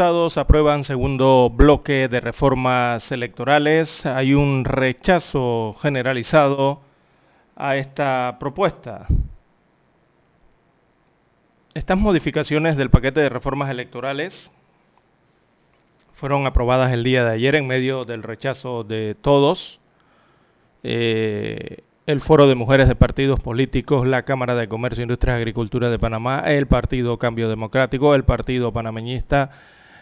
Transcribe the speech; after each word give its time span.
Diputados 0.00 0.38
aprueban 0.38 0.84
segundo 0.84 1.52
bloque 1.54 2.08
de 2.08 2.20
reformas 2.20 3.12
electorales. 3.12 4.06
Hay 4.06 4.32
un 4.32 4.64
rechazo 4.64 5.76
generalizado 5.82 6.80
a 7.54 7.76
esta 7.76 8.38
propuesta. 8.40 9.06
Estas 11.74 11.98
modificaciones 11.98 12.78
del 12.78 12.88
paquete 12.88 13.20
de 13.20 13.28
reformas 13.28 13.68
electorales 13.68 14.50
fueron 16.14 16.46
aprobadas 16.46 16.94
el 16.94 17.04
día 17.04 17.22
de 17.22 17.32
ayer 17.32 17.54
en 17.54 17.66
medio 17.66 18.06
del 18.06 18.22
rechazo 18.22 18.84
de 18.84 19.14
todos. 19.20 19.80
Eh, 20.82 21.82
el 22.06 22.22
Foro 22.22 22.48
de 22.48 22.54
Mujeres 22.54 22.88
de 22.88 22.94
Partidos 22.94 23.38
Políticos, 23.40 24.06
la 24.06 24.22
Cámara 24.22 24.54
de 24.54 24.66
Comercio, 24.66 25.02
Industria 25.02 25.34
y 25.34 25.36
Agricultura 25.36 25.90
de 25.90 25.98
Panamá, 25.98 26.44
el 26.46 26.66
Partido 26.68 27.18
Cambio 27.18 27.50
Democrático, 27.50 28.14
el 28.14 28.24
Partido 28.24 28.72
Panameñista 28.72 29.50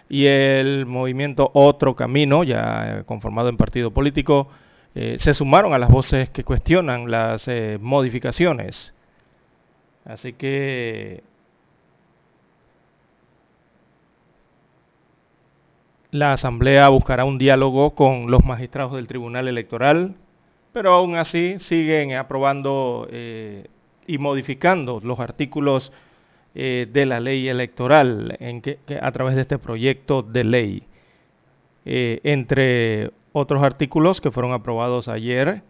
y 0.09 0.27
el 0.27 0.87
movimiento 0.87 1.51
Otro 1.55 1.95
Camino, 1.95 2.45
ya 2.45 3.03
conformado 3.07 3.49
en 3.49 3.57
partido 3.57 3.91
político, 3.93 4.49
eh, 4.95 5.19
se 5.21 5.35
sumaron 5.35 5.75
a 5.75 5.79
las 5.79 5.91
voces 5.91 6.31
que 6.31 6.45
cuestionan 6.45 7.11
las 7.11 7.47
eh, 7.49 7.79
modificaciones. 7.81 8.95
Así 10.05 10.33
que 10.33 11.23
la 16.11 16.33
Asamblea 16.33 16.89
buscará 16.89 17.25
un 17.25 17.39
diálogo 17.39 17.95
con 17.95 18.31
los 18.31 18.45
magistrados 18.45 18.95
del 18.95 19.07
Tribunal 19.07 19.49
Electoral 19.49 20.15
pero 20.73 20.93
aún 20.95 21.17
así 21.17 21.59
siguen 21.59 22.15
aprobando 22.15 23.09
eh, 23.11 23.67
y 24.07 24.19
modificando 24.19 25.01
los 25.03 25.19
artículos 25.19 25.93
eh, 26.55 26.87
de 26.91 27.07
la 27.07 27.21
ley 27.21 27.49
electoral 27.49 28.37
en 28.41 28.61
que, 28.61 28.79
a 29.01 29.13
través 29.13 29.35
de 29.37 29.43
este 29.43 29.59
proyecto 29.59 30.23
de 30.23 30.45
ley. 30.45 30.83
Eh, 31.85 32.21
entre 32.25 33.11
otros 33.33 33.63
artículos 33.63 34.21
que 34.21 34.31
fueron 34.31 34.53
aprobados 34.53 35.09
ayer, 35.09 35.63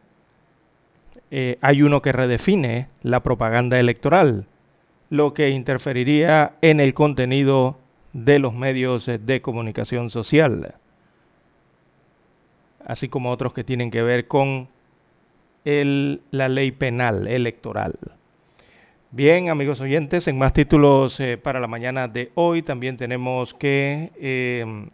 hay 1.61 1.83
uno 1.83 2.01
que 2.01 2.11
redefine 2.11 2.89
la 3.03 3.23
propaganda 3.23 3.79
electoral, 3.79 4.47
lo 5.11 5.35
que 5.35 5.51
interferiría 5.51 6.53
en 6.63 6.81
el 6.81 6.95
contenido 6.95 7.77
de 8.15 8.39
los 8.39 8.55
medios 8.55 9.05
de 9.07 9.43
comunicación 9.43 10.09
social, 10.09 10.75
así 12.87 13.09
como 13.09 13.31
otros 13.31 13.53
que 13.53 13.65
tienen 13.65 13.91
que 13.91 14.03
ver 14.03 14.27
con 14.27 14.69
la 15.65 16.49
ley 16.49 16.71
penal 16.73 17.27
electoral. 17.27 17.99
Bien, 19.11 19.49
amigos 19.49 19.81
oyentes, 19.81 20.29
en 20.29 20.37
más 20.37 20.53
títulos 20.53 21.19
eh, 21.19 21.39
para 21.39 21.61
la 21.61 21.67
mañana 21.67 22.09
de 22.09 22.31
hoy 22.35 22.61
también 22.61 22.99
tenemos 22.99 23.55
que 23.55 24.13
em, 24.21 24.91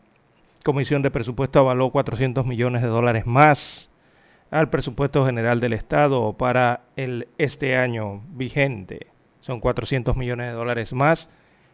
Comisión 0.63 1.03
de 1.03 1.11
Presupuesto 1.11 1.59
avaló 1.59 1.91
400 1.91 2.47
millones 2.47 2.83
de 2.83 2.89
dólares 2.89 3.27
más 3.27 3.91
al 4.53 4.71
presupuesto 4.71 5.27
general 5.27 5.59
del 5.59 5.73
Estado 5.73 6.33
para 6.35 6.83
el, 6.95 7.27
este 7.39 7.77
año 7.77 8.23
vigente. 8.29 9.09
Son 9.41 9.59
400 9.59 10.17
millones 10.17 10.47
de 10.47 10.53
dólares 10.53 10.93
más 10.93 11.29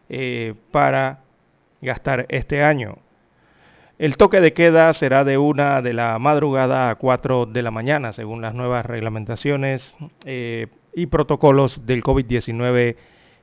eh, 0.09 0.55
para 0.71 1.19
gastar 1.79 2.25
este 2.29 2.63
año. 2.63 2.97
El 3.99 4.17
toque 4.17 4.41
de 4.41 4.53
queda 4.53 4.91
será 4.95 5.23
de 5.23 5.37
una 5.37 5.83
de 5.83 5.93
la 5.93 6.17
madrugada 6.17 6.89
a 6.89 6.95
cuatro 6.95 7.45
de 7.45 7.61
la 7.61 7.69
mañana, 7.69 8.13
según 8.13 8.41
las 8.41 8.55
nuevas 8.55 8.83
reglamentaciones 8.83 9.95
eh, 10.25 10.69
y 10.93 11.05
protocolos 11.07 11.85
del 11.85 12.03
COVID-19 12.03 12.95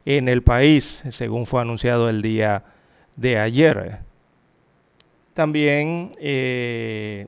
en 0.05 0.29
el 0.29 0.43
país, 0.43 1.03
según 1.11 1.47
fue 1.47 1.61
anunciado 1.61 2.09
el 2.09 2.23
día 2.23 2.65
de 3.17 3.39
ayer. 3.39 3.99
También, 5.35 6.13
eh, 6.21 7.27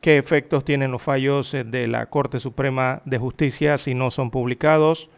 ¿qué 0.00 0.18
efectos 0.18 0.64
tienen 0.64 0.90
los 0.90 1.02
fallos 1.02 1.52
de 1.52 1.86
la 1.86 2.06
Corte 2.06 2.40
Suprema 2.40 3.00
de 3.04 3.18
Justicia 3.18 3.78
si 3.78 3.94
no 3.94 4.10
son 4.10 4.30
publicados? 4.30 5.10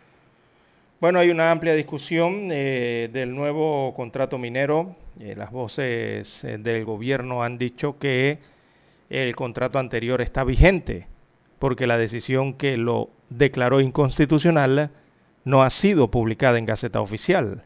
Bueno, 0.98 1.18
hay 1.18 1.28
una 1.28 1.50
amplia 1.50 1.74
discusión 1.74 2.48
eh, 2.50 3.10
del 3.12 3.34
nuevo 3.34 3.92
contrato 3.94 4.38
minero. 4.38 4.96
Eh, 5.20 5.34
las 5.36 5.50
voces 5.50 6.42
eh, 6.42 6.56
del 6.56 6.86
gobierno 6.86 7.42
han 7.42 7.58
dicho 7.58 7.98
que 7.98 8.38
el 9.10 9.36
contrato 9.36 9.78
anterior 9.78 10.22
está 10.22 10.42
vigente 10.42 11.06
porque 11.58 11.86
la 11.86 11.98
decisión 11.98 12.54
que 12.54 12.76
lo 12.76 13.10
declaró 13.30 13.80
inconstitucional 13.80 14.90
no 15.44 15.62
ha 15.62 15.70
sido 15.70 16.10
publicada 16.10 16.58
en 16.58 16.66
Gaceta 16.66 17.00
Oficial. 17.00 17.62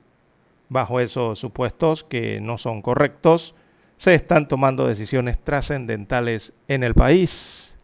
Bajo 0.68 1.00
esos 1.00 1.38
supuestos 1.38 2.04
que 2.04 2.40
no 2.40 2.58
son 2.58 2.82
correctos, 2.82 3.54
se 3.96 4.14
están 4.14 4.48
tomando 4.48 4.86
decisiones 4.86 5.38
trascendentales 5.38 6.52
en 6.68 6.84
el 6.84 6.94
país. 6.94 7.76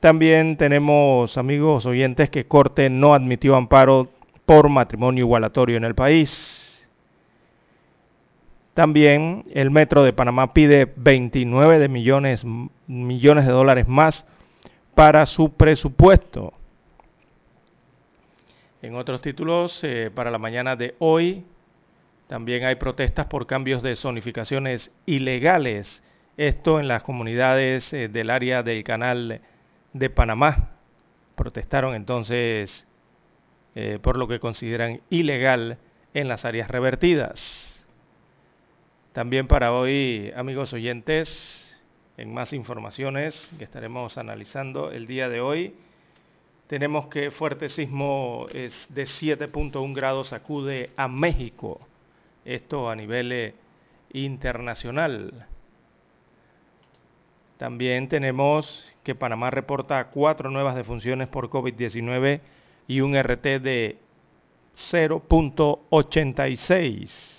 También 0.00 0.56
tenemos, 0.56 1.38
amigos 1.38 1.86
oyentes, 1.86 2.30
que 2.30 2.46
Corte 2.46 2.90
no 2.90 3.14
admitió 3.14 3.56
amparo 3.56 4.10
por 4.44 4.68
matrimonio 4.68 5.24
igualatorio 5.24 5.76
en 5.76 5.84
el 5.84 5.94
país. 5.94 6.86
También 8.74 9.44
el 9.54 9.70
Metro 9.70 10.04
de 10.04 10.12
Panamá 10.12 10.52
pide 10.52 10.92
29 10.96 11.78
de 11.78 11.88
millones, 11.88 12.44
millones 12.86 13.46
de 13.46 13.52
dólares 13.52 13.88
más 13.88 14.26
para 14.96 15.26
su 15.26 15.52
presupuesto. 15.52 16.54
En 18.80 18.96
otros 18.96 19.20
títulos, 19.20 19.84
eh, 19.84 20.10
para 20.12 20.30
la 20.30 20.38
mañana 20.38 20.74
de 20.74 20.94
hoy, 20.98 21.44
También 22.26 22.64
hay 22.64 22.74
protestas 22.74 23.26
por 23.26 23.46
cambios 23.46 23.82
de 23.82 23.94
zonificaciones 23.94 24.90
ilegales. 25.04 26.02
Esto 26.36 26.80
en 26.80 26.88
las 26.88 27.04
comunidades 27.04 27.92
eh, 27.92 28.08
del 28.08 28.30
área 28.30 28.64
del 28.64 28.82
canal 28.82 29.40
de 29.92 30.10
Panamá. 30.10 30.70
Protestaron 31.36 31.94
entonces 31.94 32.84
eh, 33.76 34.00
por 34.02 34.16
lo 34.16 34.26
que 34.26 34.40
consideran 34.40 35.02
ilegal 35.08 35.78
en 36.14 36.26
las 36.26 36.44
áreas 36.44 36.68
revertidas. 36.68 37.84
También 39.12 39.46
para 39.46 39.72
hoy, 39.72 40.32
amigos 40.34 40.72
oyentes, 40.72 41.65
en 42.16 42.32
más 42.32 42.52
informaciones 42.52 43.50
que 43.58 43.64
estaremos 43.64 44.16
analizando 44.18 44.90
el 44.90 45.06
día 45.06 45.28
de 45.28 45.40
hoy, 45.40 45.74
tenemos 46.66 47.06
que 47.08 47.30
fuerte 47.30 47.68
sismo 47.68 48.46
es 48.52 48.72
de 48.88 49.04
7.1 49.04 49.94
grados 49.94 50.32
acude 50.32 50.90
a 50.96 51.06
México, 51.08 51.80
esto 52.44 52.90
a 52.90 52.96
nivel 52.96 53.30
eh, 53.32 53.54
internacional. 54.12 55.46
También 57.58 58.08
tenemos 58.08 58.90
que 59.04 59.14
Panamá 59.14 59.50
reporta 59.50 60.08
cuatro 60.08 60.50
nuevas 60.50 60.74
defunciones 60.74 61.28
por 61.28 61.48
COVID-19 61.48 62.40
y 62.88 63.00
un 63.00 63.16
RT 63.16 63.60
de 63.60 63.98
0.86. 64.90 67.35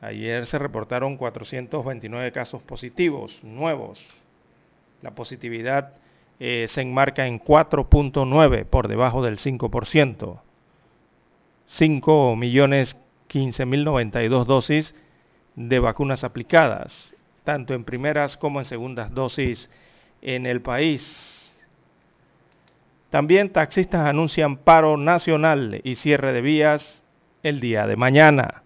Ayer 0.00 0.46
se 0.46 0.58
reportaron 0.58 1.16
429 1.16 2.32
casos 2.32 2.62
positivos 2.62 3.44
nuevos. 3.44 4.06
La 5.02 5.10
positividad 5.10 5.92
eh, 6.38 6.66
se 6.70 6.80
enmarca 6.80 7.26
en 7.26 7.38
4.9 7.38 8.64
por 8.64 8.88
debajo 8.88 9.22
del 9.22 9.38
5%. 9.38 10.40
5 11.66 12.36
millones 12.36 12.96
15 13.28 13.66
mil 13.66 13.84
92 13.84 14.46
dosis 14.46 14.94
de 15.54 15.78
vacunas 15.78 16.24
aplicadas, 16.24 17.14
tanto 17.44 17.74
en 17.74 17.84
primeras 17.84 18.36
como 18.36 18.58
en 18.58 18.64
segundas 18.64 19.14
dosis 19.14 19.70
en 20.22 20.46
el 20.46 20.62
país. 20.62 21.52
También 23.10 23.50
taxistas 23.50 24.08
anuncian 24.08 24.56
paro 24.56 24.96
nacional 24.96 25.80
y 25.84 25.94
cierre 25.96 26.32
de 26.32 26.40
vías 26.40 27.04
el 27.42 27.60
día 27.60 27.86
de 27.86 27.96
mañana. 27.96 28.62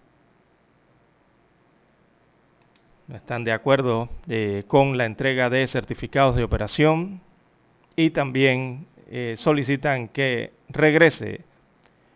No 3.07 3.17
están 3.17 3.43
de 3.43 3.51
acuerdo 3.51 4.09
eh, 4.27 4.63
con 4.67 4.97
la 4.97 5.05
entrega 5.05 5.51
de 5.51 5.67
certificados 5.67 6.35
de 6.35 6.43
operación 6.43 7.21
y 7.95 8.09
también 8.09 8.87
eh, 9.11 9.35
solicitan 9.37 10.07
que 10.07 10.53
regrese 10.69 11.41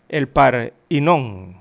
el 0.10 0.30
par 0.30 0.74
INON. 0.90 1.58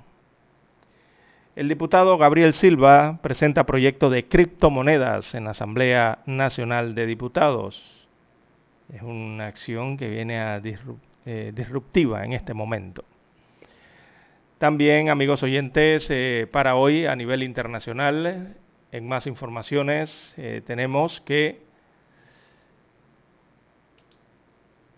El 1.57 1.69
diputado 1.69 2.17
Gabriel 2.17 2.55
Silva 2.55 3.19
presenta 3.21 3.67
proyecto 3.67 4.09
de 4.09 4.27
criptomonedas 4.29 5.35
en 5.35 5.45
la 5.45 5.51
Asamblea 5.51 6.21
Nacional 6.25 6.95
de 6.95 7.05
Diputados. 7.05 8.09
Es 8.95 9.03
una 9.03 9.47
acción 9.47 9.99
que 9.99 10.09
viene 10.09 10.39
a 10.39 10.63
eh, 11.27 11.53
disruptiva 11.55 12.25
en 12.25 12.33
este 12.33 12.55
momento. 12.55 13.05
También, 14.57 15.11
amigos 15.11 15.43
oyentes, 15.43 16.11
para 16.51 16.77
hoy 16.77 17.05
a 17.05 17.15
nivel 17.15 17.43
internacional, 17.43 18.57
en 18.93 19.07
más 19.07 19.27
informaciones, 19.27 20.35
eh, 20.37 20.63
tenemos 20.65 21.21
que 21.21 21.61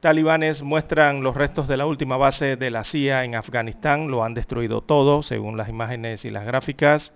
talibanes 0.00 0.62
muestran 0.62 1.22
los 1.22 1.34
restos 1.34 1.68
de 1.68 1.76
la 1.76 1.86
última 1.86 2.16
base 2.16 2.56
de 2.56 2.70
la 2.70 2.84
CIA 2.84 3.24
en 3.24 3.34
Afganistán, 3.34 4.08
lo 4.08 4.24
han 4.24 4.34
destruido 4.34 4.80
todo, 4.80 5.22
según 5.22 5.56
las 5.56 5.68
imágenes 5.68 6.24
y 6.24 6.30
las 6.30 6.46
gráficas. 6.46 7.14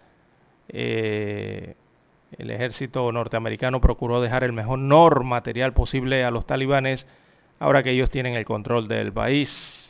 El 2.38 2.50
ejército 2.50 3.10
norteamericano 3.12 3.80
procuró 3.80 4.20
dejar 4.20 4.44
el 4.44 4.52
mejor 4.52 4.78
material 5.24 5.72
posible 5.72 6.24
a 6.24 6.30
los 6.30 6.46
talibanes 6.46 7.06
ahora 7.58 7.82
que 7.82 7.90
ellos 7.90 8.10
tienen 8.10 8.34
el 8.34 8.44
control 8.44 8.88
del 8.88 9.12
país. 9.12 9.83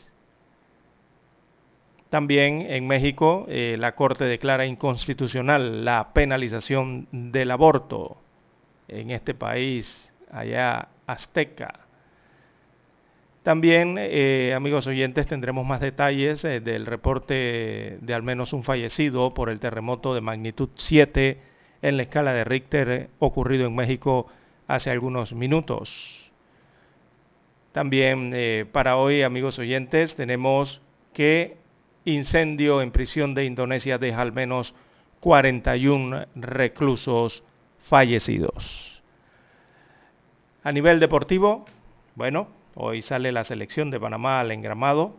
También 2.14 2.66
en 2.70 2.86
México 2.86 3.44
eh, 3.48 3.74
la 3.76 3.96
Corte 3.96 4.22
declara 4.22 4.66
inconstitucional 4.66 5.84
la 5.84 6.12
penalización 6.12 7.08
del 7.10 7.50
aborto 7.50 8.18
en 8.86 9.10
este 9.10 9.34
país 9.34 10.12
allá 10.30 10.90
azteca. 11.08 11.80
También, 13.42 13.96
eh, 13.98 14.54
amigos 14.54 14.86
oyentes, 14.86 15.26
tendremos 15.26 15.66
más 15.66 15.80
detalles 15.80 16.44
eh, 16.44 16.60
del 16.60 16.86
reporte 16.86 17.98
de 18.00 18.14
al 18.14 18.22
menos 18.22 18.52
un 18.52 18.62
fallecido 18.62 19.34
por 19.34 19.50
el 19.50 19.58
terremoto 19.58 20.14
de 20.14 20.20
magnitud 20.20 20.68
7 20.76 21.40
en 21.82 21.96
la 21.96 22.04
escala 22.04 22.32
de 22.32 22.44
Richter 22.44 23.10
ocurrido 23.18 23.66
en 23.66 23.74
México 23.74 24.28
hace 24.68 24.88
algunos 24.88 25.32
minutos. 25.32 26.30
También 27.72 28.68
para 28.70 28.98
hoy, 28.98 29.22
amigos 29.22 29.58
oyentes, 29.58 30.14
tenemos 30.14 30.80
que 31.12 31.63
incendio 32.04 32.82
en 32.82 32.90
prisión 32.90 33.34
de 33.34 33.44
Indonesia 33.44 33.98
deja 33.98 34.20
al 34.20 34.32
menos 34.32 34.74
41 35.20 36.26
reclusos 36.34 37.42
fallecidos. 37.88 39.02
A 40.62 40.72
nivel 40.72 41.00
deportivo, 41.00 41.64
bueno, 42.14 42.48
hoy 42.74 43.02
sale 43.02 43.32
la 43.32 43.44
selección 43.44 43.90
de 43.90 44.00
Panamá 44.00 44.40
al 44.40 44.52
engramado 44.52 45.16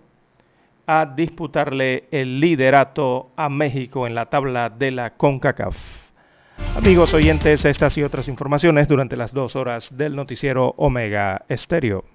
a 0.88 1.06
disputarle 1.06 2.06
el 2.12 2.40
liderato 2.40 3.32
a 3.36 3.50
México 3.50 4.06
en 4.06 4.16
la 4.16 4.28
tabla 4.28 4.70
de 4.70 4.92
la 4.92 5.12
CONCACAF. 5.12 5.76
Amigos 6.76 7.14
oyentes, 7.14 7.66
estas 7.66 7.98
y 7.98 8.04
otras 8.04 8.28
informaciones 8.28 8.88
durante 8.88 9.16
las 9.16 9.34
dos 9.34 9.56
horas 9.56 9.90
del 9.96 10.16
noticiero 10.16 10.74
Omega 10.78 11.44
Estéreo. 11.50 12.15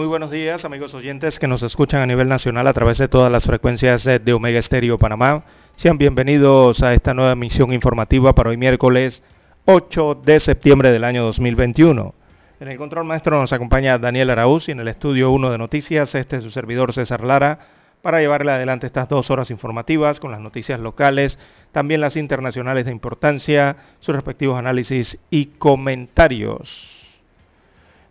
Muy 0.00 0.06
buenos 0.06 0.30
días, 0.30 0.64
amigos 0.64 0.94
oyentes 0.94 1.38
que 1.38 1.46
nos 1.46 1.62
escuchan 1.62 2.00
a 2.00 2.06
nivel 2.06 2.26
nacional 2.26 2.66
a 2.66 2.72
través 2.72 2.96
de 2.96 3.06
todas 3.06 3.30
las 3.30 3.44
frecuencias 3.44 4.04
de 4.04 4.32
Omega 4.32 4.58
Estéreo 4.58 4.96
Panamá. 4.96 5.44
Sean 5.74 5.98
bienvenidos 5.98 6.82
a 6.82 6.94
esta 6.94 7.12
nueva 7.12 7.32
emisión 7.32 7.70
informativa 7.74 8.34
para 8.34 8.48
hoy 8.48 8.56
miércoles 8.56 9.22
8 9.66 10.22
de 10.24 10.40
septiembre 10.40 10.90
del 10.90 11.04
año 11.04 11.22
2021. 11.24 12.14
En 12.60 12.68
el 12.68 12.78
control 12.78 13.04
maestro 13.04 13.38
nos 13.38 13.52
acompaña 13.52 13.98
Daniel 13.98 14.30
Araúz 14.30 14.70
y 14.70 14.72
en 14.72 14.80
el 14.80 14.88
estudio 14.88 15.30
1 15.32 15.50
de 15.50 15.58
noticias, 15.58 16.14
este 16.14 16.36
es 16.36 16.44
su 16.44 16.50
servidor 16.50 16.94
César 16.94 17.22
Lara, 17.22 17.58
para 18.00 18.20
llevarle 18.20 18.52
adelante 18.52 18.86
estas 18.86 19.06
dos 19.06 19.30
horas 19.30 19.50
informativas 19.50 20.18
con 20.18 20.30
las 20.30 20.40
noticias 20.40 20.80
locales, 20.80 21.38
también 21.72 22.00
las 22.00 22.16
internacionales 22.16 22.86
de 22.86 22.92
importancia, 22.92 23.76
sus 23.98 24.14
respectivos 24.14 24.58
análisis 24.58 25.18
y 25.28 25.44
comentarios. 25.58 26.99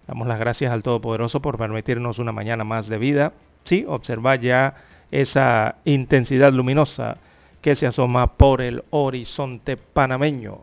Damos 0.09 0.27
las 0.27 0.39
gracias 0.39 0.71
al 0.71 0.81
Todopoderoso 0.81 1.39
por 1.39 1.59
permitirnos 1.59 2.17
una 2.17 2.31
mañana 2.31 2.63
más 2.63 2.87
de 2.87 2.97
vida. 2.97 3.33
Sí, 3.63 3.85
observar 3.87 4.39
ya 4.39 4.73
esa 5.11 5.75
intensidad 5.85 6.51
luminosa 6.51 7.17
que 7.61 7.75
se 7.75 7.85
asoma 7.85 8.25
por 8.35 8.63
el 8.63 8.83
horizonte 8.89 9.77
panameño. 9.77 10.61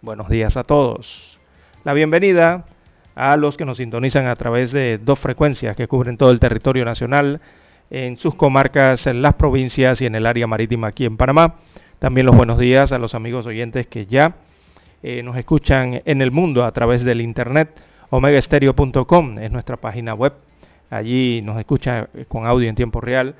Buenos 0.00 0.30
días 0.30 0.56
a 0.56 0.64
todos. 0.64 1.38
La 1.84 1.92
bienvenida 1.92 2.64
a 3.14 3.36
los 3.36 3.58
que 3.58 3.66
nos 3.66 3.76
sintonizan 3.76 4.26
a 4.26 4.36
través 4.36 4.72
de 4.72 4.96
dos 4.96 5.18
frecuencias 5.18 5.76
que 5.76 5.86
cubren 5.86 6.16
todo 6.16 6.30
el 6.30 6.40
territorio 6.40 6.86
nacional 6.86 7.42
en 7.90 8.16
sus 8.16 8.34
comarcas, 8.34 9.06
en 9.06 9.20
las 9.20 9.34
provincias 9.34 10.00
y 10.00 10.06
en 10.06 10.14
el 10.14 10.24
área 10.24 10.46
marítima 10.46 10.86
aquí 10.86 11.04
en 11.04 11.18
Panamá. 11.18 11.56
También 11.98 12.24
los 12.24 12.34
buenos 12.34 12.58
días 12.58 12.92
a 12.92 12.98
los 12.98 13.14
amigos 13.14 13.44
oyentes 13.44 13.86
que 13.88 14.06
ya 14.06 14.36
eh, 15.02 15.22
nos 15.22 15.36
escuchan 15.36 16.00
en 16.06 16.22
el 16.22 16.30
mundo 16.30 16.64
a 16.64 16.72
través 16.72 17.04
del 17.04 17.20
internet. 17.20 17.78
Omegaestereo.com 18.10 19.38
es 19.38 19.50
nuestra 19.50 19.76
página 19.76 20.14
web. 20.14 20.32
Allí 20.90 21.42
nos 21.42 21.58
escucha 21.58 22.08
eh, 22.14 22.24
con 22.26 22.46
audio 22.46 22.68
en 22.68 22.74
tiempo 22.74 23.00
real. 23.00 23.34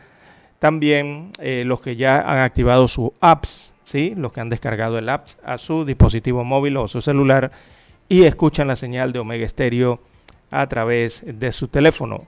También 0.58 1.30
eh, 1.40 1.62
los 1.64 1.80
que 1.80 1.96
ya 1.96 2.20
han 2.20 2.38
activado 2.38 2.88
su 2.88 3.14
apps, 3.20 3.72
¿sí? 3.84 4.14
los 4.16 4.32
que 4.32 4.40
han 4.40 4.50
descargado 4.50 4.98
el 4.98 5.08
apps 5.08 5.38
a 5.44 5.56
su 5.56 5.84
dispositivo 5.84 6.44
móvil 6.44 6.76
o 6.76 6.88
su 6.88 7.00
celular 7.00 7.52
y 8.08 8.25
escuchan 8.25 8.68
la 8.68 8.76
señal 8.76 9.12
de 9.12 9.20
Omega 9.20 9.48
Stereo 9.48 10.00
a 10.50 10.66
través 10.66 11.22
de 11.25 11.52
su 11.52 11.68
teléfono. 11.68 12.26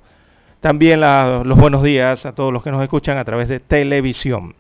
También 0.61 1.01
los 1.01 1.59
buenos 1.59 1.83
días 1.83 2.27
a 2.27 2.35
todos 2.35 2.53
los 2.53 2.63
que 2.63 2.71
nos 2.71 2.83
escuchan 2.83 3.17
a 3.19 3.25
través 3.25 3.49
de 3.49 3.61
televisión. 3.61 4.55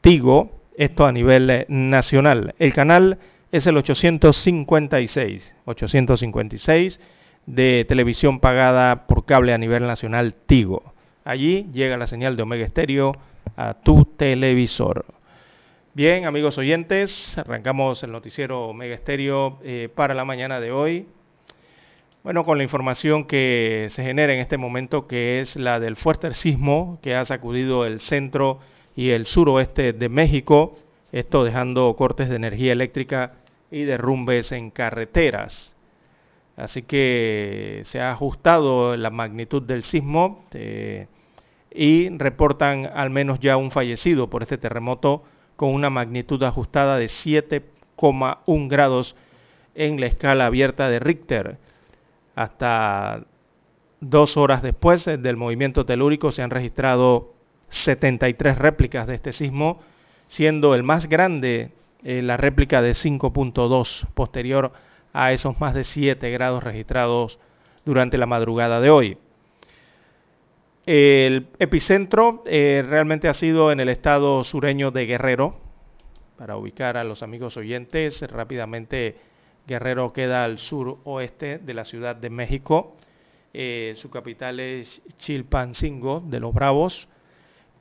Tigo, 0.00 0.50
esto 0.76 1.04
a 1.04 1.12
nivel 1.12 1.50
eh, 1.50 1.66
nacional. 1.68 2.54
El 2.58 2.72
canal 2.72 3.18
es 3.56 3.66
el 3.66 3.78
856, 3.78 5.54
856 5.64 7.00
de 7.46 7.86
televisión 7.88 8.38
pagada 8.38 9.06
por 9.06 9.24
cable 9.24 9.54
a 9.54 9.58
nivel 9.58 9.86
nacional 9.86 10.34
Tigo. 10.34 10.92
Allí 11.24 11.66
llega 11.72 11.96
la 11.96 12.06
señal 12.06 12.36
de 12.36 12.42
Omega 12.42 12.68
Stereo 12.68 13.16
a 13.56 13.72
tu 13.72 14.04
televisor. 14.04 15.06
Bien, 15.94 16.26
amigos 16.26 16.58
oyentes, 16.58 17.38
arrancamos 17.38 18.02
el 18.02 18.12
noticiero 18.12 18.66
Omega 18.66 18.94
Stereo 18.98 19.58
eh, 19.64 19.88
para 19.94 20.12
la 20.12 20.26
mañana 20.26 20.60
de 20.60 20.70
hoy. 20.70 21.06
Bueno, 22.24 22.44
con 22.44 22.58
la 22.58 22.64
información 22.64 23.24
que 23.24 23.86
se 23.88 24.04
genera 24.04 24.34
en 24.34 24.40
este 24.40 24.58
momento, 24.58 25.06
que 25.06 25.40
es 25.40 25.56
la 25.56 25.80
del 25.80 25.96
fuerte 25.96 26.34
sismo 26.34 26.98
que 27.00 27.14
ha 27.14 27.24
sacudido 27.24 27.86
el 27.86 28.00
centro 28.00 28.58
y 28.94 29.10
el 29.10 29.26
suroeste 29.26 29.94
de 29.94 30.08
México, 30.10 30.76
esto 31.10 31.42
dejando 31.42 31.96
cortes 31.96 32.28
de 32.28 32.36
energía 32.36 32.72
eléctrica 32.72 33.32
y 33.70 33.84
derrumbes 33.84 34.52
en 34.52 34.70
carreteras. 34.70 35.74
Así 36.56 36.82
que 36.82 37.82
se 37.84 38.00
ha 38.00 38.12
ajustado 38.12 38.96
la 38.96 39.10
magnitud 39.10 39.62
del 39.62 39.82
sismo 39.82 40.46
eh, 40.54 41.06
y 41.70 42.08
reportan 42.16 42.86
al 42.86 43.10
menos 43.10 43.40
ya 43.40 43.56
un 43.58 43.70
fallecido 43.70 44.30
por 44.30 44.42
este 44.42 44.56
terremoto 44.56 45.22
con 45.56 45.74
una 45.74 45.90
magnitud 45.90 46.42
ajustada 46.42 46.96
de 46.96 47.06
7,1 47.06 48.68
grados 48.68 49.16
en 49.74 50.00
la 50.00 50.06
escala 50.06 50.46
abierta 50.46 50.88
de 50.88 50.98
Richter. 50.98 51.58
Hasta 52.34 53.24
dos 54.00 54.36
horas 54.36 54.62
después 54.62 55.04
del 55.04 55.36
movimiento 55.36 55.84
telúrico 55.84 56.32
se 56.32 56.42
han 56.42 56.50
registrado 56.50 57.34
73 57.68 58.58
réplicas 58.58 59.06
de 59.06 59.14
este 59.14 59.32
sismo, 59.32 59.80
siendo 60.28 60.74
el 60.74 60.82
más 60.82 61.08
grande 61.08 61.70
eh, 62.04 62.22
la 62.22 62.36
réplica 62.36 62.82
de 62.82 62.92
5.2 62.92 64.06
posterior 64.14 64.72
a 65.12 65.32
esos 65.32 65.60
más 65.60 65.74
de 65.74 65.84
7 65.84 66.30
grados 66.30 66.62
registrados 66.62 67.38
durante 67.84 68.18
la 68.18 68.26
madrugada 68.26 68.80
de 68.80 68.90
hoy. 68.90 69.18
El 70.84 71.48
epicentro 71.58 72.44
eh, 72.46 72.84
realmente 72.86 73.28
ha 73.28 73.34
sido 73.34 73.72
en 73.72 73.80
el 73.80 73.88
estado 73.88 74.44
sureño 74.44 74.90
de 74.90 75.06
Guerrero. 75.06 75.56
Para 76.38 76.56
ubicar 76.56 76.96
a 76.96 77.04
los 77.04 77.22
amigos 77.22 77.56
oyentes, 77.56 78.22
rápidamente 78.22 79.16
Guerrero 79.66 80.12
queda 80.12 80.44
al 80.44 80.58
sur 80.58 80.98
oeste 81.04 81.58
de 81.58 81.74
la 81.74 81.84
Ciudad 81.84 82.14
de 82.14 82.30
México. 82.30 82.96
Eh, 83.52 83.94
su 83.96 84.10
capital 84.10 84.60
es 84.60 85.02
Chilpancingo 85.16 86.20
de 86.20 86.38
los 86.38 86.54
Bravos, 86.54 87.08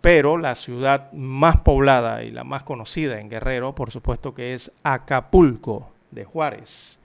pero 0.05 0.37
la 0.37 0.53
ciudad 0.53 1.11
más 1.13 1.61
poblada 1.61 2.21
y 2.21 2.29
la 2.29 2.43
más 2.43 2.61
conocida 2.61 3.19
en 3.19 3.27
Guerrero, 3.27 3.73
por 3.73 3.89
supuesto 3.89 4.35
que 4.35 4.53
es 4.53 4.71
Acapulco 4.83 5.93
de 6.11 6.25
Juárez. 6.25 6.99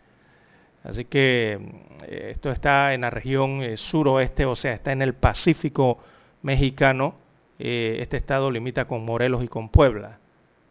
Así 0.85 1.07
que 1.07 1.59
eh, 2.07 2.29
esto 2.31 2.53
está 2.53 2.93
en 2.93 3.01
la 3.01 3.09
región 3.09 3.63
eh, 3.63 3.79
suroeste, 3.79 4.45
o 4.45 4.55
sea, 4.55 4.75
está 4.75 4.93
en 4.93 5.01
el 5.01 5.15
Pacífico 5.15 5.97
mexicano. 6.43 7.15
este 7.59 8.19
estado 8.19 8.51
limita 8.51 8.85
con 8.85 9.03
Morelos 9.03 9.43
y 9.43 9.49
con 9.49 9.71
Puebla, 9.71 10.19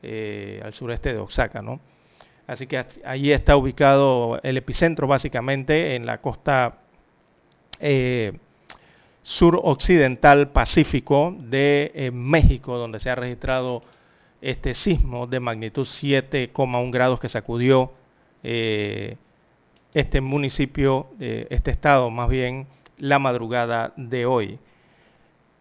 al 0.04 0.74
sureste 0.76 1.14
de 1.14 1.20
Oaxaca, 1.20 1.64
¿no? 1.64 1.80
Así 2.46 2.68
que 2.68 2.86
allí 3.06 3.32
está 3.32 3.58
ubicado 3.58 4.40
el 4.44 4.56
epicentro 4.58 5.08
básicamente 5.08 5.96
en 5.96 6.06
la 6.06 6.20
costa 6.20 6.78
eh, 7.80 8.34
suroccidental 9.24 10.50
pacífico 10.50 11.36
de 11.40 11.92
eh, 11.94 12.12
México, 12.12 12.78
donde 12.78 13.00
se 13.00 13.10
ha 13.10 13.16
registrado 13.16 13.84
este 14.42 14.74
sismo 14.74 15.28
de 15.28 15.40
magnitud 15.40 15.86
7,1 15.86 16.92
grados 16.92 17.20
que 17.20 17.30
sacudió 17.30 17.92
eh, 18.44 19.18
este 19.94 20.22
municipio, 20.22 21.08
este 21.20 21.72
estado 21.72 22.10
más 22.10 22.30
bien, 22.30 22.68
la 23.00 23.20
madrugada 23.20 23.92
de 23.98 24.26
hoy. 24.26 24.60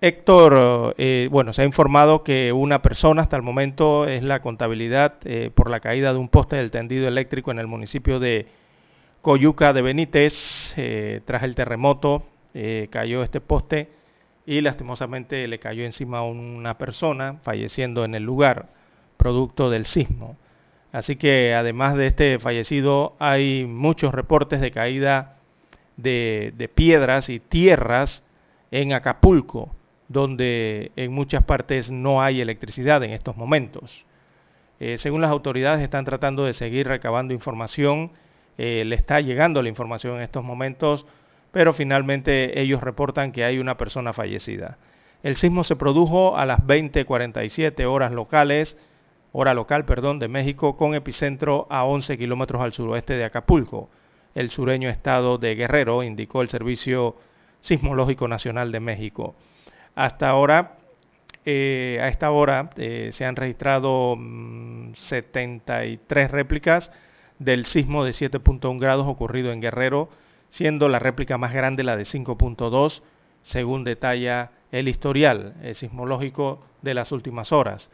Héctor, 0.00 0.95
eh, 0.97 1.29
bueno, 1.29 1.53
se 1.53 1.62
ha 1.62 1.65
informado 1.65 2.23
que 2.23 2.53
una 2.53 2.83
persona 2.83 3.23
hasta 3.23 3.35
el 3.35 3.43
momento 3.43 4.07
es 4.07 4.23
la 4.23 4.41
contabilidad 4.41 5.15
eh, 5.25 5.50
por 5.53 5.71
la 5.71 5.81
caída 5.81 6.12
de 6.12 6.21
un 6.21 6.29
poste 6.29 6.55
del 6.55 6.71
tendido 6.71 7.09
eléctrico 7.09 7.50
en 7.50 7.59
el 7.59 7.67
municipio 7.67 8.21
de 8.21 8.47
Coyuca 9.23 9.73
de 9.73 9.83
Benítez. 9.83 10.75
Eh, 10.77 11.21
tras 11.25 11.43
el 11.43 11.57
terremoto 11.57 12.23
cayó 12.90 13.23
este 13.23 13.40
poste 13.40 13.88
y 14.47 14.61
lastimosamente 14.61 15.47
le 15.47 15.59
cayó 15.59 15.85
encima 15.85 16.19
a 16.19 16.23
una 16.23 16.76
persona, 16.78 17.37
falleciendo 17.43 18.05
en 18.05 18.14
el 18.14 18.25
lugar, 18.25 18.69
producto 19.17 19.71
del 19.71 19.87
sismo. 19.87 20.37
Así 20.90 21.17
que 21.17 21.55
además 21.55 21.97
de 21.97 22.07
este 22.07 22.38
fallecido 22.38 23.14
hay 23.19 23.64
muchos 23.67 24.12
reportes 24.12 24.61
de 24.61 24.71
caída 24.71 25.37
de 25.97 26.71
piedras 26.75 27.28
y 27.28 27.40
tierras 27.40 28.25
en 28.71 28.93
Acapulco 28.93 29.71
donde 30.09 30.90
en 30.97 31.12
muchas 31.12 31.45
partes 31.45 31.90
no 31.90 32.23
hay 32.23 32.40
electricidad 32.40 33.02
en 33.05 33.12
estos 33.12 33.37
momentos. 33.37 34.07
Eh, 34.81 34.97
según 34.99 35.21
las 35.21 35.31
autoridades 35.31 35.83
están 35.83 36.05
tratando 36.05 36.45
de 36.45 36.55
seguir 36.55 36.88
recabando 36.88 37.35
información, 37.35 38.11
eh, 38.57 38.85
le 38.87 38.97
está 38.97 39.21
llegando 39.21 39.62
la 39.62 39.69
información 39.69 40.17
en 40.17 40.23
estos 40.23 40.43
momentos, 40.43 41.07
pero 41.52 41.73
finalmente 41.73 42.61
ellos 42.61 42.83
reportan 42.83 43.33
que 43.33 43.45
hay 43.45 43.59
una 43.59 43.76
persona 43.76 44.12
fallecida. 44.12 44.78
El 45.23 45.37
sismo 45.37 45.64
se 45.64 45.76
produjo 45.76 46.37
a 46.37 46.47
las 46.47 46.61
20:47 46.67 47.87
horas 47.87 48.12
locales, 48.12 48.76
hora 49.33 49.55
local, 49.55 49.85
perdón, 49.85 50.19
de 50.19 50.28
México, 50.28 50.76
con 50.76 50.95
epicentro 50.95 51.67
a 51.71 51.85
11 51.85 52.17
kilómetros 52.19 52.62
al 52.62 52.73
suroeste 52.73 53.17
de 53.17 53.25
Acapulco, 53.25 53.90
el 54.35 54.50
sureño 54.50 54.88
estado 54.88 55.38
de 55.38 55.55
Guerrero, 55.55 56.02
indicó 56.02 56.43
el 56.43 56.49
Servicio 56.49 57.17
Sismológico 57.61 58.28
Nacional 58.28 58.71
de 58.71 58.81
México. 58.81 59.35
Hasta 59.95 60.28
ahora, 60.28 60.76
eh, 61.45 61.99
a 62.00 62.09
esta 62.09 62.31
hora, 62.31 62.71
eh, 62.76 63.11
se 63.12 63.25
han 63.25 63.35
registrado 63.37 64.17
73 64.95 66.28
mm, 66.31 66.33
réplicas 66.33 66.93
del 67.38 67.67
sismo 67.67 68.05
de 68.05 68.12
7.1 68.12 68.78
grados 68.78 69.07
ocurrido 69.09 69.50
en 69.50 69.61
Guerrero, 69.61 70.09
siendo 70.50 70.88
la 70.88 70.99
réplica 70.99 71.38
más 71.38 71.52
grande 71.52 71.85
la 71.85 71.97
de 71.97 72.05
5.2, 72.05 73.02
según 73.43 73.85
detalla 73.85 74.50
el 74.73 74.88
historial 74.88 75.55
sismológico 75.75 76.61
de 76.83 76.95
las 76.95 77.12
últimas 77.12 77.52
horas. 77.52 77.90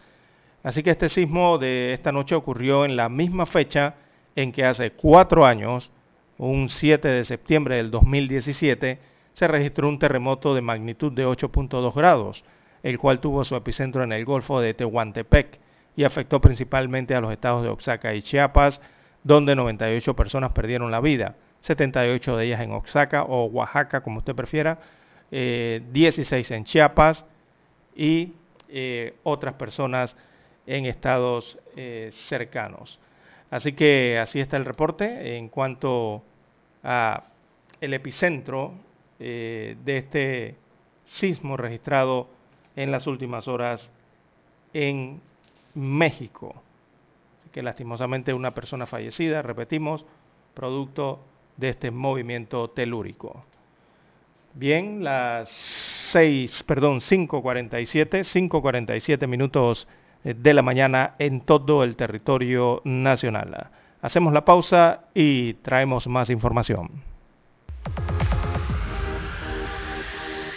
Así 0.63 0.83
que 0.83 0.91
este 0.91 1.09
sismo 1.09 1.59
de 1.59 1.93
esta 1.93 2.11
noche 2.11 2.35
ocurrió 2.35 2.85
en 2.85 2.97
la 2.97 3.09
misma 3.09 3.47
fecha 3.47 3.97
en 4.35 4.51
que 4.51 4.65
hace 4.65 4.93
cuatro 4.93 5.45
años, 5.45 5.91
un 6.39 6.69
7 6.69 7.07
de 7.07 7.25
septiembre 7.25 7.77
del 7.77 7.91
2017, 7.91 8.99
se 9.33 9.49
registró 9.49 9.89
un 9.89 9.99
terremoto 9.99 10.55
de 10.55 10.63
magnitud 10.63 11.13
de 11.13 11.27
8.2 11.27 11.95
grados, 11.95 12.45
el 12.83 12.99
cual 12.99 13.21
tuvo 13.21 13.45
su 13.45 13.57
epicentro 13.57 14.03
en 14.03 14.13
el 14.13 14.25
Golfo 14.25 14.61
de 14.61 14.75
Tehuantepec 14.75 15.59
y 15.97 16.05
afectó 16.05 16.41
principalmente 16.41 17.15
a 17.15 17.21
los 17.21 17.33
estados 17.33 17.63
de 17.63 17.69
Oaxaca 17.69 18.15
y 18.15 18.23
Chiapas, 18.23 18.81
donde 19.23 19.55
98 19.55 20.15
personas 20.15 20.53
perdieron 20.53 20.91
la 20.91 21.01
vida, 21.01 21.37
78 21.65 22.37
de 22.37 22.45
ellas 22.45 22.61
en 22.61 22.73
Oaxaca 22.73 23.23
o 23.23 23.47
Oaxaca, 23.47 24.03
como 24.03 24.19
usted 24.19 24.35
prefiera, 24.35 24.79
16 25.31 26.51
eh, 26.51 26.55
en 26.55 26.65
Chiapas 26.65 27.25
y 27.97 28.35
otras 29.23 29.55
personas 29.55 30.15
en 30.67 30.85
estados 30.87 31.57
cercanos. 32.11 32.99
Así 33.51 33.73
que 33.73 34.19
así 34.19 34.41
está 34.41 34.57
el 34.57 34.65
reporte 34.65 35.37
en 35.37 35.49
cuanto 35.49 36.23
a 36.83 37.23
el 37.81 37.95
epicentro 37.95 38.75
de 39.19 39.77
este 39.87 40.57
sismo 41.05 41.57
registrado 41.57 42.29
en 42.75 42.91
las 42.91 43.07
últimas 43.07 43.47
horas 43.49 43.91
en 44.73 45.21
México. 45.75 46.55
que 47.53 47.63
lastimosamente 47.63 48.35
una 48.35 48.53
persona 48.53 48.85
fallecida, 48.85 49.41
repetimos, 49.41 50.05
producto 50.55 51.21
de 51.57 51.71
este 51.71 51.91
movimiento 51.91 52.71
telúrico. 52.71 53.45
Bien, 54.55 55.03
las 55.03 55.51
6, 56.13 56.63
perdón, 56.63 57.01
5.47, 57.01 58.49
5.47 58.49 59.27
minutos 59.27 59.89
eh, 60.25 60.35
de 60.35 60.55
la 60.55 60.63
mañana 60.63 61.15
en 61.19 61.41
todo 61.41 61.83
el 61.83 61.97
territorio 61.97 62.81
nacional. 62.85 63.71
Hacemos 64.01 64.33
la 64.33 64.45
pausa 64.45 65.07
y 65.13 65.55
traemos 65.55 66.07
más 66.07 66.31
información. 66.31 67.03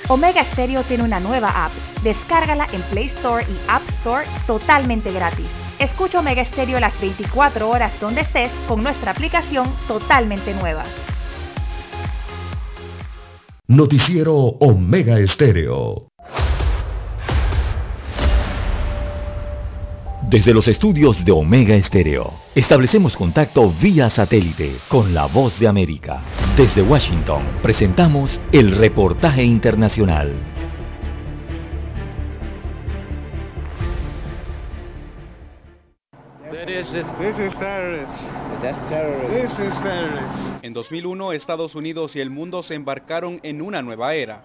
Omega 0.10 0.44
Stereo 0.52 0.84
tiene 0.84 1.04
una 1.04 1.20
nueva 1.20 1.66
app. 1.66 1.72
Descárgala 2.04 2.68
en 2.72 2.82
Play 2.84 3.08
Store 3.08 3.46
y 3.50 3.58
App 3.68 3.82
Store 4.00 4.26
totalmente 4.46 5.12
gratis. 5.12 5.67
Escucha 5.80 6.20
Omega 6.20 6.44
Stereo 6.46 6.80
las 6.80 7.00
24 7.00 7.70
horas 7.70 7.94
donde 8.02 8.22
estés 8.22 8.52
con 8.68 8.82
nuestra 8.82 9.12
aplicación 9.12 9.72
totalmente 9.88 10.54
nueva. 10.56 10.84
Noticiero 13.68 14.36
Omega 14.36 15.20
Estéreo. 15.20 16.10
Desde 20.24 20.54
los 20.54 20.68
estudios 20.68 21.24
de 21.24 21.32
Omega 21.32 21.76
Estéreo, 21.76 22.34
establecemos 22.56 23.16
contacto 23.16 23.72
vía 23.80 24.10
satélite 24.10 24.78
con 24.90 25.14
la 25.14 25.28
voz 25.28 25.60
de 25.60 25.68
América. 25.68 26.22
Desde 26.58 26.82
Washington, 26.82 27.44
presentamos 27.62 28.40
el 28.52 28.76
reportaje 28.76 29.44
internacional. 29.44 30.57
En 40.62 40.74
2001, 40.74 41.34
Estados 41.34 41.74
Unidos 41.74 42.16
y 42.16 42.20
el 42.20 42.30
mundo 42.30 42.62
se 42.62 42.76
embarcaron 42.76 43.40
en 43.42 43.64
una 43.64 43.82
nueva 43.82 44.14
era. 44.14 44.44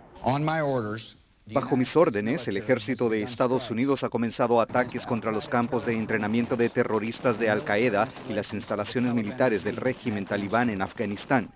Bajo 1.52 1.76
mis 1.76 1.94
órdenes, 1.94 2.48
el 2.48 2.56
ejército 2.56 3.10
de 3.10 3.22
Estados 3.22 3.70
Unidos 3.70 4.02
ha 4.02 4.08
comenzado 4.08 4.62
ataques 4.62 5.04
contra 5.04 5.30
los 5.30 5.46
campos 5.46 5.84
de 5.84 5.92
entrenamiento 5.92 6.56
de 6.56 6.70
terroristas 6.70 7.38
de 7.38 7.50
Al-Qaeda 7.50 8.08
y 8.30 8.32
las 8.32 8.50
instalaciones 8.54 9.12
militares 9.12 9.62
del 9.62 9.76
régimen 9.76 10.24
talibán 10.24 10.70
en 10.70 10.80
Afganistán. 10.80 11.52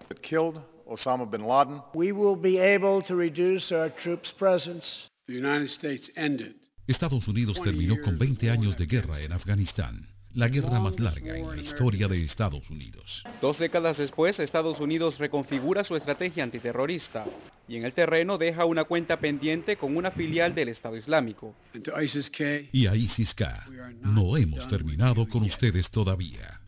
Estados 6.87 7.29
Unidos 7.29 7.63
terminó 7.63 7.97
con 8.03 8.19
20 8.19 8.51
años 8.51 8.77
de 8.77 8.87
guerra 8.87 9.21
en 9.21 9.33
Afganistán 9.33 10.16
la 10.37 10.49
guerra 10.49 10.79
más 10.79 11.01
larga 11.01 11.39
en 11.39 11.49
la 11.49 11.57
historia 11.57 12.09
de 12.09 12.23
Estados 12.23 12.69
Unidos. 12.69 13.25
Dos 13.41 13.59
décadas 13.59 13.97
después, 13.97 14.39
Estados 14.39 14.79
Unidos 14.81 15.19
reconfigura 15.19 15.83
su 15.83 15.97
estrategia 15.97 16.45
antiterrorista 16.45 17.25
y 17.67 17.77
en 17.77 17.87
el 17.87 17.95
terreno 17.95 18.37
deja 18.37 18.67
una 18.67 18.85
cuenta 18.85 19.19
pendiente 19.19 19.77
con 19.77 19.97
una 19.97 20.11
filial 20.11 20.55
del 20.55 20.69
Estado 20.69 20.97
Islámico. 20.97 21.55
Y 21.73 22.87
a 22.87 22.95
ISIS-K, 22.95 23.67
no 24.03 24.37
hemos 24.37 24.69
terminado 24.69 25.27
con 25.27 25.43
ustedes 25.45 25.89
todavía. 25.91 26.61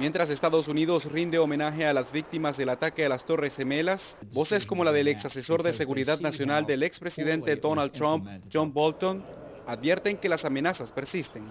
Mientras 0.00 0.28
Estados 0.28 0.66
Unidos 0.66 1.04
rinde 1.04 1.38
homenaje 1.38 1.86
a 1.86 1.92
las 1.92 2.10
víctimas 2.10 2.56
del 2.56 2.68
ataque 2.70 3.04
a 3.04 3.08
las 3.08 3.24
Torres 3.24 3.54
Gemelas, 3.54 4.18
voces 4.32 4.66
como 4.66 4.82
la 4.82 4.90
del 4.90 5.06
ex 5.06 5.24
asesor 5.24 5.62
de 5.62 5.72
seguridad 5.72 6.18
nacional 6.18 6.66
del 6.66 6.82
expresidente 6.82 7.54
Donald 7.54 7.92
Trump, 7.92 8.28
John 8.52 8.72
Bolton, 8.72 9.22
advierten 9.66 10.16
que 10.16 10.28
las 10.28 10.44
amenazas 10.44 10.92
persisten. 10.92 11.44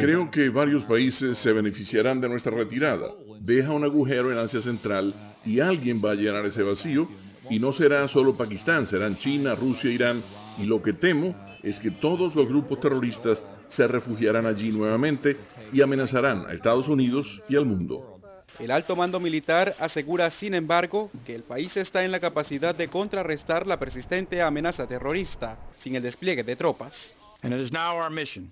Creo 0.00 0.30
que 0.30 0.48
varios 0.48 0.84
países 0.84 1.38
se 1.38 1.52
beneficiarán 1.52 2.20
de 2.20 2.28
nuestra 2.28 2.52
retirada. 2.52 3.08
Deja 3.40 3.72
un 3.72 3.84
agujero 3.84 4.32
en 4.32 4.38
Asia 4.38 4.60
Central 4.60 5.14
y 5.44 5.60
alguien 5.60 6.02
va 6.04 6.12
a 6.12 6.14
llenar 6.14 6.44
ese 6.46 6.62
vacío 6.62 7.08
y 7.50 7.58
no 7.58 7.72
será 7.72 8.06
solo 8.08 8.36
Pakistán, 8.36 8.86
serán 8.86 9.16
China, 9.16 9.54
Rusia, 9.54 9.90
Irán 9.90 10.22
y 10.58 10.64
lo 10.64 10.82
que 10.82 10.92
temo 10.92 11.34
es 11.62 11.78
que 11.80 11.90
todos 11.90 12.34
los 12.34 12.48
grupos 12.48 12.80
terroristas 12.80 13.44
se 13.68 13.86
refugiarán 13.86 14.46
allí 14.46 14.70
nuevamente 14.70 15.36
y 15.72 15.82
amenazarán 15.82 16.46
a 16.46 16.52
Estados 16.52 16.88
Unidos 16.88 17.42
y 17.48 17.56
al 17.56 17.66
mundo. 17.66 18.17
El 18.58 18.72
alto 18.72 18.96
mando 18.96 19.20
militar 19.20 19.76
asegura, 19.78 20.30
sin 20.32 20.52
embargo, 20.52 21.10
que 21.24 21.34
el 21.34 21.44
país 21.44 21.76
está 21.76 22.04
en 22.04 22.10
la 22.10 22.18
capacidad 22.18 22.74
de 22.74 22.88
contrarrestar 22.88 23.66
la 23.66 23.78
persistente 23.78 24.42
amenaza 24.42 24.86
terrorista 24.86 25.56
sin 25.80 25.94
el 25.94 26.02
despliegue 26.02 26.42
de 26.42 26.56
tropas. 26.56 27.16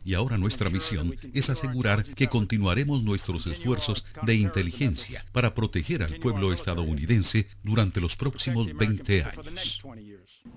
Y 0.05 0.15
ahora 0.15 0.39
nuestra 0.39 0.71
misión 0.71 1.17
es 1.35 1.51
asegurar 1.51 2.05
que 2.05 2.29
continuaremos 2.29 3.03
nuestros 3.03 3.45
esfuerzos 3.49 4.05
de 4.23 4.35
inteligencia 4.35 5.25
para 5.33 5.53
proteger 5.55 6.05
al 6.05 6.21
pueblo 6.21 6.53
estadounidense 6.53 7.49
durante 7.65 8.01
los 8.01 8.17
próximos 8.17 8.73
20 8.73 9.25
años. 9.25 9.81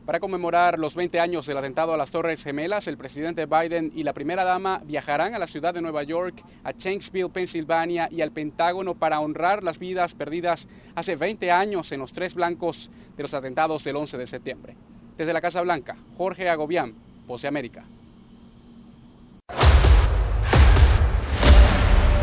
Para 0.06 0.20
conmemorar 0.20 0.78
los 0.78 0.94
20 0.94 1.20
años 1.20 1.48
del 1.48 1.58
atentado 1.58 1.92
a 1.92 1.98
las 1.98 2.12
Torres 2.12 2.44
Gemelas, 2.44 2.88
el 2.88 2.98
presidente 2.98 3.48
Biden 3.48 3.92
y 3.96 4.04
la 4.04 4.14
primera 4.14 4.44
dama 4.44 4.82
viajarán 4.86 5.34
a 5.34 5.40
la 5.40 5.48
ciudad 5.48 5.74
de 5.74 5.82
Nueva 5.82 6.04
York, 6.04 6.44
a 6.64 6.72
Shanksville, 6.72 7.30
Pensilvania 7.30 8.10
y 8.12 8.22
al 8.22 8.32
Pentágono 8.32 8.94
para 8.94 9.20
honrar 9.22 9.64
las 9.64 9.80
vidas 9.80 10.14
perdidas 10.14 10.68
hace 10.94 11.16
20 11.16 11.50
años 11.50 11.92
en 11.92 12.00
los 12.00 12.14
tres 12.14 12.36
blancos 12.36 12.92
de 13.18 13.24
los 13.24 13.34
atentados 13.34 13.84
del 13.84 13.96
11 13.96 14.20
de 14.20 14.28
septiembre. 14.28 14.76
Desde 15.18 15.34
la 15.34 15.42
Casa 15.42 15.62
Blanca, 15.64 15.98
Jorge 16.16 16.48
Agobián, 16.48 16.94
Voce 17.26 17.48
América. 17.48 17.86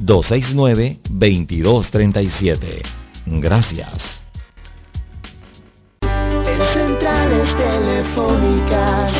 269-2237. 0.00 2.82
Gracias. 3.26 4.20
En 6.02 6.60
centrales 6.72 7.56
telefónicas, 7.56 9.12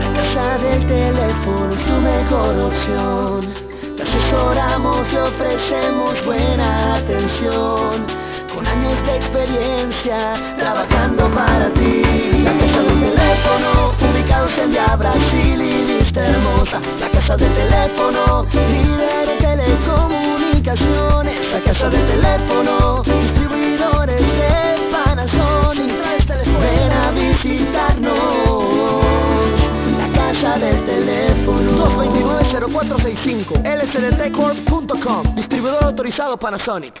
la 0.00 0.12
casa 0.14 0.58
del 0.58 0.86
teléfono 0.86 1.72
es 1.72 1.84
tu 1.84 2.00
mejor 2.00 2.58
opción. 2.58 3.52
Te 3.96 4.02
asesoramos 4.02 5.12
y 5.12 5.16
ofrecemos 5.16 6.24
buena 6.24 6.96
atención. 6.96 8.06
Con 8.54 8.66
años 8.66 9.06
de 9.06 9.16
experiencia, 9.16 10.32
trabajando 10.58 11.28
para 11.34 11.70
ti. 11.72 12.02
La 12.42 12.52
casa 12.52 12.82
del 12.82 13.00
teléfono, 13.00 13.94
ubicados 14.12 14.58
en 14.58 14.70
Via 14.70 14.94
Brasil 14.96 15.77
La 16.18 17.06
casa 17.12 17.36
del 17.36 17.54
teléfono, 17.54 18.44
líder 18.52 19.28
en 19.28 19.38
telecomunicaciones. 19.38 21.52
La 21.52 21.60
casa 21.60 21.88
del 21.88 22.04
teléfono, 22.06 23.04
distribuidores 23.04 24.20
de 24.20 24.76
Panasonic. 24.90 25.94
Ven 26.60 26.90
a 26.92 27.12
visitarnos. 27.12 28.18
La 29.96 30.08
casa 30.12 30.58
del 30.58 30.84
teléfono. 30.84 31.86
229-0465 31.86 33.62
lsdtcorp.com 33.64 35.34
Distribuidor 35.36 35.84
autorizado 35.84 36.36
Panasonic. 36.36 37.00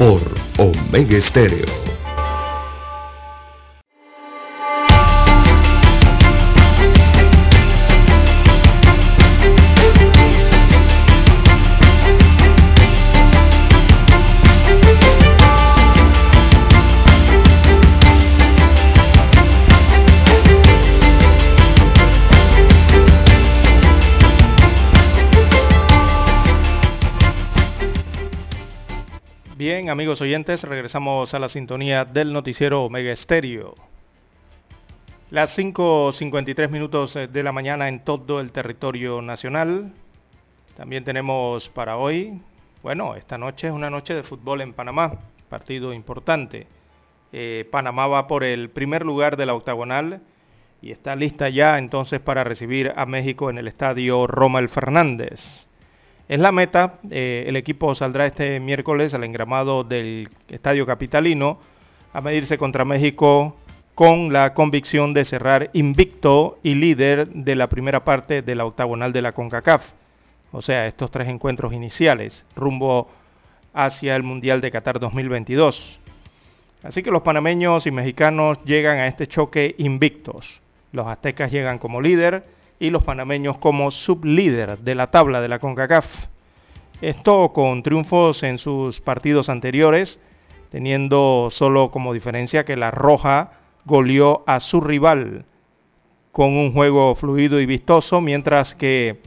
por 0.00 0.22
Omega 0.56 1.18
Estéreo. 1.18 1.99
Amigos 29.90 30.20
oyentes, 30.20 30.62
regresamos 30.62 31.34
a 31.34 31.38
la 31.40 31.48
sintonía 31.48 32.04
del 32.04 32.32
noticiero 32.32 32.84
Omega 32.84 33.10
Estéreo. 33.10 33.74
Las 35.30 35.58
5.53 35.58 36.70
minutos 36.70 37.16
eh, 37.16 37.26
de 37.26 37.42
la 37.42 37.50
mañana 37.50 37.88
en 37.88 38.04
todo 38.04 38.40
el 38.40 38.52
territorio 38.52 39.20
nacional. 39.20 39.92
También 40.76 41.04
tenemos 41.04 41.68
para 41.70 41.96
hoy, 41.96 42.40
bueno, 42.82 43.16
esta 43.16 43.36
noche 43.36 43.66
es 43.66 43.72
una 43.72 43.90
noche 43.90 44.14
de 44.14 44.22
fútbol 44.22 44.60
en 44.60 44.74
Panamá, 44.74 45.18
partido 45.48 45.92
importante. 45.92 46.68
Eh, 47.32 47.68
Panamá 47.70 48.06
va 48.06 48.28
por 48.28 48.44
el 48.44 48.70
primer 48.70 49.04
lugar 49.04 49.36
de 49.36 49.46
la 49.46 49.54
octagonal 49.54 50.20
y 50.80 50.92
está 50.92 51.16
lista 51.16 51.48
ya 51.48 51.78
entonces 51.78 52.20
para 52.20 52.44
recibir 52.44 52.92
a 52.94 53.06
México 53.06 53.50
en 53.50 53.58
el 53.58 53.66
estadio 53.66 54.28
Roma 54.28 54.60
el 54.60 54.68
Fernández. 54.68 55.68
Es 56.30 56.38
la 56.38 56.52
meta. 56.52 57.00
Eh, 57.10 57.46
el 57.48 57.56
equipo 57.56 57.92
saldrá 57.96 58.24
este 58.24 58.60
miércoles 58.60 59.14
al 59.14 59.24
engramado 59.24 59.82
del 59.82 60.28
Estadio 60.48 60.86
Capitalino 60.86 61.58
a 62.12 62.20
medirse 62.20 62.56
contra 62.56 62.84
México 62.84 63.56
con 63.96 64.32
la 64.32 64.54
convicción 64.54 65.12
de 65.12 65.24
cerrar 65.24 65.70
invicto 65.72 66.60
y 66.62 66.76
líder 66.76 67.26
de 67.30 67.56
la 67.56 67.68
primera 67.68 68.04
parte 68.04 68.42
de 68.42 68.54
la 68.54 68.64
octagonal 68.64 69.12
de 69.12 69.22
la 69.22 69.32
CONCACAF. 69.32 69.82
O 70.52 70.62
sea, 70.62 70.86
estos 70.86 71.10
tres 71.10 71.26
encuentros 71.26 71.72
iniciales 71.72 72.44
rumbo 72.54 73.10
hacia 73.74 74.14
el 74.14 74.22
Mundial 74.22 74.60
de 74.60 74.70
Qatar 74.70 75.00
2022. 75.00 75.98
Así 76.84 77.02
que 77.02 77.10
los 77.10 77.22
panameños 77.22 77.88
y 77.88 77.90
mexicanos 77.90 78.62
llegan 78.64 78.98
a 78.98 79.08
este 79.08 79.26
choque 79.26 79.74
invictos. 79.78 80.60
Los 80.92 81.08
aztecas 81.08 81.50
llegan 81.50 81.78
como 81.78 82.00
líder 82.00 82.44
y 82.80 82.90
los 82.90 83.04
panameños 83.04 83.58
como 83.58 83.90
sublíder 83.90 84.78
de 84.78 84.94
la 84.96 85.08
tabla 85.08 85.40
de 85.40 85.48
la 85.48 85.58
CONCACAF. 85.58 86.06
Esto 87.02 87.52
con 87.52 87.82
triunfos 87.82 88.42
en 88.42 88.58
sus 88.58 89.00
partidos 89.00 89.48
anteriores, 89.50 90.18
teniendo 90.70 91.50
solo 91.52 91.90
como 91.90 92.14
diferencia 92.14 92.64
que 92.64 92.76
la 92.76 92.90
Roja 92.90 93.52
goleó 93.84 94.42
a 94.46 94.60
su 94.60 94.80
rival 94.80 95.44
con 96.32 96.56
un 96.56 96.72
juego 96.72 97.14
fluido 97.14 97.60
y 97.60 97.66
vistoso, 97.66 98.20
mientras 98.20 98.74
que 98.74 99.18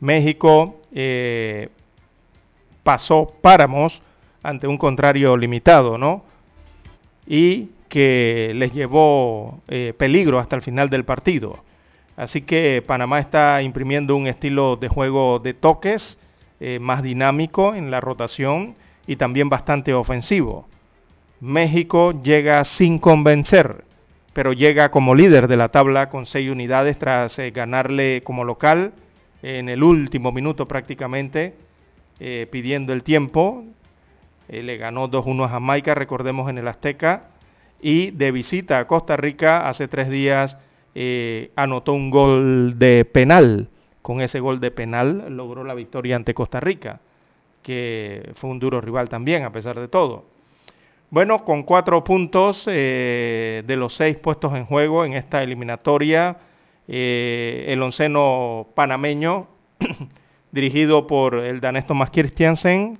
México 0.00 0.80
eh, 0.92 1.68
pasó 2.82 3.34
páramos 3.42 4.02
ante 4.42 4.66
un 4.66 4.78
contrario 4.78 5.36
limitado, 5.36 5.98
¿no? 5.98 6.24
Y 7.26 7.70
que 7.88 8.52
les 8.54 8.72
llevó 8.72 9.60
eh, 9.68 9.92
peligro 9.96 10.38
hasta 10.38 10.56
el 10.56 10.62
final 10.62 10.88
del 10.88 11.04
partido. 11.04 11.62
Así 12.16 12.42
que 12.42 12.82
Panamá 12.82 13.20
está 13.20 13.62
imprimiendo 13.62 14.16
un 14.16 14.26
estilo 14.26 14.76
de 14.76 14.88
juego 14.88 15.38
de 15.38 15.54
toques 15.54 16.18
eh, 16.60 16.78
más 16.78 17.02
dinámico 17.02 17.74
en 17.74 17.90
la 17.90 18.00
rotación 18.00 18.76
y 19.06 19.16
también 19.16 19.48
bastante 19.48 19.94
ofensivo. 19.94 20.68
México 21.40 22.22
llega 22.22 22.62
sin 22.64 22.98
convencer, 22.98 23.84
pero 24.32 24.52
llega 24.52 24.90
como 24.90 25.14
líder 25.14 25.48
de 25.48 25.56
la 25.56 25.70
tabla 25.70 26.08
con 26.08 26.26
seis 26.26 26.50
unidades 26.50 26.98
tras 26.98 27.38
eh, 27.38 27.50
ganarle 27.50 28.22
como 28.22 28.44
local 28.44 28.92
en 29.42 29.68
el 29.68 29.82
último 29.82 30.30
minuto 30.30 30.68
prácticamente, 30.68 31.54
eh, 32.20 32.46
pidiendo 32.50 32.92
el 32.92 33.02
tiempo. 33.02 33.64
le 34.48 34.76
ganó 34.76 35.10
2-1 35.10 35.46
a 35.46 35.48
Jamaica, 35.48 35.94
recordemos 35.94 36.50
en 36.50 36.58
el 36.58 36.68
Azteca, 36.68 37.30
y 37.80 38.10
de 38.12 38.30
visita 38.30 38.78
a 38.78 38.86
Costa 38.86 39.16
Rica 39.16 39.66
hace 39.66 39.88
tres 39.88 40.10
días 40.10 40.58
eh, 40.94 41.50
anotó 41.56 41.92
un 41.92 42.10
gol 42.10 42.78
de 42.78 43.04
penal. 43.04 43.68
Con 44.02 44.20
ese 44.20 44.40
gol 44.40 44.60
de 44.60 44.70
penal 44.70 45.26
logró 45.36 45.64
la 45.64 45.74
victoria 45.74 46.16
ante 46.16 46.34
Costa 46.34 46.60
Rica, 46.60 47.00
que 47.62 48.32
fue 48.34 48.50
un 48.50 48.58
duro 48.58 48.80
rival 48.80 49.08
también, 49.08 49.44
a 49.44 49.52
pesar 49.52 49.78
de 49.78 49.88
todo. 49.88 50.24
Bueno, 51.10 51.44
con 51.44 51.62
cuatro 51.62 52.02
puntos 52.02 52.64
eh, 52.66 53.62
de 53.66 53.76
los 53.76 53.94
seis 53.94 54.16
puestos 54.16 54.54
en 54.54 54.64
juego 54.66 55.04
en 55.04 55.12
esta 55.12 55.42
eliminatoria, 55.42 56.38
eh, 56.88 57.66
el 57.68 57.80
onceno 57.82 58.68
panameño, 58.74 59.46
dirigido 60.52 61.06
por 61.06 61.36
el 61.36 61.60
danés 61.60 61.86
Thomas 61.86 62.10
Christiansen, 62.10 62.98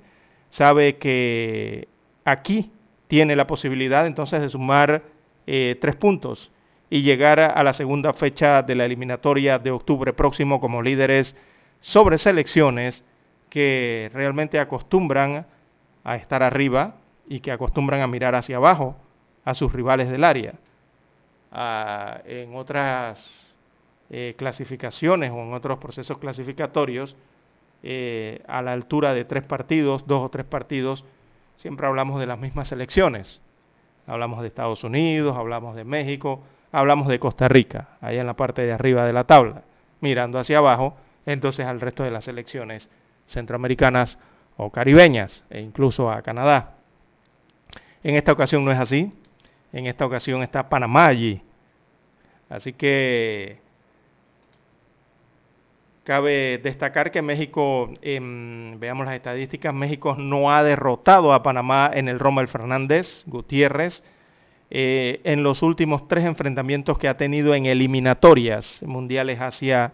sabe 0.50 0.98
que 0.98 1.88
aquí 2.24 2.70
tiene 3.09 3.35
la 3.35 3.46
posibilidad 3.46 4.07
entonces 4.07 4.40
de 4.40 4.48
sumar 4.48 5.02
tres 5.44 5.96
puntos 5.96 6.51
y 6.92 7.00
llegar 7.00 7.40
a 7.40 7.64
la 7.64 7.72
segunda 7.72 8.12
fecha 8.12 8.61
de 8.61 8.74
la 8.74 8.85
eliminatoria 8.85 9.59
de 9.59 9.70
octubre 9.70 10.12
próximo 10.12 10.61
como 10.61 10.83
líderes 10.83 11.35
sobre 11.81 12.18
selecciones 12.18 13.02
que 13.48 14.11
realmente 14.12 14.61
acostumbran 14.61 15.46
a 16.05 16.16
estar 16.16 16.42
arriba 16.42 16.96
y 17.26 17.40
que 17.40 17.50
acostumbran 17.50 18.02
a 18.02 18.07
mirar 18.09 18.35
hacia 18.35 18.59
abajo 18.59 18.94
a 19.42 19.55
sus 19.55 19.72
rivales 19.72 20.11
del 20.11 20.22
área. 20.22 20.52
Ah, 21.50 22.20
en 22.26 22.55
otras 22.55 23.55
eh, 24.11 24.35
clasificaciones 24.37 25.31
o 25.31 25.38
en 25.38 25.55
otros 25.55 25.78
procesos 25.78 26.18
clasificatorios, 26.18 27.16
eh, 27.83 28.42
a 28.46 28.61
la 28.61 28.74
altura 28.74 29.14
de 29.14 29.24
tres 29.24 29.44
partidos, 29.44 30.07
dos 30.07 30.20
o 30.20 30.28
tres 30.28 30.44
partidos, 30.44 31.07
siempre 31.57 31.87
hablamos 31.87 32.20
de 32.20 32.26
las 32.26 32.38
mismas 32.38 32.68
selecciones. 32.68 33.40
Hablamos 34.07 34.42
de 34.42 34.48
Estados 34.48 34.85
Unidos, 34.85 35.35
hablamos 35.38 35.74
de 35.74 35.85
México, 35.85 36.42
hablamos 36.72 37.06
de 37.08 37.20
Costa 37.20 37.48
Rica, 37.48 37.90
ahí 38.00 38.18
en 38.18 38.26
la 38.26 38.35
parte 38.35 38.62
de 38.62 38.72
arriba 38.72 39.04
de 39.04 39.12
la 39.12 39.24
tabla, 39.24 39.62
mirando 40.00 40.38
hacia 40.38 40.58
abajo, 40.58 40.96
entonces 41.26 41.66
al 41.66 41.80
resto 41.80 42.02
de 42.02 42.11
las 42.11 42.24
selecciones 42.24 42.90
centroamericanas 43.26 44.18
o 44.56 44.70
caribeñas 44.70 45.44
e 45.50 45.61
incluso 45.61 46.11
a 46.11 46.22
Canadá. 46.22 46.74
En 48.02 48.16
esta 48.16 48.32
ocasión 48.32 48.64
no 48.64 48.72
es 48.72 48.78
así, 48.78 49.12
en 49.72 49.87
esta 49.87 50.06
ocasión 50.06 50.42
está 50.42 50.68
Panamá 50.68 51.06
allí. 51.06 51.42
Así 52.48 52.72
que 52.72 53.61
cabe 56.04 56.58
destacar 56.58 57.11
que 57.11 57.22
México, 57.22 57.90
em, 58.02 58.78
veamos 58.80 59.06
las 59.06 59.14
estadísticas, 59.14 59.72
México 59.72 60.16
no 60.18 60.52
ha 60.52 60.64
derrotado 60.64 61.32
a 61.32 61.42
Panamá 61.42 61.90
en 61.94 62.08
el 62.08 62.18
Roma 62.18 62.42
el 62.42 62.48
Fernández, 62.48 63.24
Gutiérrez, 63.26 64.02
eh, 64.74 65.20
en 65.24 65.42
los 65.42 65.61
últimos 65.62 66.08
tres 66.08 66.24
enfrentamientos 66.24 66.96
que 66.96 67.06
ha 67.06 67.18
tenido 67.18 67.54
en 67.54 67.66
eliminatorias 67.66 68.82
mundiales 68.82 69.38
hacia 69.38 69.92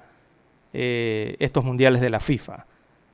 eh, 0.73 1.35
estos 1.41 1.65
mundiales 1.65 2.01
de 2.01 2.11
la 2.11 2.21
FIFA. 2.21 2.65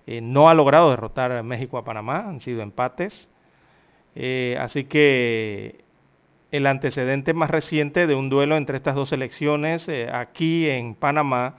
Eh, 0.07 0.21
no 0.21 0.51
ha 0.51 0.55
logrado 0.55 0.91
derrotar 0.91 1.33
a 1.33 1.43
México 1.43 1.79
a 1.79 1.85
Panamá, 1.85 2.29
han 2.29 2.41
sido 2.43 2.61
empates. 2.61 3.31
así 4.59 4.85
que 4.85 5.85
el 6.51 6.67
antecedente 6.67 7.33
más 7.33 7.49
reciente 7.49 8.07
de 8.07 8.15
un 8.15 8.29
duelo 8.29 8.59
entre 8.59 8.77
estas 8.77 8.95
dos 8.95 9.09
selecciones 9.09 9.89
aquí 10.13 10.69
en 10.69 10.95
Panamá 10.95 11.55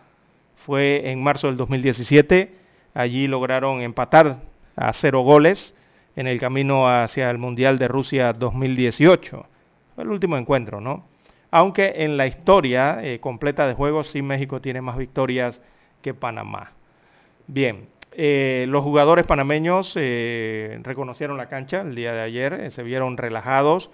fue 0.67 1.09
en 1.09 1.23
marzo 1.23 1.47
del 1.47 1.57
2017. 1.57 2.53
Allí 2.93 3.27
lograron 3.27 3.81
empatar 3.81 4.37
a 4.75 4.93
cero 4.93 5.21
goles 5.21 5.73
en 6.15 6.27
el 6.27 6.39
camino 6.39 6.87
hacia 6.87 7.31
el 7.31 7.39
Mundial 7.39 7.79
de 7.79 7.87
Rusia 7.87 8.33
2018 8.33 9.47
el 9.97 10.09
último 10.09 10.37
encuentro, 10.37 10.81
¿no? 10.81 11.05
Aunque 11.51 11.93
en 11.97 12.17
la 12.17 12.27
historia 12.27 12.99
eh, 13.01 13.19
completa 13.19 13.67
de 13.67 13.73
juegos 13.73 14.09
sí 14.09 14.21
México 14.21 14.59
tiene 14.59 14.81
más 14.81 14.97
victorias 14.97 15.61
que 16.01 16.13
Panamá. 16.13 16.71
Bien, 17.47 17.87
eh, 18.11 18.65
los 18.67 18.83
jugadores 18.83 19.25
panameños 19.25 19.93
eh, 19.95 20.79
reconocieron 20.83 21.37
la 21.37 21.47
cancha 21.47 21.81
el 21.81 21.95
día 21.95 22.13
de 22.13 22.21
ayer, 22.21 22.71
se 22.71 22.83
vieron 22.83 23.17
relajados, 23.17 23.91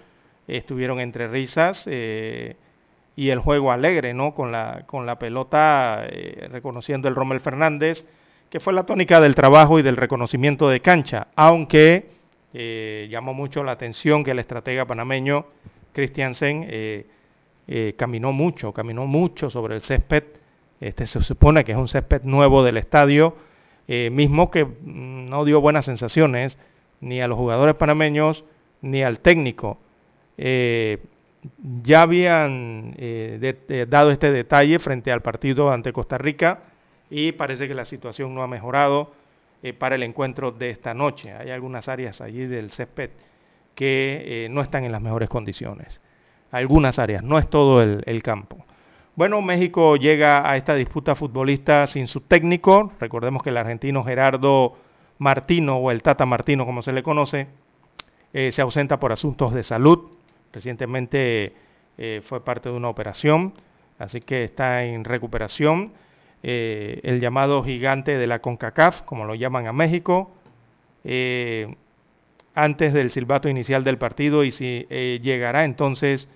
estuvieron 0.48 0.98
entre 0.98 1.28
risas 1.28 1.86
y 1.86 3.28
el 3.28 3.38
juego 3.38 3.70
alegre, 3.70 4.12
¿no? 4.14 4.34
Con 4.34 4.50
la, 4.50 4.82
con 4.86 5.06
la 5.06 5.18
pelota, 5.18 6.04
reconociendo 6.50 7.08
el 7.08 7.14
Rommel 7.14 7.40
Fernández, 7.40 8.04
que 8.50 8.58
fue 8.58 8.72
la 8.72 8.84
tónica 8.84 9.20
del 9.20 9.34
trabajo 9.34 9.78
y 9.78 9.82
del 9.82 9.96
reconocimiento 9.96 10.68
de 10.68 10.80
cancha, 10.80 11.28
aunque 11.36 12.10
llamó 13.08 13.34
mucho 13.34 13.62
la 13.62 13.72
atención 13.72 14.24
que 14.24 14.32
el 14.32 14.40
estratega 14.40 14.84
panameño 14.84 15.46
Christiansen 15.92 16.66
eh, 16.68 17.06
eh, 17.68 17.94
caminó 17.96 18.32
mucho, 18.32 18.72
caminó 18.72 19.06
mucho 19.06 19.48
sobre 19.48 19.76
el 19.76 19.82
césped 19.82 20.24
Este 20.80 21.06
se 21.06 21.22
supone 21.22 21.64
que 21.64 21.72
es 21.72 21.78
un 21.78 21.86
césped 21.86 22.22
nuevo 22.24 22.64
del 22.64 22.76
estadio, 22.76 23.36
eh, 23.86 24.10
mismo 24.10 24.50
que 24.50 24.66
no 24.82 25.44
dio 25.44 25.60
buenas 25.60 25.84
sensaciones 25.84 26.58
ni 27.00 27.20
a 27.20 27.28
los 27.28 27.38
jugadores 27.38 27.76
panameños 27.76 28.44
ni 28.80 29.02
al 29.02 29.20
técnico. 29.20 29.78
Eh, 30.38 30.98
ya 31.82 32.02
habían 32.02 32.96
dado 33.88 34.10
este 34.10 34.32
detalle 34.32 34.78
frente 34.78 35.10
al 35.10 35.22
partido 35.22 35.72
ante 35.72 35.92
Costa 35.92 36.18
Rica 36.18 36.60
y 37.10 37.32
parece 37.32 37.66
que 37.68 37.74
la 37.74 37.84
situación 37.84 38.34
no 38.34 38.42
ha 38.42 38.46
mejorado 38.46 39.12
para 39.78 39.96
el 39.96 40.04
encuentro 40.04 40.52
de 40.52 40.70
esta 40.70 40.94
noche. 40.94 41.32
Hay 41.32 41.50
algunas 41.50 41.88
áreas 41.88 42.20
allí 42.20 42.46
del 42.46 42.70
césped 42.70 43.10
que 43.74 44.48
no 44.50 44.60
están 44.60 44.84
en 44.84 44.92
las 44.92 45.00
mejores 45.00 45.28
condiciones. 45.28 46.00
Algunas 46.50 46.98
áreas, 46.98 47.22
no 47.22 47.38
es 47.38 47.48
todo 47.48 47.82
el 47.82 48.22
campo. 48.22 48.64
Bueno, 49.14 49.42
México 49.42 49.96
llega 49.96 50.50
a 50.50 50.56
esta 50.56 50.74
disputa 50.74 51.14
futbolista 51.14 51.86
sin 51.86 52.08
su 52.08 52.22
técnico. 52.22 52.90
Recordemos 52.98 53.42
que 53.42 53.50
el 53.50 53.58
argentino 53.58 54.02
Gerardo 54.04 54.74
Martino, 55.18 55.76
o 55.76 55.90
el 55.90 56.02
Tata 56.02 56.24
Martino 56.24 56.64
como 56.64 56.80
se 56.80 56.94
le 56.94 57.02
conoce, 57.02 57.46
eh, 58.32 58.52
se 58.52 58.62
ausenta 58.62 58.98
por 58.98 59.12
asuntos 59.12 59.52
de 59.52 59.64
salud. 59.64 60.12
Recientemente 60.50 61.52
eh, 61.98 62.22
fue 62.24 62.42
parte 62.42 62.70
de 62.70 62.74
una 62.74 62.88
operación, 62.88 63.52
así 63.98 64.22
que 64.22 64.44
está 64.44 64.82
en 64.84 65.04
recuperación. 65.04 65.92
Eh, 66.42 67.00
el 67.02 67.20
llamado 67.20 67.62
gigante 67.62 68.16
de 68.16 68.26
la 68.26 68.38
CONCACAF, 68.38 69.02
como 69.02 69.26
lo 69.26 69.34
llaman 69.34 69.66
a 69.66 69.74
México, 69.74 70.30
antes 72.54 72.92
del 72.92 73.10
silbato 73.10 73.48
inicial 73.48 73.84
del 73.84 73.98
partido 73.98 74.44
y 74.44 74.50
si 74.50 74.86
llegará 74.88 75.64
entonces 75.64 76.28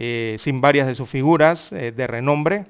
eh, 0.00 0.36
sin 0.38 0.60
varias 0.60 0.86
de 0.86 0.94
sus 0.94 1.08
figuras 1.08 1.72
eh, 1.72 1.90
de 1.90 2.06
renombre. 2.06 2.66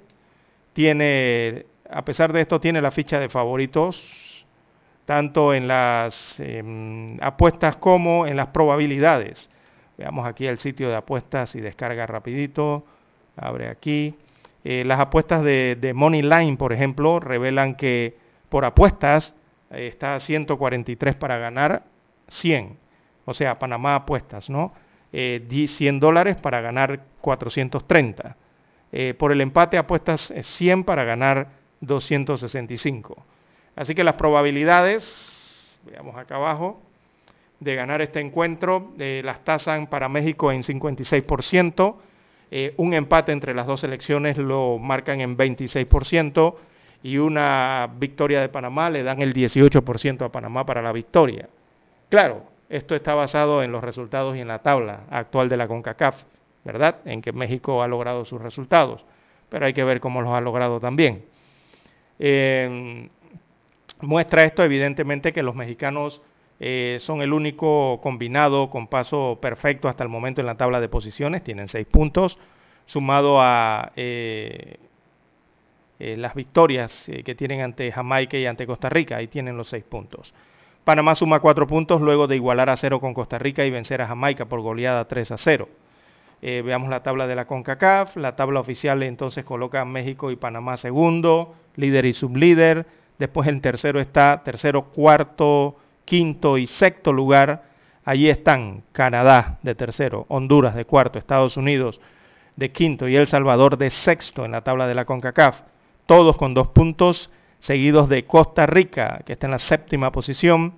Tiene, 0.72 1.66
a 1.90 2.02
pesar 2.02 2.32
de 2.32 2.40
esto, 2.40 2.58
tiene 2.58 2.80
la 2.80 2.90
ficha 2.90 3.20
de 3.20 3.28
favoritos, 3.28 4.46
tanto 5.04 5.52
en 5.52 5.68
las 5.68 6.40
em, 6.40 7.18
apuestas 7.20 7.76
como 7.76 8.26
en 8.26 8.36
las 8.36 8.46
probabilidades. 8.48 9.50
Veamos 9.98 10.26
aquí 10.26 10.46
el 10.46 10.58
sitio 10.58 10.88
de 10.88 10.96
apuestas 10.96 11.54
y 11.54 11.60
descarga 11.60 12.06
rapidito. 12.06 12.86
Abre 13.36 13.68
aquí. 13.68 14.14
Eh, 14.64 14.84
las 14.86 14.98
apuestas 14.98 15.44
de, 15.44 15.76
de 15.78 15.92
Money 15.92 16.22
Line, 16.22 16.56
por 16.56 16.72
ejemplo, 16.72 17.20
revelan 17.20 17.74
que 17.74 18.16
por 18.48 18.64
apuestas 18.64 19.34
está 19.70 20.14
a 20.14 20.20
143 20.20 21.14
para 21.16 21.36
ganar 21.36 21.82
100. 22.28 22.76
O 23.24 23.34
sea, 23.34 23.58
Panamá 23.58 23.94
apuestas, 23.94 24.48
¿no? 24.48 24.72
eh, 25.12 25.66
100 25.66 26.00
dólares 26.00 26.36
para 26.36 26.60
ganar 26.60 27.00
430. 27.20 28.36
Eh, 28.90 29.14
por 29.14 29.32
el 29.32 29.40
empate 29.40 29.76
apuestas 29.76 30.32
100 30.42 30.84
para 30.84 31.04
ganar 31.04 31.48
265. 31.80 33.24
Así 33.76 33.94
que 33.94 34.04
las 34.04 34.14
probabilidades, 34.14 35.80
veamos 35.84 36.16
acá 36.16 36.36
abajo, 36.36 36.80
de 37.60 37.74
ganar 37.74 38.02
este 38.02 38.20
encuentro 38.20 38.92
eh, 38.98 39.20
las 39.24 39.44
tasan 39.44 39.88
para 39.88 40.08
México 40.08 40.52
en 40.52 40.62
56%, 40.62 41.96
eh, 42.50 42.72
un 42.76 42.94
empate 42.94 43.32
entre 43.32 43.54
las 43.54 43.66
dos 43.66 43.80
selecciones 43.80 44.38
lo 44.38 44.78
marcan 44.78 45.20
en 45.20 45.36
26% 45.36 46.54
y 47.02 47.18
una 47.18 47.90
victoria 47.98 48.40
de 48.40 48.48
Panamá 48.48 48.90
le 48.90 49.02
dan 49.02 49.20
el 49.20 49.34
18% 49.34 50.24
a 50.24 50.32
Panamá 50.32 50.64
para 50.64 50.80
la 50.80 50.92
victoria. 50.92 51.48
Claro, 52.08 52.44
esto 52.68 52.94
está 52.94 53.14
basado 53.14 53.62
en 53.62 53.72
los 53.72 53.84
resultados 53.84 54.36
y 54.36 54.40
en 54.40 54.48
la 54.48 54.60
tabla 54.60 55.04
actual 55.10 55.48
de 55.48 55.56
la 55.56 55.68
CONCACAF, 55.68 56.22
¿verdad? 56.64 56.96
En 57.04 57.20
que 57.22 57.32
México 57.32 57.82
ha 57.82 57.88
logrado 57.88 58.24
sus 58.24 58.40
resultados, 58.40 59.04
pero 59.48 59.66
hay 59.66 59.74
que 59.74 59.84
ver 59.84 60.00
cómo 60.00 60.22
los 60.22 60.32
ha 60.32 60.40
logrado 60.40 60.80
también. 60.80 61.24
Em, 62.18 63.08
muestra 64.00 64.44
esto 64.44 64.64
evidentemente 64.64 65.32
que 65.32 65.42
los 65.42 65.54
mexicanos 65.54 66.22
eh, 66.60 66.98
son 67.00 67.22
el 67.22 67.32
único 67.32 68.00
combinado 68.02 68.70
con 68.70 68.88
paso 68.88 69.38
perfecto 69.40 69.88
hasta 69.88 70.02
el 70.02 70.08
momento 70.08 70.40
en 70.40 70.46
la 70.46 70.56
tabla 70.56 70.80
de 70.80 70.88
posiciones, 70.88 71.44
tienen 71.44 71.68
seis 71.68 71.86
puntos, 71.86 72.38
sumado 72.86 73.40
a 73.40 73.92
eh, 73.96 74.76
eh, 75.98 76.16
las 76.16 76.34
victorias 76.34 77.04
que 77.24 77.34
tienen 77.34 77.60
ante 77.60 77.92
Jamaica 77.92 78.36
y 78.38 78.46
ante 78.46 78.66
Costa 78.66 78.88
Rica, 78.88 79.16
ahí 79.16 79.28
tienen 79.28 79.56
los 79.56 79.68
seis 79.68 79.84
puntos. 79.84 80.34
Panamá 80.88 81.14
suma 81.14 81.40
cuatro 81.40 81.66
puntos 81.66 82.00
luego 82.00 82.26
de 82.26 82.36
igualar 82.36 82.70
a 82.70 82.76
cero 82.78 82.98
con 82.98 83.12
Costa 83.12 83.38
Rica 83.38 83.62
y 83.62 83.70
vencer 83.70 84.00
a 84.00 84.06
Jamaica 84.06 84.46
por 84.46 84.62
goleada 84.62 85.06
3 85.06 85.32
a 85.32 85.36
0. 85.36 85.68
Eh, 86.40 86.62
veamos 86.64 86.88
la 86.88 87.02
tabla 87.02 87.26
de 87.26 87.34
la 87.34 87.46
CONCACAF. 87.46 88.16
La 88.16 88.36
tabla 88.36 88.58
oficial 88.58 89.02
entonces 89.02 89.44
coloca 89.44 89.82
a 89.82 89.84
México 89.84 90.30
y 90.30 90.36
Panamá 90.36 90.78
segundo, 90.78 91.54
líder 91.76 92.06
y 92.06 92.14
sublíder. 92.14 92.86
Después 93.18 93.48
en 93.48 93.60
tercero 93.60 94.00
está 94.00 94.42
tercero, 94.42 94.84
cuarto, 94.84 95.76
quinto 96.06 96.56
y 96.56 96.66
sexto 96.66 97.12
lugar. 97.12 97.64
Allí 98.06 98.30
están 98.30 98.82
Canadá 98.92 99.58
de 99.62 99.74
tercero, 99.74 100.24
Honduras 100.30 100.74
de 100.74 100.86
cuarto, 100.86 101.18
Estados 101.18 101.58
Unidos 101.58 102.00
de 102.56 102.72
quinto 102.72 103.06
y 103.08 103.16
El 103.16 103.26
Salvador 103.26 103.76
de 103.76 103.90
sexto 103.90 104.46
en 104.46 104.52
la 104.52 104.62
tabla 104.62 104.86
de 104.86 104.94
la 104.94 105.04
CONCACAF. 105.04 105.60
Todos 106.06 106.38
con 106.38 106.54
dos 106.54 106.68
puntos 106.68 107.28
seguidos 107.60 108.08
de 108.08 108.24
Costa 108.24 108.66
Rica, 108.66 109.22
que 109.24 109.34
está 109.34 109.46
en 109.46 109.52
la 109.52 109.58
séptima 109.58 110.12
posición, 110.12 110.74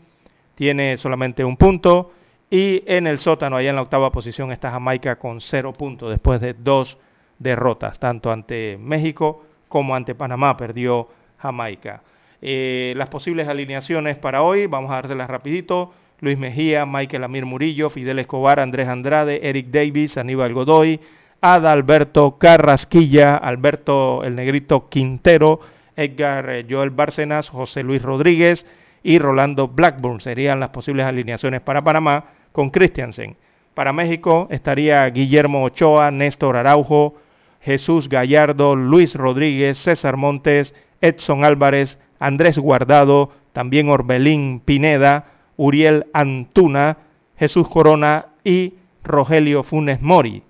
tiene 0.55 0.97
solamente 0.97 1.45
un 1.45 1.57
punto, 1.57 2.13
y 2.51 2.83
en 2.87 3.07
el 3.07 3.19
sótano, 3.19 3.57
allá 3.57 3.71
en 3.71 3.77
la 3.77 3.83
octava 3.83 4.11
posición, 4.11 4.51
está 4.53 4.71
Jamaica 4.71 5.17
con 5.17 5.41
cero 5.41 5.73
puntos, 5.73 6.11
después 6.11 6.41
de 6.41 6.55
dos 6.55 6.99
derrotas, 7.39 7.99
tanto 7.99 8.31
ante 8.31 8.77
México 8.79 9.45
como 9.69 9.95
ante 9.95 10.15
Panamá, 10.15 10.57
perdió 10.57 11.09
Jamaica. 11.39 12.03
Eh, 12.43 12.95
las 12.97 13.09
posibles 13.09 13.49
alineaciones 13.49 14.17
para 14.17 14.43
hoy, 14.43 14.67
vamos 14.67 14.91
a 14.91 14.95
dárselas 14.95 15.29
rapidito. 15.29 15.93
Luis 16.21 16.37
Mejía, 16.37 16.85
Michael 16.85 17.25
Amir 17.25 17.47
Murillo, 17.47 17.89
Fidel 17.89 18.19
Escobar, 18.19 18.61
Andrés 18.61 18.89
Andrade, 18.89 19.41
Eric 19.49 19.69
Davis, 19.69 20.19
Aníbal 20.19 20.53
Godoy, 20.53 21.01
Adalberto 21.41 22.37
Carrasquilla, 22.37 23.37
Alberto 23.37 24.23
el 24.25 24.35
Negrito 24.35 24.89
Quintero, 24.91 25.61
Edgar 26.01 26.49
eh, 26.51 26.67
Joel 26.69 26.91
Bárcenas, 26.91 27.49
José 27.49 27.83
Luis 27.83 28.03
Rodríguez 28.03 28.67
y 29.03 29.19
Rolando 29.19 29.69
Blackburn 29.69 30.21
serían 30.21 30.61
las 30.61 30.71
posibles 30.71 31.07
alineaciones 31.07 31.61
para 31.61 31.85
Panamá 31.85 32.25
con 32.53 32.71
Christiansen. 32.71 33.37
Para 33.75 33.93
México 33.93 34.49
estaría 34.51 35.07
Guillermo 35.07 35.63
Ochoa, 35.65 36.11
Néstor 36.11 36.57
Araujo, 36.57 37.15
Jesús 37.61 38.09
Gallardo, 38.09 38.77
Luis 38.77 39.15
Rodríguez, 39.15 39.79
César 39.79 40.17
Montes, 40.17 40.75
Edson 41.01 41.45
Álvarez, 41.45 41.99
Andrés 42.19 42.59
Guardado, 42.59 43.33
también 43.53 43.89
Orbelín 43.89 44.61
Pineda, 44.61 45.27
Uriel 45.57 46.07
Antuna, 46.13 46.99
Jesús 47.39 47.69
Corona 47.69 48.27
y 48.45 48.75
Rogelio 49.05 49.63
Funes 49.63 50.01
Mori. 50.01 50.43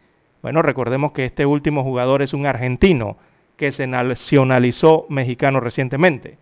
Bueno, 0.43 0.63
recordemos 0.63 1.13
que 1.13 1.25
este 1.25 1.47
último 1.47 1.83
jugador 1.83 2.23
es 2.23 2.33
un 2.33 2.47
argentino 2.47 3.17
que 3.61 3.73
se 3.73 3.87
nacionalizó 3.87 5.05
mexicano 5.11 5.61
recientemente. 5.61 6.39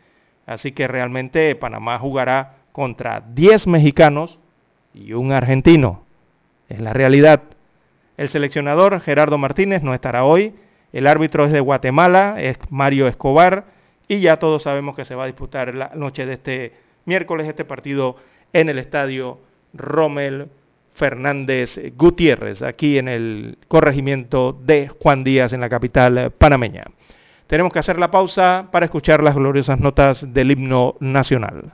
Así 0.47 0.71
que 0.71 0.87
realmente 0.87 1.53
Panamá 1.57 1.99
jugará 1.99 2.59
contra 2.71 3.25
10 3.35 3.67
mexicanos 3.67 4.39
y 4.95 5.15
un 5.15 5.33
argentino. 5.33 6.05
Es 6.69 6.79
la 6.79 6.93
realidad. 6.93 7.43
El 8.17 8.29
seleccionador 8.29 9.01
Gerardo 9.01 9.37
Martínez 9.37 9.83
no 9.83 9.95
estará 9.95 10.25
hoy. 10.25 10.55
El 10.93 11.09
árbitro 11.09 11.45
es 11.45 11.51
de 11.51 11.59
Guatemala, 11.59 12.37
es 12.39 12.57
Mario 12.71 13.09
Escobar. 13.09 13.65
Y 14.07 14.21
ya 14.21 14.37
todos 14.37 14.63
sabemos 14.63 14.95
que 14.95 15.05
se 15.05 15.17
va 15.17 15.25
a 15.25 15.27
disputar 15.27 15.75
la 15.75 15.91
noche 15.97 16.25
de 16.25 16.35
este 16.35 16.73
miércoles 17.05 17.49
este 17.49 17.65
partido 17.65 18.15
en 18.53 18.69
el 18.69 18.79
estadio 18.79 19.41
Rommel 19.75 20.47
Fernández 20.99 21.81
Gutiérrez, 21.97 22.61
aquí 22.63 22.99
en 22.99 23.09
el 23.09 23.59
corregimiento 23.69 24.53
de 24.53 24.89
Juan 24.89 25.25
Díaz 25.25 25.53
en 25.53 25.61
la 25.61 25.69
capital 25.69 26.33
panameña. 26.37 26.85
Tenemos 27.47 27.73
que 27.73 27.79
hacer 27.79 27.99
la 27.99 28.11
pausa 28.11 28.69
para 28.71 28.85
escuchar 28.85 29.23
las 29.23 29.37
gloriosas 29.37 29.79
notas 29.81 30.35
del 30.35 30.51
himno 30.51 30.97
nacional. 31.01 31.73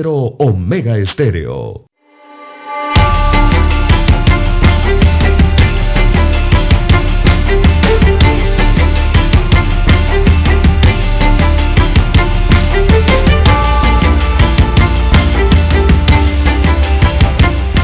Omega 0.00 0.96
Estéreo. 0.96 1.86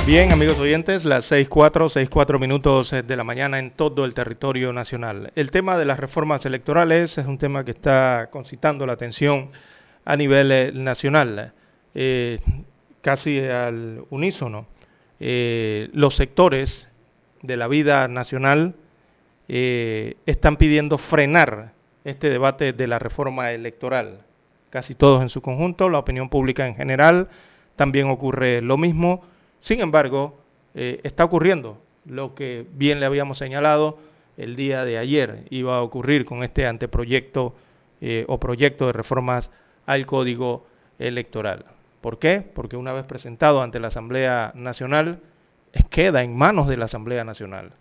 Bien, 0.07 0.33
amigos 0.33 0.59
oyentes, 0.59 1.05
las 1.05 1.31
6.4, 1.31 2.09
6.4 2.09 2.41
minutos 2.41 2.91
de 2.91 3.17
la 3.17 3.25
mañana 3.25 3.59
en 3.59 3.71
todo 3.73 4.07
el 4.07 4.15
territorio 4.15 4.73
nacional. 4.73 5.31
El 5.35 5.51
tema 5.51 5.77
de 5.77 5.85
las 5.85 6.01
reformas 6.01 6.47
electorales 6.47 7.19
es 7.19 7.27
un 7.27 7.37
tema 7.37 7.65
que 7.65 7.73
está 7.73 8.31
concitando 8.31 8.87
la 8.87 8.95
atención 8.95 9.51
a 10.07 10.17
nivel 10.17 10.51
eh, 10.51 10.73
nacional. 10.73 11.53
Eh, 12.01 12.39
casi 13.01 13.41
al 13.41 14.05
unísono. 14.11 14.67
Eh, 15.19 15.91
los 15.93 16.15
sectores 16.15 16.87
de 17.43 17.57
la 17.57 17.67
vida 17.67 18.07
nacional 18.07 18.77
eh, 19.49 20.15
están 20.25 20.59
pidiendo 20.59 20.99
frenar 20.99 21.73
este 22.05 22.31
debate 22.31 22.73
de 22.73 22.87
la 22.87 23.01
reforma 23.01 23.51
electoral. 23.51 24.21
Casi 24.71 24.95
todos 24.95 25.23
en 25.23 25.29
su 25.29 25.43
conjunto, 25.43 25.91
la 25.91 25.99
opinión 25.99 26.29
pública 26.29 26.69
en 26.69 26.77
general, 26.77 27.31
también 27.75 28.11
ocurre 28.11 28.63
lo 28.63 28.79
mismo. 28.79 29.25
Sin 29.61 29.81
embargo, 29.81 30.39
está 30.75 31.25
ocurriendo 31.25 31.83
lo 32.05 32.37
que 32.37 32.65
bien 32.75 33.01
le 33.01 33.07
habíamos 33.07 33.39
señalado 33.39 33.99
el 34.37 34.55
día 34.55 34.85
de 34.85 34.99
ayer 34.99 35.47
iba 35.51 35.79
a 35.79 35.83
ocurrir 35.83 36.25
con 36.25 36.45
este 36.45 36.65
anteproyecto 36.65 37.57
o 38.29 38.39
proyecto 38.39 38.87
de 38.87 38.93
reformas 38.93 39.51
al 39.85 40.07
Código 40.07 40.65
Electoral. 41.01 41.78
¿Por 42.01 42.19
qué? 42.19 42.43
Porque 42.55 42.77
una 42.77 42.93
vez 42.93 43.05
presentado 43.05 43.63
ante 43.63 43.81
la 43.81 43.89
Asamblea 43.89 44.53
Nacional, 44.55 45.21
queda 45.91 46.23
en 46.23 46.37
manos 46.37 46.69
de 46.69 46.77
la 46.77 46.87
Asamblea 46.87 47.25
Nacional. 47.25 47.73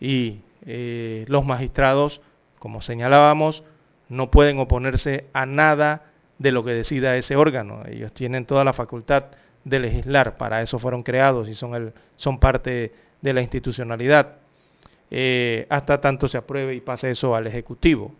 Y 0.00 0.40
eh, 0.66 1.24
los 1.28 1.44
magistrados, 1.44 2.20
como 2.58 2.82
señalábamos, 2.82 3.62
no 4.08 4.30
pueden 4.30 4.58
oponerse 4.58 5.26
a 5.32 5.46
nada 5.46 6.02
de 6.38 6.52
lo 6.52 6.64
que 6.64 6.72
decida 6.72 7.16
ese 7.16 7.36
órgano. 7.36 7.82
Ellos 7.86 8.12
tienen 8.12 8.46
toda 8.46 8.64
la 8.64 8.72
facultad 8.72 9.26
de 9.64 9.78
legislar, 9.80 10.36
para 10.36 10.60
eso 10.60 10.78
fueron 10.78 11.02
creados 11.02 11.48
y 11.48 11.54
son, 11.54 12.38
parte 12.38 12.92
de 13.22 13.32
la 13.32 13.40
institucionalidad, 13.40 14.36
eh, 15.10 15.66
hasta 15.70 16.00
tanto 16.00 16.28
se 16.28 16.36
apruebe 16.36 16.74
y 16.74 16.80
pase 16.80 17.10
eso 17.10 17.34
al 17.34 17.46
Ejecutivo. 17.46 18.12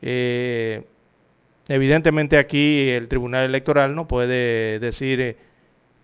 Eh, 0.00 0.84
Evidentemente 1.72 2.36
aquí 2.36 2.90
el 2.90 3.08
Tribunal 3.08 3.46
Electoral 3.46 3.94
no 3.94 4.06
puede 4.06 4.78
decir 4.78 5.22
eh, 5.22 5.36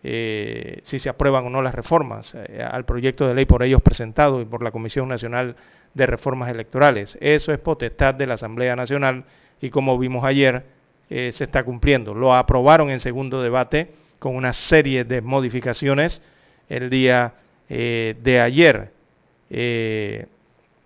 eh, 0.03 0.81
si 0.83 0.99
se 0.99 1.11
aprueban 1.11 1.45
o 1.45 1.51
no 1.51 1.61
las 1.61 1.75
reformas 1.75 2.33
eh, 2.35 2.63
al 2.63 2.87
proyecto 2.87 3.29
de 3.29 3.35
ley 3.35 3.45
por 3.45 3.63
ellos 3.63 3.83
presentado 3.83 4.41
y 4.41 4.47
por 4.47 4.63
la 4.63 4.71
Comisión 4.71 5.09
Nacional 5.09 5.57
de 5.93 6.07
Reformas 6.07 6.51
Electorales. 6.51 7.19
Eso 7.21 7.53
es 7.53 7.59
potestad 7.59 8.15
de 8.15 8.27
la 8.27 8.35
Asamblea 8.35 8.77
Nacional 8.77 9.27
y 9.61 9.69
como 9.69 9.99
vimos 9.99 10.25
ayer 10.25 10.65
se 11.11 11.45
está 11.45 11.63
cumpliendo. 11.65 12.15
Lo 12.15 12.35
aprobaron 12.35 12.89
en 12.89 13.01
segundo 13.01 13.43
debate 13.43 13.91
con 14.19 14.37
una 14.37 14.55
serie 14.55 15.05
de 15.05 15.21
modificaciones 15.21 16.23
el 16.71 16.89
día 16.89 17.35
de 17.69 18.41
ayer. 18.41 18.93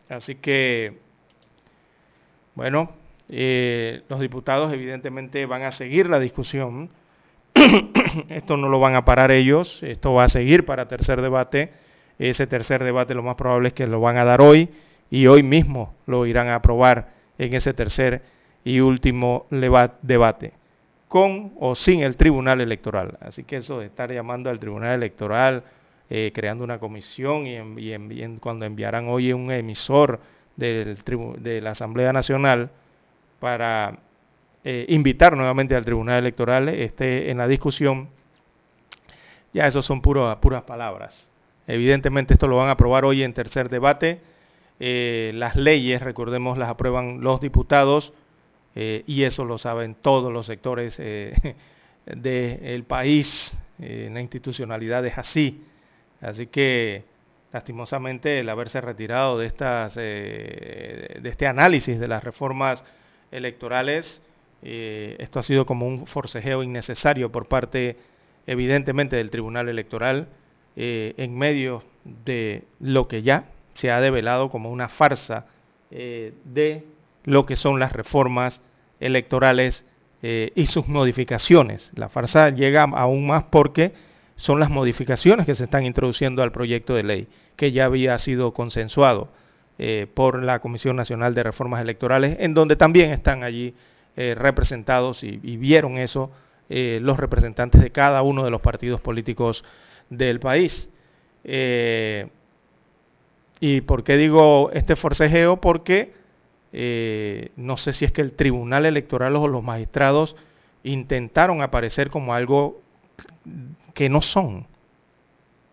así 0.08 0.34
que, 0.36 0.98
bueno, 2.56 3.01
eh, 3.34 4.02
los 4.10 4.20
diputados 4.20 4.70
evidentemente 4.74 5.46
van 5.46 5.62
a 5.62 5.72
seguir 5.72 6.10
la 6.10 6.20
discusión. 6.20 6.90
esto 8.28 8.58
no 8.58 8.68
lo 8.68 8.78
van 8.78 8.94
a 8.94 9.06
parar 9.06 9.30
ellos, 9.30 9.82
esto 9.82 10.12
va 10.12 10.24
a 10.24 10.28
seguir 10.28 10.66
para 10.66 10.86
tercer 10.86 11.22
debate. 11.22 11.72
Ese 12.18 12.46
tercer 12.46 12.84
debate 12.84 13.14
lo 13.14 13.22
más 13.22 13.36
probable 13.36 13.68
es 13.68 13.74
que 13.74 13.86
lo 13.86 14.00
van 14.00 14.18
a 14.18 14.24
dar 14.24 14.42
hoy 14.42 14.68
y 15.10 15.28
hoy 15.28 15.42
mismo 15.42 15.94
lo 16.06 16.26
irán 16.26 16.48
a 16.48 16.56
aprobar 16.56 17.14
en 17.38 17.54
ese 17.54 17.72
tercer 17.72 18.20
y 18.64 18.80
último 18.80 19.46
debate, 19.50 20.52
con 21.08 21.52
o 21.58 21.74
sin 21.74 22.02
el 22.02 22.16
Tribunal 22.16 22.60
Electoral. 22.60 23.16
Así 23.22 23.44
que 23.44 23.56
eso 23.56 23.80
de 23.80 23.86
estar 23.86 24.12
llamando 24.12 24.50
al 24.50 24.58
Tribunal 24.58 24.94
Electoral, 24.94 25.64
eh, 26.10 26.32
creando 26.34 26.64
una 26.64 26.78
comisión 26.78 27.46
y, 27.46 28.38
cuando 28.40 28.66
enviarán 28.66 29.08
hoy 29.08 29.32
un 29.32 29.50
emisor 29.50 30.20
del, 30.54 30.98
de 31.38 31.60
la 31.62 31.70
Asamblea 31.70 32.12
Nacional, 32.12 32.70
para 33.42 33.98
eh, 34.62 34.86
invitar 34.88 35.36
nuevamente 35.36 35.74
al 35.74 35.84
Tribunal 35.84 36.20
Electoral 36.20 36.68
esté 36.68 37.28
en 37.28 37.38
la 37.38 37.48
discusión, 37.48 38.08
ya 39.52 39.66
eso 39.66 39.82
son 39.82 40.00
puras 40.00 40.62
palabras. 40.64 41.26
Evidentemente 41.66 42.34
esto 42.34 42.46
lo 42.46 42.58
van 42.58 42.68
a 42.68 42.72
aprobar 42.72 43.04
hoy 43.04 43.24
en 43.24 43.34
tercer 43.34 43.68
debate. 43.68 44.20
Eh, 44.78 45.32
las 45.34 45.56
leyes, 45.56 46.00
recordemos, 46.02 46.56
las 46.56 46.68
aprueban 46.68 47.20
los 47.20 47.40
diputados 47.40 48.14
eh, 48.76 49.02
y 49.08 49.24
eso 49.24 49.44
lo 49.44 49.58
saben 49.58 49.96
todos 49.96 50.32
los 50.32 50.46
sectores 50.46 50.96
del 52.06 52.84
país. 52.84 53.58
la 53.76 54.20
institucionalidad 54.20 55.04
es 55.04 55.18
así. 55.18 55.64
Así 56.20 56.46
que 56.46 57.02
lastimosamente 57.52 58.38
el 58.38 58.48
haberse 58.48 58.80
retirado 58.80 59.36
de, 59.36 59.46
estas, 59.46 59.96
de 59.96 61.20
este 61.24 61.48
análisis 61.48 61.98
de 61.98 62.06
las 62.06 62.22
reformas 62.22 62.84
electorales. 63.32 64.20
Eh, 64.62 65.16
esto 65.18 65.40
ha 65.40 65.42
sido 65.42 65.66
como 65.66 65.88
un 65.88 66.06
forcejeo 66.06 66.62
innecesario 66.62 67.32
por 67.32 67.48
parte, 67.48 67.96
evidentemente, 68.46 69.16
del 69.16 69.30
Tribunal 69.30 69.68
Electoral 69.68 70.28
eh, 70.76 71.14
en 71.16 71.36
medio 71.36 71.82
de 72.04 72.62
lo 72.78 73.08
que 73.08 73.22
ya 73.22 73.46
se 73.74 73.90
ha 73.90 74.00
develado 74.00 74.50
como 74.50 74.70
una 74.70 74.88
farsa 74.88 75.46
eh, 75.90 76.34
de 76.44 76.84
lo 77.24 77.46
que 77.46 77.56
son 77.56 77.80
las 77.80 77.92
reformas 77.92 78.60
electorales 79.00 79.84
y 80.24 80.66
sus 80.66 80.86
modificaciones. 80.86 81.90
La 81.96 82.08
farsa 82.08 82.50
llega 82.50 82.84
aún 82.84 83.26
más 83.26 83.42
porque 83.42 83.92
son 84.36 84.60
las 84.60 84.70
modificaciones 84.70 85.46
que 85.46 85.56
se 85.56 85.64
están 85.64 85.84
introduciendo 85.84 86.44
al 86.44 86.52
proyecto 86.52 86.94
de 86.94 87.02
ley, 87.02 87.28
que 87.56 87.72
ya 87.72 87.86
había 87.86 88.16
sido 88.18 88.54
consensuado 88.54 89.30
eh, 89.84 90.06
por 90.12 90.42
la 90.42 90.60
Comisión 90.60 90.94
Nacional 90.94 91.34
de 91.34 91.42
Reformas 91.42 91.82
Electorales, 91.82 92.36
en 92.40 92.54
donde 92.54 92.76
también 92.76 93.10
están 93.10 93.42
allí 93.42 93.74
representados 94.14 95.24
y, 95.24 95.38
vieron 95.56 95.96
eso 95.96 96.30
los 96.68 97.16
representantes 97.16 97.80
de 97.80 97.90
cada 97.90 98.20
uno 98.20 98.44
de 98.44 98.50
los 98.50 98.60
partidos 98.60 99.00
políticos 99.00 99.64
del 100.10 100.38
país. 100.38 100.90
¿Y 103.58 103.80
por 103.80 104.04
qué 104.04 104.18
digo 104.18 104.70
este 104.74 104.96
forcejeo? 104.96 105.62
Porque 105.62 106.12
eh, 106.72 107.50
no 107.56 107.76
sé 107.76 107.92
si 107.92 108.04
es 108.04 108.12
que 108.12 108.22
el 108.22 108.32
Tribunal 108.32 108.86
Electoral 108.86 109.36
o 109.36 109.46
los 109.46 109.62
magistrados 109.62 110.36
intentaron 110.82 111.60
aparecer 111.60 112.10
como 112.10 112.34
algo 112.34 112.80
que 113.94 114.08
no 114.08 114.22
son. 114.22 114.66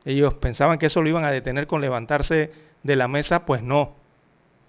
Ellos 0.05 0.33
pensaban 0.35 0.77
que 0.77 0.87
eso 0.87 1.01
lo 1.01 1.09
iban 1.09 1.23
a 1.23 1.31
detener 1.31 1.67
con 1.67 1.81
levantarse 1.81 2.51
de 2.83 2.95
la 2.95 3.07
mesa, 3.07 3.45
pues 3.45 3.63
no. 3.63 3.95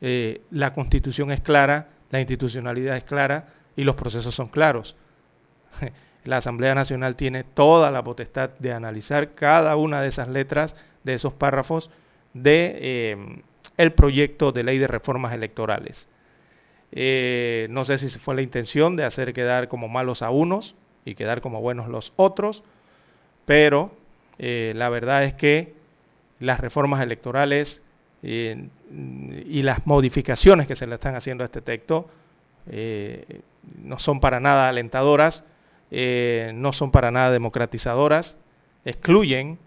Eh, 0.00 0.42
la 0.50 0.72
constitución 0.72 1.30
es 1.30 1.40
clara, 1.40 1.88
la 2.10 2.20
institucionalidad 2.20 2.96
es 2.96 3.04
clara 3.04 3.48
y 3.76 3.84
los 3.84 3.96
procesos 3.96 4.34
son 4.34 4.48
claros. 4.48 4.96
La 6.24 6.36
Asamblea 6.36 6.74
Nacional 6.74 7.16
tiene 7.16 7.44
toda 7.44 7.90
la 7.90 8.04
potestad 8.04 8.50
de 8.58 8.74
analizar 8.74 9.34
cada 9.34 9.76
una 9.76 10.02
de 10.02 10.08
esas 10.08 10.28
letras, 10.28 10.76
de 11.02 11.14
esos 11.14 11.32
párrafos, 11.32 11.90
de 12.34 12.76
eh, 12.78 13.42
el 13.78 13.92
proyecto 13.92 14.52
de 14.52 14.62
ley 14.62 14.76
de 14.76 14.86
reformas 14.86 15.32
electorales. 15.32 16.08
Eh, 16.92 17.68
no 17.70 17.86
sé 17.86 17.96
si 17.96 18.10
fue 18.18 18.34
la 18.34 18.42
intención 18.42 18.96
de 18.96 19.04
hacer 19.04 19.32
quedar 19.32 19.68
como 19.68 19.88
malos 19.88 20.20
a 20.20 20.28
unos 20.28 20.74
y 21.06 21.14
quedar 21.14 21.40
como 21.40 21.62
buenos 21.62 21.88
los 21.88 22.12
otros, 22.16 22.62
pero 23.46 23.92
la 24.38 24.88
verdad 24.88 25.24
es 25.24 25.34
que 25.34 25.74
las 26.38 26.60
reformas 26.60 27.02
electorales 27.02 27.82
y 28.22 29.62
las 29.62 29.86
modificaciones 29.86 30.66
que 30.66 30.76
se 30.76 30.86
le 30.86 30.96
están 30.96 31.14
haciendo 31.14 31.44
a 31.44 31.46
este 31.46 31.62
texto 31.62 32.08
no 33.82 33.98
son 33.98 34.20
para 34.20 34.40
nada 34.40 34.68
alentadoras, 34.68 35.44
no 35.90 36.72
son 36.72 36.90
para 36.90 37.10
nada 37.10 37.30
democratizadoras, 37.30 38.36
excluyen 38.84 39.58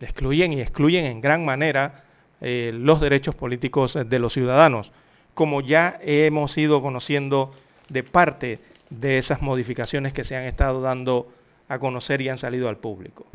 excluyen 0.00 0.52
y 0.52 0.60
excluyen 0.60 1.06
en 1.06 1.20
gran 1.20 1.44
manera 1.44 2.04
eh, 2.40 2.70
los 2.74 3.00
derechos 3.00 3.34
políticos 3.34 3.96
de 4.06 4.18
los 4.18 4.32
ciudadanos, 4.32 4.92
como 5.34 5.60
ya 5.60 5.98
hemos 6.02 6.56
ido 6.58 6.82
conociendo 6.82 7.52
de 7.88 8.02
parte 8.02 8.58
de 8.90 9.18
esas 9.18 9.42
modificaciones 9.42 10.12
que 10.12 10.24
se 10.24 10.36
han 10.36 10.44
estado 10.44 10.80
dando 10.80 11.32
a 11.68 11.78
conocer 11.78 12.20
y 12.20 12.28
han 12.28 12.38
salido 12.38 12.68
al 12.68 12.78
público. 12.78 13.26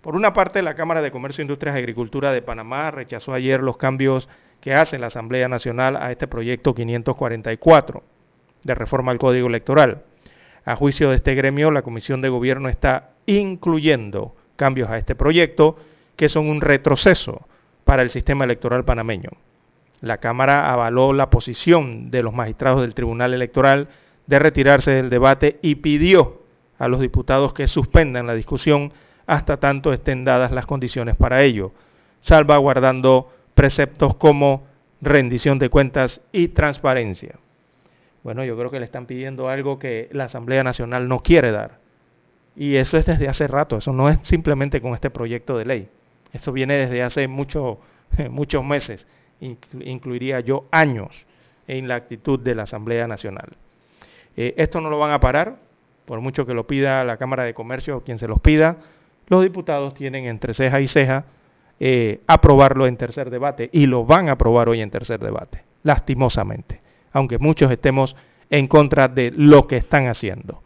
Por 0.00 0.14
una 0.14 0.32
parte, 0.32 0.62
la 0.62 0.74
Cámara 0.74 1.02
de 1.02 1.10
Comercio, 1.10 1.42
Industrias 1.42 1.74
y 1.74 1.78
Agricultura 1.78 2.32
de 2.32 2.40
Panamá 2.40 2.90
rechazó 2.92 3.32
ayer 3.32 3.60
los 3.62 3.76
cambios 3.76 4.28
que 4.60 4.74
hace 4.74 4.98
la 4.98 5.08
Asamblea 5.08 5.48
Nacional 5.48 5.96
a 5.96 6.12
este 6.12 6.28
proyecto 6.28 6.74
544 6.74 8.02
de 8.62 8.74
reforma 8.74 9.10
al 9.10 9.18
Código 9.18 9.48
Electoral. 9.48 10.02
A 10.64 10.76
juicio 10.76 11.10
de 11.10 11.16
este 11.16 11.34
gremio, 11.34 11.70
la 11.70 11.82
Comisión 11.82 12.20
de 12.20 12.28
Gobierno 12.28 12.68
está 12.68 13.10
incluyendo 13.26 14.36
cambios 14.54 14.88
a 14.88 14.98
este 14.98 15.14
proyecto 15.14 15.76
que 16.14 16.28
son 16.28 16.48
un 16.48 16.60
retroceso 16.60 17.46
para 17.84 18.02
el 18.02 18.10
sistema 18.10 18.44
electoral 18.44 18.84
panameño. 18.84 19.30
La 20.00 20.18
Cámara 20.18 20.72
avaló 20.72 21.12
la 21.12 21.30
posición 21.30 22.10
de 22.10 22.22
los 22.22 22.34
magistrados 22.34 22.82
del 22.82 22.94
Tribunal 22.94 23.34
Electoral 23.34 23.88
de 24.26 24.38
retirarse 24.38 24.92
del 24.92 25.10
debate 25.10 25.58
y 25.60 25.76
pidió 25.76 26.42
a 26.78 26.86
los 26.86 27.00
diputados 27.00 27.52
que 27.52 27.66
suspendan 27.66 28.26
la 28.26 28.34
discusión 28.34 28.92
hasta 29.28 29.58
tanto 29.58 29.92
estén 29.92 30.24
dadas 30.24 30.50
las 30.50 30.64
condiciones 30.64 31.14
para 31.14 31.42
ello, 31.42 31.70
salvaguardando 32.20 33.30
preceptos 33.54 34.16
como 34.16 34.66
rendición 35.02 35.58
de 35.58 35.68
cuentas 35.68 36.22
y 36.32 36.48
transparencia. 36.48 37.38
Bueno, 38.24 38.42
yo 38.42 38.56
creo 38.56 38.70
que 38.70 38.80
le 38.80 38.86
están 38.86 39.04
pidiendo 39.04 39.50
algo 39.50 39.78
que 39.78 40.08
la 40.12 40.24
Asamblea 40.24 40.64
Nacional 40.64 41.08
no 41.08 41.20
quiere 41.20 41.52
dar. 41.52 41.78
Y 42.56 42.76
eso 42.76 42.96
es 42.96 43.04
desde 43.04 43.28
hace 43.28 43.46
rato, 43.46 43.76
eso 43.76 43.92
no 43.92 44.08
es 44.08 44.18
simplemente 44.22 44.80
con 44.80 44.94
este 44.94 45.10
proyecto 45.10 45.58
de 45.58 45.66
ley. 45.66 45.88
Esto 46.32 46.50
viene 46.50 46.74
desde 46.74 47.02
hace 47.02 47.28
mucho, 47.28 47.80
muchos 48.30 48.64
meses, 48.64 49.06
incluiría 49.40 50.40
yo 50.40 50.64
años 50.70 51.26
en 51.66 51.86
la 51.86 51.96
actitud 51.96 52.40
de 52.40 52.54
la 52.54 52.62
Asamblea 52.62 53.06
Nacional. 53.06 53.50
Eh, 54.38 54.54
esto 54.56 54.80
no 54.80 54.88
lo 54.88 54.98
van 54.98 55.10
a 55.10 55.20
parar, 55.20 55.58
por 56.06 56.22
mucho 56.22 56.46
que 56.46 56.54
lo 56.54 56.66
pida 56.66 57.04
la 57.04 57.18
Cámara 57.18 57.44
de 57.44 57.52
Comercio 57.52 57.98
o 57.98 58.00
quien 58.00 58.18
se 58.18 58.26
los 58.26 58.40
pida, 58.40 58.78
los 59.28 59.42
diputados 59.42 59.94
tienen 59.94 60.26
entre 60.26 60.54
ceja 60.54 60.80
y 60.80 60.86
ceja 60.86 61.24
eh, 61.80 62.20
aprobarlo 62.26 62.86
en 62.86 62.96
tercer 62.96 63.30
debate 63.30 63.70
y 63.72 63.86
lo 63.86 64.04
van 64.04 64.28
a 64.28 64.32
aprobar 64.32 64.68
hoy 64.68 64.80
en 64.80 64.90
tercer 64.90 65.20
debate, 65.20 65.62
lastimosamente, 65.84 66.80
aunque 67.12 67.38
muchos 67.38 67.70
estemos 67.70 68.16
en 68.50 68.66
contra 68.66 69.08
de 69.08 69.32
lo 69.36 69.66
que 69.66 69.76
están 69.76 70.08
haciendo. 70.08 70.62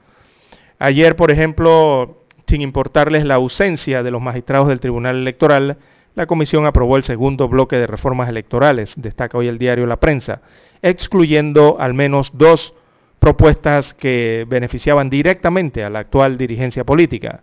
Ayer, 0.78 1.16
por 1.16 1.30
ejemplo, 1.30 2.24
sin 2.46 2.62
importarles 2.62 3.24
la 3.24 3.34
ausencia 3.34 4.02
de 4.02 4.10
los 4.10 4.22
magistrados 4.22 4.68
del 4.68 4.80
Tribunal 4.80 5.16
Electoral, 5.16 5.78
la 6.14 6.26
Comisión 6.26 6.66
aprobó 6.66 6.96
el 6.96 7.04
segundo 7.04 7.48
bloque 7.48 7.76
de 7.76 7.86
reformas 7.86 8.28
electorales, 8.28 8.94
destaca 8.96 9.38
hoy 9.38 9.48
el 9.48 9.58
diario 9.58 9.86
La 9.86 10.00
Prensa, 10.00 10.42
excluyendo 10.82 11.76
al 11.78 11.94
menos 11.94 12.32
dos 12.34 12.74
propuestas 13.18 13.94
que 13.94 14.44
beneficiaban 14.48 15.08
directamente 15.08 15.84
a 15.84 15.90
la 15.90 16.00
actual 16.00 16.36
dirigencia 16.36 16.84
política, 16.84 17.42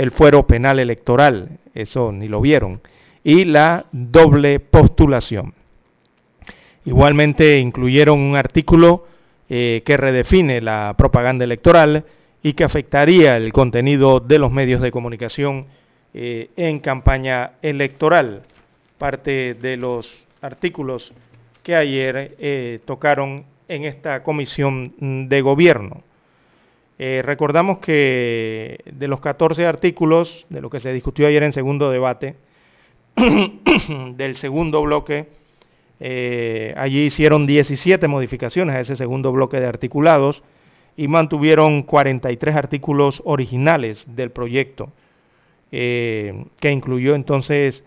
el 0.00 0.12
fuero 0.12 0.46
penal 0.46 0.78
electoral, 0.78 1.58
eso 1.74 2.10
ni 2.10 2.26
lo 2.26 2.40
vieron, 2.40 2.80
y 3.22 3.44
la 3.44 3.84
doble 3.92 4.58
postulación. 4.58 5.52
Igualmente 6.86 7.58
incluyeron 7.58 8.18
un 8.18 8.34
artículo 8.34 9.06
eh, 9.50 9.82
que 9.84 9.98
redefine 9.98 10.62
la 10.62 10.94
propaganda 10.96 11.44
electoral, 11.44 12.04
y 12.42 12.54
que 12.54 12.64
afectaría 12.64 13.36
el 13.36 13.52
contenido 13.52 14.20
de 14.20 14.38
los 14.38 14.50
medios 14.50 14.80
de 14.80 14.90
comunicación 14.90 15.66
eh, 16.14 16.48
en 16.56 16.78
campaña 16.78 17.52
electoral. 17.60 18.42
Parte 18.96 19.52
de 19.52 19.76
los 19.76 20.26
artículos 20.40 21.12
que 21.62 21.74
ayer 21.74 22.36
eh, 22.38 22.80
tocaron 22.86 23.44
en 23.68 23.84
esta 23.84 24.22
comisión 24.22 25.28
de 25.28 25.40
gobierno. 25.42 26.02
Eh, 27.02 27.22
recordamos 27.24 27.78
que 27.78 28.78
de 28.84 29.08
los 29.08 29.22
14 29.22 29.64
artículos, 29.64 30.44
de 30.50 30.60
lo 30.60 30.68
que 30.68 30.80
se 30.80 30.92
discutió 30.92 31.26
ayer 31.26 31.42
en 31.42 31.54
segundo 31.54 31.90
debate, 31.90 32.36
del 34.16 34.36
segundo 34.36 34.82
bloque, 34.82 35.28
allí 36.76 37.06
hicieron 37.06 37.46
17 37.46 38.06
modificaciones 38.06 38.76
a 38.76 38.80
ese 38.80 38.96
segundo 38.96 39.32
bloque 39.32 39.60
de 39.60 39.66
articulados, 39.66 40.42
y 41.00 41.08
mantuvieron 41.08 41.82
43 41.82 42.54
artículos 42.54 43.22
originales 43.24 44.04
del 44.06 44.30
proyecto, 44.30 44.90
eh, 45.72 46.44
que 46.58 46.70
incluyó 46.70 47.14
entonces 47.14 47.84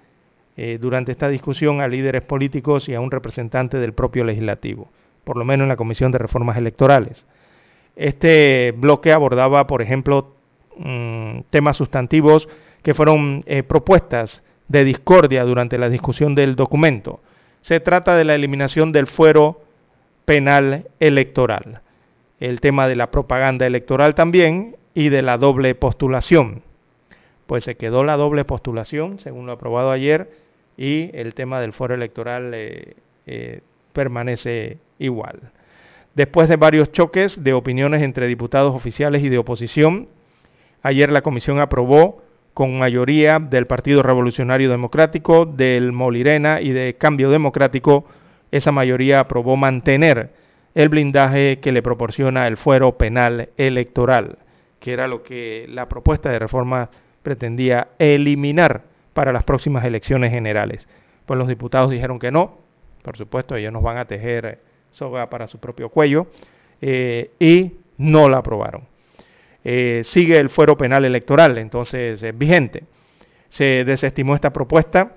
eh, 0.57 0.80
durante 0.82 1.11
esta 1.11 1.30
discusión 1.30 1.80
a 1.80 1.88
líderes 1.88 2.24
políticos 2.24 2.89
y 2.89 2.95
a 2.95 3.01
un 3.01 3.11
representante 3.11 3.78
del 3.78 3.93
propio 3.93 4.24
legislativo, 4.24 4.88
por 5.24 5.38
lo 5.38 5.45
menos 5.45 5.66
en 5.66 5.70
la 5.70 5.76
Comisión 5.76 6.11
de 6.11 6.18
Reformas 6.18 6.57
Electorales. 6.57 7.24
Este 7.96 8.74
bloque 8.76 9.12
abordaba, 9.12 9.68
por 9.68 9.82
ejemplo, 9.82 10.34
mm, 10.78 11.41
temas 11.50 11.78
sustantivos 11.78 12.50
que 12.82 12.94
fueron 12.94 13.44
eh, 13.46 13.64
propuestas 13.64 14.44
de 14.68 14.84
discordia 14.84 15.44
durante 15.44 15.78
la 15.78 15.89
discusión 15.89 16.36
del 16.36 16.56
documento. 16.56 17.22
Se 17.62 17.80
trata 17.80 18.18
de 18.18 18.26
la 18.26 18.36
eliminación 18.36 18.91
del 18.91 19.08
fuero 19.08 19.62
penal 20.26 20.88
electoral 21.00 21.82
el 22.44 22.60
tema 22.60 22.89
de 22.89 22.98
la 22.98 23.10
propaganda 23.10 23.66
electoral 23.66 24.16
también 24.16 24.76
y 24.94 25.08
de 25.08 25.22
la 25.22 25.38
doble 25.38 25.76
postulación. 25.76 26.62
Pues 27.48 27.64
se 27.64 27.76
quedó 27.76 28.04
la 28.04 28.18
doble 28.18 28.44
postulación, 28.44 29.18
según 29.20 29.46
lo 29.46 29.54
aprobado 29.54 29.91
ayer, 29.91 30.30
y 30.76 31.10
el 31.14 31.36
tema 31.36 31.62
del 31.62 31.72
foro 31.72 31.96
electoral 31.96 32.52
eh, 32.54 32.96
eh, 33.28 33.62
permanece 33.94 34.78
igual. 35.00 35.39
Después 36.16 36.47
de 36.47 36.57
varios 36.57 36.91
choques 36.91 37.43
de 37.43 37.53
opiniones 37.53 38.03
entre 38.03 38.28
diputados 38.28 38.76
oficiales 38.76 39.24
y 39.24 39.30
de 39.30 39.39
oposición, 39.39 40.09
ayer 40.84 41.11
la 41.11 41.24
comisión 41.24 41.59
aprobó 41.59 42.22
con 42.53 42.78
mayoría 42.78 43.39
del 43.39 43.66
Partido 43.66 44.03
Revolucionario 44.03 44.70
Democrático, 44.70 45.47
del 45.47 45.91
Molirena 45.91 46.61
y 46.61 46.70
de 46.70 46.93
Cambio 46.99 47.32
Democrático, 47.32 48.05
esa 48.51 48.72
mayoría 48.72 49.22
aprobó 49.22 49.57
mantener 49.57 50.30
el 50.76 50.89
blindaje 50.89 51.59
que 51.59 51.72
le 51.72 51.82
proporciona 51.82 52.45
el 52.45 52.57
fuero 52.57 52.95
penal 52.95 53.49
electoral, 53.57 54.38
que 54.80 54.93
era 54.93 55.07
lo 55.07 55.24
que 55.24 55.66
la 55.68 55.89
propuesta 55.89 56.30
de 56.30 56.38
reforma 56.38 56.91
pretendía 57.24 57.88
eliminar 57.97 58.84
para 59.16 59.34
las 59.34 59.43
próximas 59.43 59.84
elecciones 59.84 60.32
generales. 60.32 60.88
Pues 61.26 61.39
los 61.39 61.47
diputados 61.47 61.89
dijeron 61.89 62.20
que 62.20 62.32
no, 62.32 62.59
por 63.01 63.18
supuesto, 63.18 63.55
ellos 63.55 63.74
nos 63.74 63.82
van 63.82 63.97
a 63.97 64.05
tejer 64.05 64.59
soga 64.94 65.30
para 65.30 65.48
su 65.48 65.60
propio 65.60 65.89
cuello, 65.89 66.28
y 66.82 67.72
no 67.98 68.30
la 68.30 68.38
aprobaron. 68.38 68.84
sigue 69.64 70.38
el 70.38 70.50
fuero 70.50 70.78
penal 70.78 71.06
electoral, 71.06 71.58
entonces 71.58 72.24
es 72.24 72.38
vigente. 72.38 72.84
Se 73.50 73.86
desestimó 73.86 74.36
esta 74.36 74.52
propuesta 74.52 75.12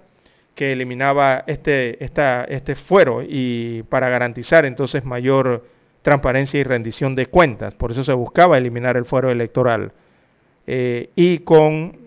que 0.56 0.72
eliminaba 0.72 1.44
este, 1.46 2.02
este 2.02 2.74
fuero 2.74 3.22
y 3.22 3.82
para 3.84 4.08
garantizar 4.08 4.64
entonces 4.64 5.04
mayor 5.04 5.66
transparencia 6.00 6.58
y 6.58 6.62
rendición 6.62 7.14
de 7.14 7.26
cuentas. 7.26 7.74
Por 7.74 7.90
eso 7.90 8.02
se 8.02 8.14
buscaba 8.14 8.56
eliminar 8.56 8.96
el 8.96 9.04
fuero 9.04 9.30
electoral. 9.30 9.92
Eh, 10.66 11.10
y 11.14 11.40
con 11.40 11.98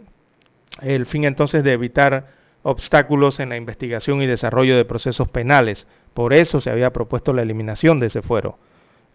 el 0.81 1.05
fin 1.05 1.25
entonces 1.25 1.63
de 1.63 1.73
evitar 1.73 2.27
obstáculos 2.63 3.39
en 3.39 3.49
la 3.49 3.57
investigación 3.57 4.21
y 4.21 4.25
desarrollo 4.25 4.75
de 4.77 4.85
procesos 4.85 5.27
penales. 5.29 5.85
Por 6.13 6.33
eso 6.33 6.59
se 6.61 6.69
había 6.69 6.91
propuesto 6.91 7.33
la 7.33 7.41
eliminación 7.41 7.99
de 7.99 8.07
ese 8.07 8.21
fuero. 8.21 8.57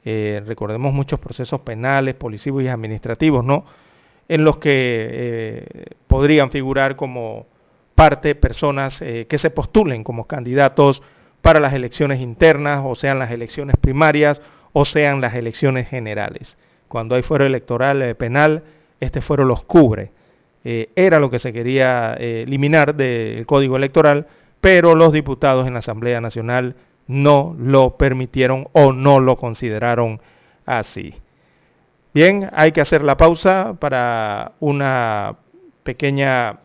Eh, 0.04 0.42
recordemos 0.44 0.92
muchos 0.92 1.18
procesos 1.18 1.60
penales, 1.62 2.14
policivos 2.14 2.62
y 2.62 2.68
administrativos, 2.68 3.42
¿no? 3.44 3.64
En 4.28 4.44
los 4.44 4.58
que 4.58 4.70
eh, 5.10 5.84
podrían 6.06 6.50
figurar 6.50 6.96
como 6.96 7.46
parte 7.94 8.34
personas 8.34 9.00
eh, 9.00 9.26
que 9.28 9.38
se 9.38 9.50
postulen 9.50 10.04
como 10.04 10.26
candidatos 10.26 11.02
para 11.40 11.60
las 11.60 11.72
elecciones 11.72 12.20
internas, 12.20 12.82
o 12.84 12.94
sean 12.94 13.18
las 13.18 13.30
elecciones 13.30 13.76
primarias, 13.76 14.40
o 14.72 14.84
sean 14.84 15.20
las 15.20 15.34
elecciones 15.34 15.88
generales. 15.88 16.56
Cuando 16.88 17.14
hay 17.14 17.22
fuero 17.22 17.44
electoral 17.44 18.16
penal, 18.16 18.62
este 19.00 19.20
fuero 19.20 19.44
los 19.44 19.62
cubre. 19.64 20.10
Era 20.64 21.20
lo 21.20 21.30
que 21.30 21.38
se 21.38 21.52
quería 21.52 22.14
eliminar 22.14 22.94
del 22.94 23.44
código 23.44 23.76
electoral, 23.76 24.26
pero 24.64 24.94
los 24.94 25.12
diputados 25.12 25.66
en 25.66 25.74
la 25.74 25.80
Asamblea 25.80 26.22
Nacional 26.22 26.74
no 27.06 27.54
lo 27.58 27.98
permitieron 27.98 28.68
o 28.72 28.94
no 28.94 29.20
lo 29.20 29.36
consideraron 29.36 30.22
así. 30.64 31.12
Bien, 32.14 32.48
hay 32.50 32.72
que 32.72 32.80
hacer 32.80 33.04
la 33.04 33.18
pausa 33.18 33.74
para 33.78 34.52
una 34.60 35.36
pequeña 35.82 36.60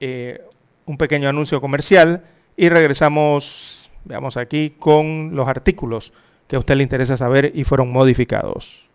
eh, 0.00 0.40
un 0.86 0.96
pequeño 0.96 1.28
anuncio 1.28 1.60
comercial 1.60 2.24
y 2.56 2.70
regresamos, 2.70 3.90
veamos 4.06 4.38
aquí, 4.38 4.70
con 4.70 5.36
los 5.36 5.48
artículos 5.48 6.14
que 6.48 6.56
a 6.56 6.60
usted 6.60 6.76
le 6.76 6.84
interesa 6.84 7.18
saber 7.18 7.52
y 7.54 7.64
fueron 7.64 7.92
modificados. 7.92 8.88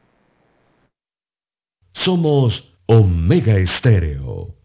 Somos 1.94 2.80
Omega 2.88 3.58
Estéreo. 3.58 4.65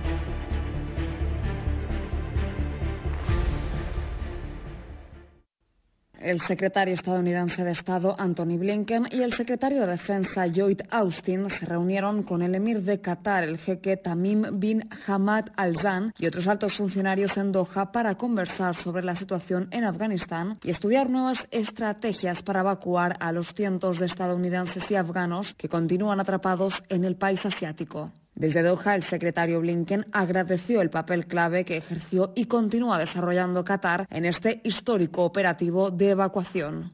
El 6.23 6.39
secretario 6.41 6.93
estadounidense 6.93 7.63
de 7.63 7.71
Estado 7.71 8.15
Anthony 8.15 8.55
Blinken 8.59 9.07
y 9.09 9.23
el 9.23 9.33
secretario 9.33 9.81
de 9.81 9.87
Defensa 9.87 10.45
Lloyd 10.45 10.81
Austin 10.91 11.49
se 11.49 11.65
reunieron 11.65 12.21
con 12.21 12.43
el 12.43 12.53
emir 12.53 12.83
de 12.83 13.01
Qatar, 13.01 13.43
el 13.43 13.57
jeque 13.57 13.97
Tamim 13.97 14.59
bin 14.59 14.87
Hamad 15.07 15.45
al-Zan, 15.55 16.13
y 16.19 16.27
otros 16.27 16.47
altos 16.47 16.77
funcionarios 16.77 17.35
en 17.37 17.51
Doha 17.51 17.91
para 17.91 18.13
conversar 18.15 18.75
sobre 18.75 19.03
la 19.03 19.15
situación 19.15 19.67
en 19.71 19.83
Afganistán 19.83 20.59
y 20.63 20.69
estudiar 20.69 21.09
nuevas 21.09 21.39
estrategias 21.49 22.43
para 22.43 22.59
evacuar 22.59 23.17
a 23.19 23.31
los 23.31 23.51
cientos 23.55 23.97
de 23.97 24.05
estadounidenses 24.05 24.83
y 24.91 24.95
afganos 24.95 25.55
que 25.55 25.69
continúan 25.69 26.19
atrapados 26.19 26.83
en 26.89 27.03
el 27.03 27.15
país 27.15 27.43
asiático. 27.43 28.11
Desde 28.35 28.63
Doha, 28.63 28.95
el 28.95 29.03
secretario 29.03 29.59
Blinken 29.59 30.07
agradeció 30.11 30.81
el 30.81 30.89
papel 30.89 31.27
clave 31.27 31.65
que 31.65 31.77
ejerció 31.77 32.31
y 32.35 32.45
continúa 32.45 32.97
desarrollando 32.97 33.63
Qatar 33.63 34.07
en 34.09 34.25
este 34.25 34.61
histórico 34.63 35.23
operativo 35.23 35.91
de 35.91 36.11
evacuación. 36.11 36.93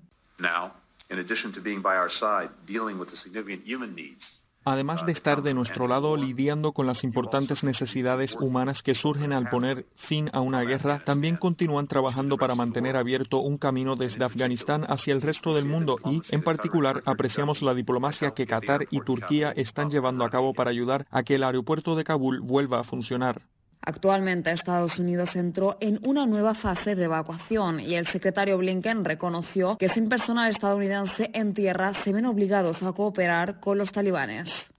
Además 4.70 5.06
de 5.06 5.14
estar 5.14 5.44
de 5.44 5.54
nuestro 5.54 5.88
lado 5.88 6.18
lidiando 6.18 6.74
con 6.74 6.88
las 6.88 7.06
importantes 7.06 7.64
necesidades 7.64 8.36
humanas 8.38 8.84
que 8.84 8.96
surgen 8.96 9.32
al 9.32 9.50
poner 9.50 9.86
fin 9.96 10.30
a 10.34 10.42
una 10.42 10.62
guerra, 10.64 11.06
también 11.06 11.38
continúan 11.38 11.88
trabajando 11.88 12.36
para 12.36 12.54
mantener 12.54 12.98
abierto 12.98 13.40
un 13.40 13.58
camino 13.58 13.96
desde 13.96 14.26
Afganistán 14.26 14.84
hacia 14.90 15.14
el 15.14 15.22
resto 15.22 15.54
del 15.54 15.68
mundo 15.68 15.96
y, 16.04 16.22
en 16.32 16.44
particular, 16.44 17.02
apreciamos 17.06 17.62
la 17.62 17.74
diplomacia 17.74 18.32
que 18.32 18.46
Qatar 18.46 18.88
y 18.92 19.00
Turquía 19.00 19.54
están 19.56 19.90
llevando 19.90 20.26
a 20.26 20.30
cabo 20.30 20.54
para 20.54 20.70
ayudar 20.70 21.08
a 21.12 21.24
que 21.24 21.36
el 21.36 21.46
aeropuerto 21.46 21.96
de 21.96 22.04
Kabul 22.04 22.42
vuelva 22.42 22.82
a 22.82 22.84
funcionar. 22.84 23.44
Actualmente 23.82 24.52
Estados 24.52 24.98
Unidos 25.00 25.36
entró 25.36 25.78
en 25.80 26.00
una 26.04 26.26
nueva 26.26 26.54
fase 26.54 26.96
de 26.96 27.06
evacuación 27.06 27.80
y 27.80 27.96
el 27.96 28.08
secretario 28.08 28.58
Blinken 28.58 29.06
reconoció 29.06 29.78
que 29.78 29.90
sin 29.90 30.10
personal 30.10 30.52
estadounidense 30.52 31.30
en 31.34 31.54
tierra 31.54 31.94
se 32.04 32.12
ven 32.12 32.26
obligados 32.26 32.84
a 32.84 32.92
cooperar 32.92 33.60
con 33.60 33.78
los 33.78 33.92
talibanes. 33.92 34.70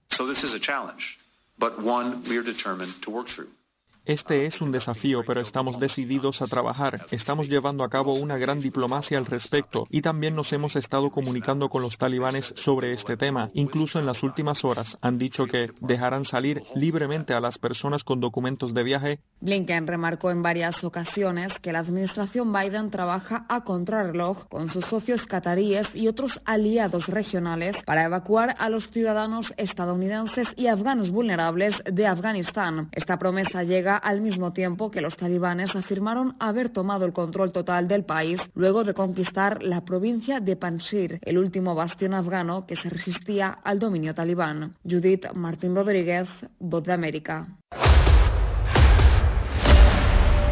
Este 4.09 4.47
es 4.47 4.63
un 4.63 4.73
desafío, 4.73 5.21
pero 5.27 5.43
estamos 5.43 5.79
decididos 5.79 6.41
a 6.41 6.47
trabajar. 6.47 7.05
Estamos 7.11 7.47
llevando 7.47 7.85
a 7.85 7.91
cabo 7.91 8.15
una 8.15 8.39
gran 8.39 8.59
diplomacia 8.59 9.19
al 9.19 9.27
respecto 9.27 9.87
y 9.91 10.01
también 10.01 10.35
nos 10.35 10.51
hemos 10.55 10.77
estado 10.77 11.11
comunicando 11.11 11.69
con 11.69 11.83
los 11.83 11.99
talibanes 11.99 12.55
sobre 12.57 12.95
este 12.95 13.19
tema. 13.19 13.51
Incluso 13.53 13.99
en 13.99 14.07
las 14.07 14.23
últimas 14.23 14.65
horas 14.65 14.97
han 15.03 15.19
dicho 15.19 15.45
que 15.45 15.73
dejarán 15.83 16.25
salir 16.25 16.63
libremente 16.75 17.35
a 17.35 17.41
las 17.41 17.59
personas 17.59 18.03
con 18.03 18.19
documentos 18.19 18.73
de 18.73 18.83
viaje. 18.83 19.19
Blinken 19.43 19.87
remarcó 19.87 20.31
en 20.31 20.41
varias 20.41 20.83
ocasiones 20.85 21.53
que 21.61 21.73
la 21.73 21.81
administración 21.81 22.51
Biden 22.51 22.91
trabaja 22.91 23.45
a 23.51 23.63
contrarreloj 23.63 24.49
con 24.49 24.73
sus 24.73 24.87
socios 24.87 25.27
cataríes 25.27 25.87
y 25.93 26.09
otros 26.09 26.41
aliados 26.47 27.09
regionales 27.09 27.77
para 27.85 28.05
evacuar 28.05 28.57
a 28.59 28.71
los 28.71 28.91
ciudadanos 28.91 29.53
estadounidenses 29.59 30.49
y 30.57 30.69
afganos 30.69 31.11
vulnerables 31.11 31.75
de 31.85 32.07
Afganistán. 32.07 32.89
Esta 32.93 33.19
promesa 33.19 33.65
llega 33.65 33.98
al 33.99 34.21
mismo 34.23 34.53
tiempo 34.53 34.91
que 34.91 35.01
los 35.01 35.17
talibanes 35.17 35.77
afirmaron 35.77 36.37
haber 36.39 36.71
tomado 36.71 37.05
el 37.05 37.13
control 37.13 37.53
total 37.53 37.87
del 37.89 38.05
país 38.05 38.41
luego 38.55 38.85
de 38.85 38.95
conquistar 38.95 39.63
la 39.63 39.85
provincia 39.85 40.41
de 40.41 40.57
Panjshir, 40.57 41.19
el 41.23 41.39
último 41.39 41.75
bastión 41.75 42.15
afgano 42.15 42.67
que 42.67 42.77
se 42.77 42.89
resistía 42.89 43.59
al 43.63 43.79
dominio 43.79 44.15
talibán. 44.15 44.75
Judith 44.89 45.27
Martín 45.35 45.75
Rodríguez, 45.75 46.29
Voz 46.59 46.85
de 46.85 46.93
América. 46.93 47.47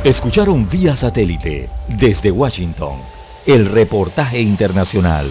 Escucharon 0.04 0.68
vía 0.68 0.94
satélite 0.94 1.68
desde 1.98 2.30
Washington 2.30 3.00
el 3.46 3.66
reportaje 3.66 4.40
internacional. 4.40 5.30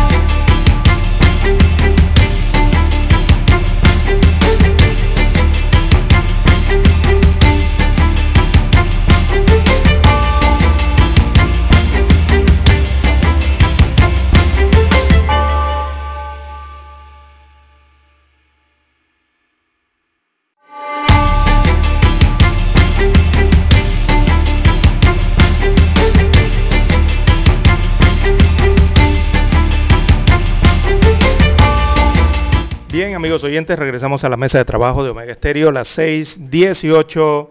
Amigos 33.31 33.45
oyentes, 33.45 33.79
regresamos 33.79 34.25
a 34.25 34.29
la 34.29 34.35
mesa 34.35 34.57
de 34.57 34.65
trabajo 34.65 35.05
de 35.05 35.11
Omega 35.11 35.31
Estéreo, 35.31 35.71
las 35.71 35.87
6:18 35.97 37.49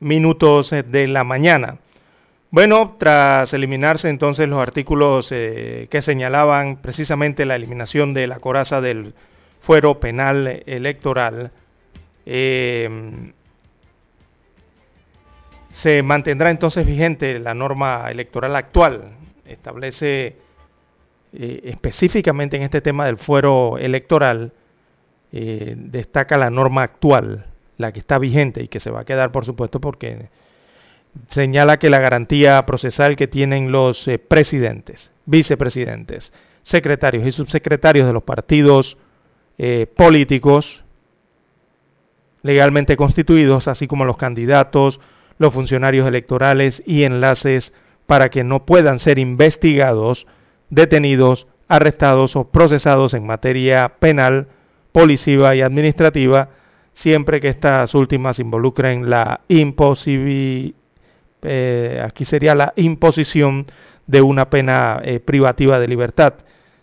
minutos 0.00 0.68
de 0.68 1.06
la 1.06 1.24
mañana. 1.24 1.78
Bueno, 2.50 2.96
tras 2.98 3.54
eliminarse 3.54 4.10
entonces 4.10 4.46
los 4.46 4.60
artículos 4.60 5.28
eh, 5.30 5.88
que 5.90 6.02
señalaban 6.02 6.82
precisamente 6.82 7.46
la 7.46 7.56
eliminación 7.56 8.12
de 8.12 8.26
la 8.26 8.40
coraza 8.40 8.82
del 8.82 9.14
fuero 9.62 9.98
penal 10.00 10.64
electoral, 10.66 11.50
eh, 12.26 13.32
se 15.72 16.02
mantendrá 16.02 16.50
entonces 16.50 16.84
vigente 16.84 17.38
la 17.38 17.54
norma 17.54 18.10
electoral 18.10 18.54
actual. 18.54 19.14
Establece 19.46 20.36
eh, 21.32 21.60
específicamente 21.64 22.58
en 22.58 22.64
este 22.64 22.82
tema 22.82 23.06
del 23.06 23.16
fuero 23.16 23.78
electoral, 23.78 24.52
eh, 25.32 25.74
destaca 25.76 26.38
la 26.38 26.50
norma 26.50 26.82
actual, 26.82 27.46
la 27.78 27.92
que 27.92 28.00
está 28.00 28.18
vigente 28.18 28.62
y 28.62 28.68
que 28.68 28.80
se 28.80 28.90
va 28.90 29.00
a 29.00 29.04
quedar, 29.04 29.32
por 29.32 29.44
supuesto, 29.44 29.80
porque 29.80 30.28
señala 31.30 31.78
que 31.78 31.90
la 31.90 31.98
garantía 31.98 32.64
procesal 32.66 33.16
que 33.16 33.28
tienen 33.28 33.72
los 33.72 34.06
eh, 34.08 34.18
presidentes, 34.18 35.10
vicepresidentes, 35.26 36.32
secretarios 36.62 37.26
y 37.26 37.32
subsecretarios 37.32 38.06
de 38.06 38.12
los 38.12 38.22
partidos 38.22 38.96
políticos 39.96 40.82
legalmente 42.42 42.96
constituidos, 42.96 43.68
así 43.68 43.86
como 43.86 44.04
los 44.04 44.16
candidatos, 44.16 45.00
los 45.38 45.54
funcionarios 45.54 46.06
electorales 46.06 46.82
y 46.86 47.04
enlaces 47.04 47.72
para 48.06 48.30
que 48.30 48.44
no 48.44 48.66
puedan 48.66 48.98
ser 48.98 49.18
investigados, 49.18 50.26
detenidos, 50.70 51.46
arrestados 51.68 52.36
o 52.36 52.50
procesados 52.50 53.14
en 53.14 53.26
materia 53.26 53.94
penal, 53.98 54.48
policiva 54.92 55.56
y 55.56 55.62
administrativa, 55.62 56.50
siempre 56.92 57.40
que 57.40 57.48
estas 57.48 57.94
últimas 57.94 58.38
involucren 58.38 59.08
la 59.08 59.40
eh, 61.44 62.02
aquí 62.04 62.24
sería 62.24 62.54
la 62.54 62.72
imposición 62.76 63.66
de 64.06 64.22
una 64.22 64.48
pena 64.50 65.00
eh, 65.02 65.18
privativa 65.20 65.80
de 65.80 65.88
libertad, 65.88 66.34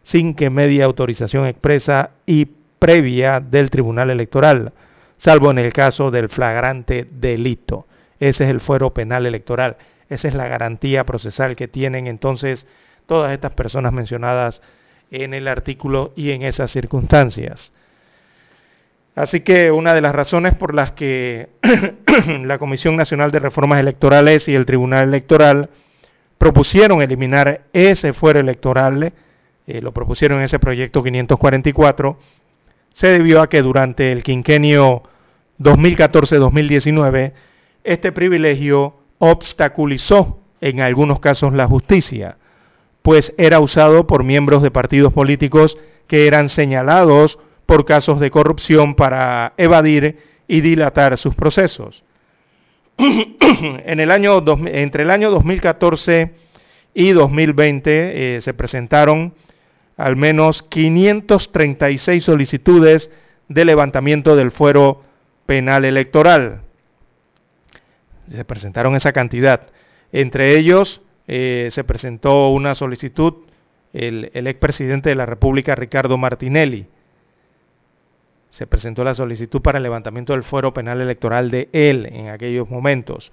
sin 0.03 0.34
que 0.34 0.49
medie 0.49 0.84
autorización 0.84 1.45
expresa 1.45 2.12
y 2.26 2.47
previa 2.80 3.39
del 3.39 3.70
Tribunal 3.70 4.10
Electoral, 4.10 4.74
salvo 5.18 5.51
en 5.51 5.60
el 5.60 5.72
caso 5.72 6.12
del 6.12 6.30
flagrante 6.30 7.07
delito. 7.10 7.86
Ese 8.20 8.45
es 8.45 8.49
el 8.49 8.60
fuero 8.60 8.93
penal 8.93 9.26
electoral. 9.26 9.78
Esa 10.10 10.28
es 10.28 10.34
la 10.34 10.47
garantía 10.47 11.05
procesal 11.05 11.55
que 11.55 11.68
tienen 11.68 12.07
entonces 12.07 12.66
todas 13.05 13.32
estas 13.32 13.51
personas 13.51 13.93
mencionadas 13.93 14.62
en 15.12 15.34
el 15.34 15.47
artículo 15.47 16.14
y 16.16 16.32
en 16.32 16.41
esas 16.43 16.72
circunstancias. 16.72 17.72
Así 19.20 19.41
que 19.41 19.70
una 19.70 19.93
de 19.93 19.99
las 19.99 20.15
razones 20.15 20.55
por 20.55 20.74
las 20.74 20.91
que 20.91 21.49
la 22.45 22.57
Comisión 22.57 22.95
Nacional 22.95 23.34
de 23.34 23.39
Reformas 23.39 23.82
Electorales 23.82 24.47
y 24.47 24.55
el 24.55 24.65
Tribunal 24.65 25.09
Electoral 25.09 25.72
propusieron 26.38 27.01
eliminar 27.01 27.63
ese 27.74 28.13
fuero 28.13 28.39
electoral, 28.39 29.11
eh, 29.67 29.82
lo 29.82 29.91
propusieron 29.91 30.38
en 30.38 30.45
ese 30.45 30.57
proyecto 30.57 31.03
544, 31.03 32.17
se 32.93 33.07
debió 33.07 33.41
a 33.41 33.49
que 33.49 33.61
durante 33.61 34.13
el 34.13 34.24
quinquenio 34.24 35.03
2014-2019 35.59 37.34
este 37.84 38.13
privilegio 38.13 39.01
obstaculizó 39.17 40.39
en 40.61 40.80
algunos 40.80 41.20
casos 41.20 41.53
la 41.53 41.67
justicia, 41.67 42.38
pues 43.01 43.34
era 43.38 43.59
usado 43.59 44.07
por 44.07 44.24
miembros 44.24 44.63
de 44.63 44.72
partidos 44.72 45.11
políticos 45.11 45.78
que 46.07 46.26
eran 46.26 46.47
señalados 46.47 47.38
por 47.70 47.86
casos 47.86 48.20
de 48.20 48.32
corrupción 48.32 48.95
para 48.95 49.53
evadir 49.55 50.17
y 50.47 50.61
dilatar 50.61 51.20
sus 51.20 51.36
procesos. 51.36 52.03
en 52.97 53.99
el 53.99 54.09
año, 54.09 54.43
entre 54.65 55.03
el 55.03 55.11
año 55.11 55.30
2014 55.30 56.32
y 56.95 57.11
2020 57.11 58.38
eh, 58.38 58.41
se 58.41 58.55
presentaron 58.55 59.36
al 59.97 60.15
menos 60.15 60.63
536 60.63 62.24
solicitudes 62.24 63.11
de 63.49 63.65
levantamiento 63.65 64.36
del 64.36 64.49
fuero 64.49 65.03
penal 65.45 65.86
electoral, 65.86 66.61
se 68.32 68.45
presentaron 68.45 68.95
esa 68.95 69.13
cantidad. 69.13 69.67
Entre 70.11 70.57
ellos 70.57 71.01
eh, 71.28 71.70
se 71.72 71.84
presentó 71.84 72.49
una 72.49 72.74
solicitud 72.74 73.45
el, 73.93 74.32
el 74.34 74.47
expresidente 74.47 75.09
de 75.09 75.15
la 75.15 75.28
República, 75.28 75.76
Ricardo 75.76 76.17
Martinelli. 76.17 76.88
Se 78.50 78.68
presentó 78.68 79.04
la 79.04 79.16
solicitud 79.16 79.62
para 79.62 79.78
el 79.78 79.84
levantamiento 79.84 80.34
del 80.34 80.43
fuero 80.43 80.74
penal 80.74 81.02
electoral 81.02 81.52
de 81.52 81.70
él 81.72 82.08
en 82.12 82.30
aquellos 82.30 82.70
momentos. 82.70 83.32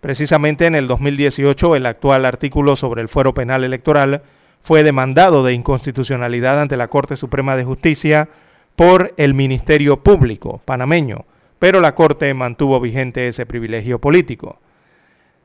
Precisamente 0.00 0.66
en 0.66 0.74
el 0.74 0.88
2018 0.88 1.76
el 1.76 1.86
actual 1.86 2.24
artículo 2.24 2.76
sobre 2.76 3.02
el 3.02 3.08
fuero 3.08 3.34
penal 3.34 3.64
electoral 3.64 4.22
fue 4.62 4.82
demandado 4.82 5.44
de 5.44 5.54
inconstitucionalidad 5.54 6.60
ante 6.60 6.76
la 6.76 6.88
Corte 6.88 7.16
Suprema 7.16 7.56
de 7.56 7.64
Justicia 7.64 8.28
por 8.74 9.14
el 9.16 9.34
Ministerio 9.34 10.02
Público 10.02 10.60
panameño 10.64 11.24
pero 11.58 11.80
la 11.80 11.94
Corte 11.94 12.32
mantuvo 12.34 12.80
vigente 12.80 13.28
ese 13.28 13.46
privilegio 13.46 13.98
político. 13.98 14.60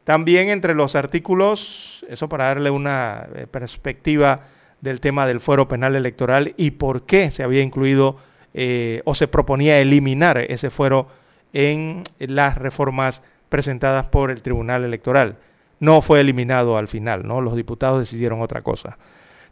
También 0.04 0.50
entre 0.50 0.76
los 0.76 0.96
artículos, 0.96 2.06
eso 2.10 2.28
para 2.28 2.46
darle 2.46 2.70
una 2.70 3.28
eh, 3.36 3.48
perspectiva 3.48 4.48
del 4.82 5.00
tema 5.00 5.26
del 5.26 5.40
fuero 5.40 5.68
penal 5.68 5.96
electoral 5.96 6.54
y 6.58 6.72
por 6.72 7.06
qué 7.06 7.32
se 7.32 7.44
había 7.44 7.62
incluido 7.62 8.18
eh, 8.54 9.02
o 9.06 9.16
se 9.16 9.28
proponía 9.28 9.80
eliminar 9.80 10.38
ese 10.38 10.70
fuero 10.70 11.08
en 11.54 12.04
las 12.20 12.58
reformas 12.58 13.22
presentadas 13.50 14.06
por 14.06 14.32
el 14.32 14.42
Tribunal 14.42 14.84
Electoral. 14.84 15.38
No 15.80 16.02
fue 16.02 16.22
eliminado 16.22 16.78
al 16.78 16.88
final, 16.88 17.28
¿no? 17.28 17.42
Los 17.42 17.56
diputados 17.56 18.00
decidieron 18.00 18.42
otra 18.42 18.62
cosa. 18.62 18.98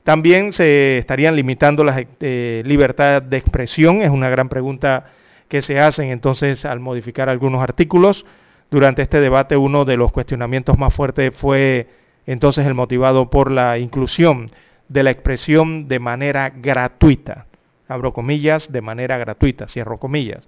También 0.04 0.54
se 0.54 0.98
estarían 0.98 1.36
limitando 1.36 1.84
la 1.84 2.06
eh, 2.20 2.64
libertad 2.66 3.22
de 3.22 3.38
expresión, 3.38 4.02
es 4.02 4.10
una 4.10 4.30
gran 4.30 4.48
pregunta 4.50 5.12
que 5.48 5.62
se 5.62 5.80
hacen 5.80 6.10
entonces 6.10 6.64
al 6.66 6.80
modificar 6.80 7.28
algunos 7.28 7.62
artículos. 7.62 8.26
Durante 8.72 9.02
este 9.02 9.20
debate 9.20 9.58
uno 9.58 9.84
de 9.84 9.98
los 9.98 10.12
cuestionamientos 10.12 10.78
más 10.78 10.94
fuertes 10.94 11.32
fue 11.36 11.88
entonces 12.26 12.66
el 12.68 12.76
motivado 12.76 13.30
por 13.30 13.52
la 13.52 13.78
inclusión 13.80 14.52
de 14.88 15.04
la 15.04 15.12
expresión 15.12 15.88
de 15.88 16.00
manera 16.00 16.50
gratuita. 16.50 17.48
Abro 17.90 18.14
comillas, 18.14 18.72
de 18.72 18.82
manera 18.82 19.18
gratuita, 19.18 19.68
cierro 19.68 20.00
comillas. 20.00 20.48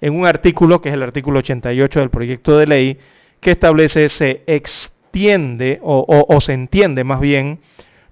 En 0.00 0.14
un 0.14 0.26
artículo, 0.26 0.80
que 0.80 0.90
es 0.90 0.94
el 0.94 1.02
artículo 1.02 1.40
88 1.40 1.98
del 1.98 2.10
proyecto 2.10 2.56
de 2.56 2.66
ley, 2.66 2.98
que 3.40 3.50
establece 3.52 4.08
se 4.08 4.44
extiende 4.46 5.80
o, 5.82 6.24
o 6.28 6.40
se 6.40 6.52
entiende 6.52 7.02
más 7.02 7.20
bien 7.20 7.58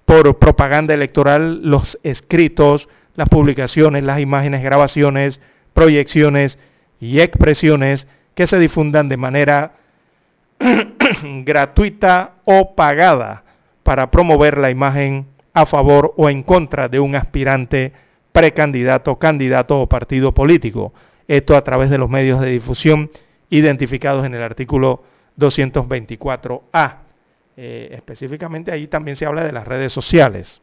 por 0.03 0.37
propaganda 0.39 0.93
electoral 0.93 1.61
los 1.63 1.97
escritos, 2.03 2.89
las 3.15 3.29
publicaciones, 3.29 4.03
las 4.03 4.19
imágenes, 4.19 4.63
grabaciones, 4.63 5.39
proyecciones 5.73 6.59
y 6.99 7.19
expresiones 7.19 8.07
que 8.35 8.47
se 8.47 8.59
difundan 8.59 9.09
de 9.09 9.17
manera 9.17 9.73
gratuita 11.45 12.33
o 12.45 12.75
pagada 12.75 13.43
para 13.83 14.11
promover 14.11 14.57
la 14.57 14.69
imagen 14.69 15.27
a 15.53 15.65
favor 15.65 16.13
o 16.17 16.29
en 16.29 16.43
contra 16.43 16.87
de 16.87 16.99
un 16.99 17.15
aspirante, 17.15 17.93
precandidato, 18.31 19.17
candidato 19.17 19.79
o 19.79 19.87
partido 19.87 20.33
político. 20.33 20.93
Esto 21.27 21.55
a 21.55 21.63
través 21.63 21.89
de 21.89 21.97
los 21.97 22.09
medios 22.09 22.41
de 22.41 22.51
difusión 22.51 23.11
identificados 23.49 24.25
en 24.25 24.33
el 24.33 24.41
artículo 24.41 25.03
224A. 25.37 26.97
Eh, 27.57 27.89
específicamente 27.91 28.71
ahí 28.71 28.87
también 28.87 29.17
se 29.17 29.25
habla 29.25 29.43
de 29.43 29.51
las 29.51 29.67
redes 29.67 29.93
sociales. 29.93 30.61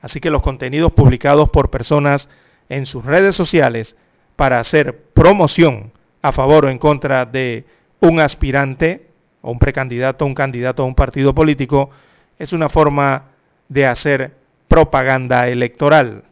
Así 0.00 0.20
que 0.20 0.30
los 0.30 0.42
contenidos 0.42 0.92
publicados 0.92 1.50
por 1.50 1.70
personas 1.70 2.28
en 2.68 2.86
sus 2.86 3.04
redes 3.04 3.34
sociales 3.34 3.96
para 4.36 4.60
hacer 4.60 4.96
promoción 5.12 5.92
a 6.22 6.32
favor 6.32 6.64
o 6.64 6.68
en 6.68 6.78
contra 6.78 7.26
de 7.26 7.64
un 8.00 8.20
aspirante 8.20 9.08
o 9.42 9.50
un 9.50 9.58
precandidato, 9.58 10.24
un 10.24 10.34
candidato 10.34 10.82
a 10.82 10.86
un 10.86 10.94
partido 10.94 11.34
político, 11.34 11.90
es 12.38 12.52
una 12.52 12.68
forma 12.68 13.24
de 13.68 13.86
hacer 13.86 14.36
propaganda 14.68 15.48
electoral. 15.48 16.24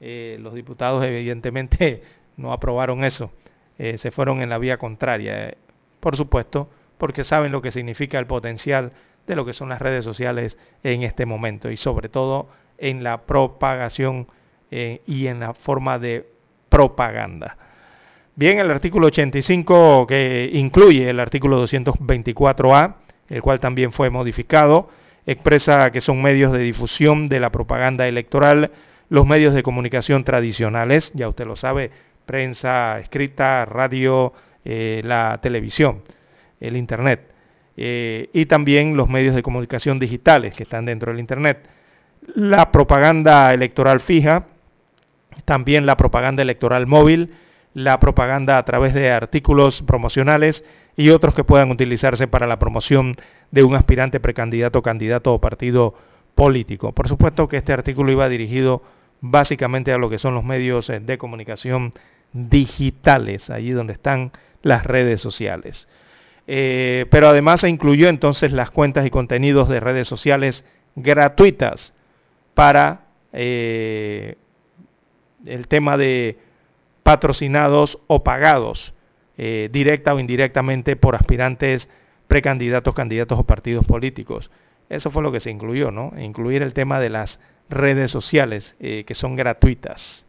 Eh, 0.00 0.38
los 0.40 0.54
diputados 0.54 1.04
evidentemente 1.04 2.02
no 2.36 2.52
aprobaron 2.52 3.04
eso, 3.04 3.32
eh, 3.78 3.98
se 3.98 4.10
fueron 4.10 4.42
en 4.42 4.48
la 4.48 4.58
vía 4.58 4.76
contraria, 4.76 5.48
eh, 5.48 5.58
por 6.00 6.16
supuesto, 6.16 6.68
porque 6.98 7.24
saben 7.24 7.52
lo 7.52 7.62
que 7.62 7.72
significa 7.72 8.18
el 8.18 8.26
potencial 8.26 8.92
de 9.26 9.36
lo 9.36 9.44
que 9.44 9.52
son 9.52 9.68
las 9.68 9.82
redes 9.82 10.04
sociales 10.04 10.56
en 10.84 11.02
este 11.02 11.26
momento 11.26 11.70
y 11.70 11.76
sobre 11.76 12.08
todo 12.08 12.48
en 12.78 13.02
la 13.02 13.22
propagación 13.22 14.28
y 14.70 15.26
en 15.28 15.40
la 15.40 15.54
forma 15.54 15.98
de 15.98 16.26
propaganda. 16.68 17.56
Bien, 18.36 18.58
el 18.58 18.70
artículo 18.70 19.08
85 19.08 20.06
que 20.06 20.50
incluye 20.52 21.08
el 21.08 21.20
artículo 21.20 21.64
224A, 21.66 22.94
el 23.28 23.42
cual 23.42 23.60
también 23.60 23.92
fue 23.92 24.10
modificado, 24.10 24.90
expresa 25.26 25.90
que 25.90 26.00
son 26.00 26.22
medios 26.22 26.52
de 26.52 26.60
difusión 26.60 27.28
de 27.28 27.40
la 27.40 27.50
propaganda 27.50 28.06
electoral 28.06 28.70
los 29.08 29.26
medios 29.26 29.54
de 29.54 29.62
comunicación 29.62 30.24
tradicionales, 30.24 31.12
ya 31.14 31.28
usted 31.28 31.46
lo 31.46 31.56
sabe, 31.56 31.90
prensa 32.26 32.98
escrita, 33.00 33.64
radio, 33.64 34.32
eh, 34.64 35.00
la 35.04 35.38
televisión, 35.40 36.02
el 36.60 36.76
Internet, 36.76 37.32
eh, 37.76 38.28
y 38.32 38.46
también 38.46 38.96
los 38.96 39.08
medios 39.08 39.34
de 39.34 39.42
comunicación 39.42 39.98
digitales 39.98 40.54
que 40.54 40.64
están 40.64 40.84
dentro 40.84 41.10
del 41.10 41.20
Internet. 41.20 41.68
La 42.34 42.70
propaganda 42.70 43.54
electoral 43.54 44.00
fija, 44.00 44.46
también 45.44 45.86
la 45.86 45.96
propaganda 45.96 46.42
electoral 46.42 46.86
móvil, 46.86 47.32
la 47.74 48.00
propaganda 48.00 48.58
a 48.58 48.64
través 48.64 48.92
de 48.92 49.10
artículos 49.10 49.82
promocionales 49.82 50.64
y 50.96 51.10
otros 51.10 51.34
que 51.34 51.44
puedan 51.44 51.70
utilizarse 51.70 52.26
para 52.26 52.46
la 52.46 52.58
promoción 52.58 53.14
de 53.52 53.62
un 53.62 53.74
aspirante 53.74 54.20
precandidato, 54.20 54.82
candidato 54.82 55.32
o 55.32 55.40
partido 55.40 55.94
político. 56.34 56.92
Por 56.92 57.08
supuesto 57.08 57.48
que 57.48 57.56
este 57.56 57.72
artículo 57.72 58.12
iba 58.12 58.28
dirigido 58.28 58.82
básicamente 59.20 59.92
a 59.92 59.98
lo 59.98 60.10
que 60.10 60.18
son 60.18 60.34
los 60.34 60.44
medios 60.44 60.90
eh, 60.90 61.00
de 61.00 61.18
comunicación 61.18 61.92
digitales, 62.32 63.50
allí 63.50 63.70
donde 63.70 63.94
están 63.94 64.32
las 64.62 64.84
redes 64.84 65.20
sociales. 65.20 65.88
Eh, 66.46 67.06
pero 67.10 67.28
además 67.28 67.60
se 67.60 67.68
incluyó 67.68 68.08
entonces 68.08 68.52
las 68.52 68.70
cuentas 68.70 69.06
y 69.06 69.10
contenidos 69.10 69.68
de 69.68 69.80
redes 69.80 70.08
sociales 70.08 70.64
gratuitas 70.96 71.92
para 72.54 73.02
eh, 73.32 74.36
el 75.44 75.68
tema 75.68 75.96
de 75.96 76.38
patrocinados 77.02 77.98
o 78.06 78.22
pagados, 78.22 78.92
directa 79.36 80.14
o 80.14 80.18
indirectamente 80.18 80.96
por 80.96 81.14
aspirantes, 81.14 81.88
precandidatos, 82.26 82.92
candidatos 82.92 83.38
o 83.38 83.44
partidos 83.44 83.86
políticos. 83.86 84.50
Eso 84.88 85.10
fue 85.10 85.22
lo 85.22 85.30
que 85.30 85.38
se 85.38 85.50
incluyó, 85.50 85.92
¿no? 85.92 86.12
Incluir 86.18 86.62
el 86.62 86.74
tema 86.74 86.98
de 86.98 87.08
las 87.08 87.38
redes 87.68 88.10
sociales 88.10 88.76
eh, 88.80 89.04
que 89.06 89.14
son 89.14 89.36
gratuitas. 89.36 90.26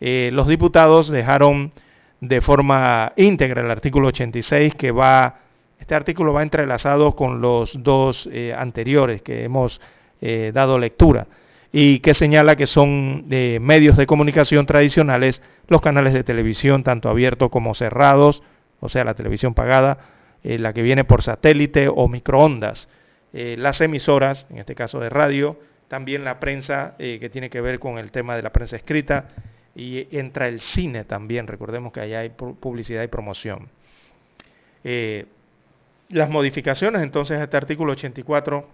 Eh, 0.00 0.30
los 0.32 0.48
diputados 0.48 1.08
dejaron 1.08 1.72
de 2.20 2.40
forma 2.40 3.12
íntegra 3.16 3.62
el 3.62 3.70
artículo 3.70 4.08
86 4.08 4.74
que 4.74 4.90
va, 4.90 5.40
este 5.78 5.94
artículo 5.94 6.32
va 6.32 6.42
entrelazado 6.42 7.14
con 7.14 7.40
los 7.40 7.82
dos 7.82 8.28
eh, 8.32 8.54
anteriores 8.56 9.22
que 9.22 9.44
hemos 9.44 9.80
dado 10.54 10.78
lectura 10.78 11.26
y 11.70 11.98
que 11.98 12.14
señala 12.14 12.56
que 12.56 12.66
son 12.66 13.28
medios 13.28 13.94
de 13.98 14.06
comunicación 14.06 14.64
tradicionales 14.64 15.42
los 15.68 15.82
canales 15.82 16.14
de 16.14 16.24
televisión 16.24 16.82
tanto 16.82 17.10
abiertos 17.10 17.50
como 17.50 17.74
cerrados, 17.74 18.42
o 18.80 18.88
sea, 18.88 19.04
la 19.04 19.12
televisión 19.12 19.52
pagada, 19.52 19.98
la 20.42 20.72
que 20.72 20.80
viene 20.80 21.04
por 21.04 21.22
satélite 21.22 21.88
o 21.94 22.08
microondas, 22.08 22.88
las 23.34 23.82
emisoras, 23.82 24.46
en 24.48 24.60
este 24.60 24.74
caso 24.74 24.98
de 24.98 25.10
radio, 25.10 25.58
también 25.94 26.24
la 26.24 26.40
prensa 26.40 26.96
eh, 26.98 27.18
que 27.20 27.30
tiene 27.30 27.48
que 27.48 27.60
ver 27.60 27.78
con 27.78 27.98
el 27.98 28.10
tema 28.10 28.34
de 28.34 28.42
la 28.42 28.50
prensa 28.50 28.74
escrita 28.74 29.28
y 29.76 30.08
entra 30.10 30.48
el 30.48 30.60
cine 30.60 31.04
también, 31.04 31.46
recordemos 31.46 31.92
que 31.92 32.00
allá 32.00 32.18
hay 32.18 32.30
publicidad 32.30 33.04
y 33.04 33.06
promoción. 33.06 33.68
Eh, 34.82 35.26
las 36.08 36.28
modificaciones 36.28 37.00
entonces 37.00 37.38
a 37.38 37.44
este 37.44 37.56
artículo 37.56 37.92
84 37.92 38.68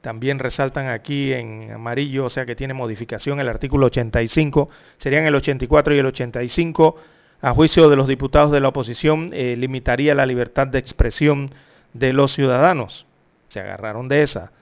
también 0.00 0.38
resaltan 0.38 0.86
aquí 0.86 1.34
en 1.34 1.70
amarillo, 1.70 2.24
o 2.24 2.30
sea 2.30 2.46
que 2.46 2.56
tiene 2.56 2.72
modificación 2.72 3.40
el 3.40 3.48
artículo 3.50 3.88
85, 3.88 4.70
serían 4.96 5.26
el 5.26 5.34
84 5.34 5.94
y 5.96 5.98
el 5.98 6.06
85, 6.06 6.96
a 7.42 7.52
juicio 7.52 7.90
de 7.90 7.96
los 7.96 8.08
diputados 8.08 8.52
de 8.52 8.60
la 8.60 8.68
oposición, 8.68 9.32
eh, 9.34 9.54
limitaría 9.54 10.14
la 10.14 10.24
libertad 10.24 10.66
de 10.66 10.78
expresión 10.78 11.54
de 11.92 12.14
los 12.14 12.32
ciudadanos. 12.32 13.04
Se 13.50 13.60
agarraron 13.60 14.08
de 14.08 14.22
esa. 14.22 14.52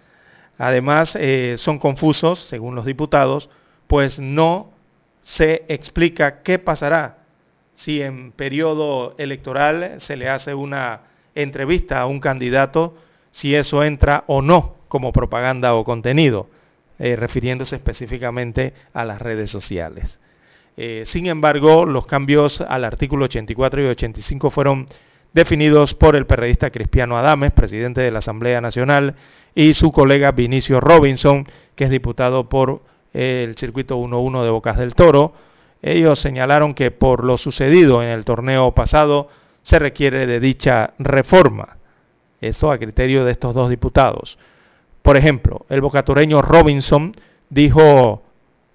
Además, 0.59 1.17
eh, 1.21 1.57
son 1.59 1.79
confusos, 1.79 2.41
según 2.41 2.75
los 2.75 2.85
diputados, 2.85 3.51
pues 3.87 4.19
no 4.19 4.71
se 5.23 5.65
explica 5.69 6.43
qué 6.43 6.59
pasará 6.59 7.19
si 7.75 8.01
en 8.01 8.33
periodo 8.33 9.15
electoral 9.19 9.97
se 9.99 10.17
le 10.17 10.29
hace 10.29 10.55
una 10.55 11.03
entrevista 11.35 12.01
a 12.01 12.07
un 12.07 12.21
candidato, 12.21 12.97
si 13.31 13.55
eso 13.55 13.83
entra 13.83 14.25
o 14.27 14.41
no 14.41 14.77
como 14.89 15.13
propaganda 15.13 15.75
o 15.75 15.85
contenido, 15.85 16.49
eh, 16.99 17.17
refiriéndose 17.17 17.77
específicamente 17.77 18.73
a 18.95 19.05
las 19.05 19.21
redes 19.21 19.51
sociales. 19.51 20.21
Eh, 20.79 21.05
sin 21.07 21.27
embargo, 21.27 21.85
los 21.85 22.07
cambios 22.07 22.63
al 22.63 22.85
artículo 22.85 23.27
84 23.27 23.83
y 23.83 23.87
85 23.87 24.51
fueron 24.51 24.87
definidos 25.35 25.93
por 25.95 26.17
el 26.17 26.27
periodista 26.27 26.71
Cristiano 26.71 27.19
Adames, 27.19 27.53
presidente 27.53 28.01
de 28.01 28.11
la 28.11 28.21
Asamblea 28.21 28.63
Nacional, 28.63 29.17
y 29.57 29.73
su 29.73 29.91
colega 29.91 30.33
Vinicio 30.33 30.81
Robinson, 30.81 31.49
que 31.75 31.85
es 31.85 31.91
diputado 31.91 32.49
por 32.49 32.83
el 33.15 33.57
circuito 33.57 33.97
1-1 33.99 34.45
de 34.45 34.51
Bocas 34.51 34.77
del 34.77 34.95
Toro. 34.95 35.33
Ellos 35.81 36.21
señalaron 36.21 36.75
que 36.75 36.91
por 36.91 37.25
lo 37.25 37.39
sucedido 37.39 38.03
en 38.03 38.11
el 38.11 38.27
torneo 38.27 38.73
pasado 38.73 39.29
se 39.63 39.79
requiere 39.79 40.27
de 40.27 40.41
dicha 40.41 40.93
reforma. 40.99 41.79
Esto 42.43 42.71
a 42.71 42.77
criterio 42.77 43.25
de 43.25 43.33
estos 43.33 43.55
dos 43.55 43.71
diputados. 43.71 44.39
Por 45.01 45.17
ejemplo, 45.17 45.65
el 45.71 45.81
bocatoreño 45.81 46.43
Robinson 46.43 47.17
dijo, 47.49 48.23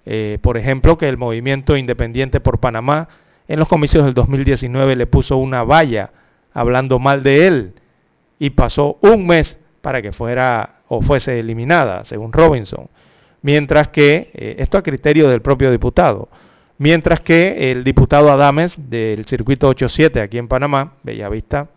eh, 0.04 0.38
por 0.42 0.56
ejemplo, 0.56 0.98
que 0.98 1.08
el 1.08 1.16
movimiento 1.16 1.76
independiente 1.76 2.40
por 2.40 2.58
Panamá 2.58 3.08
en 3.46 3.60
los 3.60 3.68
comicios 3.68 4.04
del 4.04 4.14
2019 4.14 4.96
le 4.96 5.06
puso 5.06 5.36
una 5.36 5.62
valla 5.62 6.10
hablando 6.52 6.98
mal 6.98 7.22
de 7.22 7.46
él 7.46 7.74
y 8.40 8.50
pasó 8.50 8.98
un 9.00 9.28
mes 9.28 9.58
para 9.82 10.00
que 10.00 10.12
fuera 10.12 10.76
o 10.88 11.02
fuese 11.02 11.38
eliminada, 11.38 12.04
según 12.04 12.32
Robinson. 12.32 12.88
Mientras 13.42 13.88
que, 13.88 14.30
eh, 14.32 14.54
esto 14.58 14.78
a 14.78 14.82
criterio 14.82 15.28
del 15.28 15.42
propio 15.42 15.70
diputado, 15.70 16.28
mientras 16.78 17.20
que 17.20 17.70
el 17.72 17.84
diputado 17.84 18.32
Adames 18.32 18.76
del 18.78 19.26
circuito 19.26 19.68
87 19.68 20.20
aquí 20.20 20.38
en 20.38 20.48
Panamá, 20.48 20.94
Bellavista, 21.02 21.68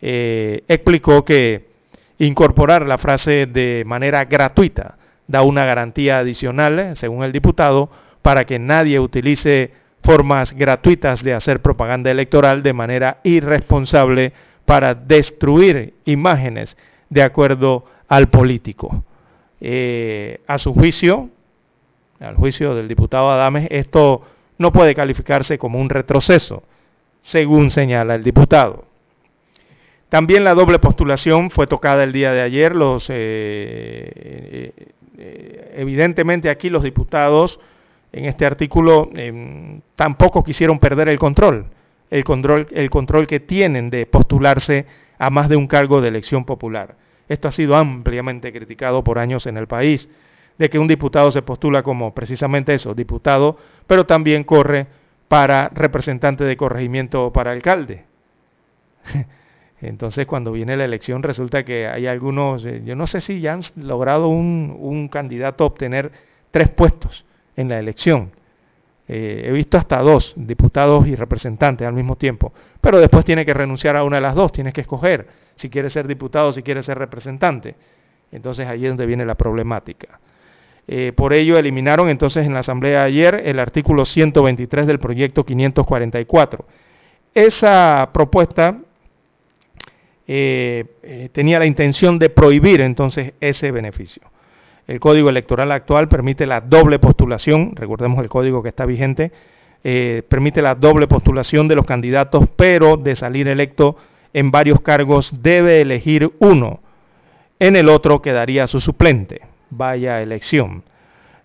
eh, 0.00 0.64
explicó 0.66 1.24
que 1.24 1.70
incorporar 2.18 2.86
la 2.86 2.98
frase 2.98 3.46
de 3.46 3.84
manera 3.86 4.24
gratuita 4.24 4.96
da 5.28 5.42
una 5.42 5.64
garantía 5.64 6.18
adicional, 6.18 6.96
según 6.96 7.22
el 7.24 7.32
diputado, 7.32 7.90
para 8.22 8.44
que 8.44 8.58
nadie 8.58 8.98
utilice 8.98 9.72
formas 10.02 10.52
gratuitas 10.52 11.22
de 11.22 11.34
hacer 11.34 11.60
propaganda 11.60 12.10
electoral 12.10 12.62
de 12.62 12.72
manera 12.72 13.18
irresponsable 13.22 14.32
para 14.64 14.94
destruir 14.94 15.94
imágenes 16.04 16.76
de 17.12 17.22
acuerdo 17.22 17.84
al 18.08 18.28
político. 18.28 19.04
Eh, 19.60 20.40
a 20.46 20.56
su 20.56 20.72
juicio, 20.72 21.28
al 22.18 22.36
juicio 22.36 22.74
del 22.74 22.88
diputado 22.88 23.30
Adames, 23.30 23.68
esto 23.70 24.22
no 24.56 24.72
puede 24.72 24.94
calificarse 24.94 25.58
como 25.58 25.78
un 25.78 25.90
retroceso, 25.90 26.62
según 27.20 27.70
señala 27.70 28.14
el 28.14 28.24
diputado. 28.24 28.86
También 30.08 30.42
la 30.42 30.54
doble 30.54 30.78
postulación 30.78 31.50
fue 31.50 31.66
tocada 31.66 32.02
el 32.04 32.12
día 32.12 32.32
de 32.32 32.40
ayer. 32.40 32.74
Los, 32.74 33.08
eh, 33.10 34.72
eh, 35.18 35.74
evidentemente 35.76 36.48
aquí 36.48 36.70
los 36.70 36.82
diputados 36.82 37.60
en 38.12 38.24
este 38.24 38.46
artículo 38.46 39.10
tampoco 39.96 40.44
quisieron 40.44 40.78
perder 40.78 41.08
el 41.08 41.18
control, 41.18 41.66
el 42.10 42.24
control, 42.24 42.68
el 42.72 42.90
control 42.90 43.26
que 43.26 43.40
tienen 43.40 43.88
de 43.88 44.04
postularse 44.04 44.86
a 45.18 45.30
más 45.30 45.48
de 45.48 45.56
un 45.56 45.66
cargo 45.66 46.02
de 46.02 46.08
elección 46.08 46.44
popular. 46.44 46.96
Esto 47.28 47.48
ha 47.48 47.52
sido 47.52 47.76
ampliamente 47.76 48.52
criticado 48.52 49.02
por 49.04 49.18
años 49.18 49.46
en 49.46 49.56
el 49.56 49.66
país, 49.66 50.08
de 50.58 50.70
que 50.70 50.78
un 50.78 50.88
diputado 50.88 51.32
se 51.32 51.42
postula 51.42 51.82
como 51.82 52.14
precisamente 52.14 52.74
eso, 52.74 52.94
diputado, 52.94 53.56
pero 53.86 54.06
también 54.06 54.44
corre 54.44 54.86
para 55.28 55.70
representante 55.70 56.44
de 56.44 56.56
corregimiento 56.56 57.26
o 57.26 57.32
para 57.32 57.52
alcalde. 57.52 58.04
Entonces, 59.80 60.26
cuando 60.26 60.52
viene 60.52 60.76
la 60.76 60.84
elección, 60.84 61.22
resulta 61.22 61.64
que 61.64 61.88
hay 61.88 62.06
algunos, 62.06 62.64
eh, 62.64 62.82
yo 62.84 62.94
no 62.94 63.06
sé 63.06 63.20
si 63.20 63.40
ya 63.40 63.54
han 63.54 63.62
logrado 63.76 64.28
un, 64.28 65.08
candidato 65.10 65.66
obtener 65.66 66.12
tres 66.50 66.68
puestos 66.68 67.24
en 67.56 67.68
la 67.68 67.78
elección. 67.78 68.30
Eh, 69.08 69.46
he 69.46 69.52
visto 69.52 69.76
hasta 69.76 69.98
dos 69.98 70.34
diputados 70.36 71.08
y 71.08 71.16
representantes 71.16 71.86
al 71.86 71.94
mismo 71.94 72.14
tiempo, 72.14 72.52
pero 72.80 73.00
después 73.00 73.24
tiene 73.24 73.44
que 73.44 73.52
renunciar 73.52 73.96
a 73.96 74.04
una 74.04 74.16
de 74.16 74.22
las 74.22 74.36
dos, 74.36 74.52
tienes 74.52 74.72
que 74.72 74.82
escoger 74.82 75.26
si 75.56 75.70
quiere 75.70 75.90
ser 75.90 76.06
diputado 76.06 76.52
si 76.52 76.62
quiere 76.62 76.82
ser 76.82 76.98
representante. 76.98 77.74
Entonces 78.30 78.66
ahí 78.66 78.84
es 78.84 78.90
donde 78.90 79.06
viene 79.06 79.24
la 79.24 79.34
problemática. 79.34 80.20
Eh, 80.88 81.12
por 81.14 81.32
ello 81.32 81.58
eliminaron 81.58 82.08
entonces 82.08 82.46
en 82.46 82.54
la 82.54 82.60
asamblea 82.60 83.04
ayer 83.04 83.42
el 83.44 83.58
artículo 83.58 84.04
123 84.04 84.86
del 84.86 84.98
proyecto 84.98 85.44
544. 85.44 86.64
Esa 87.34 88.10
propuesta 88.12 88.78
eh, 90.26 91.30
tenía 91.32 91.58
la 91.58 91.66
intención 91.66 92.18
de 92.18 92.30
prohibir 92.30 92.80
entonces 92.80 93.34
ese 93.40 93.70
beneficio. 93.70 94.22
El 94.86 94.98
código 94.98 95.28
electoral 95.28 95.70
actual 95.70 96.08
permite 96.08 96.46
la 96.46 96.60
doble 96.60 96.98
postulación, 96.98 97.74
recordemos 97.76 98.18
el 98.20 98.28
código 98.28 98.62
que 98.62 98.70
está 98.70 98.84
vigente, 98.84 99.30
eh, 99.84 100.22
permite 100.28 100.62
la 100.62 100.74
doble 100.74 101.06
postulación 101.06 101.68
de 101.68 101.76
los 101.76 101.86
candidatos, 101.86 102.48
pero 102.56 102.96
de 102.96 103.16
salir 103.16 103.48
electo 103.48 103.96
en 104.32 104.50
varios 104.50 104.80
cargos 104.80 105.42
debe 105.42 105.80
elegir 105.80 106.32
uno. 106.38 106.80
En 107.58 107.76
el 107.76 107.88
otro 107.88 108.22
quedaría 108.22 108.66
su 108.66 108.80
suplente. 108.80 109.42
Vaya 109.70 110.20
elección. 110.22 110.82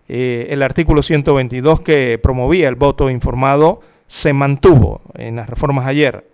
eh, 0.09 0.47
el 0.49 0.63
artículo 0.63 1.01
122 1.03 1.81
que 1.81 2.17
promovía 2.17 2.69
el 2.69 2.75
voto 2.75 3.09
informado 3.09 3.81
se 4.07 4.31
mantuvo 4.33 5.01
en 5.15 5.35
las 5.35 5.49
reformas 5.49 5.85
ayer. 5.85 6.25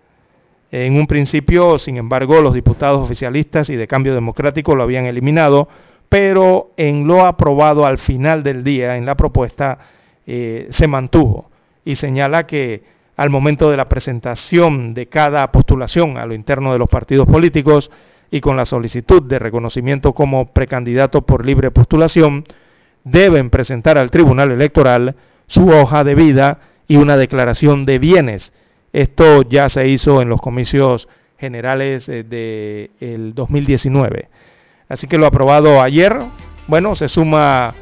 En 0.71 0.95
un 0.95 1.05
principio, 1.05 1.77
sin 1.77 1.97
embargo, 1.97 2.41
los 2.41 2.53
diputados 2.53 3.03
oficialistas 3.03 3.69
y 3.69 3.75
de 3.75 3.87
cambio 3.87 4.13
democrático 4.13 4.75
lo 4.75 4.83
habían 4.83 5.05
eliminado, 5.05 5.67
pero 6.09 6.71
en 6.77 7.05
lo 7.07 7.25
aprobado 7.25 7.85
al 7.85 7.97
final 7.97 8.43
del 8.43 8.63
día, 8.63 8.97
en 8.97 9.05
la 9.05 9.15
propuesta, 9.15 9.79
eh, 10.25 10.67
se 10.71 10.87
mantuvo 10.87 11.49
y 11.85 11.95
señala 11.95 12.47
que 12.47 12.83
al 13.15 13.29
momento 13.29 13.69
de 13.69 13.77
la 13.77 13.89
presentación 13.89 14.93
de 14.93 15.07
cada 15.07 15.51
postulación 15.51 16.17
a 16.17 16.25
lo 16.25 16.33
interno 16.33 16.73
de 16.73 16.79
los 16.79 16.89
partidos 16.89 17.27
políticos 17.27 17.91
y 18.31 18.41
con 18.41 18.57
la 18.57 18.65
solicitud 18.65 19.21
de 19.21 19.39
reconocimiento 19.39 20.13
como 20.13 20.51
precandidato 20.51 21.21
por 21.21 21.45
libre 21.45 21.69
postulación, 21.69 22.45
deben 23.03 23.49
presentar 23.49 23.97
al 23.97 24.09
Tribunal 24.09 24.51
Electoral 24.51 25.15
su 25.47 25.67
hoja 25.69 26.03
de 26.03 26.15
vida 26.15 26.59
y 26.87 26.95
una 26.95 27.17
declaración 27.17 27.85
de 27.85 27.99
bienes. 27.99 28.53
Esto 28.91 29.43
ya 29.43 29.69
se 29.69 29.87
hizo 29.87 30.21
en 30.21 30.29
los 30.29 30.41
comicios 30.41 31.07
generales 31.37 32.07
del 32.07 32.29
de 32.29 32.89
2019. 33.35 34.29
Así 34.89 35.07
que 35.07 35.17
lo 35.17 35.27
aprobado 35.27 35.81
ayer, 35.81 36.17
bueno, 36.67 36.95
se 36.95 37.07
suma 37.07 37.75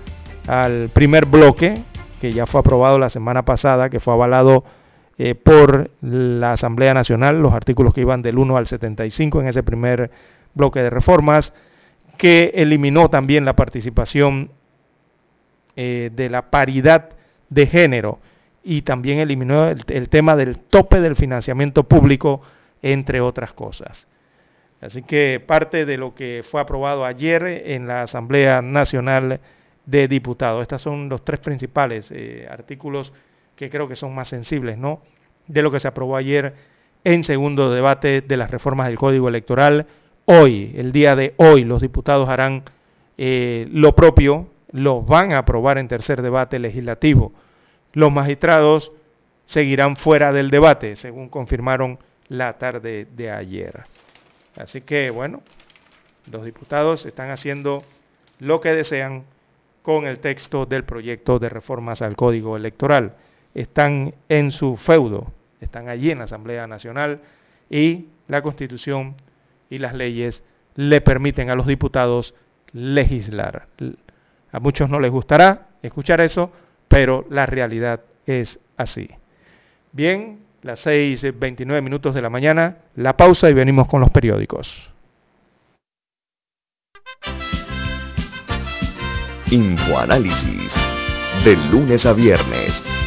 al 0.47 0.89
primer 0.89 1.25
bloque 1.25 1.83
que 2.19 2.31
ya 2.33 2.45
fue 2.45 2.59
aprobado 2.59 2.99
la 2.99 3.09
semana 3.09 3.43
pasada, 3.43 3.89
que 3.89 3.99
fue 3.99 4.13
avalado 4.13 4.63
eh, 5.23 5.35
por 5.35 5.91
la 6.01 6.53
Asamblea 6.53 6.95
Nacional, 6.95 7.43
los 7.43 7.53
artículos 7.53 7.93
que 7.93 8.01
iban 8.01 8.23
del 8.23 8.39
1 8.39 8.57
al 8.57 8.65
75 8.65 9.39
en 9.39 9.49
ese 9.49 9.61
primer 9.61 10.09
bloque 10.55 10.79
de 10.79 10.89
reformas, 10.89 11.53
que 12.17 12.51
eliminó 12.55 13.07
también 13.07 13.45
la 13.45 13.55
participación 13.55 14.49
eh, 15.75 16.09
de 16.11 16.27
la 16.31 16.49
paridad 16.49 17.09
de 17.49 17.67
género 17.67 18.17
y 18.63 18.81
también 18.81 19.19
eliminó 19.19 19.67
el, 19.67 20.09
tema 20.09 20.35
del 20.35 20.57
tope 20.57 20.99
del 21.01 21.15
financiamiento 21.15 21.83
público, 21.83 22.41
entre 22.81 23.21
otras 23.21 23.53
cosas. 23.53 24.07
Así 24.81 25.03
que 25.03 25.39
parte 25.39 25.85
de 25.85 25.97
lo 25.99 26.15
que 26.15 26.43
fue 26.49 26.61
aprobado 26.61 27.05
ayer 27.05 27.43
en 27.67 27.85
la 27.85 28.01
Asamblea 28.01 28.63
Nacional 28.63 29.39
de 29.85 30.07
diputados. 30.07 30.63
Estos 30.63 30.81
son 30.81 31.09
los 31.09 31.23
tres 31.23 31.41
principales 31.41 32.09
eh, 32.09 32.47
artículos 32.49 33.13
que 33.61 33.69
creo 33.69 33.87
que 33.87 33.95
son 33.95 34.15
más 34.15 34.27
sensibles, 34.27 34.79
¿no? 34.79 35.03
De 35.45 35.61
lo 35.61 35.69
que 35.69 35.79
se 35.79 35.87
aprobó 35.87 36.17
ayer 36.17 36.55
en 37.03 37.23
segundo 37.23 37.71
debate 37.71 38.21
de 38.21 38.35
las 38.35 38.49
reformas 38.49 38.87
del 38.87 38.97
Código 38.97 39.29
Electoral. 39.29 39.85
Hoy, 40.25 40.73
el 40.75 40.91
día 40.91 41.15
de 41.15 41.35
hoy, 41.37 41.63
los 41.63 41.79
diputados 41.79 42.27
harán 42.27 42.63
eh, 43.19 43.67
lo 43.71 43.93
propio, 43.93 44.47
los 44.71 45.05
van 45.05 45.31
a 45.31 45.37
aprobar 45.37 45.77
en 45.77 45.87
tercer 45.87 46.23
debate 46.23 46.57
legislativo. 46.57 47.33
Los 47.93 48.11
magistrados 48.11 48.93
seguirán 49.45 49.95
fuera 49.95 50.31
del 50.31 50.49
debate, 50.49 50.95
según 50.95 51.29
confirmaron 51.29 51.99
la 52.29 52.53
tarde 52.53 53.05
de 53.15 53.29
ayer. 53.29 53.83
Así 54.55 54.81
que, 54.81 55.11
bueno, 55.11 55.43
los 56.31 56.45
diputados 56.45 57.05
están 57.05 57.29
haciendo 57.29 57.83
lo 58.39 58.59
que 58.59 58.73
desean 58.73 59.23
con 59.83 60.07
el 60.07 60.17
texto 60.17 60.65
del 60.65 60.83
proyecto 60.83 61.37
de 61.37 61.49
reformas 61.49 62.01
al 62.01 62.15
Código 62.15 62.57
Electoral. 62.57 63.13
Están 63.53 64.13
en 64.29 64.51
su 64.51 64.77
feudo, 64.77 65.31
están 65.59 65.89
allí 65.89 66.11
en 66.11 66.19
la 66.19 66.23
Asamblea 66.25 66.67
Nacional 66.67 67.21
y 67.69 68.07
la 68.27 68.41
Constitución 68.41 69.15
y 69.69 69.77
las 69.77 69.93
leyes 69.93 70.43
le 70.75 71.01
permiten 71.01 71.49
a 71.49 71.55
los 71.55 71.67
diputados 71.67 72.33
legislar. 72.73 73.67
A 74.51 74.59
muchos 74.59 74.89
no 74.89 74.99
les 74.99 75.11
gustará 75.11 75.67
escuchar 75.81 76.21
eso, 76.21 76.51
pero 76.87 77.25
la 77.29 77.45
realidad 77.45 78.01
es 78.25 78.59
así. 78.77 79.09
Bien, 79.91 80.39
las 80.61 80.85
6.29 80.85 81.81
minutos 81.81 82.13
de 82.13 82.21
la 82.21 82.29
mañana, 82.29 82.77
la 82.95 83.17
pausa 83.17 83.49
y 83.49 83.53
venimos 83.53 83.87
con 83.87 84.01
los 84.01 84.09
periódicos. 84.09 84.89
Infoanálisis. 89.49 90.71
De 91.43 91.57
lunes 91.71 92.05
a 92.05 92.13
viernes, 92.13 92.83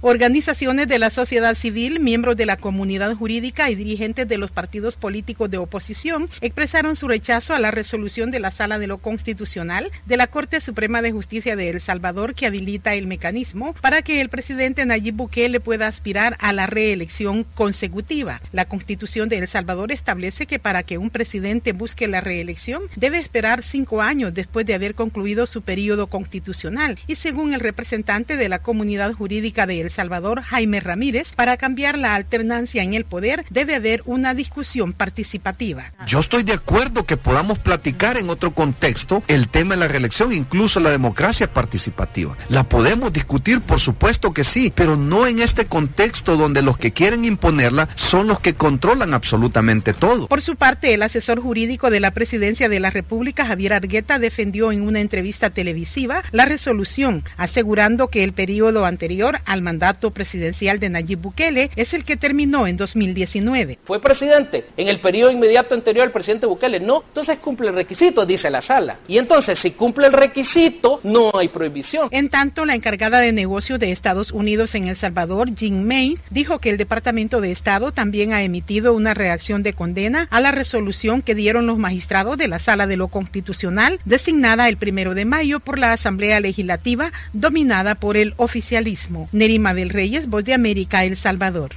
Organizaciones 0.00 0.86
de 0.86 1.00
la 1.00 1.10
sociedad 1.10 1.56
civil, 1.56 1.98
miembros 1.98 2.36
de 2.36 2.46
la 2.46 2.56
comunidad 2.56 3.16
jurídica 3.16 3.68
y 3.68 3.74
dirigentes 3.74 4.28
de 4.28 4.38
los 4.38 4.52
partidos 4.52 4.94
políticos 4.94 5.50
de 5.50 5.58
oposición 5.58 6.30
expresaron 6.40 6.94
su 6.94 7.08
rechazo 7.08 7.52
a 7.52 7.58
la 7.58 7.72
resolución 7.72 8.30
de 8.30 8.38
la 8.38 8.52
Sala 8.52 8.78
de 8.78 8.86
lo 8.86 8.98
Constitucional 8.98 9.90
de 10.06 10.16
la 10.16 10.28
Corte 10.28 10.60
Suprema 10.60 11.02
de 11.02 11.10
Justicia 11.10 11.56
de 11.56 11.70
El 11.70 11.80
Salvador 11.80 12.36
que 12.36 12.46
habilita 12.46 12.94
el 12.94 13.08
mecanismo 13.08 13.74
para 13.80 14.02
que 14.02 14.20
el 14.20 14.28
presidente 14.28 14.86
Nayib 14.86 15.16
Bukele 15.16 15.58
pueda 15.58 15.88
aspirar 15.88 16.36
a 16.38 16.52
la 16.52 16.66
reelección 16.66 17.42
consecutiva. 17.42 18.40
La 18.52 18.66
Constitución 18.66 19.28
de 19.28 19.38
El 19.38 19.48
Salvador 19.48 19.90
establece 19.90 20.46
que 20.46 20.60
para 20.60 20.84
que 20.84 20.96
un 20.96 21.10
presidente 21.10 21.72
busque 21.72 22.06
la 22.06 22.20
reelección 22.20 22.82
debe 22.94 23.18
esperar 23.18 23.64
cinco 23.64 24.00
años 24.00 24.32
después 24.32 24.64
de 24.64 24.74
haber 24.74 24.94
concluido 24.94 25.46
su 25.46 25.62
periodo 25.62 26.06
constitucional 26.06 27.00
y 27.08 27.16
según 27.16 27.52
el 27.52 27.58
representante 27.58 28.36
de 28.36 28.48
la 28.48 28.60
comunidad 28.60 29.12
jurídica 29.12 29.66
de 29.66 29.80
El 29.80 29.87
Salvador, 29.90 30.42
Jaime 30.42 30.80
Ramírez, 30.80 31.28
para 31.34 31.56
cambiar 31.56 31.98
la 31.98 32.14
alternancia 32.14 32.82
en 32.82 32.94
el 32.94 33.04
poder 33.04 33.44
debe 33.50 33.74
haber 33.74 34.02
una 34.04 34.34
discusión 34.34 34.92
participativa. 34.92 35.92
Yo 36.06 36.20
estoy 36.20 36.42
de 36.42 36.52
acuerdo 36.52 37.04
que 37.04 37.16
podamos 37.16 37.58
platicar 37.58 38.16
en 38.16 38.30
otro 38.30 38.52
contexto 38.52 39.22
el 39.28 39.48
tema 39.48 39.74
de 39.74 39.80
la 39.80 39.88
reelección, 39.88 40.32
incluso 40.32 40.80
la 40.80 40.90
democracia 40.90 41.52
participativa. 41.52 42.36
La 42.48 42.64
podemos 42.64 43.12
discutir, 43.12 43.60
por 43.62 43.80
supuesto 43.80 44.32
que 44.32 44.44
sí, 44.44 44.72
pero 44.74 44.96
no 44.96 45.26
en 45.26 45.40
este 45.40 45.66
contexto 45.66 46.36
donde 46.36 46.62
los 46.62 46.78
que 46.78 46.92
quieren 46.92 47.24
imponerla 47.24 47.88
son 47.94 48.28
los 48.28 48.40
que 48.40 48.54
controlan 48.54 49.14
absolutamente 49.14 49.94
todo. 49.94 50.28
Por 50.28 50.42
su 50.42 50.56
parte, 50.56 50.94
el 50.94 51.02
asesor 51.02 51.40
jurídico 51.40 51.90
de 51.90 52.00
la 52.00 52.12
presidencia 52.12 52.68
de 52.68 52.80
la 52.80 52.90
República, 52.90 53.46
Javier 53.46 53.72
Argueta, 53.72 54.18
defendió 54.18 54.72
en 54.72 54.82
una 54.82 55.00
entrevista 55.00 55.50
televisiva 55.50 56.22
la 56.32 56.44
resolución, 56.44 57.24
asegurando 57.36 58.08
que 58.08 58.24
el 58.24 58.32
periodo 58.32 58.84
anterior 58.84 59.40
al 59.44 59.62
mandato 59.62 59.77
mandato 59.78 60.10
presidencial 60.10 60.80
de 60.80 60.88
Nayib 60.88 61.20
Bukele 61.20 61.70
es 61.76 61.94
el 61.94 62.04
que 62.04 62.16
terminó 62.16 62.66
en 62.66 62.76
2019. 62.76 63.78
Fue 63.84 64.00
presidente 64.00 64.64
en 64.76 64.88
el 64.88 65.00
periodo 65.00 65.30
inmediato 65.30 65.72
anterior 65.72 66.04
al 66.04 66.10
presidente 66.10 66.46
Bukele. 66.46 66.80
No, 66.80 67.04
entonces 67.06 67.38
cumple 67.38 67.68
el 67.68 67.76
requisito, 67.76 68.26
dice 68.26 68.50
la 68.50 68.60
sala. 68.60 68.98
Y 69.06 69.18
entonces, 69.18 69.56
si 69.60 69.70
cumple 69.70 70.08
el 70.08 70.12
requisito, 70.12 70.98
no 71.04 71.30
hay 71.32 71.46
prohibición. 71.46 72.08
En 72.10 72.28
tanto, 72.28 72.64
la 72.64 72.74
encargada 72.74 73.20
de 73.20 73.30
negocios 73.30 73.78
de 73.78 73.92
Estados 73.92 74.32
Unidos 74.32 74.74
en 74.74 74.88
El 74.88 74.96
Salvador, 74.96 75.54
Jean 75.54 75.86
May, 75.86 76.18
dijo 76.30 76.58
que 76.58 76.70
el 76.70 76.76
Departamento 76.76 77.40
de 77.40 77.52
Estado 77.52 77.92
también 77.92 78.32
ha 78.32 78.42
emitido 78.42 78.94
una 78.94 79.14
reacción 79.14 79.62
de 79.62 79.74
condena 79.74 80.26
a 80.32 80.40
la 80.40 80.50
resolución 80.50 81.22
que 81.22 81.36
dieron 81.36 81.68
los 81.68 81.78
magistrados 81.78 82.36
de 82.36 82.48
la 82.48 82.58
Sala 82.58 82.88
de 82.88 82.96
lo 82.96 83.06
Constitucional, 83.06 84.00
designada 84.04 84.68
el 84.68 84.76
primero 84.76 85.14
de 85.14 85.24
mayo 85.24 85.60
por 85.60 85.78
la 85.78 85.92
Asamblea 85.92 86.40
Legislativa, 86.40 87.12
dominada 87.32 87.94
por 87.94 88.16
el 88.16 88.34
oficialismo. 88.38 89.28
Nerima 89.30 89.67
del 89.74 89.90
Reyes, 89.90 90.28
Voz 90.28 90.44
de 90.44 90.54
América, 90.54 91.04
El 91.04 91.16
Salvador. 91.16 91.72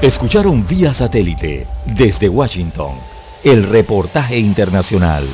Escucharon 0.00 0.66
vía 0.66 0.94
satélite 0.94 1.66
desde 1.84 2.28
Washington 2.28 2.94
el 3.42 3.64
reportaje 3.64 4.38
internacional. 4.38 5.26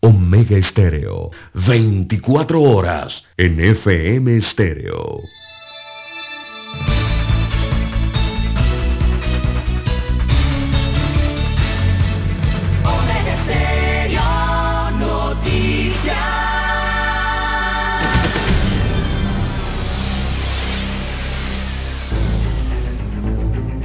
Omega 0.00 0.56
Estéreo, 0.56 1.30
24 1.54 2.60
horas 2.60 3.24
en 3.36 3.60
FM 3.60 4.36
Estéreo. 4.36 5.20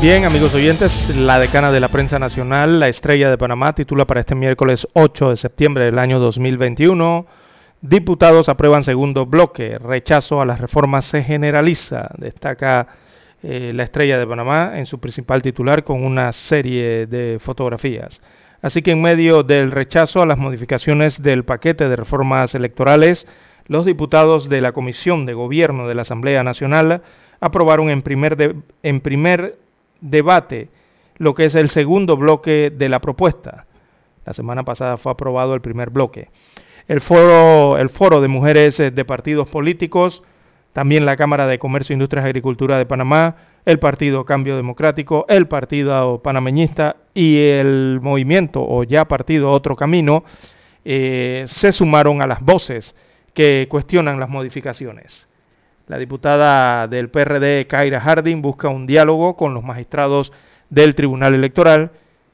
Bien, 0.00 0.24
amigos 0.24 0.54
oyentes, 0.54 1.12
la 1.16 1.40
decana 1.40 1.72
de 1.72 1.80
la 1.80 1.88
prensa 1.88 2.20
nacional, 2.20 2.78
la 2.78 2.86
estrella 2.86 3.30
de 3.30 3.36
Panamá, 3.36 3.74
titula 3.74 4.06
para 4.06 4.20
este 4.20 4.36
miércoles 4.36 4.86
8 4.92 5.30
de 5.30 5.36
septiembre 5.36 5.86
del 5.86 5.98
año 5.98 6.20
2021, 6.20 7.26
diputados 7.80 8.48
aprueban 8.48 8.84
segundo 8.84 9.26
bloque, 9.26 9.76
rechazo 9.76 10.40
a 10.40 10.46
las 10.46 10.60
reformas 10.60 11.04
se 11.04 11.24
generaliza, 11.24 12.10
destaca 12.16 12.86
eh, 13.42 13.72
la 13.74 13.82
estrella 13.82 14.20
de 14.20 14.26
Panamá 14.28 14.74
en 14.76 14.86
su 14.86 15.00
principal 15.00 15.42
titular 15.42 15.82
con 15.82 16.04
una 16.04 16.30
serie 16.30 17.08
de 17.08 17.40
fotografías. 17.40 18.20
Así 18.62 18.82
que 18.82 18.92
en 18.92 19.02
medio 19.02 19.42
del 19.42 19.72
rechazo 19.72 20.22
a 20.22 20.26
las 20.26 20.38
modificaciones 20.38 21.20
del 21.20 21.44
paquete 21.44 21.88
de 21.88 21.96
reformas 21.96 22.54
electorales, 22.54 23.26
los 23.66 23.84
diputados 23.84 24.48
de 24.48 24.60
la 24.60 24.70
Comisión 24.70 25.26
de 25.26 25.34
Gobierno 25.34 25.88
de 25.88 25.96
la 25.96 26.02
Asamblea 26.02 26.44
Nacional 26.44 27.02
aprobaron 27.40 27.90
en 27.90 28.02
primer, 28.02 28.36
de, 28.36 28.54
en 28.84 29.00
primer 29.00 29.56
debate 30.00 30.68
lo 31.16 31.34
que 31.34 31.46
es 31.46 31.54
el 31.54 31.70
segundo 31.70 32.16
bloque 32.16 32.70
de 32.70 32.88
la 32.88 33.00
propuesta. 33.00 33.66
La 34.24 34.34
semana 34.34 34.64
pasada 34.64 34.96
fue 34.96 35.12
aprobado 35.12 35.54
el 35.54 35.60
primer 35.60 35.90
bloque. 35.90 36.30
El 36.86 37.00
foro, 37.00 37.76
el 37.76 37.90
foro 37.90 38.20
de 38.20 38.28
mujeres 38.28 38.80
eh, 38.80 38.90
de 38.90 39.04
partidos 39.04 39.50
políticos, 39.50 40.22
también 40.72 41.04
la 41.04 41.16
Cámara 41.16 41.46
de 41.46 41.58
Comercio, 41.58 41.92
Industrias 41.92 42.24
y 42.24 42.28
Agricultura 42.28 42.78
de 42.78 42.86
Panamá, 42.86 43.36
el 43.64 43.78
Partido 43.78 44.24
Cambio 44.24 44.56
Democrático, 44.56 45.26
el 45.28 45.46
Partido 45.48 46.22
Panameñista 46.22 46.96
y 47.12 47.38
el 47.38 48.00
movimiento 48.00 48.64
o 48.66 48.84
ya 48.84 49.06
partido 49.06 49.50
Otro 49.50 49.76
Camino, 49.76 50.24
eh, 50.84 51.44
se 51.48 51.72
sumaron 51.72 52.22
a 52.22 52.26
las 52.26 52.40
voces 52.40 52.94
que 53.34 53.66
cuestionan 53.68 54.18
las 54.18 54.30
modificaciones. 54.30 55.27
La 55.88 55.96
diputada 55.96 56.86
del 56.86 57.08
PRD, 57.08 57.66
Kaira 57.66 57.98
Harding, 57.98 58.42
busca 58.42 58.68
un 58.68 58.86
diálogo 58.86 59.36
con 59.36 59.54
los 59.54 59.64
magistrados 59.64 60.32
del 60.68 60.94
Tribunal 60.94 61.34
Electoral 61.34 61.90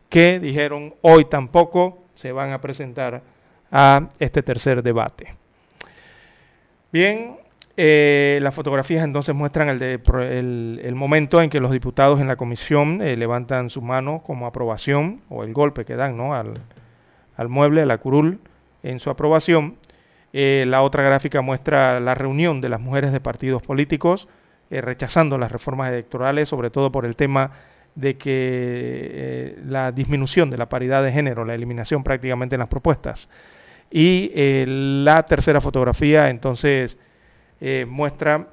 que 0.09 0.41
dijeron 0.41 0.95
hoy 1.03 1.27
tampoco 1.27 2.05
se 2.17 2.33
van 2.33 2.53
a 2.53 2.61
presentar 2.61 3.23
a 3.71 4.09
este 4.19 4.43
tercer 4.43 4.83
debate. 4.83 5.35
Bien, 6.93 7.37
eh, 7.77 8.41
las 8.43 8.55
fotografías 8.57 9.05
entonces 9.05 9.35
muestran 9.37 9.69
el, 9.69 10.95
momento 10.95 11.41
en 11.41 11.49
que 11.49 11.61
los 11.61 11.71
diputados 11.71 12.21
en 12.21 12.27
la 12.27 12.37
comisión 12.37 13.03
eh, 13.03 13.17
levantan 13.17 13.71
su 13.71 13.83
mano 13.83 14.23
como 14.25 14.49
aprobación 14.49 15.23
o 15.29 15.45
el 15.45 15.53
golpe 15.53 15.85
que 15.85 15.95
dan 15.95 16.17
¿no? 16.17 16.35
al 16.35 17.49
mueble, 17.49 17.83
a 17.83 17.87
la 17.87 17.99
curul, 17.99 18.41
en 18.83 18.99
su 18.99 19.11
aprobación. 19.11 19.77
Eh, 20.37 20.65
la 20.67 20.83
otra 20.83 21.05
gráfica 21.05 21.43
muestra 21.43 22.01
la 22.01 22.17
reunión 22.17 22.61
de 22.61 22.69
las 22.69 22.81
mujeres 22.81 23.13
de 23.13 23.21
partidos 23.21 23.63
políticos 23.63 24.27
eh, 24.69 24.81
rechazando 24.81 25.39
las 25.39 25.53
reformas 25.53 25.93
electorales, 25.93 26.49
sobre 26.49 26.71
todo 26.71 26.91
por 26.91 27.05
el 27.07 27.15
tema 27.15 27.53
de 27.95 28.17
que 28.19 28.33
eh, 28.33 29.59
la 29.65 29.93
disminución 29.93 30.51
de 30.51 30.59
la 30.59 30.69
paridad 30.69 31.05
de 31.05 31.13
género, 31.13 31.45
la 31.45 31.55
eliminación 31.55 32.03
prácticamente 32.03 32.57
en 32.57 32.59
las 32.59 32.69
propuestas. 32.69 33.29
Y 33.93 34.33
la 34.67 35.23
tercera 35.23 35.61
fotografía 35.61 36.29
entonces 36.29 36.99
muestra 37.87 38.49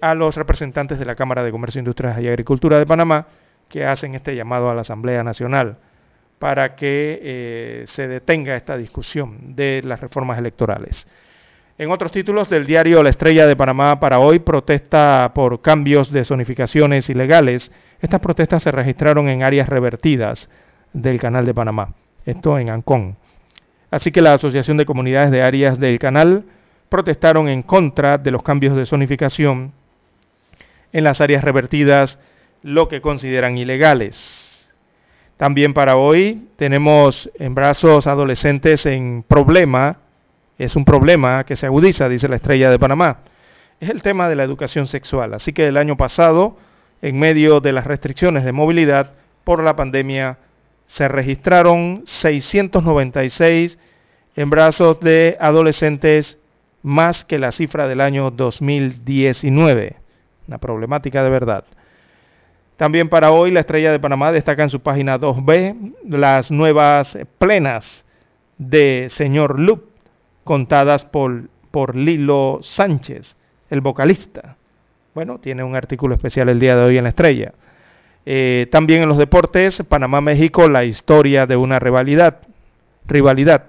a 0.00 0.14
los 0.14 0.34
representantes 0.34 0.98
de 0.98 1.04
la 1.04 1.14
Cámara 1.14 1.44
de 1.44 1.52
Comercio, 1.52 1.78
Industrias 1.78 2.20
y 2.20 2.26
Agricultura 2.26 2.80
de 2.80 2.86
Panamá 2.86 3.28
que 3.68 3.84
hacen 3.84 4.16
este 4.16 4.34
llamado 4.34 4.68
a 4.68 4.74
la 4.74 4.80
Asamblea 4.80 5.22
Nacional 5.22 5.76
para 6.38 6.76
que 6.76 7.18
eh, 7.22 7.84
se 7.88 8.08
detenga 8.08 8.56
esta 8.56 8.76
discusión 8.76 9.56
de 9.56 9.82
las 9.84 10.00
reformas 10.00 10.38
electorales. 10.38 11.06
En 11.78 11.90
otros 11.90 12.10
títulos 12.10 12.48
del 12.48 12.66
diario 12.66 13.02
La 13.02 13.10
Estrella 13.10 13.46
de 13.46 13.56
Panamá 13.56 14.00
para 14.00 14.18
hoy, 14.18 14.38
protesta 14.38 15.32
por 15.34 15.60
cambios 15.60 16.10
de 16.10 16.24
zonificaciones 16.24 17.10
ilegales. 17.10 17.70
Estas 18.00 18.20
protestas 18.20 18.62
se 18.62 18.70
registraron 18.70 19.28
en 19.28 19.42
áreas 19.42 19.68
revertidas 19.68 20.48
del 20.94 21.20
Canal 21.20 21.44
de 21.44 21.52
Panamá, 21.52 21.94
esto 22.24 22.58
en 22.58 22.70
Ancón. 22.70 23.16
Así 23.90 24.10
que 24.10 24.22
la 24.22 24.34
Asociación 24.34 24.78
de 24.78 24.86
Comunidades 24.86 25.30
de 25.30 25.42
Áreas 25.42 25.78
del 25.78 25.98
Canal 25.98 26.44
protestaron 26.88 27.48
en 27.48 27.62
contra 27.62 28.16
de 28.18 28.30
los 28.30 28.42
cambios 28.42 28.76
de 28.76 28.86
zonificación 28.86 29.72
en 30.92 31.04
las 31.04 31.20
áreas 31.20 31.44
revertidas, 31.44 32.18
lo 32.62 32.88
que 32.88 33.02
consideran 33.02 33.58
ilegales. 33.58 34.45
También 35.36 35.74
para 35.74 35.96
hoy 35.96 36.48
tenemos 36.56 37.30
brazos 37.50 38.06
adolescentes 38.06 38.86
en 38.86 39.22
problema, 39.22 39.98
es 40.56 40.76
un 40.76 40.86
problema 40.86 41.44
que 41.44 41.56
se 41.56 41.66
agudiza, 41.66 42.08
dice 42.08 42.28
la 42.28 42.36
estrella 42.36 42.70
de 42.70 42.78
Panamá. 42.78 43.18
Es 43.78 43.90
el 43.90 44.00
tema 44.00 44.30
de 44.30 44.36
la 44.36 44.44
educación 44.44 44.86
sexual. 44.86 45.34
Así 45.34 45.52
que 45.52 45.66
el 45.66 45.76
año 45.76 45.98
pasado, 45.98 46.56
en 47.02 47.18
medio 47.18 47.60
de 47.60 47.72
las 47.72 47.86
restricciones 47.86 48.44
de 48.44 48.52
movilidad 48.52 49.12
por 49.44 49.62
la 49.62 49.76
pandemia, 49.76 50.38
se 50.86 51.06
registraron 51.06 52.04
696 52.06 53.78
embrazos 54.36 55.00
de 55.00 55.36
adolescentes 55.38 56.38
más 56.82 57.24
que 57.24 57.38
la 57.38 57.52
cifra 57.52 57.86
del 57.86 58.00
año 58.00 58.30
2019. 58.30 59.96
Una 60.48 60.58
problemática 60.58 61.22
de 61.22 61.30
verdad. 61.30 61.64
También 62.76 63.08
para 63.08 63.30
hoy 63.32 63.50
la 63.50 63.60
Estrella 63.60 63.90
de 63.90 63.98
Panamá 63.98 64.32
destaca 64.32 64.62
en 64.62 64.70
su 64.70 64.80
página 64.80 65.18
2B 65.18 65.94
las 66.06 66.50
nuevas 66.50 67.16
plenas 67.38 68.04
de 68.58 69.06
Señor 69.08 69.58
Loop, 69.58 69.84
contadas 70.44 71.04
por, 71.06 71.48
por 71.70 71.96
Lilo 71.96 72.58
Sánchez, 72.62 73.36
el 73.70 73.80
vocalista. 73.80 74.56
Bueno, 75.14 75.38
tiene 75.38 75.64
un 75.64 75.74
artículo 75.74 76.14
especial 76.14 76.50
el 76.50 76.60
día 76.60 76.76
de 76.76 76.82
hoy 76.82 76.98
en 76.98 77.04
la 77.04 77.10
Estrella. 77.10 77.54
Eh, 78.26 78.66
también 78.70 79.02
en 79.02 79.08
los 79.08 79.18
deportes, 79.18 79.82
Panamá-México, 79.88 80.68
la 80.68 80.84
historia 80.84 81.46
de 81.46 81.56
una 81.56 81.78
rivalidad. 81.78 82.40
rivalidad. 83.06 83.64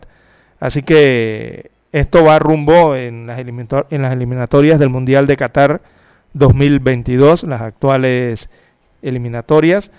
Así 0.60 0.84
que 0.84 1.72
esto 1.94 2.26
va 2.26 2.40
rumbo 2.40 2.96
en 2.96 3.28
las, 3.28 3.40
en 3.40 4.02
las 4.02 4.12
eliminatorias 4.12 4.80
del 4.80 4.90
Mundial 4.90 5.28
de 5.28 5.38
Qatar 5.38 5.82
2022, 6.34 7.44
las 7.44 7.62
actuales 7.62 8.50
eliminatorias. 9.08 9.92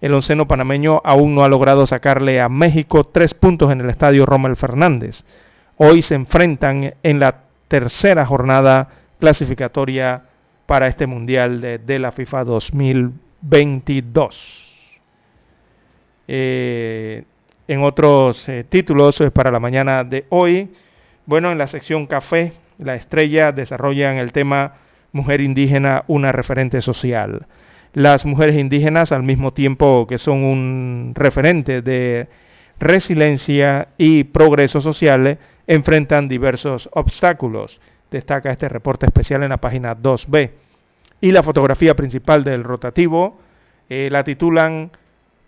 El 0.00 0.14
onceno 0.14 0.46
panameño 0.46 1.00
aún 1.04 1.34
no 1.34 1.44
ha 1.44 1.48
logrado 1.48 1.86
sacarle 1.86 2.40
a 2.40 2.48
México 2.48 3.04
tres 3.04 3.34
puntos 3.34 3.72
en 3.72 3.80
el 3.80 3.88
estadio 3.88 4.26
Rommel 4.26 4.56
Fernández. 4.56 5.22
Hoy 5.76 6.02
se 6.02 6.14
enfrentan 6.14 6.94
en 7.02 7.20
la 7.20 7.42
tercera 7.68 8.26
jornada 8.26 8.88
clasificatoria 9.18 10.24
para 10.66 10.88
este 10.88 11.06
Mundial 11.06 11.60
de, 11.60 11.98
la 11.98 12.12
FIFA 12.12 12.44
2022. 12.44 14.62
Eh, 16.28 17.24
en 17.68 17.82
otros 17.82 18.48
eh, 18.48 18.64
títulos 18.68 19.20
eh, 19.20 19.30
para 19.30 19.50
la 19.50 19.60
mañana 19.60 20.04
de 20.04 20.26
hoy, 20.28 20.70
bueno, 21.24 21.52
en 21.52 21.58
la 21.58 21.68
sección 21.68 22.06
café, 22.06 22.52
la 22.78 22.96
estrella 22.96 23.52
desarrollan 23.52 24.16
el 24.16 24.32
tema 24.32 24.74
Mujer 25.12 25.40
indígena, 25.40 26.04
una 26.08 26.32
referente 26.32 26.82
social 26.82 27.46
las 27.96 28.26
mujeres 28.26 28.56
indígenas 28.56 29.10
al 29.10 29.22
mismo 29.22 29.54
tiempo 29.54 30.06
que 30.06 30.18
son 30.18 30.44
un 30.44 31.12
referente 31.14 31.80
de 31.80 32.28
resiliencia 32.78 33.88
y 33.96 34.24
progreso 34.24 34.82
social, 34.82 35.38
enfrentan 35.66 36.28
diversos 36.28 36.90
obstáculos. 36.92 37.80
Destaca 38.10 38.52
este 38.52 38.68
reporte 38.68 39.06
especial 39.06 39.44
en 39.44 39.48
la 39.48 39.56
página 39.56 39.96
2B. 39.96 40.50
Y 41.22 41.32
la 41.32 41.42
fotografía 41.42 41.96
principal 41.96 42.44
del 42.44 42.64
rotativo 42.64 43.38
eh, 43.88 44.10
la 44.10 44.22
titulan 44.24 44.90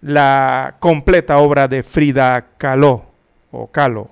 La 0.01 0.76
completa 0.78 1.40
obra 1.40 1.68
de 1.68 1.82
Frida 1.82 2.46
Kahlo 2.57 3.05
o 3.51 3.66
Kahlo. 3.66 4.09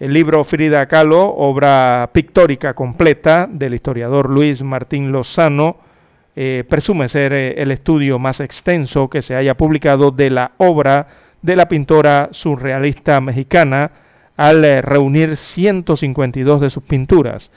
El 0.00 0.12
libro 0.12 0.42
Frida 0.42 0.86
Kahlo, 0.86 1.32
obra 1.36 2.10
pictórica 2.12 2.74
completa 2.74 3.46
del 3.48 3.74
historiador 3.74 4.28
Luis 4.28 4.62
Martín 4.62 5.12
Lozano, 5.12 5.91
eh, 6.34 6.64
presume 6.68 7.08
ser 7.08 7.32
eh, 7.32 7.54
el 7.58 7.70
estudio 7.70 8.18
más 8.18 8.40
extenso 8.40 9.10
que 9.10 9.20
se 9.20 9.36
haya 9.36 9.54
publicado 9.54 10.10
de 10.10 10.30
la 10.30 10.52
obra 10.56 11.08
de 11.42 11.56
la 11.56 11.68
pintora 11.68 12.30
surrealista 12.32 13.20
mexicana 13.20 13.90
al 14.36 14.64
eh, 14.64 14.80
reunir 14.80 15.36
152 15.36 16.60
de 16.60 16.70
sus 16.70 16.84
pinturas. 16.84 17.50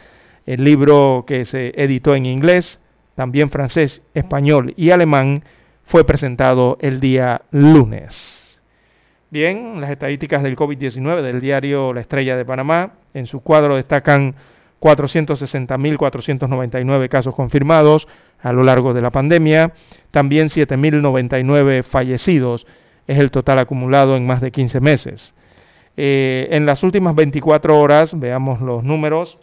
El 0.45 0.63
libro 0.63 1.23
que 1.25 1.45
se 1.45 1.69
editó 1.81 2.15
en 2.15 2.25
inglés, 2.25 2.79
también 3.15 3.49
francés, 3.49 4.01
español 4.13 4.73
y 4.75 4.91
alemán, 4.91 5.43
fue 5.85 6.05
presentado 6.05 6.77
el 6.81 6.99
día 6.99 7.43
lunes. 7.51 8.59
Bien, 9.29 9.79
las 9.79 9.91
estadísticas 9.91 10.43
del 10.43 10.57
COVID-19 10.57 11.21
del 11.21 11.41
diario 11.41 11.93
La 11.93 12.01
Estrella 12.01 12.35
de 12.35 12.45
Panamá, 12.45 12.93
en 13.13 13.27
su 13.27 13.41
cuadro 13.41 13.75
destacan 13.75 14.35
460.499 14.81 17.09
casos 17.09 17.33
confirmados 17.33 18.07
a 18.45 18.53
lo 18.53 18.63
largo 18.63 18.93
de 18.93 19.01
la 19.01 19.09
pandemia, 19.09 19.73
también 20.11 20.49
7.099 20.49 21.83
fallecidos, 21.83 22.67
es 23.07 23.17
el 23.17 23.31
total 23.31 23.57
acumulado 23.57 24.15
en 24.15 24.27
más 24.27 24.39
de 24.39 24.51
15 24.51 24.81
meses. 24.81 25.33
Eh, 25.97 26.47
en 26.51 26.67
las 26.67 26.83
últimas 26.83 27.15
24 27.15 27.79
horas, 27.79 28.19
veamos 28.19 28.61
los 28.61 28.83
números, 28.83 29.39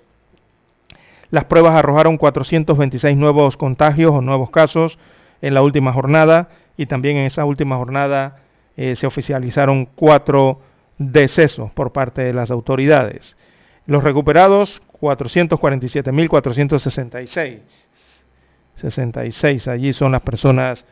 las 1.30 1.46
pruebas 1.46 1.74
arrojaron 1.74 2.16
426 2.16 3.16
nuevos 3.16 3.56
contagios 3.56 4.12
o 4.12 4.20
nuevos 4.20 4.50
casos 4.50 5.00
en 5.40 5.54
la 5.54 5.62
última 5.62 5.92
jornada 5.92 6.50
y 6.76 6.86
también 6.86 7.16
en 7.16 7.26
esa 7.26 7.44
última 7.44 7.78
jornada 7.78 8.36
eh, 8.76 8.94
se 8.94 9.08
oficializaron 9.08 9.88
cuatro 9.96 10.60
decesos 10.98 11.72
por 11.72 11.92
parte 11.92 12.22
de 12.22 12.34
las 12.34 12.52
autoridades. 12.52 13.36
Los 13.84 14.04
recuperados, 14.04 14.80
447.466. 15.00 17.62
66, 18.82 19.68
allí 19.68 19.94
son 19.94 20.12
las 20.12 20.22
personas, 20.22 20.86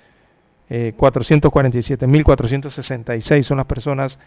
eh, 0.68 0.94
447.466 0.96 3.42
son 3.42 3.58
las 3.58 3.66
personas 3.66 4.18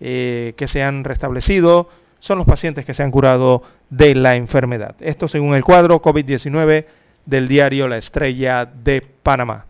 eh, 0.00 0.54
que 0.56 0.68
se 0.68 0.82
han 0.82 1.04
restablecido 1.04 1.88
son 2.24 2.38
los 2.38 2.46
pacientes 2.46 2.86
que 2.86 2.94
se 2.94 3.02
han 3.02 3.10
curado 3.10 3.62
de 3.90 4.14
la 4.14 4.34
enfermedad. 4.34 4.96
Esto 5.00 5.28
según 5.28 5.54
el 5.54 5.62
cuadro 5.62 6.00
COVID-19 6.00 6.86
del 7.26 7.48
diario 7.48 7.86
La 7.86 7.98
Estrella 7.98 8.64
de 8.64 9.02
Panamá. 9.02 9.66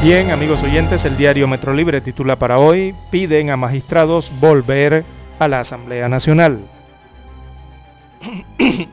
Bien, 0.04 0.30
amigos 0.30 0.62
oyentes, 0.62 1.02
el 1.06 1.16
diario 1.16 1.48
Metro 1.48 1.72
Libre 1.72 2.02
titula 2.02 2.38
para 2.38 2.58
hoy, 2.58 2.94
piden 3.10 3.48
a 3.48 3.56
magistrados 3.56 4.30
volver 4.38 5.02
a 5.38 5.48
la 5.48 5.60
Asamblea 5.60 6.10
Nacional. 6.10 6.58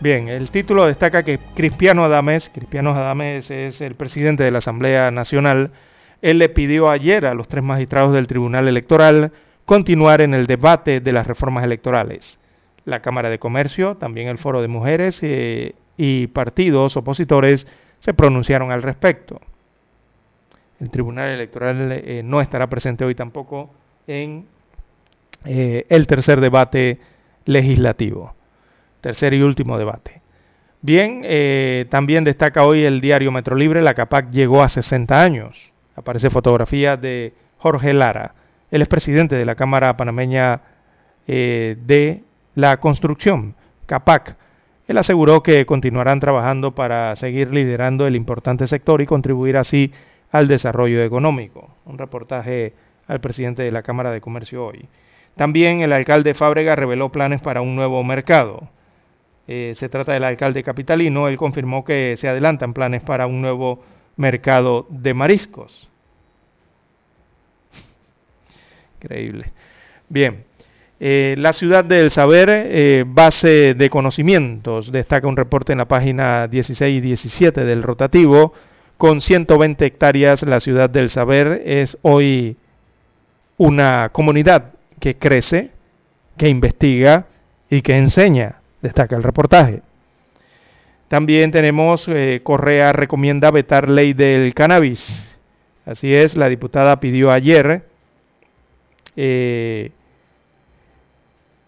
Bien, 0.00 0.28
el 0.28 0.50
título 0.50 0.84
destaca 0.84 1.22
que 1.22 1.38
Cristiano 1.54 2.04
Adames, 2.04 2.50
Cristiano 2.52 2.90
Adames 2.90 3.50
es 3.50 3.80
el 3.80 3.94
presidente 3.94 4.44
de 4.44 4.50
la 4.50 4.58
Asamblea 4.58 5.10
Nacional, 5.10 5.70
él 6.20 6.38
le 6.40 6.50
pidió 6.50 6.90
ayer 6.90 7.24
a 7.24 7.32
los 7.32 7.48
tres 7.48 7.64
magistrados 7.64 8.12
del 8.12 8.26
Tribunal 8.26 8.68
Electoral 8.68 9.32
continuar 9.64 10.20
en 10.20 10.34
el 10.34 10.46
debate 10.46 11.00
de 11.00 11.12
las 11.12 11.26
reformas 11.26 11.64
electorales. 11.64 12.38
La 12.84 13.00
Cámara 13.00 13.30
de 13.30 13.38
Comercio, 13.38 13.96
también 13.96 14.28
el 14.28 14.36
Foro 14.36 14.60
de 14.60 14.68
Mujeres 14.68 15.20
eh, 15.22 15.74
y 15.96 16.26
partidos 16.26 16.98
opositores 16.98 17.66
se 17.98 18.12
pronunciaron 18.12 18.72
al 18.72 18.82
respecto. 18.82 19.40
El 20.80 20.90
Tribunal 20.90 21.28
Electoral 21.28 21.92
eh, 21.92 22.22
no 22.24 22.40
estará 22.40 22.66
presente 22.68 23.04
hoy 23.04 23.14
tampoco 23.14 23.70
en 24.06 24.46
eh, 25.44 25.84
el 25.90 26.06
tercer 26.06 26.40
debate 26.40 26.98
legislativo. 27.44 28.34
Tercer 29.02 29.34
y 29.34 29.42
último 29.42 29.76
debate. 29.76 30.22
Bien, 30.80 31.20
eh, 31.24 31.86
también 31.90 32.24
destaca 32.24 32.64
hoy 32.64 32.84
el 32.84 33.02
diario 33.02 33.30
Metro 33.30 33.56
Libre, 33.56 33.82
la 33.82 33.92
CAPAC 33.92 34.30
llegó 34.30 34.62
a 34.62 34.70
60 34.70 35.22
años. 35.22 35.72
Aparece 35.96 36.30
fotografía 36.30 36.96
de 36.96 37.34
Jorge 37.58 37.92
Lara, 37.92 38.34
el 38.70 38.80
expresidente 38.80 39.36
de 39.36 39.44
la 39.44 39.56
Cámara 39.56 39.96
Panameña 39.98 40.62
de 41.26 42.24
la 42.56 42.78
Construcción, 42.78 43.54
CAPAC. 43.86 44.36
Él 44.88 44.98
aseguró 44.98 45.42
que 45.42 45.66
continuarán 45.66 46.18
trabajando 46.18 46.74
para 46.74 47.14
seguir 47.14 47.52
liderando 47.52 48.06
el 48.06 48.16
importante 48.16 48.66
sector 48.66 49.00
y 49.00 49.06
contribuir 49.06 49.56
así 49.56 49.92
al 50.30 50.48
desarrollo 50.48 51.02
económico. 51.02 51.70
Un 51.84 51.98
reportaje 51.98 52.72
al 53.06 53.20
presidente 53.20 53.62
de 53.62 53.72
la 53.72 53.82
Cámara 53.82 54.10
de 54.10 54.20
Comercio 54.20 54.64
hoy. 54.64 54.88
También 55.36 55.80
el 55.80 55.92
alcalde 55.92 56.34
Fábrega 56.34 56.76
reveló 56.76 57.10
planes 57.10 57.40
para 57.40 57.60
un 57.60 57.74
nuevo 57.74 58.02
mercado. 58.04 58.68
Eh, 59.48 59.74
se 59.76 59.88
trata 59.88 60.12
del 60.12 60.24
alcalde 60.24 60.62
capitalino. 60.62 61.28
Él 61.28 61.36
confirmó 61.36 61.84
que 61.84 62.16
se 62.18 62.28
adelantan 62.28 62.72
planes 62.72 63.02
para 63.02 63.26
un 63.26 63.40
nuevo 63.40 63.82
mercado 64.16 64.86
de 64.90 65.14
mariscos. 65.14 65.88
Increíble. 69.02 69.52
Bien. 70.08 70.44
Eh, 71.02 71.34
la 71.38 71.54
ciudad 71.54 71.82
del 71.82 72.10
saber, 72.10 72.50
eh, 72.50 73.04
base 73.06 73.72
de 73.72 73.88
conocimientos, 73.88 74.92
destaca 74.92 75.26
un 75.26 75.36
reporte 75.36 75.72
en 75.72 75.78
la 75.78 75.88
página 75.88 76.46
16 76.46 76.98
y 76.98 77.00
17 77.00 77.64
del 77.64 77.82
rotativo 77.82 78.52
con 79.00 79.22
120 79.22 79.86
hectáreas, 79.86 80.42
la 80.42 80.60
ciudad 80.60 80.90
del 80.90 81.08
saber 81.08 81.62
es 81.64 81.96
hoy 82.02 82.58
una 83.56 84.10
comunidad 84.10 84.74
que 84.98 85.16
crece, 85.16 85.70
que 86.36 86.50
investiga 86.50 87.24
y 87.70 87.80
que 87.80 87.96
enseña, 87.96 88.56
destaca 88.82 89.16
el 89.16 89.22
reportaje. 89.22 89.80
También 91.08 91.50
tenemos, 91.50 92.08
eh, 92.08 92.42
Correa 92.42 92.92
recomienda 92.92 93.50
vetar 93.50 93.88
ley 93.88 94.12
del 94.12 94.52
cannabis. 94.52 95.38
Así 95.86 96.14
es, 96.14 96.36
la 96.36 96.50
diputada 96.50 97.00
pidió 97.00 97.32
ayer 97.32 97.86
eh, 99.16 99.92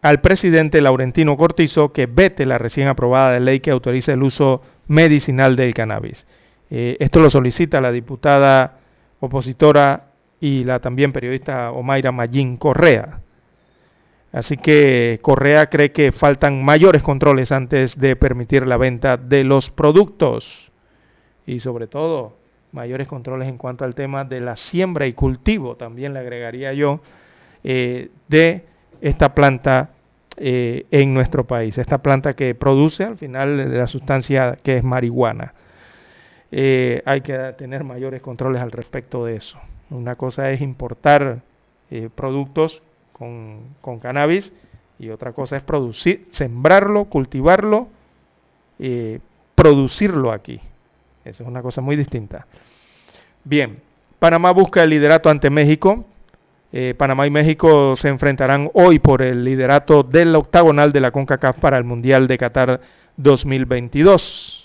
al 0.03 0.21
presidente 0.21 0.83
Laurentino 0.83 1.39
Cortizo 1.39 1.95
que 1.95 2.05
vete 2.05 2.45
la 2.45 2.59
recién 2.59 2.89
aprobada 2.89 3.41
ley 3.41 3.61
que 3.61 3.71
autoriza 3.71 4.13
el 4.13 4.23
uso 4.23 4.61
medicinal 4.87 5.57
del 5.57 5.73
cannabis. 5.73 6.27
Eh, 6.75 6.97
esto 7.01 7.21
lo 7.21 7.29
solicita 7.29 7.83
la 7.83 7.93
diputada 7.93 8.79
opositora 9.21 10.07
y 10.41 10.65
la 10.65 10.81
también 10.81 11.13
periodista 11.13 11.71
Omaira 11.71 12.13
Mayín 12.13 12.57
Correa. 12.57 13.21
Así 14.33 14.57
que 14.57 15.19
Correa 15.21 15.67
cree 15.67 15.93
que 15.93 16.13
faltan 16.13 16.65
mayores 16.65 17.03
controles 17.03 17.53
antes 17.53 17.99
de 17.99 18.17
permitir 18.17 18.67
la 18.67 18.79
venta 18.79 19.19
de 19.19 19.45
los 19.45 19.69
productos 19.69 20.73
y 21.45 21.61
sobre 21.61 21.89
todo 21.89 22.39
mayores 22.73 23.07
controles 23.07 23.51
en 23.51 23.59
cuanto 23.59 23.85
al 23.85 23.95
tema 23.95 24.25
de 24.25 24.41
la 24.41 24.57
siembra 24.57 25.07
y 25.07 25.13
cultivo, 25.13 25.77
también 25.77 26.15
le 26.15 26.21
agregaría 26.21 26.73
yo, 26.73 27.03
eh, 27.65 28.09
de 28.29 28.65
esta 29.03 29.35
planta 29.35 29.91
eh, 30.39 30.87
en 30.91 31.13
nuestro 31.13 31.47
país, 31.47 31.77
esta 31.77 31.99
planta 31.99 32.33
que 32.33 32.55
produce 32.55 33.05
al 33.05 33.19
final 33.19 33.59
de 33.59 33.77
la 33.77 33.87
sustancia 33.87 34.57
que 34.63 34.79
es 34.79 34.83
marihuana. 34.83 35.53
Eh, 36.55 37.03
hay 37.07 37.23
que 37.23 37.35
tener 37.57 37.83
mayores 37.83 38.21
controles 38.21 38.61
al 38.61 38.71
respecto 38.71 39.25
de 39.25 39.37
eso. 39.37 39.59
Una 39.89 40.17
cosa 40.17 40.51
es 40.51 40.61
importar 40.61 41.41
eh, 41.91 42.11
productos 42.15 42.83
con, 43.15 43.75
cannabis 44.01 44.53
y 44.99 45.09
otra 45.09 45.33
cosa 45.33 45.57
es 45.57 45.63
producir, 45.63 46.29
sembrarlo, 46.31 47.07
cultivarlo, 47.07 47.89
eh, 48.79 49.21
producirlo 49.55 50.31
aquí. 50.31 50.61
Esa 51.25 51.43
es 51.43 51.49
una 51.49 51.63
cosa 51.63 51.81
muy 51.81 51.97
distinta. 51.97 52.47
Bien, 53.45 53.81
Panamá 54.19 54.51
busca 54.53 54.83
el 54.83 54.91
liderato 54.91 55.31
ante 55.31 55.51
México. 55.51 56.05
Panamá 56.97 57.27
y 57.27 57.31
México 57.31 57.97
se 57.99 58.09
enfrentarán 58.09 58.71
hoy 58.73 58.99
por 58.99 59.21
el 59.21 59.45
liderato 59.45 60.03
del 60.03 60.35
octagonal 60.35 60.91
de 60.91 61.01
la 61.01 61.11
CONCACAF 61.11 61.59
para 61.59 61.77
el 61.77 61.85
Mundial 61.85 62.27
de 62.27 62.39
Qatar 62.39 62.81
2022 63.19 64.62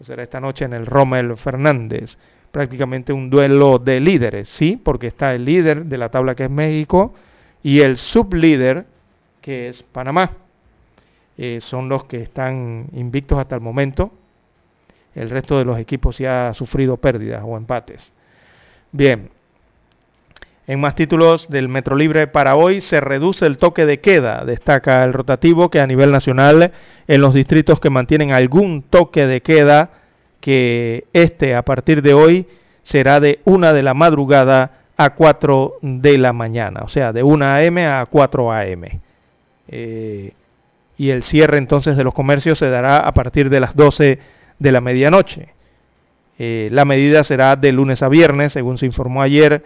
será 0.00 0.22
esta 0.22 0.40
noche 0.40 0.64
en 0.64 0.72
el 0.72 0.86
Rommel 0.86 1.36
Fernández. 1.36 2.16
Prácticamente 2.50 3.12
un 3.12 3.30
duelo 3.30 3.78
de 3.78 4.00
líderes, 4.00 4.48
sí, 4.48 4.80
porque 4.82 5.06
está 5.08 5.34
el 5.34 5.44
líder 5.44 5.84
de 5.84 5.98
la 5.98 6.08
tabla 6.08 6.34
que 6.34 6.44
es 6.44 6.50
México 6.50 7.14
y 7.62 7.80
el 7.80 7.96
sublíder 7.96 8.86
que 9.40 9.68
es 9.68 9.82
Panamá. 9.82 10.30
Eh, 11.38 11.60
son 11.60 11.88
los 11.88 12.04
que 12.04 12.22
están 12.22 12.86
invictos 12.92 13.38
hasta 13.38 13.54
el 13.54 13.62
momento 13.62 14.12
El 15.14 15.30
resto 15.30 15.56
de 15.56 15.64
los 15.64 15.78
equipos 15.78 16.16
sí 16.16 16.26
ha 16.26 16.52
sufrido 16.52 16.96
pérdidas 16.98 17.42
o 17.46 17.56
empates. 17.56 18.12
Bien. 18.92 19.39
En 20.70 20.78
más 20.78 20.94
títulos 20.94 21.48
del 21.48 21.68
Metro 21.68 21.96
Libre 21.96 22.28
para 22.28 22.54
hoy 22.54 22.80
se 22.80 23.00
reduce 23.00 23.44
el 23.44 23.56
toque 23.56 23.86
de 23.86 23.98
queda. 23.98 24.44
Destaca 24.44 25.02
el 25.02 25.12
rotativo 25.12 25.68
que 25.68 25.80
a 25.80 25.86
nivel 25.88 26.12
nacional 26.12 26.70
en 27.08 27.20
los 27.20 27.34
distritos 27.34 27.80
que 27.80 27.90
mantienen 27.90 28.30
algún 28.30 28.82
toque 28.82 29.26
de 29.26 29.40
queda, 29.40 29.90
que 30.38 31.06
este 31.12 31.56
a 31.56 31.62
partir 31.62 32.02
de 32.02 32.14
hoy 32.14 32.46
será 32.84 33.18
de 33.18 33.40
una 33.44 33.72
de 33.72 33.82
la 33.82 33.94
madrugada 33.94 34.78
a 34.96 35.10
4 35.16 35.78
de 35.82 36.18
la 36.18 36.32
mañana, 36.32 36.82
o 36.84 36.88
sea, 36.88 37.12
de 37.12 37.24
1 37.24 37.44
a.m. 37.46 37.86
a 37.86 38.06
4 38.08 38.52
a.m. 38.52 39.00
Eh, 39.66 40.32
y 40.96 41.10
el 41.10 41.24
cierre 41.24 41.58
entonces 41.58 41.96
de 41.96 42.04
los 42.04 42.14
comercios 42.14 42.60
se 42.60 42.70
dará 42.70 42.98
a 42.98 43.12
partir 43.12 43.50
de 43.50 43.58
las 43.58 43.74
12 43.74 44.20
de 44.60 44.70
la 44.70 44.80
medianoche. 44.80 45.48
Eh, 46.38 46.68
la 46.70 46.84
medida 46.84 47.24
será 47.24 47.56
de 47.56 47.72
lunes 47.72 48.04
a 48.04 48.08
viernes, 48.08 48.52
según 48.52 48.78
se 48.78 48.86
informó 48.86 49.20
ayer 49.20 49.64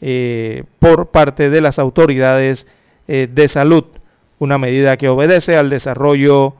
eh, 0.00 0.64
por 0.78 1.10
parte 1.10 1.50
de 1.50 1.60
las 1.60 1.78
autoridades 1.78 2.66
eh, 3.08 3.28
de 3.32 3.48
salud, 3.48 3.84
una 4.38 4.58
medida 4.58 4.96
que 4.96 5.08
obedece 5.08 5.56
al 5.56 5.70
desarrollo 5.70 6.54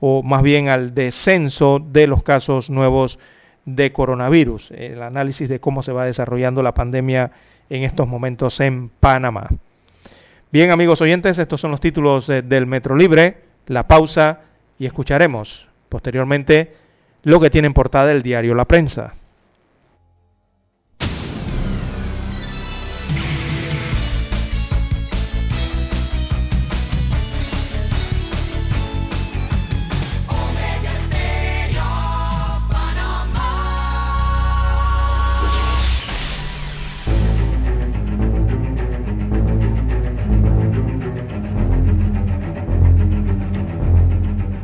o 0.00 0.22
más 0.22 0.42
bien 0.42 0.68
al 0.68 0.94
descenso 0.94 1.78
de 1.80 2.06
los 2.06 2.22
casos 2.22 2.68
nuevos 2.68 3.18
de 3.64 3.92
coronavirus, 3.92 4.72
el 4.72 5.02
análisis 5.02 5.48
de 5.48 5.60
cómo 5.60 5.82
se 5.82 5.92
va 5.92 6.04
desarrollando 6.04 6.62
la 6.62 6.74
pandemia 6.74 7.30
en 7.70 7.84
estos 7.84 8.06
momentos 8.06 8.60
en 8.60 8.90
Panamá. 8.90 9.48
Bien 10.52 10.70
amigos 10.70 11.00
oyentes, 11.00 11.38
estos 11.38 11.60
son 11.60 11.70
los 11.70 11.80
títulos 11.80 12.26
del 12.26 12.66
Metro 12.66 12.94
Libre, 12.94 13.38
la 13.66 13.88
pausa 13.88 14.40
y 14.78 14.86
escucharemos 14.86 15.66
posteriormente 15.88 16.74
lo 17.22 17.40
que 17.40 17.50
tiene 17.50 17.66
en 17.66 17.74
portada 17.74 18.12
el 18.12 18.22
diario 18.22 18.54
La 18.54 18.66
Prensa. 18.66 19.14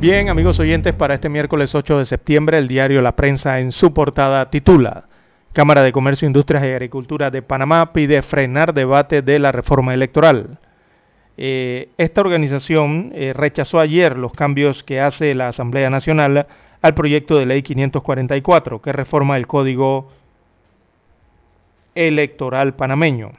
Bien, 0.00 0.30
amigos 0.30 0.58
oyentes, 0.58 0.94
para 0.94 1.12
este 1.12 1.28
miércoles 1.28 1.74
8 1.74 1.98
de 1.98 2.06
septiembre, 2.06 2.56
el 2.56 2.68
diario 2.68 3.02
La 3.02 3.16
Prensa 3.16 3.60
en 3.60 3.70
su 3.70 3.92
portada 3.92 4.48
titula 4.48 5.04
Cámara 5.52 5.82
de 5.82 5.92
Comercio, 5.92 6.26
Industrias 6.26 6.64
y 6.64 6.68
Agricultura 6.68 7.30
de 7.30 7.42
Panamá 7.42 7.92
pide 7.92 8.22
frenar 8.22 8.72
debate 8.72 9.20
de 9.20 9.38
la 9.38 9.52
reforma 9.52 9.92
electoral. 9.92 10.56
Eh, 11.36 11.90
esta 11.98 12.22
organización 12.22 13.12
eh, 13.14 13.34
rechazó 13.34 13.78
ayer 13.78 14.16
los 14.16 14.32
cambios 14.32 14.82
que 14.82 15.02
hace 15.02 15.34
la 15.34 15.48
Asamblea 15.48 15.90
Nacional 15.90 16.46
al 16.80 16.94
proyecto 16.94 17.36
de 17.36 17.44
ley 17.44 17.60
544, 17.62 18.80
que 18.80 18.92
reforma 18.92 19.36
el 19.36 19.46
Código 19.46 20.10
Electoral 21.94 22.72
panameño. 22.72 23.32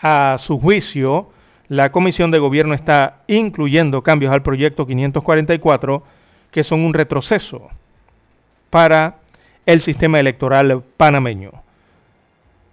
A 0.00 0.38
su 0.40 0.58
juicio, 0.58 1.28
la 1.72 1.90
Comisión 1.90 2.30
de 2.30 2.38
Gobierno 2.38 2.74
está 2.74 3.22
incluyendo 3.28 4.02
cambios 4.02 4.30
al 4.30 4.42
proyecto 4.42 4.86
544 4.86 6.02
que 6.50 6.64
son 6.64 6.80
un 6.80 6.92
retroceso 6.92 7.70
para 8.68 9.20
el 9.64 9.80
sistema 9.80 10.20
electoral 10.20 10.82
panameño. 10.98 11.50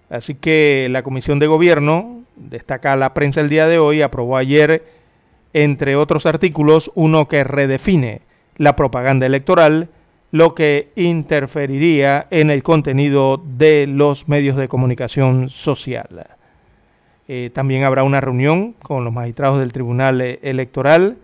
Así 0.09 0.35
que 0.35 0.89
la 0.91 1.01
Comisión 1.01 1.39
de 1.39 1.47
Gobierno, 1.47 2.23
destaca 2.35 2.97
la 2.97 3.13
prensa 3.13 3.39
el 3.39 3.47
día 3.47 3.67
de 3.67 3.79
hoy, 3.79 4.01
aprobó 4.01 4.35
ayer, 4.35 4.83
entre 5.53 5.95
otros 5.95 6.25
artículos, 6.25 6.91
uno 6.93 7.29
que 7.29 7.45
redefine 7.45 8.19
la 8.57 8.75
propaganda 8.75 9.25
electoral, 9.25 9.87
lo 10.31 10.53
que 10.55 10.89
interferiría 10.97 12.27
en 12.31 12.49
el 12.49 12.63
contenido 12.63 13.41
de 13.41 13.87
los 13.87 14.27
medios 14.27 14.57
de 14.57 14.67
comunicación 14.67 15.49
social. 15.49 16.38
Eh, 17.31 17.51
también 17.53 17.83
habrá 17.83 18.01
una 18.01 18.19
reunión 18.19 18.73
con 18.81 19.03
los 19.03 19.13
magistrados 19.13 19.59
del 19.59 19.71
Tribunal 19.71 20.19
eh, 20.19 20.39
Electoral. 20.41 21.17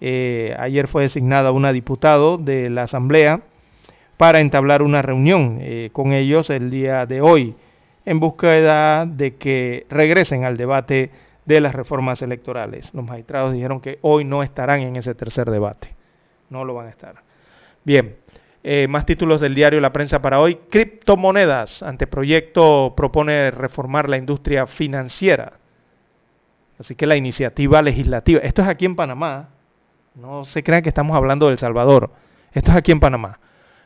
Eh, 0.00 0.56
ayer 0.58 0.88
fue 0.88 1.02
designada 1.02 1.52
una 1.52 1.74
diputado 1.74 2.38
de 2.38 2.70
la 2.70 2.84
Asamblea 2.84 3.42
para 4.16 4.40
entablar 4.40 4.80
una 4.80 5.02
reunión 5.02 5.60
con 5.92 6.14
ellos 6.14 6.48
el 6.48 6.70
día 6.70 7.04
de 7.04 7.20
hoy 7.20 7.54
en 8.06 8.18
búsqueda 8.18 9.04
de 9.04 9.34
que 9.34 9.84
regresen 9.90 10.44
al 10.44 10.56
debate 10.56 11.10
de 11.44 11.60
las 11.60 11.74
reformas 11.74 12.22
electorales. 12.22 12.94
Los 12.94 13.04
magistrados 13.04 13.52
dijeron 13.52 13.80
que 13.80 13.98
hoy 14.00 14.24
no 14.24 14.42
estarán 14.42 14.80
en 14.80 14.96
ese 14.96 15.14
tercer 15.14 15.50
debate. 15.50 15.94
No 16.48 16.64
lo 16.64 16.72
van 16.72 16.86
a 16.86 16.90
estar. 16.90 17.16
Bien, 17.84 18.16
eh, 18.68 18.88
más 18.88 19.06
títulos 19.06 19.40
del 19.40 19.54
diario 19.54 19.80
La 19.80 19.92
Prensa 19.92 20.20
para 20.20 20.40
hoy. 20.40 20.58
Criptomonedas. 20.68 21.84
Anteproyecto 21.84 22.94
propone 22.96 23.52
reformar 23.52 24.08
la 24.08 24.16
industria 24.16 24.66
financiera. 24.66 25.52
Así 26.76 26.96
que 26.96 27.06
la 27.06 27.14
iniciativa 27.14 27.80
legislativa. 27.80 28.40
Esto 28.40 28.62
es 28.62 28.68
aquí 28.68 28.84
en 28.84 28.96
Panamá. 28.96 29.50
No 30.16 30.44
se 30.44 30.64
crean 30.64 30.82
que 30.82 30.88
estamos 30.88 31.16
hablando 31.16 31.48
de 31.48 31.56
Salvador. 31.58 32.10
Esto 32.54 32.72
es 32.72 32.76
aquí 32.76 32.90
en 32.90 32.98
Panamá. 32.98 33.38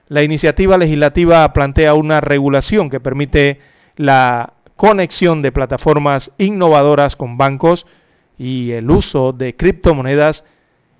La 0.09 0.23
iniciativa 0.23 0.78
legislativa 0.78 1.52
plantea 1.52 1.93
una 1.93 2.23
regulación 2.23 2.89
que 2.89 3.01
permite 3.01 3.61
la 3.97 4.55
conexión 4.77 5.43
de 5.43 5.52
plataformas 5.52 6.32
innovadoras 6.39 7.16
con 7.16 7.36
bancos 7.36 7.86
y 8.39 8.70
el 8.70 8.90
uso 8.90 9.35
de 9.35 9.57
criptomonedas 9.57 10.43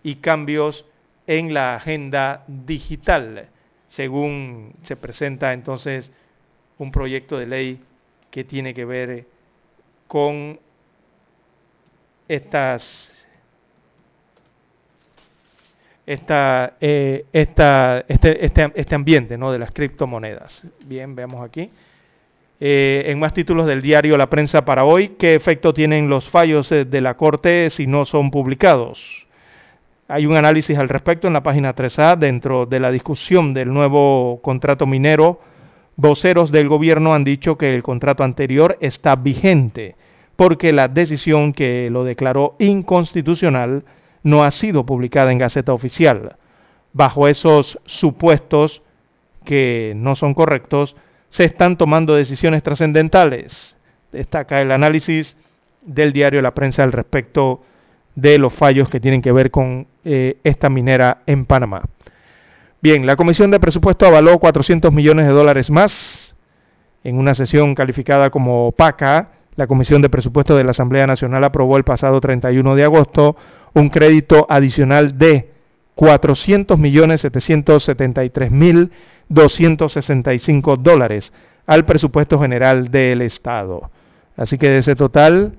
y 0.02 0.16
cambios 0.16 0.85
en 1.27 1.55
la 1.55 1.77
agenda 1.77 2.44
digital 2.47 3.48
según 3.90 4.72
se 4.82 4.96
presenta 4.96 5.52
entonces 5.52 6.12
un 6.78 6.92
proyecto 6.92 7.36
de 7.36 7.46
ley 7.46 7.80
que 8.30 8.44
tiene 8.44 8.72
que 8.72 8.84
ver 8.84 9.26
con 10.06 10.58
estas 12.28 13.10
esta, 16.06 16.74
eh, 16.80 17.26
esta, 17.32 18.04
este, 18.08 18.44
este, 18.44 18.72
este, 18.74 18.94
ambiente 18.94 19.36
¿no? 19.36 19.52
de 19.52 19.58
las 19.58 19.70
criptomonedas. 19.70 20.64
Bien, 20.84 21.14
veamos 21.14 21.44
aquí. 21.44 21.70
Eh, 22.58 23.04
en 23.06 23.18
más 23.18 23.32
títulos 23.32 23.66
del 23.66 23.80
diario 23.80 24.16
La 24.16 24.28
Prensa 24.28 24.64
para 24.64 24.84
hoy, 24.84 25.10
¿qué 25.18 25.34
efecto 25.34 25.72
tienen 25.72 26.08
los 26.08 26.28
fallos 26.28 26.70
eh, 26.72 26.84
de 26.84 27.00
la 27.00 27.14
Corte 27.14 27.70
si 27.70 27.86
no 27.86 28.04
son 28.04 28.30
publicados? 28.30 29.28
Hay 30.11 30.27
un 30.27 30.37
análisis 30.37 30.77
al 30.77 30.89
respecto 30.89 31.28
en 31.28 31.35
la 31.35 31.45
página 31.45 31.73
3A 31.73 32.19
dentro 32.19 32.66
de 32.66 32.81
la 32.81 32.91
discusión 32.91 33.55
del 33.55 33.73
nuevo 33.73 34.41
contrato 34.43 34.85
minero. 34.85 35.41
Voceros 35.95 36.51
del 36.51 36.66
gobierno 36.66 37.15
han 37.15 37.23
dicho 37.23 37.57
que 37.57 37.77
el 37.77 37.85
contrato 37.85 38.24
anterior 38.24 38.77
está 38.81 39.15
vigente 39.15 39.95
porque 40.35 40.73
la 40.73 40.89
decisión 40.89 41.53
que 41.53 41.91
lo 41.91 42.03
declaró 42.03 42.57
inconstitucional 42.59 43.85
no 44.24 44.43
ha 44.43 44.51
sido 44.51 44.85
publicada 44.85 45.31
en 45.31 45.39
Gaceta 45.39 45.74
Oficial. 45.74 46.35
Bajo 46.93 47.28
esos 47.28 47.78
supuestos 47.85 48.82
que 49.45 49.93
no 49.95 50.16
son 50.16 50.35
correctos, 50.35 50.97
se 51.28 51.45
están 51.45 51.77
tomando 51.77 52.16
decisiones 52.16 52.65
trascendentales. 52.65 53.77
Destaca 54.11 54.61
el 54.61 54.73
análisis 54.73 55.37
del 55.82 56.12
diario 56.12 56.43
La 56.43 56.53
Prensa 56.53 56.82
al 56.82 56.91
respecto 56.91 57.62
de 58.20 58.38
los 58.38 58.52
fallos 58.52 58.88
que 58.88 59.01
tienen 59.01 59.22
que 59.22 59.32
ver 59.32 59.51
con 59.51 59.86
eh, 60.05 60.38
esta 60.44 60.68
minera 60.68 61.22
en 61.26 61.44
Panamá. 61.44 61.82
Bien, 62.82 63.05
la 63.05 63.16
Comisión 63.16 63.51
de 63.51 63.60
Presupuesto 63.60 64.06
avaló 64.06 64.38
400 64.38 64.92
millones 64.92 65.26
de 65.26 65.32
dólares 65.32 65.70
más 65.70 66.34
en 67.05 67.18
una 67.18 67.34
sesión 67.34 67.74
calificada 67.74 68.30
como 68.30 68.68
opaca. 68.68 69.32
La 69.56 69.66
Comisión 69.66 70.01
de 70.02 70.09
Presupuesto 70.09 70.56
de 70.56 70.64
la 70.64 70.70
Asamblea 70.70 71.06
Nacional 71.06 71.44
aprobó 71.44 71.76
el 71.76 71.84
pasado 71.84 72.20
31 72.20 72.74
de 72.74 72.84
agosto 72.84 73.36
un 73.74 73.90
crédito 73.90 74.47
adicional 74.48 75.18
de 75.18 75.51
400 75.94 76.78
millones 76.78 77.20
773 77.20 78.51
mil 78.51 78.90
265 79.28 80.76
dólares 80.76 81.32
al 81.66 81.84
presupuesto 81.84 82.40
general 82.40 82.90
del 82.90 83.22
Estado. 83.22 83.90
Así 84.36 84.59
que 84.59 84.70
de 84.70 84.78
ese 84.78 84.97
total, 84.97 85.59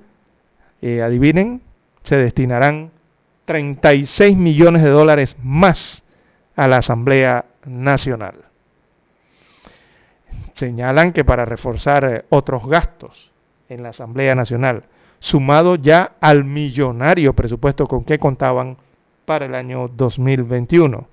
eh, 0.82 1.00
adivinen, 1.00 1.62
se 2.02 2.16
destinarán 2.16 2.90
36 3.44 4.36
millones 4.36 4.82
de 4.82 4.90
dólares 4.90 5.36
más 5.42 6.02
a 6.56 6.68
la 6.68 6.78
Asamblea 6.78 7.44
Nacional. 7.64 8.34
Señalan 10.54 11.12
que 11.12 11.24
para 11.24 11.44
reforzar 11.44 12.04
eh, 12.04 12.24
otros 12.28 12.66
gastos 12.66 13.32
en 13.68 13.82
la 13.82 13.90
Asamblea 13.90 14.34
Nacional, 14.34 14.84
sumado 15.18 15.76
ya 15.76 16.12
al 16.20 16.44
millonario 16.44 17.32
presupuesto 17.32 17.86
con 17.86 18.04
que 18.04 18.18
contaban 18.18 18.76
para 19.24 19.46
el 19.46 19.54
año 19.54 19.88
2021, 19.88 21.08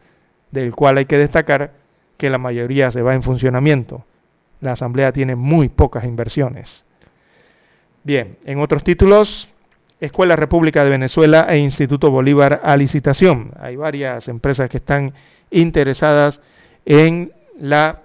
del 0.52 0.76
cual 0.76 0.98
hay 0.98 1.06
que 1.06 1.18
destacar 1.18 1.74
que 2.18 2.30
la 2.30 2.38
mayoría 2.38 2.92
se 2.92 3.02
va 3.02 3.14
en 3.14 3.24
funcionamiento. 3.24 4.04
La 4.62 4.74
Asamblea 4.74 5.14
tiene 5.14 5.36
muy 5.36 5.70
pocas 5.70 6.04
inversiones. 6.04 6.86
Bien, 8.04 8.38
en 8.46 8.60
otros 8.60 8.84
títulos, 8.84 9.54
Escuela 10.00 10.36
República 10.36 10.84
de 10.84 10.90
Venezuela 10.90 11.48
e 11.50 11.58
Instituto 11.58 12.10
Bolívar 12.10 12.62
a 12.64 12.78
licitación. 12.78 13.52
Hay 13.60 13.76
varias 13.76 14.28
empresas 14.30 14.70
que 14.70 14.78
están 14.78 15.14
interesadas 15.52 16.42
en 16.86 17.34
la, 17.60 18.00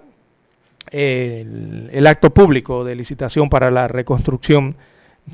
el, 0.91 2.05
acto 2.05 2.31
público 2.31 2.83
de 2.83 2.95
licitación 2.95 3.49
para 3.49 3.71
la 3.71 3.87
reconstrucción, 3.87 4.75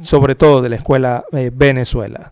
sobre 0.03 0.35
todo 0.35 0.61
de 0.61 0.69
la 0.69 0.75
Escuela 0.75 1.25
eh, 1.31 1.49
Venezuela. 1.51 2.31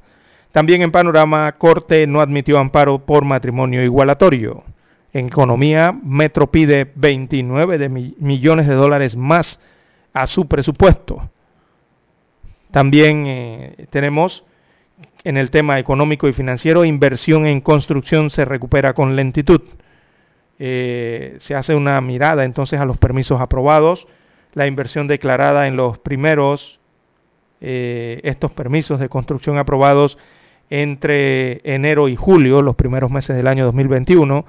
También 0.51 0.81
en 0.81 0.91
panorama, 0.91 1.51
Corte 1.53 2.05
no 2.05 2.21
admitió 2.21 2.59
amparo 2.59 2.99
por 2.99 3.25
matrimonio 3.25 3.83
igualatorio. 3.83 4.63
En 5.11 5.27
economía, 5.27 5.91
Metro 6.03 6.51
pide 6.51 6.91
29 6.95 7.79
de 7.79 7.89
millones 7.89 8.67
de 8.67 8.75
dólares 8.75 9.15
más 9.15 9.59
a 10.13 10.27
su 10.27 10.47
presupuesto. 10.47 11.29
También 12.71 13.25
eh, 13.27 13.87
tenemos 13.89 14.43
en 15.23 15.37
el 15.37 15.49
tema 15.49 15.79
económico 15.79 16.27
y 16.27 16.33
financiero, 16.33 16.85
inversión 16.85 17.45
en 17.45 17.61
construcción 17.61 18.29
se 18.29 18.45
recupera 18.45 18.93
con 18.93 19.15
lentitud. 19.15 19.61
Eh, 20.59 21.37
se 21.39 21.55
hace 21.55 21.73
una 21.73 21.99
mirada 22.01 22.43
entonces 22.43 22.79
a 22.79 22.85
los 22.85 22.97
permisos 22.97 23.39
aprobados, 23.39 24.07
la 24.53 24.67
inversión 24.67 25.07
declarada 25.07 25.67
en 25.67 25.77
los 25.77 25.97
primeros, 25.99 26.79
eh, 27.61 28.19
estos 28.23 28.51
permisos 28.51 28.99
de 28.99 29.09
construcción 29.09 29.57
aprobados 29.57 30.17
entre 30.69 31.61
enero 31.63 32.07
y 32.09 32.15
julio, 32.15 32.61
los 32.61 32.75
primeros 32.75 33.09
meses 33.09 33.35
del 33.35 33.47
año 33.47 33.65
2021, 33.65 34.45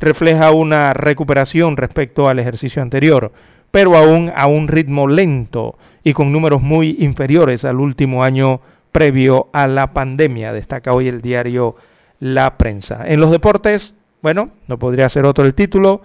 refleja 0.00 0.52
una 0.52 0.92
recuperación 0.92 1.76
respecto 1.76 2.28
al 2.28 2.38
ejercicio 2.38 2.82
anterior, 2.82 3.32
pero 3.70 3.96
aún 3.96 4.30
a 4.34 4.46
un 4.46 4.68
ritmo 4.68 5.08
lento 5.08 5.78
y 6.04 6.12
con 6.12 6.30
números 6.30 6.62
muy 6.62 6.96
inferiores 7.00 7.64
al 7.64 7.80
último 7.80 8.22
año 8.22 8.60
previo 8.92 9.48
a 9.52 9.66
la 9.66 9.92
pandemia, 9.92 10.52
destaca 10.52 10.92
hoy 10.92 11.08
el 11.08 11.22
diario 11.22 11.74
La 12.20 12.56
Prensa. 12.58 13.08
En 13.08 13.20
los 13.20 13.30
deportes, 13.30 13.94
bueno, 14.22 14.50
no 14.68 14.78
podría 14.78 15.08
ser 15.08 15.24
otro 15.24 15.44
el 15.44 15.54
título, 15.54 16.02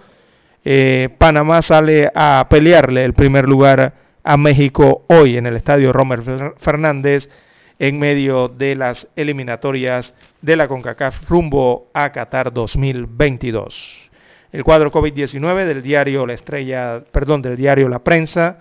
eh, 0.64 1.10
Panamá 1.18 1.62
sale 1.62 2.10
a 2.14 2.46
pelearle 2.50 3.04
el 3.04 3.12
primer 3.14 3.46
lugar 3.46 3.94
a 4.24 4.36
México 4.36 5.04
hoy 5.08 5.36
en 5.36 5.46
el 5.46 5.56
estadio 5.56 5.92
Romer 5.92 6.22
Fernández 6.58 7.28
en 7.78 7.98
medio 7.98 8.48
de 8.48 8.74
las 8.74 9.08
eliminatorias 9.16 10.12
de 10.42 10.56
la 10.56 10.68
CONCACAF 10.68 11.28
rumbo 11.28 11.90
a 11.94 12.12
Qatar 12.12 12.52
2022. 12.52 14.10
El 14.52 14.64
cuadro 14.64 14.90
COVID-19 14.90 15.64
del 15.64 15.82
diario 15.82 16.26
La 16.26 16.34
Estrella, 16.34 17.02
perdón, 17.10 17.40
del 17.40 17.56
diario 17.56 17.88
La 17.88 18.00
Prensa 18.00 18.58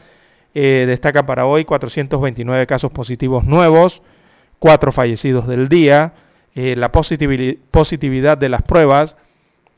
eh, 0.54 0.86
destaca 0.88 1.26
para 1.26 1.46
hoy 1.46 1.66
429 1.66 2.68
casos 2.68 2.92
positivos 2.92 3.46
nuevos, 3.46 4.02
cuatro 4.60 4.92
fallecidos 4.92 5.48
del 5.48 5.70
día. 5.70 6.14
Eh, 6.56 6.76
la 6.76 6.92
positividad 6.92 8.38
de 8.38 8.50
las 8.50 8.64
pruebas 8.64 9.16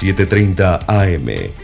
7.30 0.00 0.84
AM. 0.86 1.63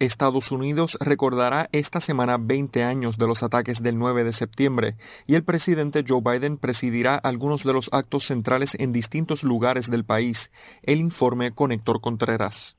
Estados 0.00 0.50
Unidos 0.50 0.96
recordará 0.98 1.68
esta 1.72 2.00
semana 2.00 2.38
20 2.38 2.82
años 2.82 3.18
de 3.18 3.26
los 3.26 3.42
ataques 3.42 3.82
del 3.82 3.98
9 3.98 4.24
de 4.24 4.32
septiembre 4.32 4.96
y 5.26 5.34
el 5.34 5.44
presidente 5.44 6.02
Joe 6.08 6.22
Biden 6.24 6.56
presidirá 6.56 7.16
algunos 7.16 7.64
de 7.64 7.74
los 7.74 7.90
actos 7.92 8.26
centrales 8.26 8.70
en 8.78 8.92
distintos 8.92 9.42
lugares 9.42 9.90
del 9.90 10.06
país. 10.06 10.50
El 10.82 11.00
informe 11.00 11.52
con 11.52 11.70
Héctor 11.70 12.00
Contreras. 12.00 12.76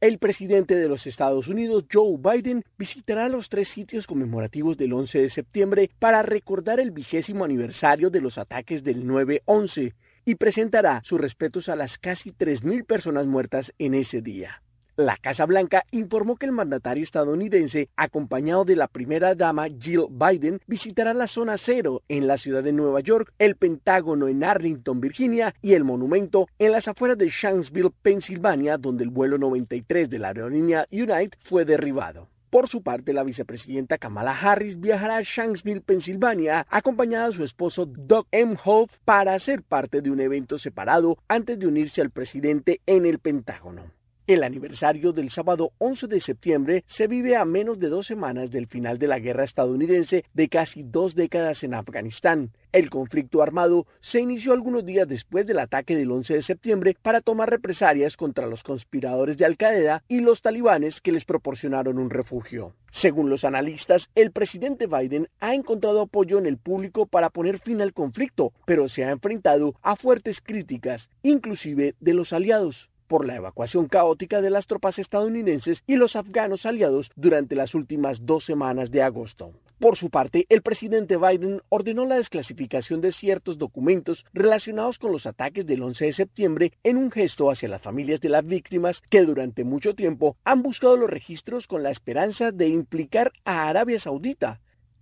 El 0.00 0.18
presidente 0.18 0.74
de 0.74 0.88
los 0.88 1.06
Estados 1.06 1.46
Unidos, 1.46 1.84
Joe 1.92 2.18
Biden, 2.18 2.64
visitará 2.76 3.28
los 3.28 3.48
tres 3.48 3.68
sitios 3.68 4.08
conmemorativos 4.08 4.76
del 4.76 4.92
11 4.92 5.20
de 5.20 5.30
septiembre 5.30 5.90
para 6.00 6.22
recordar 6.22 6.80
el 6.80 6.90
vigésimo 6.90 7.44
aniversario 7.44 8.10
de 8.10 8.22
los 8.22 8.38
ataques 8.38 8.82
del 8.82 9.06
9-11 9.06 9.94
y 10.24 10.34
presentará 10.34 11.00
sus 11.04 11.20
respetos 11.20 11.68
a 11.68 11.76
las 11.76 11.96
casi 11.96 12.32
3.000 12.32 12.84
personas 12.86 13.26
muertas 13.26 13.72
en 13.78 13.94
ese 13.94 14.20
día. 14.20 14.62
La 15.00 15.16
Casa 15.16 15.46
Blanca 15.46 15.86
informó 15.92 16.36
que 16.36 16.44
el 16.44 16.52
mandatario 16.52 17.02
estadounidense, 17.02 17.88
acompañado 17.96 18.66
de 18.66 18.76
la 18.76 18.86
primera 18.86 19.34
dama 19.34 19.66
Jill 19.68 20.08
Biden, 20.10 20.60
visitará 20.66 21.14
la 21.14 21.26
zona 21.26 21.56
cero 21.56 22.02
en 22.06 22.26
la 22.26 22.36
ciudad 22.36 22.62
de 22.62 22.74
Nueva 22.74 23.00
York, 23.00 23.32
el 23.38 23.56
Pentágono 23.56 24.28
en 24.28 24.44
Arlington, 24.44 25.00
Virginia 25.00 25.54
y 25.62 25.72
el 25.72 25.84
monumento 25.84 26.48
en 26.58 26.72
las 26.72 26.86
afueras 26.86 27.16
de 27.16 27.30
Shanksville, 27.30 27.92
Pensilvania, 28.02 28.76
donde 28.76 29.04
el 29.04 29.08
vuelo 29.08 29.38
93 29.38 30.10
de 30.10 30.18
la 30.18 30.28
aerolínea 30.28 30.86
United 30.92 31.38
fue 31.44 31.64
derribado. 31.64 32.28
Por 32.50 32.68
su 32.68 32.82
parte, 32.82 33.14
la 33.14 33.24
vicepresidenta 33.24 33.96
Kamala 33.96 34.38
Harris 34.38 34.78
viajará 34.78 35.16
a 35.16 35.22
Shanksville, 35.22 35.80
Pensilvania, 35.80 36.66
acompañada 36.68 37.28
de 37.28 37.36
su 37.36 37.44
esposo 37.44 37.86
Doug 37.86 38.26
M. 38.32 38.54
Hope 38.62 38.92
para 39.06 39.38
ser 39.38 39.62
parte 39.62 40.02
de 40.02 40.10
un 40.10 40.20
evento 40.20 40.58
separado 40.58 41.16
antes 41.26 41.58
de 41.58 41.66
unirse 41.66 42.02
al 42.02 42.10
presidente 42.10 42.82
en 42.84 43.06
el 43.06 43.18
Pentágono. 43.18 43.99
El 44.26 44.44
aniversario 44.44 45.12
del 45.12 45.30
sábado 45.30 45.72
11 45.78 46.06
de 46.06 46.20
septiembre 46.20 46.84
se 46.86 47.06
vive 47.06 47.36
a 47.36 47.44
menos 47.44 47.80
de 47.80 47.88
dos 47.88 48.06
semanas 48.06 48.50
del 48.50 48.66
final 48.66 48.98
de 48.98 49.08
la 49.08 49.18
guerra 49.18 49.44
estadounidense 49.44 50.24
de 50.34 50.48
casi 50.48 50.82
dos 50.82 51.14
décadas 51.14 51.64
en 51.64 51.74
Afganistán. 51.74 52.50
El 52.70 52.90
conflicto 52.90 53.42
armado 53.42 53.86
se 54.00 54.20
inició 54.20 54.52
algunos 54.52 54.84
días 54.84 55.08
después 55.08 55.46
del 55.46 55.58
ataque 55.58 55.96
del 55.96 56.12
11 56.12 56.34
de 56.34 56.42
septiembre 56.42 56.96
para 57.02 57.22
tomar 57.22 57.50
represalias 57.50 58.16
contra 58.16 58.46
los 58.46 58.62
conspiradores 58.62 59.36
de 59.36 59.46
Al-Qaeda 59.46 60.04
y 60.06 60.20
los 60.20 60.42
talibanes 60.42 61.00
que 61.00 61.12
les 61.12 61.24
proporcionaron 61.24 61.98
un 61.98 62.10
refugio. 62.10 62.74
Según 62.92 63.30
los 63.30 63.44
analistas, 63.44 64.10
el 64.14 64.30
presidente 64.30 64.86
Biden 64.86 65.28
ha 65.40 65.54
encontrado 65.54 66.02
apoyo 66.02 66.38
en 66.38 66.46
el 66.46 66.58
público 66.58 67.06
para 67.06 67.30
poner 67.30 67.58
fin 67.58 67.80
al 67.80 67.92
conflicto, 67.92 68.52
pero 68.66 68.88
se 68.88 69.04
ha 69.04 69.10
enfrentado 69.10 69.74
a 69.82 69.96
fuertes 69.96 70.40
críticas, 70.40 71.08
inclusive 71.22 71.94
de 72.00 72.14
los 72.14 72.32
aliados 72.32 72.89
por 73.10 73.26
la 73.26 73.34
evacuación 73.34 73.88
caótica 73.88 74.40
de 74.40 74.50
las 74.50 74.68
tropas 74.68 75.00
estadounidenses 75.00 75.82
y 75.88 75.96
los 75.96 76.14
afganos 76.14 76.64
aliados 76.64 77.10
durante 77.16 77.56
las 77.56 77.74
últimas 77.74 78.24
dos 78.24 78.44
semanas 78.44 78.92
de 78.92 79.02
agosto. 79.02 79.52
Por 79.80 79.96
su 79.96 80.10
parte, 80.10 80.46
el 80.48 80.62
presidente 80.62 81.16
Biden 81.16 81.60
ordenó 81.70 82.06
la 82.06 82.14
desclasificación 82.14 83.00
de 83.00 83.10
ciertos 83.10 83.58
documentos 83.58 84.24
relacionados 84.32 85.00
con 85.00 85.10
los 85.10 85.26
ataques 85.26 85.66
del 85.66 85.82
11 85.82 86.04
de 86.04 86.12
septiembre 86.12 86.72
en 86.84 86.98
un 86.98 87.10
gesto 87.10 87.50
hacia 87.50 87.68
las 87.68 87.82
familias 87.82 88.20
de 88.20 88.28
las 88.28 88.46
víctimas 88.46 89.02
que 89.10 89.22
durante 89.22 89.64
mucho 89.64 89.96
tiempo 89.96 90.36
han 90.44 90.62
buscado 90.62 90.96
los 90.96 91.10
registros 91.10 91.66
con 91.66 91.82
la 91.82 91.90
esperanza 91.90 92.52
de 92.52 92.68
implicar 92.68 93.32
a 93.44 93.68
Arabia 93.68 93.98
Saudita. 93.98 94.60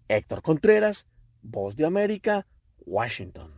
Héctor 0.09 0.41
Contreras, 0.41 1.05
Voz 1.43 1.77
de 1.77 1.85
América, 1.85 2.47
Washington. 2.87 3.58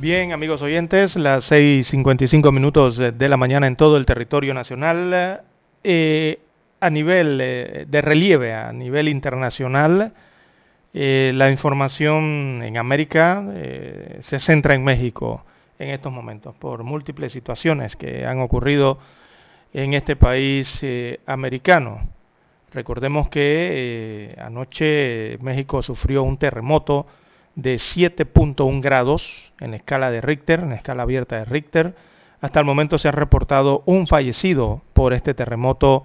Bien, 0.00 0.32
amigos 0.32 0.62
oyentes, 0.62 1.14
las 1.14 1.52
6.55 1.52 2.50
minutos 2.52 2.96
de 2.96 3.28
la 3.28 3.36
mañana 3.36 3.66
en 3.66 3.76
todo 3.76 3.98
el 3.98 4.06
territorio 4.06 4.54
nacional. 4.54 5.42
Eh, 5.84 6.38
a 6.80 6.88
nivel 6.88 7.38
eh, 7.42 7.84
de 7.86 8.00
relieve, 8.00 8.54
a 8.54 8.72
nivel 8.72 9.10
internacional, 9.10 10.14
eh, 10.94 11.32
la 11.34 11.50
información 11.50 12.62
en 12.62 12.78
América 12.78 13.44
se 14.22 14.38
centra 14.38 14.74
en 14.74 14.84
México 14.84 15.44
en 15.78 15.90
estos 15.90 16.10
momentos 16.10 16.54
por 16.54 16.82
múltiples 16.82 17.30
situaciones 17.30 17.94
que 17.94 18.24
han 18.24 18.40
ocurrido 18.40 18.98
en 19.74 19.92
este 19.92 20.16
país 20.16 20.82
americano. 21.26 22.08
Recordemos 22.72 23.28
que 23.28 24.34
anoche 24.40 25.36
México 25.42 25.82
sufrió 25.82 26.22
un 26.22 26.38
terremoto 26.38 27.06
de 27.60 27.76
7.1 27.76 28.80
grados 28.80 29.52
en 29.60 29.74
escala 29.74 30.10
de 30.10 30.20
Richter, 30.20 30.60
en 30.60 30.72
escala 30.72 31.02
abierta 31.02 31.36
de 31.36 31.44
Richter. 31.44 31.94
Hasta 32.40 32.60
el 32.60 32.66
momento 32.66 32.98
se 32.98 33.08
ha 33.08 33.12
reportado 33.12 33.82
un 33.84 34.06
fallecido 34.06 34.82
por 34.94 35.12
este 35.12 35.34
terremoto 35.34 36.04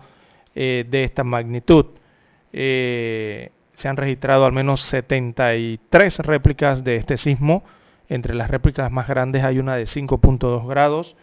eh, 0.54 0.86
de 0.90 1.06
esta 1.06 1.24
magnitud. 1.24 1.86
Eh, 2.52 3.52
se 3.76 3.88
han 3.88 3.96
registrado 3.96 4.46
al 4.46 4.52
menos 4.52 4.82
73 4.82 6.20
réplicas 6.20 6.84
de 6.84 6.98
este 6.98 7.16
sismo. 7.18 7.64
Entre 8.10 8.36
las 8.36 8.50
réplicas 8.50 8.92
más 8.92 9.08
grandes 9.08 9.44
hay 9.44 9.60
una 9.60 9.76
de 9.76 9.86
5.2 9.86 10.68
grados. 10.68 11.16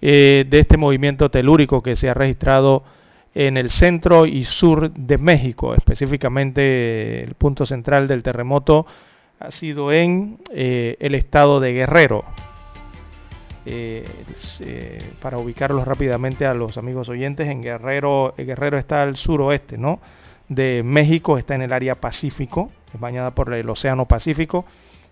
Eh, 0.00 0.44
de 0.48 0.60
este 0.60 0.76
movimiento 0.76 1.30
telúrico 1.30 1.82
que 1.82 1.96
se 1.96 2.08
ha 2.08 2.14
registrado 2.14 2.84
en 3.34 3.56
el 3.56 3.70
centro 3.70 4.26
y 4.26 4.44
sur 4.44 4.92
de 4.92 5.18
México, 5.18 5.74
específicamente 5.74 7.24
el 7.24 7.34
punto 7.34 7.66
central 7.66 8.06
del 8.06 8.22
terremoto 8.22 8.86
ha 9.38 9.50
sido 9.50 9.92
en 9.92 10.38
eh, 10.50 10.96
el 11.00 11.14
estado 11.14 11.60
de 11.60 11.72
Guerrero. 11.72 12.24
Eh, 13.68 14.04
eh, 14.60 15.12
para 15.20 15.38
ubicarlos 15.38 15.86
rápidamente 15.86 16.46
a 16.46 16.54
los 16.54 16.78
amigos 16.78 17.08
oyentes, 17.08 17.48
en 17.48 17.62
Guerrero, 17.62 18.32
Guerrero 18.36 18.78
está 18.78 19.02
al 19.02 19.16
suroeste 19.16 19.76
¿no? 19.76 20.00
de 20.48 20.82
México, 20.84 21.36
está 21.36 21.56
en 21.56 21.62
el 21.62 21.72
área 21.72 21.96
Pacífico, 21.96 22.70
es 22.94 23.00
bañada 23.00 23.32
por 23.32 23.52
el 23.52 23.68
Océano 23.68 24.06
Pacífico. 24.06 24.64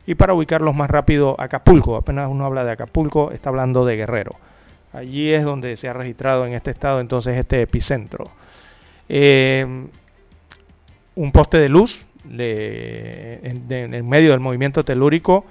Y 0.07 0.15
para 0.17 0.35
ubicarlos 0.35 0.75
más 0.75 0.91
rápido, 0.91 1.35
Acapulco, 1.39 1.97
apenas 1.97 2.29
uno 2.31 2.45
habla 2.45 2.63
de 2.63 2.73
Acapulco, 2.73 3.33
está 3.33 3.49
hablando 3.49 3.87
de 3.87 3.97
Guerrero. 3.97 4.37
Allí 4.93 5.33
es 5.33 5.43
donde 5.43 5.77
se 5.77 5.89
ha 5.89 5.93
registrado 5.93 6.47
en 6.47 6.53
este 6.53 6.71
estado 6.71 7.01
entonces 7.01 7.37
este 7.37 7.63
epicentro. 7.63 8.31
un 11.17 11.33
poste 11.33 11.59
de 11.59 11.69
luz 11.69 12.05
en, 12.31 14.09
medio 14.09 14.31
del 14.31 14.41
movimiento 14.41 14.85
telúrico, 14.85 15.45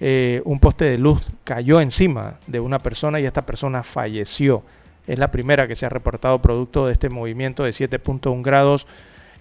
eh, 0.00 0.42
un 0.44 0.60
poste 0.60 0.84
de 0.84 0.98
luz 0.98 1.20
cayó 1.44 1.80
encima 1.80 2.38
de 2.46 2.60
una 2.60 2.78
persona 2.78 3.20
y 3.20 3.26
esta 3.26 3.44
persona 3.46 3.82
falleció. 3.82 4.62
Es 5.06 5.18
la 5.18 5.30
primera 5.30 5.66
que 5.66 5.76
se 5.76 5.86
ha 5.86 5.88
reportado 5.88 6.40
producto 6.40 6.86
de 6.86 6.92
este 6.92 7.08
movimiento 7.08 7.64
de 7.64 7.70
7.1 7.70 8.42
grados 8.42 8.86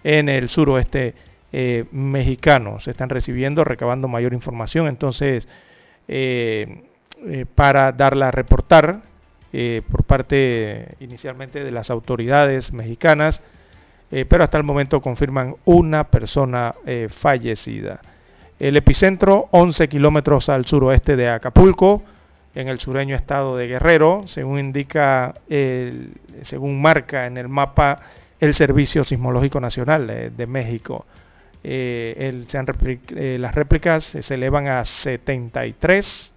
en 0.04 0.30
el 0.30 0.50
suroeste 0.50 1.14
eh, 1.52 1.86
mexicano. 1.92 2.80
Se 2.80 2.92
están 2.92 3.10
recibiendo, 3.10 3.64
recabando 3.64 4.08
mayor 4.08 4.34
información. 4.34 4.88
Entonces, 4.88 5.48
eh, 6.08 6.84
para 7.56 7.92
darla 7.92 8.30
a 8.30 8.32
reportar 8.32 9.02
por 9.90 10.04
parte 10.04 10.96
inicialmente 11.00 11.64
de 11.64 11.72
las 11.72 11.90
autoridades 11.90 12.72
mexicanas, 12.72 13.42
eh, 14.10 14.26
pero 14.26 14.44
hasta 14.44 14.58
el 14.58 14.64
momento 14.64 15.02
confirman 15.02 15.56
una 15.66 16.06
persona 16.06 16.76
eh, 16.86 17.10
fallecida. 17.10 18.00
El 18.58 18.78
epicentro, 18.78 19.50
11 19.52 19.88
kilómetros 19.88 20.50
al 20.50 20.66
suroeste 20.66 21.16
de 21.16 21.30
Acapulco, 21.30 22.04
en 22.56 22.70
el 22.70 22.80
sureño 22.80 23.16
estado 23.16 23.56
de 23.56 23.68
Guerrero, 23.68 24.24
según 24.26 24.58
indica, 24.58 25.36
según 26.42 26.82
marca 26.82 27.28
en 27.28 27.38
el 27.38 27.48
mapa 27.50 28.00
el 28.40 28.56
Servicio 28.56 29.04
Sismológico 29.04 29.60
Nacional 29.60 30.10
eh, 30.10 30.32
de 30.36 30.48
México. 30.48 31.06
las 31.64 33.54
réplicas 33.54 34.06
se 34.06 34.34
elevan 34.34 34.68
a 34.68 34.84
73 34.86 36.34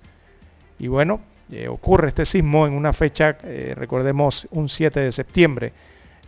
y 0.81 0.89
bueno, 0.89 1.21
ocurre 1.69 2.09
este 2.09 2.27
sismo 2.27 2.67
en 2.67 2.75
una 2.75 2.93
fecha, 2.93 3.39
recordemos, 3.77 4.47
un 4.51 4.69
7 4.69 5.01
de 5.01 5.13
septiembre 5.13 5.73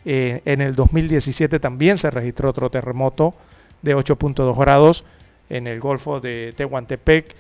eh, 0.04 0.42
en 0.44 0.60
el 0.60 0.74
2017 0.74 1.60
también 1.60 1.98
se 1.98 2.10
registró 2.10 2.50
otro 2.50 2.70
terremoto 2.70 3.34
de 3.82 3.94
8.2 3.96 4.58
grados 4.58 5.04
en 5.48 5.66
el 5.66 5.80
Golfo 5.80 6.20
de 6.20 6.52
Tehuantepec 6.56 7.34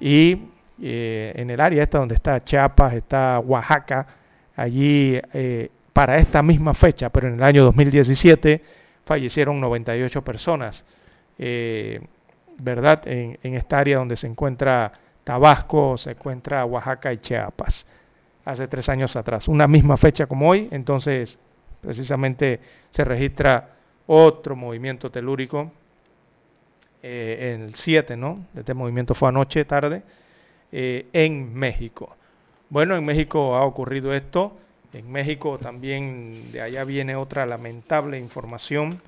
y 0.00 0.38
eh, 0.82 1.32
en 1.36 1.50
el 1.50 1.60
área 1.60 1.82
esta 1.82 1.98
donde 1.98 2.14
está 2.14 2.42
Chiapas, 2.42 2.94
está 2.94 3.38
Oaxaca, 3.40 4.06
allí 4.56 5.20
eh, 5.32 5.70
para 5.92 6.18
esta 6.18 6.42
misma 6.42 6.74
fecha, 6.74 7.10
pero 7.10 7.28
en 7.28 7.34
el 7.34 7.42
año 7.42 7.64
2017 7.64 8.62
fallecieron 9.04 9.60
98 9.60 10.22
personas, 10.22 10.84
¿verdad? 12.58 13.06
En, 13.06 13.38
en 13.42 13.54
esta 13.54 13.78
área 13.78 13.98
donde 13.98 14.16
se 14.16 14.26
encuentra 14.26 14.92
Tabasco, 15.24 15.96
se 15.96 16.12
encuentra 16.12 16.64
Oaxaca 16.64 17.12
y 17.12 17.18
Chiapas, 17.18 17.86
hace 18.44 18.68
tres 18.68 18.88
años 18.88 19.16
atrás, 19.16 19.48
una 19.48 19.66
misma 19.66 19.96
fecha 19.96 20.26
como 20.26 20.48
hoy, 20.48 20.68
entonces 20.70 21.38
precisamente 21.80 22.60
se 22.90 23.04
registra 23.04 23.76
otro 24.06 24.56
movimiento 24.56 25.10
telúrico, 25.10 25.72
eh, 27.02 27.54
en 27.54 27.62
el 27.62 27.74
7, 27.74 28.16
¿no? 28.16 28.46
Este 28.56 28.74
movimiento 28.74 29.14
fue 29.14 29.28
anoche 29.28 29.64
tarde, 29.64 30.02
eh, 30.72 31.06
en 31.12 31.54
México. 31.54 32.16
Bueno, 32.70 32.96
en 32.96 33.04
México 33.04 33.54
ha 33.56 33.64
ocurrido 33.64 34.12
esto, 34.12 34.56
en 34.92 35.10
México 35.10 35.58
también 35.58 36.50
de 36.50 36.60
allá 36.62 36.84
viene 36.84 37.14
otra 37.14 37.46
lamentable 37.46 38.18
información. 38.18 39.00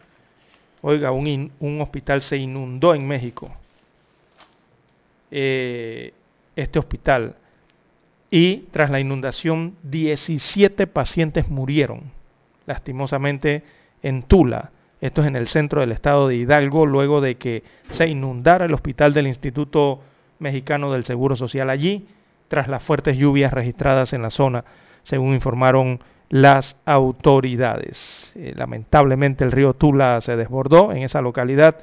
Oiga, 0.83 1.11
un, 1.11 1.53
un 1.59 1.81
hospital 1.81 2.23
se 2.23 2.37
inundó 2.37 2.95
en 2.95 3.07
México. 3.07 3.51
Eh, 5.31 6.13
este 6.57 6.79
hospital. 6.79 7.37
Y 8.31 8.69
tras 8.71 8.91
la 8.91 9.01
inundación, 9.01 9.77
17 9.83 10.87
pacientes 10.87 11.49
murieron, 11.49 12.13
lastimosamente, 12.67 13.63
en 14.03 14.23
Tula. 14.23 14.71
Esto 15.01 15.23
es 15.23 15.29
en 15.29 15.37
el 15.37 15.49
centro 15.49 15.81
del 15.81 15.93
estado 15.93 16.29
de 16.29 16.37
Hidalgo, 16.37 16.87
luego 16.87 17.21
de 17.21 17.37
que 17.37 17.63
se 17.91 18.09
inundara 18.09 18.67
el 18.67 18.75
hospital 18.75 19.15
del 19.15 19.27
Instituto 19.27 20.01
Mexicano 20.39 20.93
del 20.93 21.05
Seguro 21.05 21.37
Social 21.37 21.71
allí, 21.71 22.07
tras 22.49 22.69
las 22.69 22.83
fuertes 22.83 23.17
lluvias 23.17 23.53
registradas 23.53 24.13
en 24.13 24.23
la 24.23 24.31
zona, 24.31 24.65
según 25.05 25.35
informaron 25.35 26.01
las 26.29 26.77
autoridades. 26.85 28.33
Eh, 28.37 28.53
lamentablemente 28.57 29.45
el 29.45 29.53
río 29.53 29.75
Tula 29.75 30.21
se 30.21 30.37
desbordó 30.37 30.93
en 30.93 31.03
esa 31.03 31.21
localidad, 31.21 31.77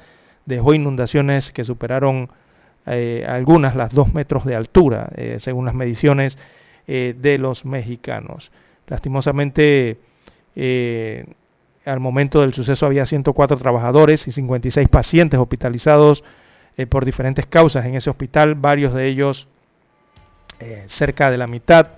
dejó 0.46 0.74
inundaciones 0.74 1.52
que 1.52 1.64
superaron 1.64 2.30
eh, 2.86 3.26
algunas 3.28 3.76
las 3.76 3.92
dos 3.92 4.14
metros 4.14 4.44
de 4.46 4.56
altura, 4.56 5.10
eh, 5.14 5.36
según 5.40 5.66
las 5.66 5.74
mediciones 5.74 6.38
de 6.86 7.36
los 7.36 7.66
mexicanos. 7.66 8.50
Lastimosamente, 8.86 9.98
al 10.56 12.00
momento 12.00 12.40
del 12.40 12.54
suceso 12.54 12.86
había 12.86 13.06
104 13.06 13.56
trabajadores 13.58 14.26
y 14.28 14.32
56 14.32 14.88
pacientes 14.88 15.38
hospitalizados 15.40 16.24
por 16.88 17.04
diferentes 17.04 17.46
causas 17.46 17.86
en 17.86 17.94
ese 17.94 18.10
hospital, 18.10 18.54
varios 18.54 18.94
de 18.94 19.08
ellos, 19.08 19.48
cerca 20.86 21.30
de 21.30 21.38
la 21.38 21.46
mitad, 21.46 21.88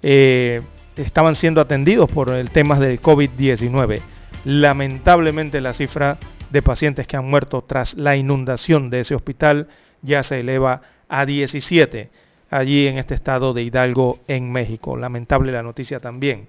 estaban 0.00 1.36
siendo 1.36 1.60
atendidos 1.60 2.10
por 2.10 2.30
el 2.30 2.50
tema 2.50 2.78
del 2.78 3.00
COVID-19. 3.00 4.00
Lamentablemente 4.44 5.60
la 5.60 5.72
cifra 5.72 6.18
de 6.50 6.62
pacientes 6.62 7.06
que 7.06 7.16
han 7.16 7.28
muerto 7.28 7.62
tras 7.62 7.94
la 7.94 8.16
inundación 8.16 8.90
de 8.90 9.00
ese 9.00 9.14
hospital 9.14 9.68
ya 10.02 10.22
se 10.22 10.40
eleva 10.40 10.82
a 11.08 11.24
17 11.26 12.10
allí 12.50 12.86
en 12.88 12.98
este 12.98 13.14
estado 13.14 13.54
de 13.54 13.62
Hidalgo, 13.62 14.18
en 14.28 14.50
México. 14.52 14.96
Lamentable 14.96 15.52
la 15.52 15.62
noticia 15.62 16.00
también. 16.00 16.48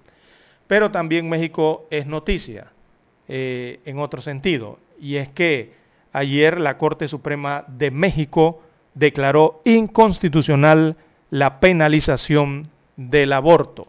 Pero 0.74 0.90
también 0.90 1.30
México 1.30 1.86
es 1.92 2.08
noticia 2.08 2.72
eh, 3.28 3.80
en 3.86 4.00
otro 4.00 4.24
sentido, 4.24 4.80
y 5.00 5.18
es 5.18 5.30
que 5.30 5.74
ayer 6.12 6.60
la 6.60 6.80
Corte 6.80 7.08
Suprema 7.08 7.64
de 7.68 7.92
México 7.92 8.64
declaró 8.96 9.62
inconstitucional 9.66 10.96
la 11.30 11.60
penalización 11.60 12.70
del 12.98 13.34
aborto. 13.34 13.86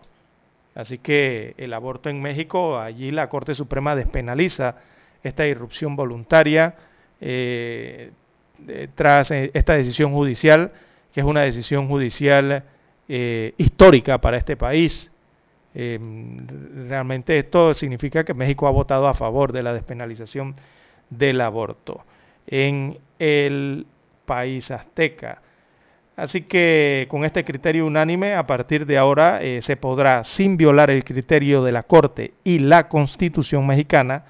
Así 0.74 0.98
que 0.98 1.54
el 1.56 1.72
aborto 1.72 2.10
en 2.10 2.20
México, 2.20 2.78
allí 2.78 3.10
la 3.10 3.30
Corte 3.30 3.54
Suprema 3.54 3.96
despenaliza 3.96 4.76
esta 5.22 5.46
irrupción 5.46 5.96
voluntaria. 5.96 6.74
Eh, 7.18 8.10
tras 8.94 9.30
eh, 9.30 9.50
esta 9.54 9.72
decisión 9.72 10.12
judicial, 10.12 10.70
que 11.14 11.20
es 11.20 11.26
una 11.26 11.40
decisión 11.40 11.88
judicial 11.88 12.62
histórica 13.08 14.18
para 14.18 14.36
este 14.36 14.56
país. 14.58 15.10
Eh, 15.74 15.98
realmente 16.88 17.38
esto 17.38 17.74
significa 17.74 18.24
que 18.24 18.34
México 18.34 18.66
ha 18.66 18.70
votado 18.70 19.08
a 19.08 19.14
favor 19.14 19.52
de 19.52 19.62
la 19.62 19.72
despenalización 19.72 20.54
del 21.10 21.40
aborto 21.40 22.04
en 22.46 22.98
el 23.18 23.86
país 24.24 24.70
azteca. 24.70 25.42
Así 26.16 26.42
que 26.42 27.06
con 27.10 27.24
este 27.24 27.44
criterio 27.44 27.86
unánime, 27.86 28.34
a 28.34 28.46
partir 28.46 28.86
de 28.86 28.98
ahora 28.98 29.40
se 29.62 29.76
podrá, 29.76 30.22
sin 30.22 30.56
violar 30.56 30.90
el 30.90 31.02
criterio 31.02 31.64
de 31.64 31.72
la 31.72 31.82
Corte 31.82 32.34
y 32.44 32.60
la 32.60 32.88
Constitución 32.88 33.66
mexicana, 33.66 34.24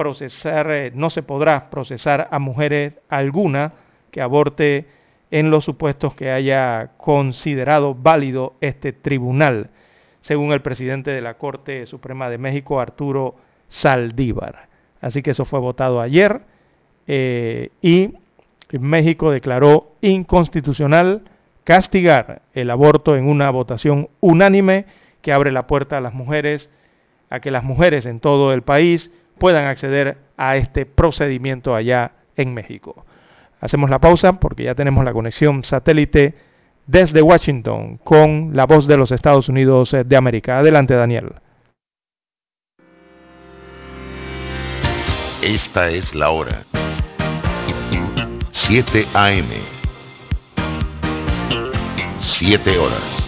procesar, 0.00 0.70
eh, 0.70 0.92
no 0.94 1.10
se 1.10 1.22
podrá 1.22 1.68
procesar 1.68 2.26
a 2.30 2.38
mujeres 2.38 2.94
alguna 3.10 3.74
que 4.10 4.22
aborte 4.22 4.86
en 5.30 5.50
los 5.50 5.66
supuestos 5.66 6.14
que 6.14 6.30
haya 6.30 6.92
considerado 6.96 7.94
válido 7.94 8.54
este 8.62 8.94
tribunal, 8.94 9.68
según 10.20 10.52
el 10.52 10.62
presidente 10.62 11.10
de 11.10 11.20
la 11.20 11.34
Corte 11.34 11.86
Suprema 11.86 12.28
de 12.28 12.38
México, 12.38 12.80
Arturo 12.80 13.36
Saldívar. 13.68 14.68
Así 15.00 15.22
que 15.22 15.30
eso 15.30 15.44
fue 15.44 15.60
votado 15.60 16.00
ayer 16.00 16.42
eh, 17.06 17.70
y 17.80 18.14
México 18.78 19.30
declaró 19.30 19.92
inconstitucional 20.00 21.22
castigar 21.64 22.42
el 22.54 22.70
aborto 22.70 23.16
en 23.16 23.28
una 23.28 23.50
votación 23.50 24.08
unánime 24.20 24.86
que 25.22 25.32
abre 25.32 25.52
la 25.52 25.66
puerta 25.66 25.98
a 25.98 26.00
las 26.00 26.14
mujeres, 26.14 26.70
a 27.30 27.40
que 27.40 27.50
las 27.50 27.64
mujeres 27.64 28.06
en 28.06 28.20
todo 28.20 28.52
el 28.52 28.62
país 28.62 29.10
puedan 29.38 29.66
acceder 29.66 30.18
a 30.36 30.56
este 30.56 30.86
procedimiento 30.86 31.74
allá 31.74 32.12
en 32.36 32.54
México. 32.54 33.04
Hacemos 33.60 33.90
la 33.90 33.98
pausa 33.98 34.40
porque 34.40 34.64
ya 34.64 34.74
tenemos 34.74 35.04
la 35.04 35.12
conexión 35.12 35.64
satélite 35.64 36.34
desde 36.86 37.22
Washington 37.22 37.98
con 38.02 38.50
la 38.54 38.66
voz 38.66 38.86
de 38.86 38.96
los 38.96 39.12
Estados 39.12 39.48
Unidos 39.48 39.94
de 40.04 40.16
América. 40.16 40.58
Adelante, 40.58 40.94
Daniel. 40.94 41.34
Esta 45.42 45.88
es 45.88 46.14
la 46.14 46.30
hora. 46.30 46.64
7 48.52 49.06
AM. 49.14 49.48
7 52.18 52.78
horas. 52.78 53.20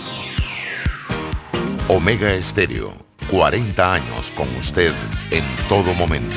Omega 1.89 2.33
Estéreo 2.35 3.03
40 3.31 3.95
años 3.95 4.31
con 4.37 4.47
usted 4.57 4.93
en 5.31 5.45
todo 5.69 5.95
momento. 5.95 6.37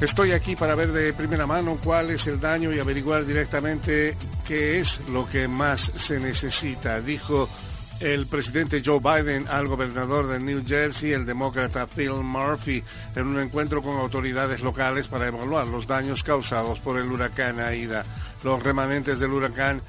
Estoy 0.00 0.30
aquí 0.30 0.54
para 0.54 0.76
ver 0.76 0.92
de 0.92 1.12
primera 1.12 1.44
mano 1.44 1.76
cuál 1.82 2.10
es 2.10 2.24
el 2.28 2.38
daño 2.38 2.72
y 2.72 2.78
averiguar 2.78 3.26
directamente 3.26 4.16
qué 4.46 4.78
es 4.78 5.00
lo 5.08 5.28
que 5.28 5.48
más 5.48 5.90
se 5.96 6.20
necesita, 6.20 7.00
dijo 7.00 7.48
el 7.98 8.28
presidente 8.28 8.80
Joe 8.84 9.00
Biden 9.00 9.48
al 9.48 9.66
gobernador 9.66 10.28
de 10.28 10.38
New 10.38 10.62
Jersey, 10.64 11.12
el 11.12 11.26
demócrata 11.26 11.88
Phil 11.88 12.12
Murphy, 12.12 12.80
en 13.16 13.26
un 13.26 13.40
encuentro 13.40 13.82
con 13.82 13.96
autoridades 13.96 14.60
locales 14.60 15.08
para 15.08 15.26
evaluar 15.26 15.66
los 15.66 15.84
daños 15.84 16.22
causados 16.22 16.78
por 16.78 16.96
el 16.96 17.10
huracán 17.10 17.58
Aida. 17.58 18.04
Los 18.44 18.62
remanentes 18.62 19.18
del 19.18 19.32
huracán 19.32 19.82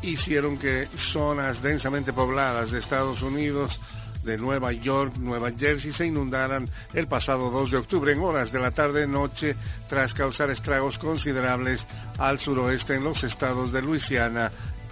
hicieron 0.00 0.58
que 0.58 0.86
zonas 1.12 1.60
densamente 1.60 2.12
pobladas 2.12 2.70
de 2.70 2.78
Estados 2.78 3.20
Unidos 3.20 3.80
de 4.22 4.36
Nueva 4.36 4.72
York, 4.72 5.16
Nueva 5.16 5.50
Jersey 5.52 5.92
se 5.92 6.06
inundaran 6.06 6.68
el 6.94 7.06
pasado 7.06 7.50
2 7.50 7.70
de 7.70 7.76
octubre 7.78 8.12
en 8.12 8.20
horas 8.20 8.52
de 8.52 8.60
la 8.60 8.70
tarde-noche 8.70 9.56
tras 9.88 10.14
causar 10.14 10.50
estragos 10.50 10.98
considerables 10.98 11.84
al 12.18 12.38
suroeste 12.38 12.94
en 12.94 13.04
los 13.04 13.24
estados 13.24 13.72
de 13.72 13.82
Luisiana 13.82 14.50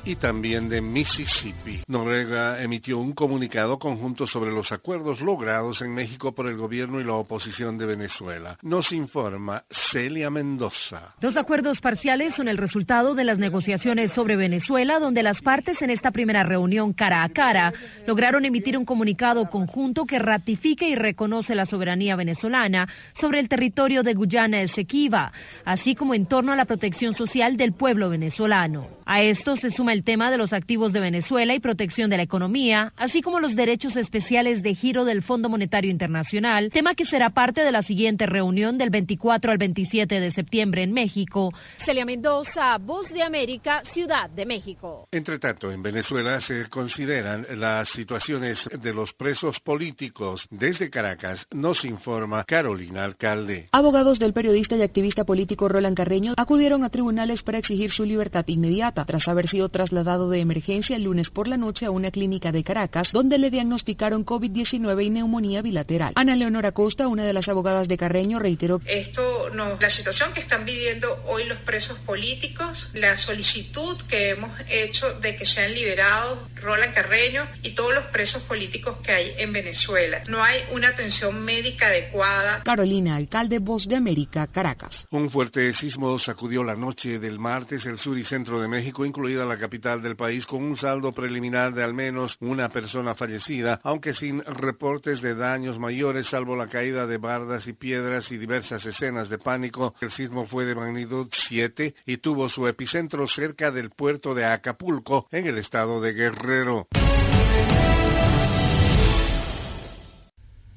y 0.09 0.16
también 0.16 0.70
de 0.70 0.80
Mississippi. 0.80 1.82
Noruega 1.86 2.62
emitió 2.62 2.98
un 2.98 3.12
comunicado 3.12 3.78
conjunto 3.78 4.26
sobre 4.26 4.51
los 4.51 4.72
acuerdos 4.72 5.20
logrados 5.20 5.82
en 5.82 5.93
México 5.93 6.32
por 6.32 6.48
el 6.48 6.56
gobierno 6.56 6.98
y 6.98 7.05
la 7.05 7.12
oposición 7.12 7.76
de 7.76 7.85
Venezuela. 7.85 8.56
Nos 8.62 8.90
informa 8.93 9.64
Celia 9.70 10.30
Mendoza. 10.30 11.14
Dos 11.20 11.36
acuerdos 11.36 11.80
parciales 11.82 12.35
son 12.35 12.48
el 12.48 12.56
resultado 12.56 13.14
de 13.14 13.24
las 13.24 13.39
negociaciones 13.39 14.10
sobre 14.12 14.36
Venezuela, 14.36 14.98
donde 14.98 15.22
las 15.22 15.43
partes 15.43 15.82
en 15.82 15.90
esta 15.90 16.10
primera 16.10 16.43
reunión 16.43 16.94
cara 16.94 17.22
a 17.22 17.28
cara 17.28 17.74
lograron 18.06 18.47
emitir 18.47 18.78
un 18.78 18.86
comunicado 18.86 19.51
conjunto 19.51 20.06
que 20.06 20.18
ratifica 20.18 20.86
y 20.86 20.94
reconoce 20.94 21.55
la 21.55 21.66
soberanía 21.66 22.16
venezolana 22.16 22.89
sobre 23.20 23.40
el 23.40 23.48
territorio 23.51 24.02
de 24.02 24.14
Guyana 24.14 24.62
Esequiba, 24.62 25.32
así 25.66 25.94
como 25.94 26.14
en 26.14 26.24
torno 26.24 26.52
a 26.52 26.56
la 26.56 26.64
protección 26.64 27.14
social 27.14 27.59
del 27.59 27.74
pueblo 27.74 28.09
venezolano. 28.09 28.89
A 29.05 29.22
esto 29.22 29.56
se 29.56 29.70
suma 29.70 29.93
el 29.93 29.97
el 29.98 30.04
tema 30.04 30.30
de 30.30 30.38
los 30.38 30.52
activos 30.52 30.92
de 30.92 31.00
Venezuela 31.00 31.56
y 31.56 31.58
protección 31.58 32.08
de 32.08 32.18
la 32.18 32.22
economía, 32.22 32.92
así 32.96 33.20
como 33.20 33.40
los 33.40 33.56
derechos 33.56 33.96
especiales 33.96 34.62
de 34.62 34.76
giro 34.76 35.04
del 35.04 35.24
Fondo 35.24 35.48
Monetario 35.48 35.90
Internacional, 35.90 36.70
tema 36.70 36.94
que 36.94 37.04
será 37.04 37.30
parte 37.30 37.62
de 37.62 37.72
la 37.72 37.82
siguiente 37.82 38.24
reunión 38.24 38.78
del 38.78 38.90
24 38.90 39.50
al 39.50 39.58
27 39.58 40.20
de 40.20 40.30
septiembre 40.30 40.84
en 40.84 40.92
México. 40.92 41.52
Celia 41.84 42.04
Mendoza, 42.04 42.78
Voz 42.78 43.08
de 43.08 43.24
América, 43.24 43.82
Ciudad 43.92 44.30
de 44.30 44.46
México. 44.46 45.08
Entre 45.10 45.40
tanto, 45.40 45.72
en 45.72 45.82
Venezuela 45.82 46.40
se 46.40 46.68
consideran 46.68 47.44
las 47.56 47.88
situaciones 47.88 48.68
de 48.80 48.94
los 48.94 49.12
presos 49.14 49.58
políticos. 49.58 50.46
Desde 50.48 50.90
Caracas 50.90 51.44
nos 51.52 51.84
informa 51.84 52.44
Carolina 52.44 53.02
Alcalde. 53.02 53.68
Abogados 53.72 54.20
del 54.20 54.32
periodista 54.32 54.76
y 54.76 54.82
activista 54.82 55.24
político 55.24 55.68
Roland 55.68 55.96
Carreño 55.96 56.34
acudieron 56.36 56.84
a 56.84 56.88
tribunales 56.88 57.42
para 57.42 57.58
exigir 57.58 57.90
su 57.90 58.04
libertad 58.04 58.44
inmediata, 58.46 59.04
tras 59.04 59.26
haber 59.26 59.48
sido 59.48 59.68
trasladado 59.78 60.28
de 60.28 60.40
emergencia 60.40 60.96
el 60.96 61.05
lunes 61.05 61.30
por 61.30 61.46
la 61.46 61.56
noche 61.56 61.86
a 61.86 61.92
una 61.92 62.10
clínica 62.10 62.50
de 62.50 62.64
Caracas, 62.64 63.12
donde 63.12 63.38
le 63.38 63.48
diagnosticaron 63.48 64.26
COVID-19 64.26 65.05
y 65.05 65.10
neumonía 65.10 65.62
bilateral. 65.62 66.14
Ana 66.16 66.34
Leonora 66.34 66.72
Costa, 66.72 67.06
una 67.06 67.24
de 67.24 67.32
las 67.32 67.48
abogadas 67.48 67.86
de 67.86 67.96
Carreño, 67.96 68.40
reiteró 68.40 68.80
esto 68.84 69.50
no, 69.55 69.76
la 69.80 69.88
situación 69.88 70.32
que 70.32 70.40
están 70.40 70.64
viviendo 70.64 71.22
hoy 71.28 71.44
los 71.44 71.59
presos 71.59 71.96
políticos, 72.00 72.90
la 72.92 73.16
solicitud 73.16 73.96
que 74.09 74.30
hemos 74.30 74.50
hecho 74.68 75.20
de 75.20 75.36
que 75.36 75.46
sean 75.46 75.72
liberados 75.72 76.40
Roland 76.56 76.92
Carreño 76.92 77.46
y 77.62 77.70
todos 77.70 77.94
los 77.94 78.06
presos 78.06 78.42
políticos 78.42 78.96
que 79.05 79.12
hay 79.12 79.34
en 79.38 79.52
Venezuela. 79.52 80.24
No 80.28 80.42
hay 80.42 80.62
una 80.72 80.88
atención 80.88 81.40
médica 81.44 81.86
adecuada. 81.86 82.64
Carolina, 82.64 83.14
alcalde 83.14 83.60
Voz 83.60 83.86
de 83.86 83.94
América, 83.94 84.48
Caracas. 84.48 85.06
Un 85.12 85.30
fuerte 85.30 85.72
sismo 85.72 86.18
sacudió 86.18 86.64
la 86.64 86.74
noche 86.74 87.20
del 87.20 87.38
martes 87.38 87.86
el 87.86 88.00
sur 88.00 88.18
y 88.18 88.24
centro 88.24 88.60
de 88.60 88.66
México, 88.66 89.06
incluida 89.06 89.44
la 89.44 89.56
capital 89.56 89.68
del 89.69 90.16
país, 90.16 90.47
con 90.47 90.65
un 90.65 90.77
saldo 90.77 91.12
preliminar 91.12 91.74
de 91.74 91.85
al 91.85 91.95
menos 91.95 92.36
una 92.40 92.69
persona 92.69 93.15
fallecida, 93.15 93.81
aunque 93.85 94.15
sin 94.15 94.43
reportes 94.43 95.20
de 95.20 95.35
daños 95.35 95.78
mayores, 95.78 96.27
salvo 96.27 96.57
la 96.57 96.69
caída 96.69 97.07
de 97.07 97.19
bardas 97.19 97.69
y 97.69 97.74
piedras 97.74 98.32
y 98.32 98.39
diversas 98.39 98.85
escenas 98.86 99.28
de 99.28 99.39
pánico. 99.39 99.95
El 100.01 100.11
sismo 100.11 100.47
fue 100.47 100.65
de 100.65 100.74
magnitud 100.74 101.28
7 101.31 101.95
y 102.07 102.16
tuvo 102.16 102.49
su 102.49 102.66
epicentro 102.66 103.28
cerca 103.28 103.70
del 103.70 103.90
puerto 103.90 104.35
de 104.35 104.47
Acapulco, 104.47 105.28
en 105.31 105.47
el 105.47 105.59
estado 105.59 106.01
de 106.01 106.12
Guerrero. 106.15 106.89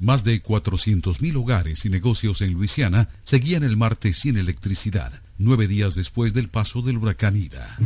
Más 0.02 0.24
de 0.24 0.42
400.000 0.42 1.36
hogares 1.36 1.86
y 1.86 1.90
negocios 1.90 2.42
en 2.42 2.54
Luisiana 2.54 3.10
seguían 3.24 3.62
el 3.62 3.78
martes 3.78 4.18
sin 4.18 4.36
electricidad, 4.36 5.22
nueve 5.38 5.68
días 5.68 5.94
después 5.94 6.34
del 6.34 6.50
paso 6.50 6.82
del 6.82 6.98
huracán 6.98 7.36
Ida. 7.38 7.78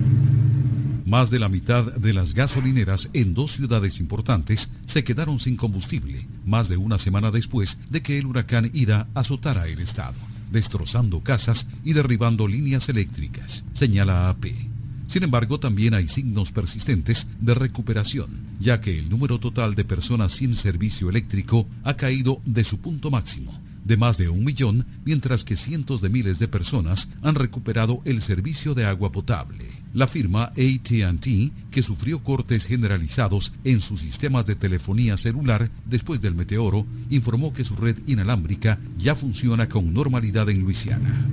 Más 1.05 1.29
de 1.29 1.39
la 1.39 1.49
mitad 1.49 1.91
de 1.91 2.13
las 2.13 2.33
gasolineras 2.33 3.09
en 3.11 3.33
dos 3.33 3.51
ciudades 3.51 3.99
importantes 3.99 4.71
se 4.85 5.03
quedaron 5.03 5.41
sin 5.41 5.57
combustible, 5.57 6.25
más 6.45 6.69
de 6.69 6.77
una 6.77 6.99
semana 6.99 7.31
después 7.31 7.77
de 7.89 8.01
que 8.01 8.17
el 8.17 8.27
huracán 8.27 8.71
Ida 8.73 9.09
azotara 9.13 9.67
el 9.67 9.81
estado, 9.81 10.17
destrozando 10.53 11.19
casas 11.19 11.67
y 11.83 11.91
derribando 11.91 12.47
líneas 12.47 12.87
eléctricas, 12.87 13.65
señala 13.73 14.29
AP. 14.29 14.74
Sin 15.07 15.23
embargo, 15.23 15.59
también 15.59 15.93
hay 15.93 16.07
signos 16.07 16.51
persistentes 16.51 17.27
de 17.39 17.53
recuperación, 17.53 18.57
ya 18.59 18.81
que 18.81 18.97
el 18.97 19.09
número 19.09 19.39
total 19.39 19.75
de 19.75 19.85
personas 19.85 20.33
sin 20.33 20.55
servicio 20.55 21.09
eléctrico 21.09 21.67
ha 21.83 21.95
caído 21.95 22.41
de 22.45 22.63
su 22.63 22.79
punto 22.79 23.11
máximo, 23.11 23.57
de 23.83 23.97
más 23.97 24.17
de 24.17 24.29
un 24.29 24.43
millón, 24.43 24.85
mientras 25.05 25.43
que 25.43 25.57
cientos 25.57 26.01
de 26.01 26.09
miles 26.09 26.39
de 26.39 26.47
personas 26.47 27.07
han 27.21 27.35
recuperado 27.35 28.01
el 28.05 28.21
servicio 28.21 28.73
de 28.73 28.85
agua 28.85 29.11
potable. 29.11 29.84
La 29.95 30.07
firma 30.07 30.51
ATT, 30.51 31.71
que 31.71 31.81
sufrió 31.81 32.21
cortes 32.21 32.65
generalizados 32.65 33.53
en 33.63 33.79
sus 33.79 34.01
sistemas 34.01 34.45
de 34.45 34.55
telefonía 34.55 35.15
celular 35.15 35.71
después 35.85 36.19
del 36.19 36.35
meteoro, 36.35 36.85
informó 37.09 37.53
que 37.53 37.63
su 37.63 37.77
red 37.77 37.99
inalámbrica 38.05 38.77
ya 38.97 39.15
funciona 39.15 39.69
con 39.69 39.93
normalidad 39.93 40.49
en 40.49 40.59
Luisiana. 40.59 41.25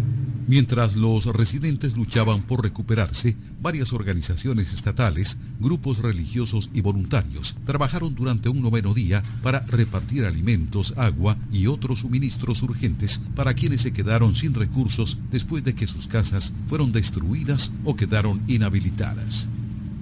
Mientras 0.46 0.96
los 0.96 1.24
residentes 1.24 1.96
luchaban 1.96 2.42
por 2.42 2.62
recuperarse, 2.62 3.36
varias 3.60 3.92
organizaciones 3.92 4.72
estatales, 4.72 5.38
grupos 5.60 5.98
religiosos 5.98 6.68
y 6.74 6.80
voluntarios 6.80 7.54
trabajaron 7.64 8.14
durante 8.14 8.48
un 8.48 8.60
noveno 8.60 8.92
día 8.92 9.22
para 9.42 9.60
repartir 9.60 10.24
alimentos, 10.24 10.92
agua 10.96 11.36
y 11.52 11.68
otros 11.68 12.00
suministros 12.00 12.62
urgentes 12.62 13.20
para 13.36 13.54
quienes 13.54 13.82
se 13.82 13.92
quedaron 13.92 14.34
sin 14.34 14.52
recursos 14.52 15.16
después 15.30 15.62
de 15.62 15.74
que 15.74 15.86
sus 15.86 16.08
casas 16.08 16.52
fueron 16.68 16.90
destruidas 16.90 17.70
o 17.84 17.94
quedaron 17.94 18.42
inhabilitadas. 18.52 19.48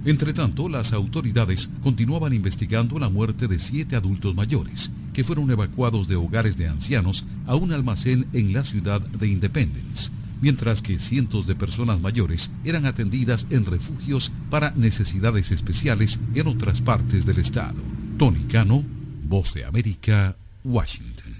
Entre 0.05 0.32
tanto, 0.32 0.68
las 0.68 0.93
autoridades 0.93 1.68
continuaban 1.82 2.32
investigando 2.32 2.98
la 2.98 3.09
muerte 3.09 3.48
de 3.48 3.59
siete 3.59 3.97
adultos 3.97 4.35
mayores, 4.35 4.90
que 5.12 5.24
fueron 5.24 5.51
evacuados 5.51 6.09
de 6.09 6.16
hogares 6.16 6.56
de 6.56 6.68
ancianos 6.68 7.24
a 7.47 7.55
un 7.55 7.72
almacén 7.72 8.27
en 8.32 8.52
la 8.52 8.64
ciudad 8.64 9.01
de 9.01 9.28
Independence 9.28 10.10
mientras 10.40 10.82
que 10.82 10.98
cientos 10.98 11.47
de 11.47 11.55
personas 11.55 12.01
mayores 12.01 12.51
eran 12.64 12.86
atendidas 12.86 13.47
en 13.51 13.66
refugios 13.66 14.32
para 14.51 14.72
necesidades 14.72 15.51
especiales 15.51 16.18
en 16.35 16.47
otras 16.47 16.81
partes 16.81 17.24
del 17.27 17.39
estado. 17.39 17.82
Tony 18.18 18.44
Cano, 18.44 18.85
Voz 19.24 19.52
de 19.55 19.64
América, 19.64 20.36
Washington. 20.64 21.40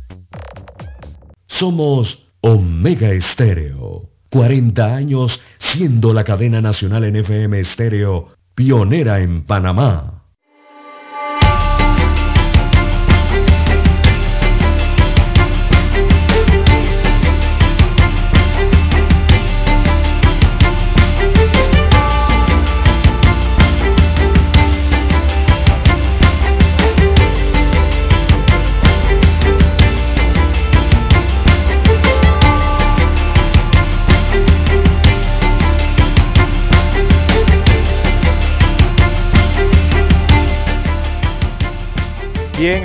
Somos 1.51 2.27
Omega 2.41 3.09
Stereo. 3.19 4.09
40 4.29 4.95
años 4.95 5.39
siendo 5.59 6.13
la 6.13 6.23
cadena 6.23 6.61
nacional 6.61 7.03
en 7.03 7.17
FM 7.17 7.61
Stereo, 7.63 8.29
pionera 8.55 9.19
en 9.19 9.43
Panamá. 9.43 10.20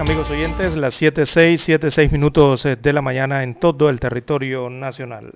Amigos 0.07 0.31
oyentes, 0.31 0.77
las 0.77 1.03
7.6, 1.03 1.81
7.6 1.81 2.13
minutos 2.13 2.65
eh, 2.65 2.77
de 2.77 2.93
la 2.93 3.03
mañana 3.03 3.43
en 3.43 3.57
todo 3.57 3.89
el 3.89 3.99
territorio 3.99 4.71
nacional. 4.71 5.33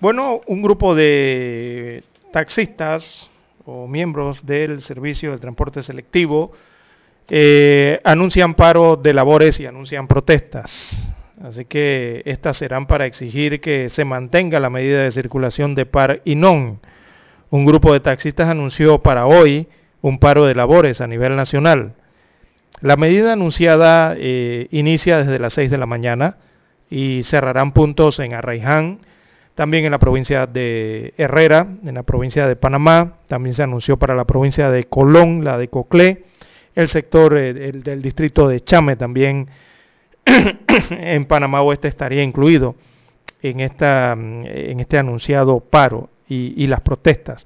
Bueno, 0.00 0.40
un 0.46 0.62
grupo 0.62 0.94
de 0.94 2.02
taxistas 2.32 3.28
o 3.66 3.86
miembros 3.86 4.46
del 4.46 4.80
servicio 4.80 5.32
de 5.32 5.38
transporte 5.38 5.82
selectivo 5.82 6.52
eh, 7.28 8.00
anuncian 8.02 8.54
paro 8.54 8.96
de 8.96 9.12
labores 9.12 9.60
y 9.60 9.66
anuncian 9.66 10.08
protestas. 10.08 10.96
Así 11.44 11.66
que 11.66 12.22
estas 12.24 12.56
serán 12.56 12.86
para 12.86 13.04
exigir 13.04 13.60
que 13.60 13.90
se 13.90 14.06
mantenga 14.06 14.58
la 14.58 14.70
medida 14.70 15.02
de 15.02 15.12
circulación 15.12 15.74
de 15.74 15.84
par 15.84 16.22
y 16.24 16.34
non. 16.34 16.80
Un 17.50 17.66
grupo 17.66 17.92
de 17.92 18.00
taxistas 18.00 18.48
anunció 18.48 19.00
para 19.02 19.26
hoy 19.26 19.68
un 20.00 20.18
paro 20.18 20.46
de 20.46 20.54
labores 20.54 21.02
a 21.02 21.06
nivel 21.06 21.36
nacional. 21.36 21.92
La 22.80 22.96
medida 22.96 23.34
anunciada 23.34 24.14
eh, 24.16 24.68
inicia 24.70 25.18
desde 25.18 25.38
las 25.38 25.52
6 25.54 25.70
de 25.70 25.78
la 25.78 25.86
mañana 25.86 26.36
y 26.88 27.22
cerrarán 27.24 27.72
puntos 27.72 28.18
en 28.20 28.32
Arraiján, 28.32 29.00
también 29.54 29.84
en 29.84 29.90
la 29.90 29.98
provincia 29.98 30.46
de 30.46 31.12
Herrera, 31.18 31.66
en 31.84 31.94
la 31.94 32.02
provincia 32.02 32.46
de 32.48 32.56
Panamá, 32.56 33.18
también 33.28 33.54
se 33.54 33.62
anunció 33.62 33.98
para 33.98 34.14
la 34.14 34.24
provincia 34.24 34.70
de 34.70 34.84
Colón, 34.84 35.44
la 35.44 35.58
de 35.58 35.68
Coclé, 35.68 36.24
el 36.74 36.88
sector 36.88 37.36
eh, 37.36 37.52
del 37.52 38.00
distrito 38.00 38.48
de 38.48 38.62
Chame 38.62 38.96
también 38.96 39.48
en 40.24 41.24
Panamá 41.26 41.60
Oeste 41.60 41.88
estaría 41.88 42.22
incluido 42.22 42.76
en, 43.42 43.60
esta, 43.60 44.16
este 44.44 44.96
anunciado 44.96 45.60
paro 45.60 46.08
y 46.28 46.68
las 46.68 46.80
protestas 46.80 47.44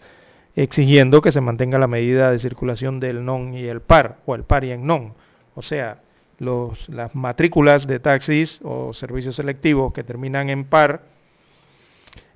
exigiendo 0.57 1.21
que 1.21 1.33
se 1.33 1.41
mantenga 1.41 1.79
la 1.79 1.87
medida 1.87 2.31
de 2.31 2.39
circulación 2.39 3.01
del 3.01 3.25
non 3.25 3.55
y 3.55 3.65
el 3.67 3.81
par, 3.81 4.19
o 4.27 4.35
el 4.35 4.45
par 4.45 4.65
y 4.65 4.71
el 4.71 4.87
non. 4.87 5.15
O 5.55 5.63
sea, 5.63 5.99
los, 6.39 6.89
las 6.89 7.15
matrículas 7.15 7.87
de 7.87 7.99
taxis 7.99 8.61
o 8.63 8.93
servicios 8.93 9.37
selectivos 9.37 9.93
que 9.93 10.05
terminan 10.05 10.51
en 10.51 10.65
par 10.65 11.03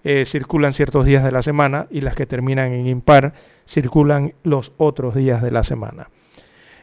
eh, 0.05 0.25
circulan 0.25 0.75
ciertos 0.75 1.05
días 1.05 1.25
de 1.25 1.33
la 1.33 1.43
semana 1.43 1.87
y 1.91 2.01
las 2.01 2.15
que 2.15 2.27
terminan 2.27 2.73
en 2.73 2.87
impar 2.87 3.35
circulan 3.67 4.35
los 4.45 4.73
otros 4.79 5.15
días 5.15 5.43
de 5.43 5.51
la 5.51 5.65
semana. 5.65 6.09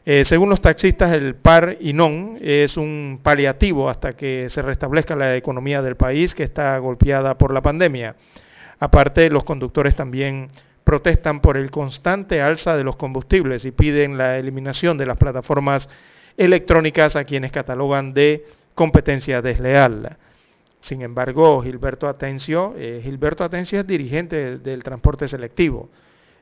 Eh, 0.06 0.24
según 0.26 0.50
los 0.50 0.62
taxistas, 0.62 1.16
el 1.16 1.34
par 1.34 1.78
y 1.80 1.94
non 1.94 2.38
es 2.40 2.78
un 2.78 3.20
paliativo 3.24 3.90
hasta 3.90 4.14
que 4.14 4.50
se 4.50 4.62
restablezca 4.62 5.16
la 5.16 5.36
economía 5.36 5.82
del 5.82 5.96
país 5.96 6.36
que 6.36 6.44
está 6.44 6.78
golpeada 6.78 7.38
por 7.40 7.52
la 7.52 7.62
pandemia. 7.62 8.16
Aparte, 8.78 9.30
los 9.32 9.44
conductores 9.44 9.96
también 9.96 10.52
protestan 10.86 11.42
por 11.42 11.58
el 11.58 11.72
constante 11.72 12.42
alza 12.42 12.78
de 12.78 12.86
los 12.86 12.96
combustibles 12.96 13.66
y 13.66 13.72
piden 13.72 14.18
la 14.18 14.38
eliminación 14.38 14.98
de 14.98 15.08
las 15.08 15.18
plataformas 15.18 15.90
electrónicas 16.38 17.16
a 17.16 17.26
quienes 17.26 17.52
catalogan 17.52 18.14
de 18.14 18.46
competencia 18.76 19.42
desleal. 19.42 20.18
Sin 20.80 21.02
embargo, 21.02 21.62
Gilberto 21.64 22.08
Atencio, 22.08 22.76
eh, 22.78 23.02
Gilberto 23.04 23.44
Atencio 23.44 23.80
es 23.80 23.88
dirigente 23.88 24.60
del 24.60 24.84
transporte 24.84 25.28
selectivo. 25.28 25.90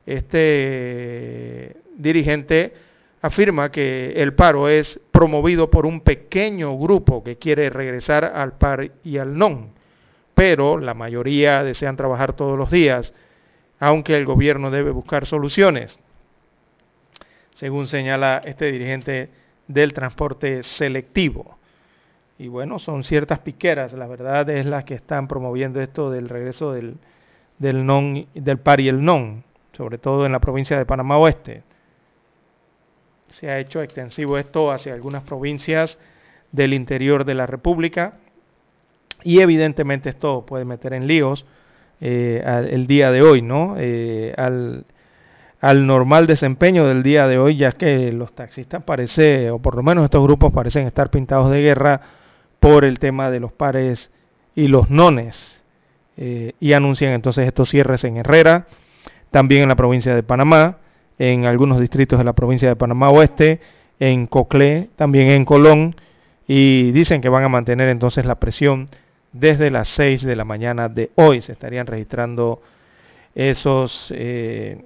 Este 0.05 1.77
dirigente 1.95 2.73
afirma 3.21 3.71
que 3.71 4.11
el 4.17 4.33
paro 4.33 4.67
es 4.67 4.99
promovido 5.11 5.69
por 5.69 5.85
un 5.85 6.01
pequeño 6.01 6.77
grupo 6.77 7.23
que 7.23 7.37
quiere 7.37 7.69
regresar 7.69 8.25
al 8.25 8.57
par 8.57 8.91
y 9.05 9.17
al 9.17 9.37
non, 9.37 9.69
pero 10.33 10.77
la 10.77 10.93
mayoría 10.93 11.63
desean 11.63 11.95
trabajar 11.95 12.33
todos 12.33 12.57
los 12.57 12.69
días, 12.69 13.13
aunque 13.83 14.15
el 14.15 14.25
gobierno 14.25 14.71
debe 14.71 14.91
buscar 14.91 15.25
soluciones, 15.25 15.99
según 17.53 17.87
señala 17.87 18.41
este 18.45 18.71
dirigente 18.71 19.29
del 19.67 19.93
transporte 19.93 20.63
selectivo. 20.63 21.57
Y 22.39 22.47
bueno, 22.47 22.79
son 22.79 23.03
ciertas 23.03 23.39
piqueras, 23.39 23.93
la 23.93 24.07
verdad 24.07 24.49
es 24.49 24.65
las 24.65 24.85
que 24.85 24.95
están 24.95 25.27
promoviendo 25.27 25.81
esto 25.81 26.11
del 26.11 26.29
regreso 26.29 26.71
del, 26.71 26.95
del, 27.59 27.85
non, 27.85 28.27
del 28.33 28.57
par 28.57 28.79
y 28.79 28.87
el 28.87 29.03
non, 29.03 29.43
sobre 29.73 29.97
todo 29.97 30.25
en 30.25 30.31
la 30.31 30.39
provincia 30.39 30.77
de 30.77 30.85
Panamá 30.85 31.17
Oeste 31.17 31.63
se 33.33 33.49
ha 33.49 33.59
hecho 33.59 33.81
extensivo 33.81 34.37
esto 34.37 34.71
hacia 34.71 34.93
algunas 34.93 35.23
provincias 35.23 35.97
del 36.51 36.73
interior 36.73 37.25
de 37.25 37.33
la 37.33 37.47
República 37.47 38.13
y 39.23 39.39
evidentemente 39.39 40.09
esto 40.09 40.45
puede 40.45 40.65
meter 40.65 40.93
en 40.93 41.07
líos 41.07 41.45
eh, 42.05 42.43
el 42.69 42.85
día 42.85 43.11
de 43.11 43.21
hoy, 43.21 43.41
¿no? 43.41 43.75
Eh, 43.77 44.33
al, 44.35 44.83
al, 45.61 45.87
normal 45.87 46.27
desempeño 46.27 46.85
del 46.85 47.01
día 47.01 47.29
de 47.29 47.37
hoy, 47.37 47.55
ya 47.55 47.71
que 47.71 48.11
los 48.11 48.35
taxistas 48.35 48.83
parece, 48.83 49.49
o 49.51 49.59
por 49.59 49.75
lo 49.77 49.83
menos 49.83 50.03
estos 50.03 50.21
grupos 50.21 50.51
parecen 50.51 50.85
estar 50.85 51.09
pintados 51.09 51.49
de 51.49 51.61
guerra 51.61 52.01
por 52.59 52.83
el 52.83 52.99
tema 52.99 53.31
de 53.31 53.39
los 53.39 53.53
pares 53.53 54.11
y 54.53 54.67
los 54.67 54.89
nones. 54.89 55.63
Eh, 56.17 56.51
y 56.59 56.73
anuncian 56.73 57.13
entonces 57.13 57.47
estos 57.47 57.69
cierres 57.69 58.03
en 58.03 58.17
Herrera, 58.17 58.67
también 59.31 59.61
en 59.61 59.69
la 59.69 59.77
provincia 59.77 60.13
de 60.13 60.23
Panamá, 60.23 60.79
en 61.17 61.45
algunos 61.45 61.79
distritos 61.79 62.19
de 62.19 62.25
la 62.25 62.33
provincia 62.33 62.67
de 62.67 62.75
Panamá 62.75 63.11
Oeste, 63.11 63.61
en 64.01 64.27
Coclé, 64.27 64.89
también 64.97 65.29
en 65.29 65.45
Colón, 65.45 65.95
y 66.49 66.91
dicen 66.91 67.21
que 67.21 67.29
van 67.29 67.45
a 67.45 67.49
mantener 67.49 67.87
entonces 67.87 68.25
la 68.25 68.41
presión 68.41 68.89
desde 69.33 69.71
las 69.71 69.89
6 69.89 70.21
de 70.21 70.35
la 70.35 70.45
mañana 70.45 70.87
de 70.87 71.11
hoy. 71.15 71.41
Se 71.41 71.51
estarían 71.51 71.87
registrando 71.87 72.61
esos, 73.35 74.13
eh, 74.15 74.85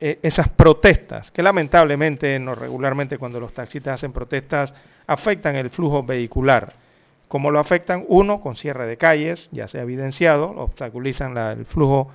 e, 0.00 0.18
esas 0.22 0.48
protestas, 0.48 1.30
que 1.30 1.42
lamentablemente, 1.42 2.38
no 2.40 2.54
regularmente 2.54 3.18
cuando 3.18 3.38
los 3.38 3.52
taxistas 3.54 3.94
hacen 3.94 4.12
protestas, 4.12 4.74
afectan 5.06 5.54
el 5.56 5.70
flujo 5.70 6.02
vehicular. 6.02 6.72
¿Cómo 7.28 7.50
lo 7.50 7.58
afectan? 7.58 8.04
Uno, 8.08 8.40
con 8.40 8.56
cierre 8.56 8.86
de 8.86 8.96
calles, 8.96 9.48
ya 9.52 9.68
se 9.68 9.78
ha 9.78 9.82
evidenciado, 9.82 10.50
obstaculizan 10.50 11.36
el 11.36 11.66
flujo 11.66 12.10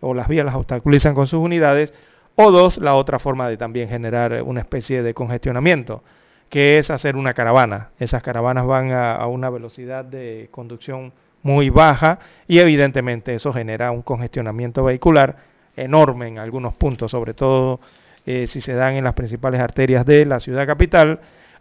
o 0.00 0.14
las 0.14 0.28
vías 0.28 0.44
las 0.44 0.54
obstaculizan 0.54 1.14
con 1.14 1.26
sus 1.26 1.40
unidades, 1.40 1.92
o 2.36 2.52
dos, 2.52 2.78
la 2.78 2.94
otra 2.94 3.18
forma 3.18 3.48
de 3.48 3.56
también 3.56 3.88
generar 3.88 4.42
una 4.42 4.60
especie 4.60 5.02
de 5.02 5.12
congestionamiento, 5.12 6.04
que 6.48 6.78
es 6.78 6.90
hacer 6.90 7.16
una 7.16 7.34
caravana. 7.34 7.90
Esas 7.98 8.22
caravanas 8.22 8.66
van 8.66 8.92
a, 8.92 9.26
una 9.26 9.50
velocidad 9.50 10.04
de 10.04 10.48
conducción 10.50 11.12
muy 11.42 11.70
baja 11.70 12.18
y 12.46 12.58
evidentemente 12.58 13.34
eso 13.34 13.52
genera 13.52 13.90
un 13.90 14.02
congestionamiento 14.02 14.84
vehicular 14.84 15.36
enorme 15.76 16.28
en 16.28 16.38
algunos 16.38 16.74
puntos, 16.74 17.10
sobre 17.10 17.34
todo 17.34 17.80
eh, 18.26 18.46
si 18.48 18.60
se 18.60 18.74
dan 18.74 18.94
en 18.94 19.04
las 19.04 19.14
principales 19.14 19.60
arterias 19.60 20.04
de 20.04 20.26
la 20.26 20.40
ciudad 20.40 20.66
capital 20.66 21.20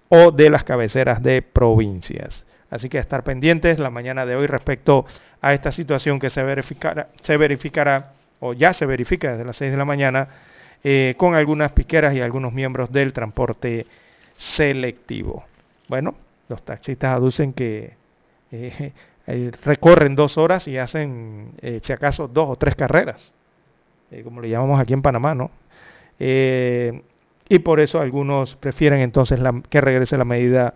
o 0.09 0.31
de 0.31 0.49
las 0.49 0.63
cabeceras 0.63 1.21
de 1.21 1.41
provincias. 1.41 2.45
Así 2.69 2.89
que 2.89 2.97
estar 2.97 3.23
pendientes 3.23 3.79
la 3.79 3.89
mañana 3.89 4.25
de 4.25 4.35
hoy 4.35 4.47
respecto 4.47 5.05
a 5.41 5.53
esta 5.53 5.71
situación 5.71 6.19
que 6.19 6.29
se 6.29 6.43
verificará, 6.43 7.09
se 7.21 7.37
verificará 7.37 8.13
o 8.39 8.53
ya 8.53 8.73
se 8.73 8.85
verifica 8.85 9.31
desde 9.31 9.45
las 9.45 9.57
6 9.57 9.71
de 9.71 9.77
la 9.77 9.85
mañana 9.85 10.27
eh, 10.83 11.15
con 11.17 11.35
algunas 11.35 11.71
piqueras 11.71 12.13
y 12.13 12.21
algunos 12.21 12.53
miembros 12.53 12.91
del 12.91 13.13
transporte 13.13 13.85
selectivo. 14.37 15.45
Bueno, 15.87 16.15
los 16.49 16.63
taxistas 16.63 17.13
aducen 17.13 17.53
que 17.53 17.93
eh, 18.51 18.93
eh, 19.27 19.51
recorren 19.63 20.15
dos 20.15 20.37
horas 20.37 20.67
y 20.67 20.77
hacen, 20.77 21.51
si 21.81 21.91
acaso, 21.91 22.27
dos 22.27 22.49
o 22.49 22.55
tres 22.55 22.75
carreras, 22.75 23.33
como 24.23 24.41
le 24.41 24.49
llamamos 24.49 24.79
aquí 24.79 24.93
en 24.93 25.01
Panamá, 25.01 25.35
¿no? 25.35 25.51
y 26.19 27.59
por 27.59 27.79
eso 27.79 28.01
algunos 28.01 28.55
prefieren 28.55 29.01
entonces 29.01 29.39
que 29.69 29.81
regrese 29.81 30.17
la 30.17 30.25
medida 30.25 30.73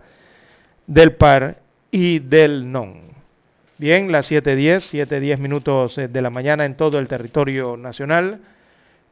del 0.86 1.14
par 1.14 1.58
y 1.90 2.18
del 2.20 2.70
non. 2.70 3.12
Bien, 3.78 4.12
las 4.12 4.30
7.10, 4.30 5.06
7.10 5.08 5.38
minutos 5.38 5.96
de 5.96 6.22
la 6.22 6.30
mañana 6.30 6.64
en 6.64 6.76
todo 6.76 6.98
el 6.98 7.08
territorio 7.08 7.76
nacional. 7.76 8.40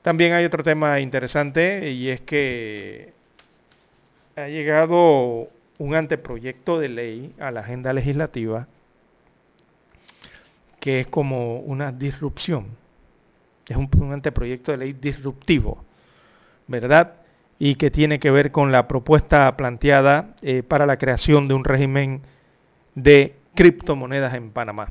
También 0.03 0.33
hay 0.33 0.45
otro 0.45 0.63
tema 0.63 1.01
interesante 1.01 1.91
y 1.91 2.09
es 2.09 2.21
que 2.21 3.13
ha 4.41 4.49
llegado 4.49 5.49
un 5.79 5.95
anteproyecto 5.95 6.79
de 6.79 6.89
ley 6.89 7.35
a 7.39 7.51
la 7.51 7.61
agenda 7.61 7.93
legislativa 7.93 8.67
que 10.81 11.01
es 11.01 11.07
como 11.07 11.59
una 11.59 11.93
disrupción. 11.93 12.67
Es 13.67 13.77
un, 13.77 13.89
anteproyecto 14.13 14.73
de 14.73 14.79
ley 14.79 14.93
disruptivo, 14.95 15.85
¿verdad? 16.67 17.15
Y 17.59 17.77
que 17.77 17.91
tiene 17.91 18.19
que 18.19 18.31
ver 18.31 18.51
con 18.51 18.73
la 18.73 18.89
propuesta 18.89 19.57
planteada 19.57 20.35
eh, 20.43 20.65
para 20.65 20.87
la 20.87 20.97
creación 20.97 21.47
de 21.47 21.55
un 21.55 21.65
régimen 21.65 22.23
de 22.95 23.37
criptomonedas 23.55 24.35
en 24.35 24.51
Panamá. 24.51 24.89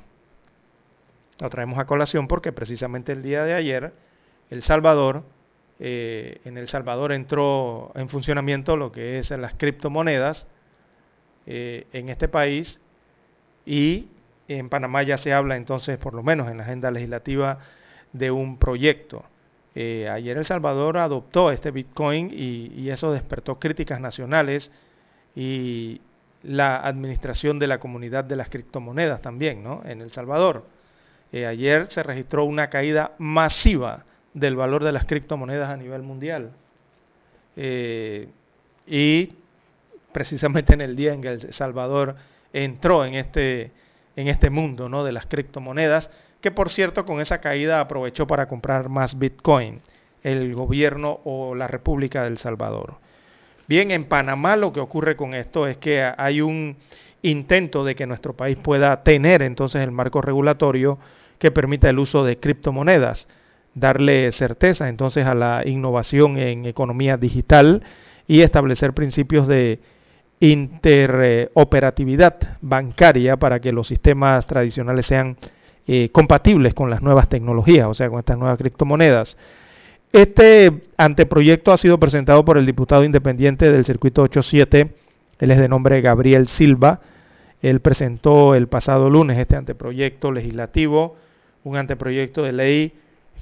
Lo 1.40 1.50
traemos 1.50 1.78
a 1.80 1.86
colación 1.86 2.28
porque 2.28 2.52
precisamente 2.52 3.12
el 3.12 3.24
día 3.24 3.44
de 3.44 3.54
ayer 3.54 3.94
el 4.50 4.62
Salvador, 4.62 5.24
eh, 5.82 6.42
en 6.44 6.58
El 6.58 6.68
Salvador 6.68 7.14
entró 7.14 7.94
en 7.96 8.10
funcionamiento 8.10 8.76
lo 8.76 8.92
que 8.92 9.18
es 9.18 9.32
las 9.32 9.54
criptomonedas 9.54 10.46
eh, 11.46 11.88
en 11.94 12.10
este 12.10 12.28
país 12.28 12.82
y 13.66 14.08
en 14.50 14.68
Panamá 14.68 15.04
ya 15.04 15.18
se 15.18 15.32
habla 15.32 15.56
entonces, 15.56 15.98
por 15.98 16.14
lo 16.14 16.22
menos 16.22 16.50
en 16.50 16.58
la 16.58 16.64
agenda 16.64 16.92
legislativa, 16.92 17.60
de 18.12 18.30
un 18.30 18.58
proyecto. 18.58 19.24
Eh, 19.74 20.10
ayer 20.10 20.38
El 20.38 20.46
Salvador 20.46 20.98
adoptó 20.98 21.52
este 21.52 21.72
Bitcoin 21.72 22.32
y, 22.34 22.74
y, 22.76 22.90
eso 22.90 23.14
despertó 23.14 23.60
críticas 23.60 24.02
nacionales 24.02 24.72
y 25.36 26.02
la 26.44 26.78
administración 26.78 27.60
de 27.60 27.68
la 27.68 27.80
comunidad 27.80 28.26
de 28.26 28.36
las 28.36 28.50
criptomonedas 28.50 29.22
también, 29.22 29.64
¿no? 29.64 29.82
En 29.86 30.02
El 30.02 30.12
Salvador. 30.12 30.66
ayer 31.32 31.88
se 31.92 32.04
registró 32.04 32.44
una 32.44 32.70
caída 32.70 33.12
masiva 33.20 34.06
del 34.34 34.56
valor 34.56 34.84
de 34.84 34.92
las 34.92 35.06
criptomonedas 35.06 35.70
a 35.70 35.78
nivel 35.78 36.02
mundial. 36.02 36.52
Eh, 37.56 38.30
y 38.88 39.34
precisamente 40.12 40.74
en 40.74 40.82
el 40.82 40.96
día 40.96 41.14
en 41.14 41.22
que 41.22 41.30
El 41.30 41.54
Salvador 41.54 42.16
entró 42.54 43.06
en 43.06 43.16
este, 43.16 43.72
en 44.16 44.28
este 44.28 44.50
mundo 44.50 44.90
¿no? 44.90 45.04
de 45.04 45.12
las 45.12 45.26
criptomonedas, 45.26 46.10
que 46.42 46.52
por 46.52 46.70
cierto 46.70 47.06
con 47.06 47.22
esa 47.22 47.40
caída 47.40 47.82
aprovechó 47.82 48.28
para 48.28 48.48
comprar 48.48 48.90
más 48.90 49.18
Bitcoin 49.18 49.82
el 50.24 50.54
gobierno 50.56 51.20
o 51.24 51.56
la 51.56 51.68
República 51.68 52.24
del 52.24 52.38
Salvador. 52.38 52.96
Bien, 53.68 53.92
en 53.92 54.06
Panamá 54.06 54.56
lo 54.56 54.74
que 54.74 54.80
ocurre 54.80 55.16
con 55.16 55.34
esto 55.34 55.68
es 55.68 55.78
que 55.78 56.04
hay 56.18 56.42
un 56.42 56.76
intento 57.22 57.84
de 57.84 57.96
que 57.96 58.08
nuestro 58.08 58.34
país 58.34 58.58
pueda 58.58 59.04
tener 59.04 59.42
entonces 59.42 59.84
el 59.84 59.92
marco 59.92 60.22
regulatorio 60.22 60.98
que 61.38 61.52
permita 61.52 61.90
el 61.90 62.00
uso 62.00 62.24
de 62.24 62.40
criptomonedas 62.40 63.28
darle 63.76 64.32
certeza 64.32 64.90
entonces 64.90 65.26
a 65.26 65.36
la 65.36 65.62
innovación 65.66 66.38
en 66.38 66.66
economía 66.66 67.18
digital 67.18 67.84
y 68.28 68.42
establecer 68.42 68.94
principios 68.94 69.48
de 69.48 69.80
interoperatividad 70.40 72.58
bancaria 72.62 73.38
para 73.38 73.60
que 73.60 73.72
los 73.72 73.88
sistemas 73.88 74.48
tradicionales 74.48 75.06
sean 75.06 75.38
eh, 75.88 76.10
compatibles 76.12 76.74
con 76.74 76.90
las 76.90 77.02
nuevas 77.02 77.30
tecnologías, 77.30 77.88
o 77.88 77.94
sea, 77.94 78.10
con 78.10 78.20
estas 78.20 78.38
nuevas 78.38 78.58
criptomonedas. 78.58 79.38
Este 80.12 80.82
anteproyecto 80.98 81.72
ha 81.72 81.78
sido 81.78 82.00
presentado 82.00 82.44
por 82.46 82.58
el 82.58 82.66
diputado 82.66 83.04
independiente 83.04 83.72
del 83.72 83.86
circuito 83.86 84.24
87, 84.24 84.90
él 85.40 85.52
es 85.52 85.58
de 85.58 85.70
nombre 85.70 86.02
Gabriel 86.02 86.48
Silva. 86.48 87.00
Él 87.62 87.80
presentó 87.80 88.56
el 88.56 88.68
pasado 88.68 89.10
lunes 89.10 89.38
este 89.38 89.56
anteproyecto 89.56 90.32
legislativo, 90.32 91.16
un 91.64 91.78
anteproyecto 91.78 92.44
de 92.44 92.52
ley 92.52 92.94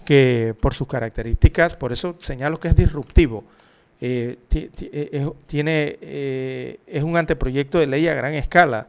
que 0.07 0.55
por 0.61 0.73
sus 0.73 0.87
características, 0.87 1.75
por 1.75 1.91
eso 1.91 2.15
señalo 2.21 2.61
que 2.61 2.69
es 2.69 2.77
disruptivo, 2.77 3.43
eh, 3.99 4.37
eh, 4.53 5.29
tiene, 5.47 5.97
eh, 5.99 6.79
es 6.87 7.03
un 7.03 7.17
anteproyecto 7.17 7.77
de 7.77 7.87
ley 7.87 8.07
a 8.07 8.13
gran 8.13 8.33
escala 8.33 8.87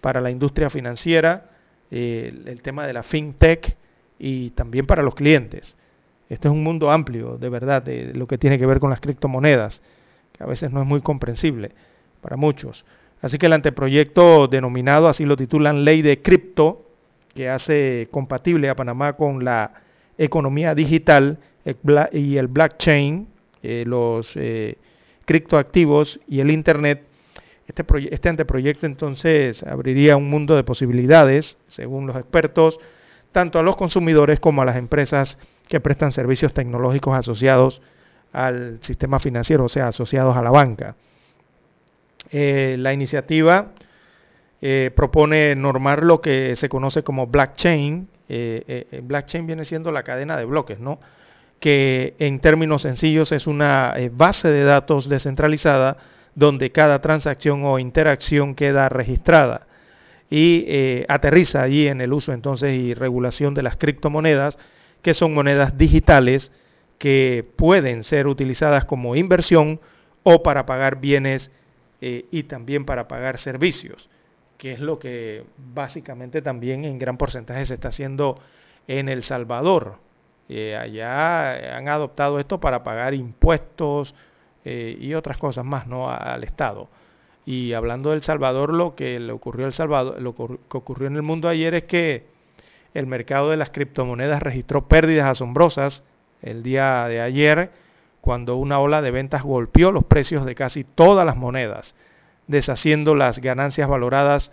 para 0.00 0.20
la 0.20 0.30
industria 0.30 0.70
financiera, 0.70 1.46
el 1.90 2.62
tema 2.62 2.86
de 2.86 2.92
la 2.92 3.02
fintech 3.02 3.76
y 4.20 4.50
también 4.50 4.86
para 4.86 5.02
los 5.02 5.16
clientes. 5.16 5.74
Este 6.28 6.46
es 6.46 6.54
un 6.54 6.62
mundo 6.62 6.92
amplio, 6.92 7.38
de 7.38 7.48
verdad, 7.48 7.82
de 7.82 8.14
lo 8.14 8.28
que 8.28 8.38
tiene 8.38 8.56
que 8.56 8.64
ver 8.64 8.78
con 8.78 8.90
las 8.90 9.00
criptomonedas, 9.00 9.82
que 10.30 10.44
a 10.44 10.46
veces 10.46 10.70
no 10.70 10.80
es 10.80 10.86
muy 10.86 11.00
comprensible 11.00 11.72
para 12.20 12.36
muchos. 12.36 12.84
Así 13.20 13.36
que 13.36 13.46
el 13.46 13.52
anteproyecto 13.52 14.46
denominado, 14.46 15.08
así 15.08 15.24
lo 15.24 15.36
titulan, 15.36 15.84
Ley 15.84 16.02
de 16.02 16.22
Cripto, 16.22 16.86
que 17.34 17.48
hace 17.48 18.06
compatible 18.12 18.68
a 18.68 18.76
Panamá 18.76 19.14
con 19.14 19.44
la 19.44 19.81
economía 20.18 20.74
digital 20.74 21.38
y 22.12 22.36
el 22.36 22.48
blockchain, 22.48 23.28
eh, 23.62 23.84
los 23.86 24.32
eh, 24.34 24.76
criptoactivos 25.24 26.18
y 26.26 26.40
el 26.40 26.50
Internet, 26.50 27.04
este, 27.66 27.84
este 28.10 28.28
anteproyecto 28.28 28.86
entonces 28.86 29.62
abriría 29.62 30.16
un 30.16 30.28
mundo 30.28 30.56
de 30.56 30.64
posibilidades, 30.64 31.58
según 31.68 32.06
los 32.06 32.16
expertos, 32.16 32.80
tanto 33.30 33.58
a 33.58 33.62
los 33.62 33.76
consumidores 33.76 34.40
como 34.40 34.62
a 34.62 34.64
las 34.64 34.76
empresas 34.76 35.38
que 35.68 35.80
prestan 35.80 36.12
servicios 36.12 36.52
tecnológicos 36.52 37.14
asociados 37.14 37.80
al 38.32 38.78
sistema 38.82 39.20
financiero, 39.20 39.64
o 39.64 39.68
sea, 39.68 39.88
asociados 39.88 40.36
a 40.36 40.42
la 40.42 40.50
banca. 40.50 40.96
Eh, 42.30 42.76
la 42.78 42.92
iniciativa 42.92 43.72
propone 44.94 45.56
normar 45.56 46.04
lo 46.04 46.20
que 46.20 46.54
se 46.54 46.68
conoce 46.68 47.02
como 47.02 47.26
blockchain. 47.26 48.06
Blockchain 49.02 49.46
viene 49.46 49.64
siendo 49.64 49.92
la 49.92 50.02
cadena 50.02 50.36
de 50.36 50.44
bloques, 50.44 50.78
¿no? 50.78 50.98
que 51.62 52.16
en 52.18 52.40
términos 52.40 52.82
sencillos 52.82 53.30
es 53.30 53.46
una 53.46 53.94
eh, 53.96 54.10
base 54.12 54.48
de 54.48 54.64
datos 54.64 55.08
descentralizada 55.08 55.96
donde 56.34 56.72
cada 56.72 57.00
transacción 57.00 57.64
o 57.64 57.78
interacción 57.78 58.56
queda 58.56 58.88
registrada 58.88 59.68
y 60.28 60.64
eh, 60.66 61.06
aterriza 61.08 61.62
allí 61.62 61.86
en 61.86 62.00
el 62.00 62.12
uso 62.12 62.32
entonces 62.32 62.74
y 62.74 62.94
regulación 62.94 63.54
de 63.54 63.62
las 63.62 63.76
criptomonedas, 63.76 64.58
que 65.02 65.14
son 65.14 65.34
monedas 65.34 65.78
digitales 65.78 66.50
que 66.98 67.46
pueden 67.54 68.02
ser 68.02 68.26
utilizadas 68.26 68.84
como 68.84 69.14
inversión 69.14 69.78
o 70.24 70.42
para 70.42 70.66
pagar 70.66 71.00
bienes 71.00 71.52
eh, 72.00 72.24
y 72.32 72.42
también 72.42 72.84
para 72.84 73.06
pagar 73.06 73.38
servicios, 73.38 74.08
que 74.62 74.70
es 74.70 74.78
lo 74.78 75.00
que 75.00 75.42
básicamente 75.74 76.40
también 76.40 76.84
en 76.84 76.96
gran 76.96 77.16
porcentaje 77.16 77.66
se 77.66 77.74
está 77.74 77.88
haciendo 77.88 78.38
en 78.86 79.08
El 79.08 79.24
Salvador 79.24 79.96
eh, 80.48 80.76
allá 80.76 81.76
han 81.76 81.88
adoptado 81.88 82.38
esto 82.38 82.60
para 82.60 82.84
pagar 82.84 83.12
impuestos 83.12 84.14
eh, 84.64 84.96
y 85.00 85.14
otras 85.14 85.36
cosas 85.38 85.64
más 85.64 85.88
¿no? 85.88 86.08
al 86.08 86.44
Estado. 86.44 86.86
Y 87.44 87.72
hablando 87.72 88.10
de 88.10 88.16
El 88.16 88.22
Salvador, 88.22 88.72
lo 88.72 88.94
que 88.94 89.18
le 89.18 89.32
ocurrió 89.32 89.66
El 89.66 89.72
Salvador, 89.72 90.22
lo 90.22 90.36
que 90.36 90.76
ocurrió 90.76 91.08
en 91.08 91.16
el 91.16 91.22
mundo 91.22 91.48
ayer 91.48 91.74
es 91.74 91.82
que 91.82 92.26
el 92.94 93.08
mercado 93.08 93.50
de 93.50 93.56
las 93.56 93.70
criptomonedas 93.70 94.44
registró 94.44 94.86
pérdidas 94.86 95.28
asombrosas 95.28 96.04
el 96.40 96.62
día 96.62 97.08
de 97.08 97.20
ayer, 97.20 97.72
cuando 98.20 98.54
una 98.54 98.78
ola 98.78 99.02
de 99.02 99.10
ventas 99.10 99.42
golpeó 99.42 99.90
los 99.90 100.04
precios 100.04 100.46
de 100.46 100.54
casi 100.54 100.84
todas 100.84 101.26
las 101.26 101.36
monedas, 101.36 101.96
deshaciendo 102.46 103.14
las 103.14 103.38
ganancias 103.38 103.88
valoradas 103.88 104.52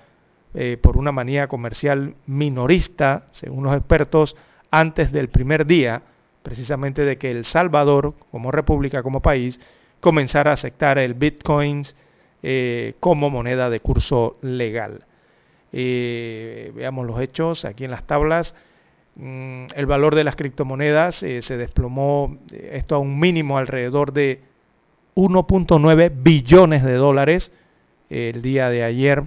eh, 0.55 0.77
por 0.81 0.97
una 0.97 1.11
manía 1.11 1.47
comercial 1.47 2.15
minorista, 2.25 3.27
según 3.31 3.65
los 3.65 3.75
expertos, 3.75 4.35
antes 4.71 5.11
del 5.11 5.29
primer 5.29 5.65
día, 5.67 6.01
precisamente 6.41 7.05
de 7.05 7.17
que 7.17 7.29
El 7.29 7.45
Salvador, 7.45 8.15
como 8.31 8.51
república, 8.51 9.03
como 9.03 9.21
país, 9.21 9.59
comenzara 9.99 10.51
a 10.51 10.53
aceptar 10.55 10.97
el 10.97 11.13
Bitcoin 11.13 11.83
eh, 12.41 12.95
como 12.99 13.29
moneda 13.29 13.69
de 13.69 13.79
curso 13.79 14.37
legal. 14.41 15.03
Eh, 15.71 16.71
veamos 16.73 17.05
los 17.05 17.21
hechos 17.21 17.65
aquí 17.65 17.85
en 17.85 17.91
las 17.91 18.07
tablas. 18.07 18.55
Mm, 19.15 19.65
el 19.75 19.85
valor 19.85 20.15
de 20.15 20.23
las 20.23 20.35
criptomonedas 20.35 21.17
se 21.17 21.57
desplomó 21.57 22.37
esto 22.51 22.95
a 22.95 22.99
un 22.99 23.19
mínimo 23.19 23.57
alrededor 23.57 24.13
de 24.13 24.41
1.9 25.15 26.11
billones 26.23 26.83
de 26.83 26.93
dólares 26.93 27.51
el 28.09 28.41
día 28.41 28.69
de 28.69 28.83
ayer, 28.83 29.23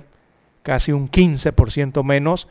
casi 0.63 0.93
un 0.93 1.11
15% 1.11 2.03
menos 2.05 2.49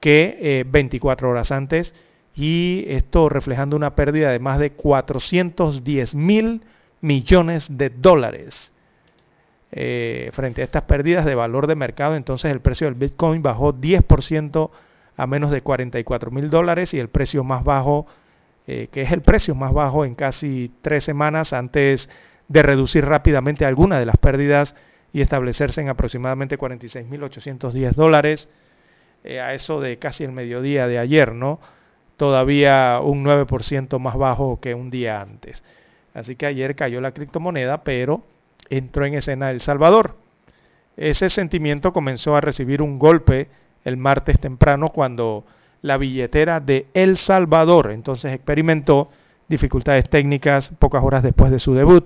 que 0.00 0.64
24 0.70 1.28
horas 1.28 1.52
antes 1.52 1.94
y 2.34 2.84
esto 2.88 3.28
reflejando 3.28 3.76
una 3.76 3.94
pérdida 3.94 4.30
de 4.30 4.38
más 4.38 4.58
de 4.58 4.70
410 4.72 6.14
mil 6.14 6.62
millones 7.00 7.66
de 7.70 7.90
dólares. 7.90 8.72
Eh, 9.72 10.30
frente 10.32 10.62
a 10.62 10.64
estas 10.64 10.82
pérdidas 10.82 11.24
de 11.24 11.34
valor 11.34 11.66
de 11.66 11.76
mercado, 11.76 12.16
entonces 12.16 12.50
el 12.50 12.60
precio 12.60 12.86
del 12.86 12.94
Bitcoin 12.94 13.42
bajó 13.42 13.72
10% 13.72 14.70
a 15.16 15.26
menos 15.26 15.50
de 15.50 15.60
44 15.60 16.30
mil 16.30 16.50
dólares 16.50 16.92
y 16.92 16.98
el 16.98 17.08
precio 17.08 17.44
más 17.44 17.62
bajo, 17.62 18.06
eh, 18.66 18.88
que 18.90 19.02
es 19.02 19.12
el 19.12 19.22
precio 19.22 19.54
más 19.54 19.72
bajo 19.72 20.04
en 20.04 20.14
casi 20.14 20.72
tres 20.82 21.04
semanas 21.04 21.52
antes 21.52 22.08
de 22.48 22.62
reducir 22.62 23.04
rápidamente 23.04 23.64
alguna 23.64 24.00
de 24.00 24.06
las 24.06 24.16
pérdidas 24.16 24.74
y 25.12 25.20
establecerse 25.20 25.80
en 25.80 25.88
aproximadamente 25.88 26.58
46.810 26.58 27.94
dólares, 27.94 28.48
eh, 29.24 29.40
a 29.40 29.54
eso 29.54 29.80
de 29.80 29.98
casi 29.98 30.24
el 30.24 30.32
mediodía 30.32 30.86
de 30.86 30.98
ayer, 30.98 31.32
¿no? 31.34 31.60
todavía 32.20 33.00
un 33.02 33.24
9% 33.24 33.98
más 33.98 34.14
bajo 34.14 34.60
que 34.60 34.74
un 34.74 34.90
día 34.90 35.22
antes. 35.22 35.64
Así 36.12 36.36
que 36.36 36.44
ayer 36.44 36.76
cayó 36.76 37.00
la 37.00 37.12
criptomoneda, 37.12 37.82
pero 37.82 38.22
entró 38.68 39.06
en 39.06 39.14
escena 39.14 39.50
El 39.50 39.62
Salvador. 39.62 40.16
Ese 40.98 41.30
sentimiento 41.30 41.94
comenzó 41.94 42.36
a 42.36 42.42
recibir 42.42 42.82
un 42.82 42.98
golpe 42.98 43.48
el 43.86 43.96
martes 43.96 44.38
temprano 44.38 44.90
cuando 44.90 45.46
la 45.80 45.96
billetera 45.96 46.60
de 46.60 46.88
El 46.92 47.16
Salvador 47.16 47.90
entonces 47.90 48.34
experimentó 48.34 49.10
dificultades 49.48 50.10
técnicas 50.10 50.72
pocas 50.78 51.02
horas 51.02 51.22
después 51.22 51.50
de 51.50 51.58
su 51.58 51.72
debut, 51.72 52.04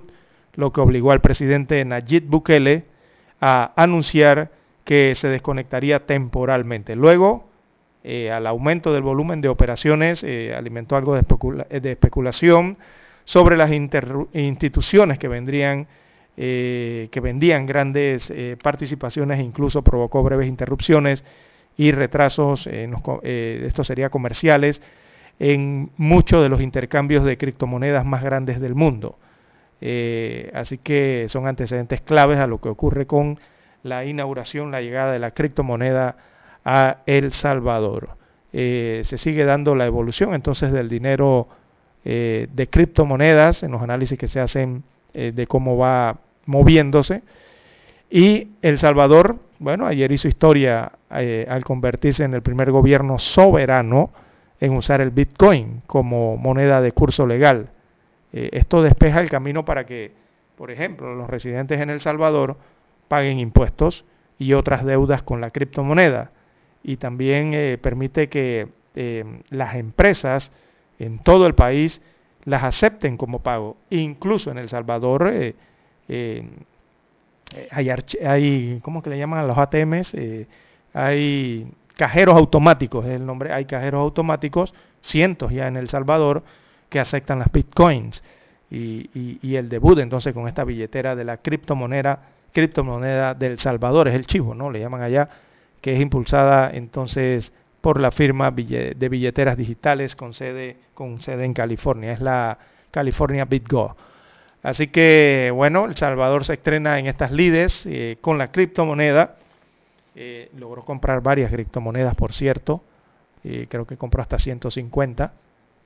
lo 0.53 0.71
que 0.71 0.79
obligó 0.79 1.11
al 1.11 1.19
presidente 1.19 1.83
Nayib 1.83 2.23
Bukele 2.27 2.85
a 3.41 3.73
anunciar 3.75 4.51
que 4.83 5.15
se 5.15 5.27
desconectaría 5.27 6.05
temporalmente. 6.05 6.95
Luego, 6.95 7.45
eh, 8.03 8.31
al 8.31 8.45
aumento 8.45 8.93
del 8.93 9.01
volumen 9.01 9.41
de 9.41 9.49
operaciones, 9.49 10.23
eh, 10.23 10.53
alimentó 10.55 10.95
algo 10.95 11.15
de, 11.15 11.21
especulación 11.91 12.77
sobre 13.23 13.57
las 13.57 13.71
instituciones 13.71 15.17
que 15.17 15.27
vendrían, 15.27 15.87
eh, 16.37 17.07
que 17.11 17.19
vendían 17.19 17.65
grandes 17.65 18.31
participaciones 18.61 19.39
e 19.39 19.43
incluso 19.43 19.81
provocó 19.81 20.21
breves 20.21 20.47
interrupciones 20.47 21.23
y 21.77 21.91
retrasos, 21.91 22.67
esto 22.67 23.83
sería 23.83 24.09
comerciales, 24.09 24.81
en 25.39 25.89
muchos 25.97 26.43
de 26.43 26.49
los 26.49 26.61
intercambios 26.61 27.25
de 27.25 27.37
criptomonedas 27.37 28.05
más 28.05 28.23
grandes 28.23 28.61
del 28.61 28.75
mundo. 28.75 29.17
Así 30.53 30.77
que 30.77 31.27
son 31.29 31.47
antecedentes 31.47 32.01
claves 32.01 32.39
a 32.39 32.47
lo 32.47 32.59
que 32.59 32.69
ocurre 32.69 33.05
con 33.05 33.39
la 33.85 34.03
inauguración, 34.03 34.71
la 34.71 34.81
llegada 34.81 35.11
de 35.11 35.19
la 35.19 35.31
criptomoneda 35.31 36.17
a 36.65 36.97
El 37.05 37.31
Salvador. 37.31 38.09
Eh, 38.51 39.03
se 39.05 39.17
sigue 39.17 39.45
dando 39.45 39.75
la 39.75 39.85
evolución 39.85 40.33
entonces 40.33 40.71
del 40.71 40.89
dinero 40.89 41.47
eh, 42.03 42.47
de 42.51 42.67
criptomonedas 42.67 43.63
en 43.63 43.71
los 43.71 43.81
análisis 43.81 44.17
que 44.17 44.27
se 44.27 44.39
hacen 44.39 44.83
eh, 45.13 45.31
de 45.35 45.45
cómo 45.45 45.77
va 45.77 46.17
moviéndose. 46.47 47.21
Y 48.09 48.47
El 48.63 48.79
Salvador, 48.79 49.37
bueno, 49.59 49.85
ayer 49.85 50.11
hizo 50.11 50.27
historia 50.27 50.91
al 51.09 51.63
convertirse 51.63 52.23
en 52.23 52.33
el 52.33 52.41
primer 52.41 52.71
gobierno 52.71 53.19
soberano 53.19 54.11
en 54.59 54.73
usar 54.73 54.99
el 54.99 55.11
Bitcoin 55.11 55.81
como 55.85 56.37
moneda 56.37 56.81
de 56.81 56.91
curso 56.91 57.27
legal. 57.27 57.69
Esto 58.35 58.81
despeja 58.81 59.21
el 59.21 59.29
camino 59.29 59.63
para 59.63 59.85
que, 59.85 60.11
por 60.57 60.69
ejemplo, 60.69 61.15
los 61.15 61.29
residentes 61.29 61.79
en 61.79 61.89
El 61.89 62.01
Salvador 62.01 62.57
paguen 63.07 63.39
impuestos 63.39 64.03
y 64.37 64.53
otras 64.53 64.83
deudas 64.83 65.23
con 65.23 65.41
la 65.41 65.51
criptomoneda 65.51 66.31
y 66.83 66.97
también 66.97 67.53
eh, 67.53 67.77
permite 67.81 68.29
que 68.29 68.67
eh, 68.95 69.41
las 69.49 69.75
empresas 69.75 70.51
en 70.99 71.19
todo 71.19 71.47
el 71.47 71.55
país 71.55 72.01
las 72.43 72.63
acepten 72.63 73.17
como 73.17 73.39
pago. 73.39 73.77
Incluso 73.89 74.51
en 74.51 74.57
El 74.57 74.69
Salvador 74.69 75.31
eh, 75.31 75.55
hay, 77.71 77.89
hay, 78.23 78.79
¿cómo 78.83 79.01
que 79.01 79.09
le 79.09 79.17
llaman 79.17 79.39
a 79.39 79.43
los 79.43 79.57
ATMs? 79.57 80.15
hay 80.93 81.67
cajeros 81.95 82.37
automáticos, 82.37 83.05
es 83.05 83.11
el 83.11 83.25
nombre, 83.25 83.51
hay 83.51 83.65
cajeros 83.65 84.01
automáticos, 84.01 84.73
cientos 85.01 85.51
ya 85.51 85.67
en 85.67 85.77
El 85.77 85.89
Salvador, 85.89 86.43
que 86.95 87.01
aceptan 87.01 87.39
las 87.39 87.51
bitcoins 87.51 88.23
y, 88.71 89.53
el 89.53 89.67
debut 89.67 89.99
entonces 89.99 90.33
con 90.33 90.47
esta 90.47 90.63
billetera 90.63 91.13
de 91.13 91.25
la 91.25 91.35
criptomoneda, 91.35 92.19
criptomoneda 92.53 93.33
del 93.33 93.59
Salvador, 93.59 94.07
es 94.07 94.15
el 94.15 94.25
chivo, 94.25 94.55
¿no? 94.55 94.71
Le 94.71 94.79
llaman 94.79 95.01
allá, 95.01 95.27
que 95.81 95.93
es 95.93 95.99
impulsada 95.99 96.71
entonces 96.73 97.51
por 97.81 97.99
la 97.99 98.11
firma 98.11 98.49
de 98.49 99.09
billeteras 99.09 99.57
digitales 99.57 100.15
con 100.15 100.33
sede, 100.33 100.77
con 100.93 101.21
sede 101.21 101.43
en 101.43 101.53
California, 101.53 102.13
es 102.13 102.21
la 102.21 102.57
California 102.91 103.43
BitGo. 103.43 103.97
Así 104.63 104.87
que 104.87 105.51
bueno, 105.53 105.83
El 105.83 105.97
Salvador 105.97 106.45
se 106.45 106.53
estrena 106.53 106.97
en 106.97 107.07
estas 107.07 107.33
lides 107.33 107.85
eh, 107.87 108.19
con 108.21 108.37
la 108.37 108.53
criptomoneda. 108.53 109.35
Eh, 110.15 110.49
logró 110.57 110.85
comprar 110.85 111.21
varias 111.21 111.51
criptomonedas, 111.51 112.15
por 112.15 112.31
cierto. 112.31 112.81
Eh, 113.43 113.67
creo 113.69 113.85
que 113.85 113.97
compró 113.97 114.21
hasta 114.21 114.39
150 114.39 115.33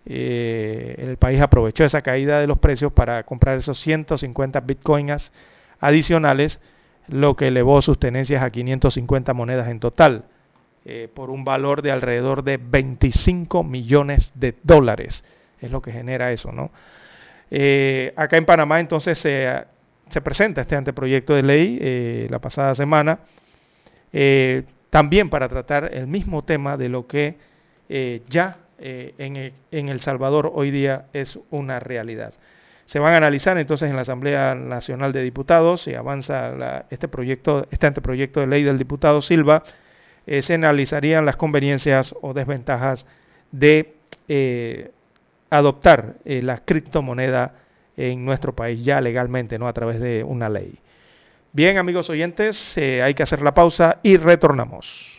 eh, 0.06 0.96
el 0.98 1.18
país 1.18 1.42
aprovechó 1.42 1.84
esa 1.84 2.02
caída 2.02 2.40
de 2.40 2.48
los 2.48 2.60
precios 2.60 2.92
para 2.92 3.24
comprar 3.24 3.58
esos 3.58 3.80
150 3.80 4.60
bitcoins 4.62 5.32
adicionales, 5.80 6.60
lo 7.08 7.36
que 7.36 7.48
elevó 7.48 7.82
sus 7.82 8.00
tenencias 8.00 8.44
a 8.44 8.50
550 8.50 9.34
monedas 9.34 9.68
en 9.70 9.80
total, 9.80 10.26
eh, 10.86 11.10
por 11.14 11.30
un 11.30 11.44
valor 11.44 11.82
de 11.82 11.92
alrededor 11.92 12.44
de 12.44 12.58
25 12.58 13.64
millones 13.64 14.32
de 14.36 14.56
dólares. 14.64 15.24
Es 15.62 15.72
lo 15.72 15.82
que 15.82 15.92
genera 15.92 16.32
eso, 16.32 16.52
¿no? 16.52 16.72
Eh, 17.52 18.14
acá 18.16 18.38
en 18.38 18.46
Panamá 18.46 18.80
entonces 18.80 19.18
se, 19.18 19.48
se, 20.10 20.22
presenta 20.22 20.62
este 20.62 20.76
anteproyecto 20.76 21.34
de 21.34 21.44
ley 21.44 22.28
la 22.30 22.40
pasada 22.40 22.76
semana, 22.76 23.20
también 24.92 25.30
para 25.30 25.50
tratar 25.50 25.90
el 25.94 26.06
mismo 26.06 26.44
tema 26.44 26.78
de 26.78 26.90
lo 26.90 27.08
que 27.08 27.36
ya 28.30 28.58
eh, 28.82 29.14
en, 29.18 29.90
el, 29.90 30.02
Salvador 30.02 30.52
hoy 30.54 30.72
día 30.72 31.06
es 31.14 31.40
una 31.50 31.80
realidad. 31.80 32.34
Se 32.86 33.00
van 33.00 33.14
a 33.14 33.18
analizar 33.18 33.58
entonces 33.58 33.90
en 33.90 33.96
la 33.96 34.02
Asamblea 34.02 34.56
Nacional 34.56 35.14
de 35.14 35.22
Diputados, 35.22 35.84
si 35.84 35.94
avanza 35.94 36.86
este 36.90 37.08
proyecto, 37.08 37.68
este 37.70 37.88
anteproyecto 37.88 38.40
de 38.40 38.48
ley 38.48 38.64
del 38.64 38.78
diputado 38.78 39.22
Silva, 39.22 39.64
eh, 40.26 40.42
se 40.42 40.56
analizarían 40.56 41.26
las 41.26 41.38
conveniencias 41.38 42.16
o 42.22 42.34
desventajas 42.34 43.06
de 43.52 43.94
eh, 44.28 44.92
adoptar 45.50 46.16
la 46.26 46.60
criptomoneda 46.60 47.54
en 47.98 48.26
nuestro 48.26 48.56
país 48.56 48.84
ya 48.84 49.02
legalmente, 49.02 49.60
no 49.60 49.68
a 49.68 49.74
través 49.74 50.00
de 50.00 50.24
una 50.24 50.50
ley. 50.50 50.80
Bien, 51.52 51.78
amigos 51.78 52.10
oyentes, 52.10 52.78
hay 52.78 53.14
que 53.14 53.24
hacer 53.24 53.42
la 53.42 53.54
pausa 53.54 53.98
y 54.04 54.18
retornamos. 54.18 55.19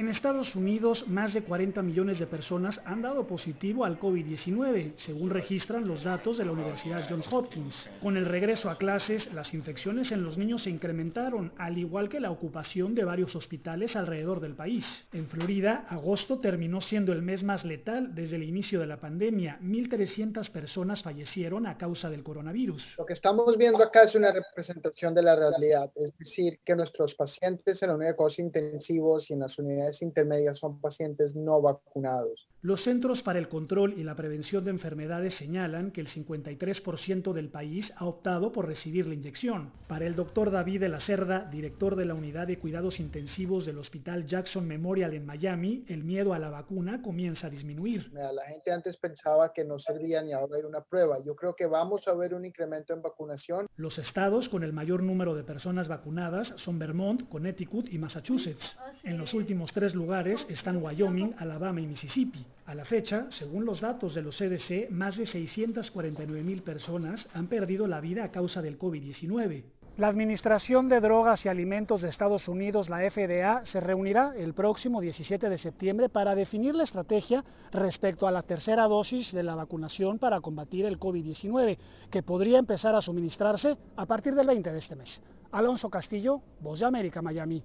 En 0.00 0.08
Estados 0.08 0.56
Unidos, 0.56 1.06
más 1.08 1.34
de 1.34 1.42
40 1.42 1.82
millones 1.82 2.18
de 2.18 2.26
personas 2.26 2.80
han 2.86 3.02
dado 3.02 3.26
positivo 3.26 3.84
al 3.84 4.00
COVID-19, 4.00 4.94
según 4.96 5.28
registran 5.28 5.86
los 5.86 6.04
datos 6.04 6.38
de 6.38 6.46
la 6.46 6.52
Universidad 6.52 7.04
Johns 7.06 7.30
Hopkins. 7.30 7.86
Con 8.00 8.16
el 8.16 8.24
regreso 8.24 8.70
a 8.70 8.78
clases, 8.78 9.30
las 9.34 9.52
infecciones 9.52 10.10
en 10.10 10.24
los 10.24 10.38
niños 10.38 10.62
se 10.62 10.70
incrementaron, 10.70 11.52
al 11.58 11.76
igual 11.76 12.08
que 12.08 12.18
la 12.18 12.30
ocupación 12.30 12.94
de 12.94 13.04
varios 13.04 13.36
hospitales 13.36 13.94
alrededor 13.94 14.40
del 14.40 14.56
país. 14.56 14.86
En 15.12 15.26
Florida, 15.26 15.84
agosto 15.90 16.40
terminó 16.40 16.80
siendo 16.80 17.12
el 17.12 17.20
mes 17.20 17.42
más 17.42 17.66
letal 17.66 18.14
desde 18.14 18.36
el 18.36 18.44
inicio 18.44 18.80
de 18.80 18.86
la 18.86 19.00
pandemia. 19.00 19.58
1.300 19.60 20.50
personas 20.50 21.02
fallecieron 21.02 21.66
a 21.66 21.76
causa 21.76 22.08
del 22.08 22.22
coronavirus. 22.22 22.94
Lo 22.96 23.04
que 23.04 23.12
estamos 23.12 23.54
viendo 23.58 23.84
acá 23.84 24.04
es 24.04 24.14
una 24.14 24.32
representación 24.32 25.14
de 25.14 25.24
la 25.24 25.36
realidad, 25.36 25.92
es 25.94 26.16
decir, 26.16 26.58
que 26.64 26.74
nuestros 26.74 27.14
pacientes 27.14 27.82
en 27.82 27.90
los 27.90 27.98
cuidados 27.98 28.38
intensivos 28.38 29.28
y 29.28 29.34
en 29.34 29.40
las 29.40 29.58
unidades 29.58 29.89
intermedias 30.02 30.58
son 30.58 30.80
pacientes 30.80 31.34
no 31.34 31.60
vacunados. 31.60 32.48
Los 32.62 32.82
Centros 32.82 33.22
para 33.22 33.38
el 33.38 33.48
Control 33.48 33.94
y 33.96 34.04
la 34.04 34.16
Prevención 34.16 34.62
de 34.62 34.70
Enfermedades 34.70 35.34
señalan 35.34 35.92
que 35.92 36.02
el 36.02 36.08
53% 36.08 37.32
del 37.32 37.48
país 37.48 37.90
ha 37.96 38.04
optado 38.04 38.52
por 38.52 38.66
recibir 38.66 39.06
la 39.06 39.14
inyección. 39.14 39.72
Para 39.88 40.04
el 40.04 40.14
doctor 40.14 40.50
David 40.50 40.80
de 40.80 40.90
la 40.90 41.00
Cerda, 41.00 41.48
director 41.50 41.96
de 41.96 42.04
la 42.04 42.12
Unidad 42.12 42.48
de 42.48 42.58
Cuidados 42.58 43.00
Intensivos 43.00 43.64
del 43.64 43.78
Hospital 43.78 44.26
Jackson 44.26 44.68
Memorial 44.68 45.14
en 45.14 45.24
Miami, 45.24 45.86
el 45.88 46.04
miedo 46.04 46.34
a 46.34 46.38
la 46.38 46.50
vacuna 46.50 47.00
comienza 47.00 47.46
a 47.46 47.50
disminuir. 47.50 48.12
La 48.12 48.44
gente 48.46 48.70
antes 48.72 48.98
pensaba 48.98 49.54
que 49.54 49.64
no 49.64 49.78
servían 49.78 50.28
y 50.28 50.34
ahora 50.34 50.56
hay 50.58 50.64
una 50.64 50.82
prueba. 50.82 51.16
Yo 51.24 51.34
creo 51.34 51.56
que 51.56 51.64
vamos 51.64 52.06
a 52.08 52.12
ver 52.12 52.34
un 52.34 52.44
incremento 52.44 52.92
en 52.92 53.00
vacunación. 53.00 53.68
Los 53.76 53.96
estados 53.96 54.50
con 54.50 54.64
el 54.64 54.74
mayor 54.74 55.02
número 55.02 55.34
de 55.34 55.44
personas 55.44 55.88
vacunadas 55.88 56.52
son 56.56 56.78
Vermont, 56.78 57.26
Connecticut 57.30 57.90
y 57.90 57.96
Massachusetts. 57.96 58.76
En 59.02 59.16
los 59.16 59.32
últimos 59.32 59.72
tres 59.72 59.94
lugares 59.94 60.44
están 60.50 60.82
Wyoming, 60.82 61.36
Alabama 61.38 61.80
y 61.80 61.86
Mississippi. 61.86 62.49
A 62.70 62.74
la 62.76 62.84
fecha, 62.84 63.26
según 63.30 63.64
los 63.64 63.80
datos 63.80 64.14
de 64.14 64.22
los 64.22 64.38
CDC, 64.38 64.90
más 64.90 65.16
de 65.16 65.26
649 65.26 66.44
mil 66.44 66.62
personas 66.62 67.26
han 67.34 67.48
perdido 67.48 67.88
la 67.88 68.00
vida 68.00 68.22
a 68.22 68.30
causa 68.30 68.62
del 68.62 68.78
COVID-19. 68.78 69.64
La 69.96 70.06
Administración 70.06 70.88
de 70.88 71.00
Drogas 71.00 71.44
y 71.44 71.48
Alimentos 71.48 72.00
de 72.00 72.08
Estados 72.08 72.46
Unidos, 72.46 72.88
la 72.88 73.00
FDA, 73.10 73.64
se 73.64 73.80
reunirá 73.80 74.34
el 74.36 74.54
próximo 74.54 75.00
17 75.00 75.50
de 75.50 75.58
septiembre 75.58 76.08
para 76.08 76.36
definir 76.36 76.76
la 76.76 76.84
estrategia 76.84 77.44
respecto 77.72 78.28
a 78.28 78.30
la 78.30 78.44
tercera 78.44 78.86
dosis 78.86 79.32
de 79.32 79.42
la 79.42 79.56
vacunación 79.56 80.20
para 80.20 80.40
combatir 80.40 80.86
el 80.86 81.00
COVID-19, 81.00 81.76
que 82.08 82.22
podría 82.22 82.60
empezar 82.60 82.94
a 82.94 83.02
suministrarse 83.02 83.78
a 83.96 84.06
partir 84.06 84.36
del 84.36 84.46
20 84.46 84.70
de 84.70 84.78
este 84.78 84.94
mes. 84.94 85.20
Alonso 85.50 85.90
Castillo, 85.90 86.40
Voz 86.60 86.78
de 86.78 86.86
América, 86.86 87.20
Miami. 87.20 87.64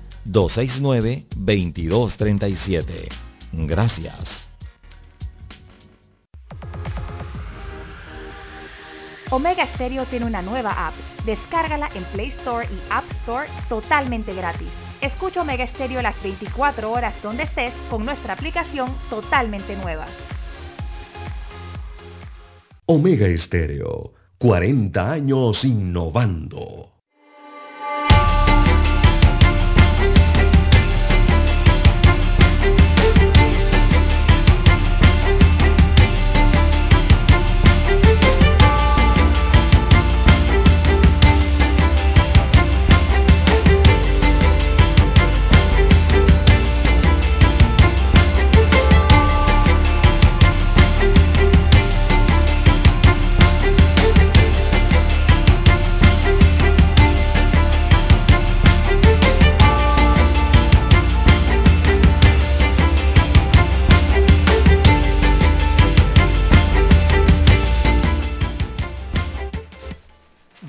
269-2237. 0.25 3.09
Gracias. 3.53 4.51
Omega 9.33 9.65
Stereo 9.75 10.05
tiene 10.05 10.25
una 10.25 10.41
nueva 10.41 10.87
app. 10.87 10.93
Descárgala 11.25 11.89
en 11.95 12.03
Play 12.05 12.29
Store 12.39 12.67
y 12.69 12.79
App 12.89 13.05
Store 13.21 13.47
totalmente 13.69 14.33
gratis. 14.33 14.67
Escucha 14.99 15.41
Omega 15.41 15.65
Stereo 15.67 16.01
las 16.01 16.21
24 16.21 16.91
horas 16.91 17.15
donde 17.23 17.43
estés 17.43 17.73
con 17.89 18.05
nuestra 18.05 18.33
aplicación 18.33 18.93
totalmente 19.09 19.77
nueva. 19.77 20.05
Omega 22.87 23.25
Stereo, 23.37 24.11
40 24.37 25.11
años 25.11 25.63
innovando. 25.63 26.90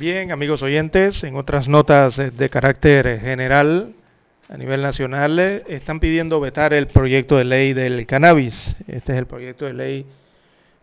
Bien, 0.02 0.32
amigos 0.32 0.62
oyentes, 0.62 1.22
en 1.22 1.36
otras 1.36 1.68
notas 1.68 2.16
de 2.16 2.50
carácter 2.50 3.20
general, 3.20 3.94
a 4.48 4.56
nivel 4.56 4.82
nacional 4.82 5.38
eh, 5.38 5.62
están 5.68 6.00
pidiendo 6.00 6.40
vetar 6.40 6.74
el 6.74 6.88
proyecto 6.88 7.36
de 7.36 7.44
ley 7.44 7.72
del 7.72 8.04
cannabis. 8.04 8.74
Este 8.88 9.12
es 9.12 9.18
el 9.20 9.26
proyecto 9.26 9.64
de 9.64 9.74
ley 9.74 10.06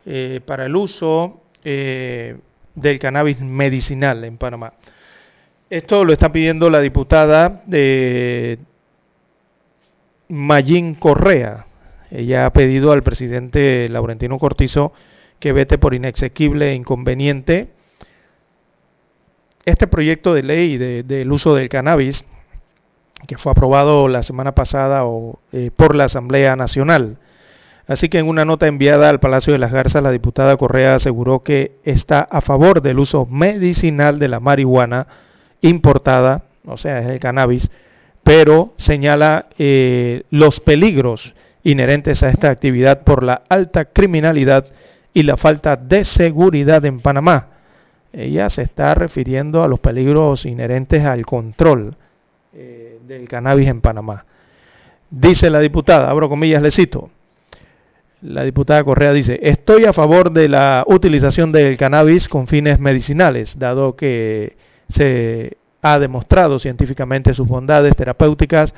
eh, 0.05 0.39
para 0.45 0.67
el 0.67 0.75
uso 0.77 1.41
eh, 1.65 2.37
del 2.75 2.97
cannabis 2.97 3.41
medicinal 3.41 4.23
en 4.23 4.37
Panamá. 4.37 4.71
Esto 5.69 6.05
lo 6.05 6.13
está 6.13 6.31
pidiendo 6.31 6.69
la 6.69 6.79
diputada 6.79 7.61
de 7.65 8.57
Mayín 10.29 10.95
Correa. 10.95 11.65
Ella 12.09 12.45
ha 12.45 12.53
pedido 12.53 12.93
al 12.93 13.03
presidente 13.03 13.89
Laurentino 13.89 14.39
Cortizo 14.39 14.93
que 15.41 15.51
vete 15.51 15.77
por 15.77 15.93
inexequible 15.93 16.71
e 16.71 16.75
inconveniente 16.75 17.77
este 19.69 19.87
proyecto 19.87 20.33
de 20.33 20.43
ley 20.43 20.77
del 20.77 21.31
uso 21.31 21.55
del 21.55 21.69
cannabis 21.69 22.25
que 23.27 23.37
fue 23.37 23.51
aprobado 23.51 24.07
la 24.07 24.23
semana 24.23 24.53
pasada 24.53 25.05
o, 25.05 25.39
eh, 25.51 25.71
por 25.75 25.95
la 25.95 26.05
Asamblea 26.05 26.55
Nacional. 26.55 27.17
Así 27.87 28.07
que 28.07 28.19
en 28.19 28.27
una 28.27 28.45
nota 28.45 28.67
enviada 28.67 29.09
al 29.09 29.19
Palacio 29.19 29.51
de 29.51 29.59
las 29.59 29.71
Garzas, 29.71 30.03
la 30.03 30.11
diputada 30.11 30.57
Correa 30.57 30.95
aseguró 30.95 31.43
que 31.43 31.73
está 31.83 32.21
a 32.21 32.41
favor 32.41 32.81
del 32.81 32.99
uso 32.99 33.25
medicinal 33.25 34.19
de 34.19 34.27
la 34.27 34.39
marihuana 34.39 35.07
importada, 35.61 36.43
o 36.65 36.77
sea, 36.77 36.99
es 36.99 37.07
el 37.07 37.19
cannabis, 37.19 37.69
pero 38.23 38.73
señala 38.77 39.47
eh, 39.57 40.23
los 40.29 40.59
peligros 40.59 41.33
inherentes 41.63 42.21
a 42.21 42.29
esta 42.29 42.51
actividad 42.51 43.03
por 43.03 43.23
la 43.23 43.41
alta 43.49 43.85
criminalidad 43.85 44.65
y 45.13 45.23
la 45.23 45.35
falta 45.35 45.75
de 45.75 46.05
seguridad 46.05 46.85
en 46.85 46.99
Panamá. 46.99 47.47
Ella 48.11 48.49
se 48.49 48.63
está 48.63 48.95
refiriendo 48.95 49.63
a 49.63 49.67
los 49.67 49.79
peligros 49.79 50.45
inherentes 50.45 51.05
al 51.05 51.25
control 51.25 51.95
eh, 52.53 52.99
del 53.07 53.27
cannabis 53.27 53.67
en 53.67 53.81
Panamá. 53.81 54.25
Dice 55.11 55.49
la 55.49 55.59
diputada, 55.59 56.09
abro 56.09 56.29
comillas, 56.29 56.61
le 56.61 56.71
cito. 56.71 57.09
La 58.21 58.43
diputada 58.43 58.83
Correa 58.83 59.13
dice, 59.13 59.39
estoy 59.41 59.85
a 59.85 59.93
favor 59.93 60.31
de 60.31 60.49
la 60.49 60.83
utilización 60.87 61.51
del 61.51 61.77
cannabis 61.77 62.27
con 62.27 62.47
fines 62.47 62.79
medicinales, 62.79 63.57
dado 63.57 63.95
que 63.95 64.57
se 64.89 65.57
ha 65.81 65.99
demostrado 65.99 66.59
científicamente 66.59 67.33
sus 67.33 67.47
bondades 67.47 67.95
terapéuticas, 67.95 68.73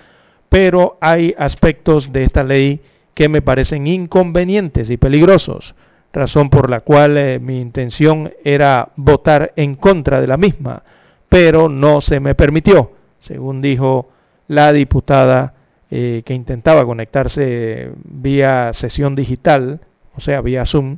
pero 0.50 0.98
hay 1.02 1.34
aspectos 1.38 2.12
de 2.12 2.24
esta 2.24 2.44
ley 2.44 2.82
que 3.14 3.30
me 3.30 3.42
parecen 3.42 3.88
inconvenientes 3.88 4.90
y 4.90 4.98
peligrosos, 4.98 5.74
razón 6.14 6.50
por 6.50 6.70
la 6.70 6.82
cual 6.82 7.18
eh, 7.18 7.40
mi 7.40 7.60
intención 7.60 8.32
era 8.44 8.90
votar 8.96 9.54
en 9.56 9.76
contra 9.76 10.20
de 10.22 10.28
la 10.28 10.38
misma, 10.38 10.84
pero 11.30 11.70
no 11.70 12.02
se 12.02 12.20
me 12.20 12.36
permitió 12.36 12.92
según 13.22 13.62
dijo 13.62 14.10
la 14.48 14.74
diputada 14.74 15.54
eh, 15.90 16.24
que 16.26 16.34
intentaba 16.34 16.86
conectarse 16.86 17.92
vía 18.04 18.72
sesión 18.74 19.16
digital, 19.16 19.80
o 20.16 20.22
sea, 20.22 20.42
vía 20.42 20.66
Zoom, 20.66 20.98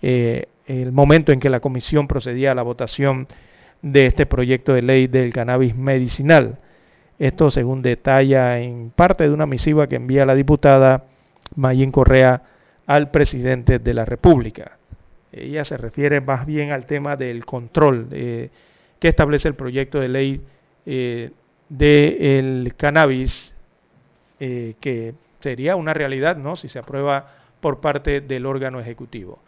eh, 0.00 0.46
el 0.66 0.92
momento 0.92 1.32
en 1.32 1.40
que 1.40 1.50
la 1.50 1.60
comisión 1.60 2.08
procedía 2.08 2.52
a 2.52 2.54
la 2.54 2.62
votación 2.62 3.26
de 3.82 4.06
este 4.06 4.24
proyecto 4.24 4.72
de 4.72 4.82
ley 4.82 5.06
del 5.08 5.32
cannabis 5.32 5.76
medicinal. 5.76 6.58
Esto 7.18 7.50
según 7.50 7.82
detalla 7.82 8.58
en 8.60 8.90
parte 8.90 9.24
de 9.24 9.34
una 9.34 9.46
misiva 9.46 9.88
que 9.88 9.96
envía 9.96 10.24
la 10.24 10.34
diputada 10.34 11.04
Mayín 11.54 11.92
Correa 11.92 12.42
al 12.86 13.10
presidente 13.10 13.78
de 13.78 13.94
la 13.94 14.04
República. 14.04 14.78
Ella 15.32 15.64
se 15.64 15.76
refiere 15.76 16.20
más 16.20 16.46
bien 16.46 16.70
al 16.70 16.86
tema 16.86 17.16
del 17.16 17.44
control 17.44 18.08
eh, 18.12 18.50
que 18.98 19.08
establece 19.08 19.48
el 19.48 19.54
proyecto 19.54 20.00
de 20.00 20.08
ley 20.08 20.40
del 21.68 22.74
cannabis, 22.76 23.54
eh, 24.38 24.74
que 24.80 25.14
sería 25.40 25.76
una 25.76 25.94
realidad, 25.94 26.36
¿no? 26.36 26.56
Si 26.56 26.68
se 26.68 26.78
aprueba 26.78 27.34
por 27.60 27.80
parte 27.80 28.20
del 28.20 28.46
órgano 28.46 28.80
ejecutivo. 28.80 29.40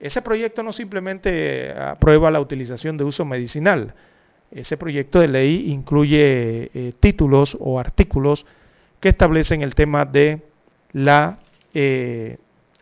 Ese 0.00 0.22
proyecto 0.22 0.62
no 0.62 0.72
simplemente 0.72 1.72
aprueba 1.72 2.30
la 2.30 2.40
utilización 2.40 2.96
de 2.96 3.04
uso 3.04 3.24
medicinal, 3.24 3.94
ese 4.50 4.78
proyecto 4.78 5.20
de 5.20 5.28
ley 5.28 5.70
incluye 5.70 6.70
eh, 6.72 6.92
títulos 6.98 7.56
o 7.60 7.78
artículos 7.78 8.46
que 9.00 9.10
establecen 9.10 9.62
el 9.62 9.74
tema 9.74 10.06
de 10.06 10.40
la 10.92 11.38
eh, 11.74 12.38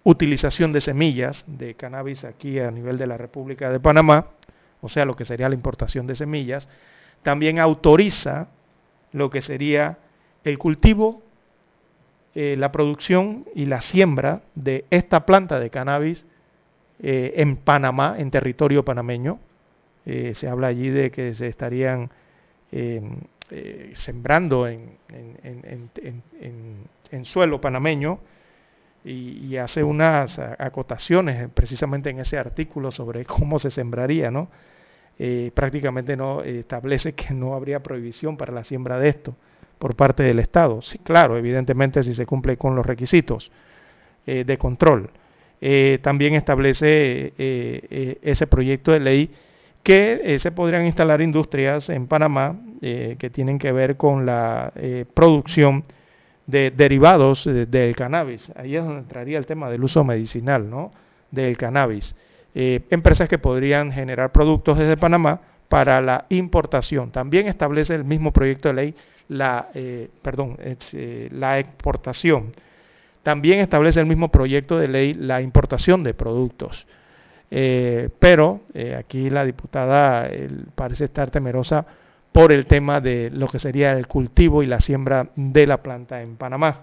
utilización 0.06 0.72
de 0.72 0.80
semillas 0.80 1.44
de 1.48 1.74
cannabis 1.74 2.22
aquí 2.22 2.60
a 2.60 2.70
nivel 2.70 2.96
de 2.96 3.08
la 3.08 3.16
República 3.16 3.70
de 3.70 3.80
Panamá, 3.80 4.28
o 4.80 4.88
sea, 4.88 5.04
lo 5.04 5.16
que 5.16 5.24
sería 5.24 5.48
la 5.48 5.56
importación 5.56 6.06
de 6.06 6.14
semillas. 6.14 6.68
También 7.24 7.58
autoriza 7.58 8.46
lo 9.10 9.30
que 9.30 9.42
sería 9.42 9.98
el 10.44 10.58
cultivo, 10.58 11.22
eh, 12.36 12.54
la 12.56 12.70
producción 12.70 13.46
y 13.52 13.66
la 13.66 13.80
siembra 13.80 14.42
de 14.54 14.84
esta 14.90 15.26
planta 15.26 15.58
de 15.58 15.70
cannabis 15.70 16.24
eh, 17.02 17.34
en 17.38 17.56
Panamá, 17.56 18.14
en 18.16 18.30
territorio 18.30 18.84
panameño. 18.84 19.40
Eh, 20.04 20.34
se 20.36 20.48
habla 20.48 20.68
allí 20.68 20.88
de 20.88 21.10
que 21.10 21.34
se 21.34 21.48
estarían 21.48 22.10
sembrando 23.94 24.68
en, 24.68 24.98
en, 27.10 27.24
suelo 27.24 27.60
panameño 27.60 28.20
y, 29.06 29.46
y, 29.46 29.56
hace 29.56 29.84
unas 29.84 30.38
acotaciones 30.38 31.48
precisamente 31.54 32.10
en 32.10 32.18
ese 32.18 32.38
artículo 32.38 32.90
sobre 32.90 33.24
cómo 33.24 33.58
se 33.58 33.70
sembraría, 33.70 34.30
¿no? 34.30 34.48
Eh, 35.18 35.50
prácticamente 35.54 36.14
no 36.14 36.42
eh, 36.42 36.58
establece 36.60 37.14
que 37.14 37.32
no 37.32 37.54
habría 37.54 37.82
prohibición 37.82 38.36
para 38.36 38.52
la 38.52 38.64
siembra 38.64 38.98
de 38.98 39.08
esto 39.08 39.34
por 39.78 39.94
parte 39.96 40.22
del 40.22 40.38
Estado. 40.40 40.82
Sí, 40.82 40.98
claro, 40.98 41.38
evidentemente 41.38 42.02
si 42.02 42.14
se 42.14 42.26
cumple 42.26 42.58
con 42.58 42.76
los 42.76 42.84
requisitos 42.84 43.50
eh, 44.26 44.44
de 44.44 44.58
control. 44.58 45.10
también 46.02 46.34
establece 46.34 47.32
ese 48.22 48.46
proyecto 48.46 48.92
de 48.92 49.00
ley 49.00 49.30
que 49.82 50.38
se 50.38 50.50
podrían 50.52 50.84
instalar 50.84 51.22
industrias 51.22 51.88
en 51.88 52.06
Panamá 52.06 52.56
que 52.80 53.30
tienen 53.32 53.58
que 53.58 53.72
ver 53.72 53.96
con 53.96 54.26
la 54.26 54.70
producción 55.14 55.84
de 56.47 56.70
derivados 56.70 57.44
del 57.44 57.97
cannabis. 57.97 58.52
Ahí 58.56 58.77
es 58.77 58.85
donde 58.85 59.01
entraría 59.01 59.39
el 59.39 59.47
tema 59.47 59.68
del 59.68 59.82
uso 59.82 60.05
medicinal 60.05 60.68
¿no? 60.70 60.90
del 61.31 61.56
cannabis. 61.56 62.14
Eh, 62.55 62.81
empresas 62.90 63.28
que 63.28 63.39
podrían 63.39 63.93
generar 63.93 64.32
productos 64.32 64.78
desde 64.78 64.97
Panamá 64.97 65.40
para 65.68 66.01
la 66.01 66.24
importación. 66.31 67.10
También 67.10 67.48
establece 67.48 67.94
el 67.94 68.05
mismo 68.05 68.32
proyecto 68.32 68.68
de 68.68 68.74
ley 68.74 68.94
la, 69.28 69.68
eh, 69.74 70.09
perdón, 70.23 70.56
eh, 70.60 71.28
la 71.32 71.59
exportación. 71.59 72.55
También 73.23 73.59
establece 73.59 73.98
el 74.01 74.06
mismo 74.06 74.31
proyecto 74.31 74.78
de 74.78 74.89
ley 74.89 75.14
la 75.14 75.43
importación 75.43 76.02
de 76.02 76.14
productos. 76.14 76.86
pero 78.18 78.60
aquí 78.98 79.31
la 79.31 79.44
diputada 79.44 80.28
parece 80.74 81.05
estar 81.05 81.31
temerosa 81.31 81.86
por 82.36 82.52
el 82.52 82.66
tema 82.66 83.00
de 83.00 83.30
lo 83.32 83.48
que 83.48 83.58
sería 83.58 83.92
el 83.94 84.06
cultivo 84.06 84.62
y 84.62 84.66
la 84.66 84.78
siembra 84.78 85.30
de 85.36 85.66
la 85.66 85.78
planta 85.78 86.20
en 86.20 86.36
Panamá. 86.36 86.82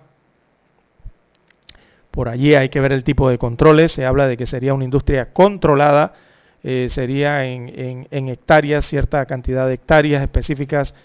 Por 2.09 2.27
allí 2.27 2.55
hay 2.55 2.69
que 2.69 2.79
ver 2.79 2.91
el 2.91 3.03
tipo 3.03 3.29
de 3.29 3.37
controles. 3.37 3.91
Se 3.91 4.03
habla 4.03 4.27
de 4.27 4.35
que 4.35 4.47
sería 4.47 4.73
una 4.73 4.83
industria 4.83 5.31
controlada, 5.31 6.15
eh, 6.63 6.87
sería 6.89 7.45
en, 7.45 8.07
hectáreas, 8.09 8.87
cierta 8.87 9.23
cantidad 9.27 9.67
de 9.67 9.75
hectáreas 9.75 10.23
específicas 10.23 10.95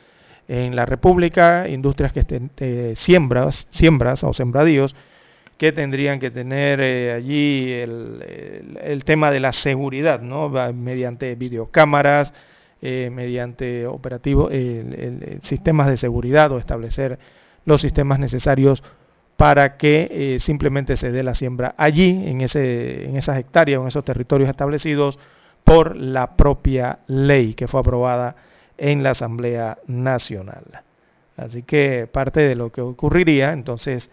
en 0.48 0.74
la 0.74 0.86
República, 0.86 1.68
industrias 1.68 2.14
que 2.14 2.20
estén 2.20 2.50
eh, 2.56 2.94
siembras, 2.96 3.66
siembras 3.68 4.24
o 4.24 4.32
sembradíos 4.32 4.96
que 5.58 5.72
tendrían 5.72 6.18
que 6.18 6.30
tener 6.30 6.80
eh, 6.80 7.12
allí 7.12 7.70
el, 7.70 9.02
tema 9.04 9.30
de 9.30 9.40
la 9.40 9.52
seguridad, 9.52 10.22
¿no? 10.22 10.48
mediante 10.72 11.34
videocámaras, 11.34 12.32
mediante 12.80 13.86
operativos, 13.86 14.52
sistemas 15.42 15.88
de 15.88 15.96
seguridad 15.96 16.52
o 16.52 16.58
establecer 16.58 17.18
los 17.64 17.82
sistemas 17.82 18.18
necesarios 18.18 18.82
para 19.38 19.76
que 19.76 20.08
eh, 20.10 20.40
simplemente 20.40 20.96
se 20.96 21.12
dé 21.12 21.22
la 21.22 21.36
siembra 21.36 21.74
allí, 21.78 22.24
en, 22.26 22.40
ese, 22.40 23.04
en 23.04 23.16
esas 23.16 23.38
hectáreas, 23.38 23.80
en 23.80 23.86
esos 23.86 24.04
territorios 24.04 24.50
establecidos 24.50 25.16
por 25.62 25.94
la 25.94 26.34
propia 26.34 26.98
ley 27.06 27.54
que 27.54 27.68
fue 27.68 27.78
aprobada 27.78 28.34
en 28.76 29.04
la 29.04 29.10
Asamblea 29.10 29.78
Nacional. 29.86 30.64
Así 31.36 31.62
que 31.62 32.08
parte 32.10 32.40
de 32.40 32.56
lo 32.56 32.72
que 32.72 32.80
ocurriría 32.80 33.52
entonces 33.52 34.10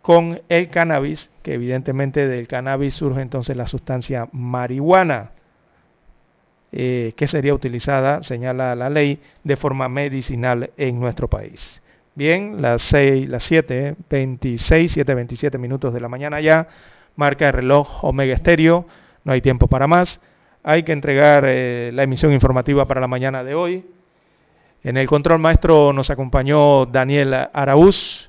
con 0.00 0.42
el 0.48 0.68
cannabis, 0.68 1.28
que 1.42 1.54
evidentemente 1.54 2.28
del 2.28 2.46
cannabis 2.46 2.94
surge 2.94 3.20
entonces 3.20 3.56
la 3.56 3.66
sustancia 3.66 4.28
marihuana, 4.30 5.32
eh, 6.70 7.14
que 7.16 7.26
sería 7.26 7.54
utilizada, 7.54 8.22
señala 8.22 8.74
la 8.74 8.90
ley, 8.90 9.18
de 9.42 9.56
forma 9.56 9.88
medicinal 9.88 10.70
en 10.76 11.00
nuestro 11.00 11.26
país. 11.26 11.80
Bien, 12.14 12.60
las 12.60 12.82
6, 12.82 13.26
las 13.26 13.42
7, 13.44 13.96
26, 14.10 14.92
7, 14.92 15.14
27 15.14 15.56
minutos 15.56 15.94
de 15.94 16.00
la 16.00 16.08
mañana 16.08 16.40
ya. 16.40 16.68
Marca 17.16 17.46
el 17.46 17.54
reloj 17.54 18.04
Omega 18.04 18.34
Estéreo. 18.34 18.86
No 19.24 19.32
hay 19.32 19.40
tiempo 19.40 19.66
para 19.66 19.86
más. 19.86 20.20
hay 20.62 20.82
que 20.82 20.92
entregar 20.92 21.44
eh, 21.46 21.90
la 21.94 22.02
emisión 22.02 22.32
informativa 22.34 22.86
para 22.86 23.00
la 23.00 23.08
mañana 23.08 23.42
de 23.44 23.54
hoy. 23.54 23.86
En 24.84 24.98
el 24.98 25.08
control 25.08 25.38
maestro 25.38 25.94
nos 25.94 26.10
acompañó 26.10 26.84
Daniel 26.84 27.32
Araúz, 27.52 28.28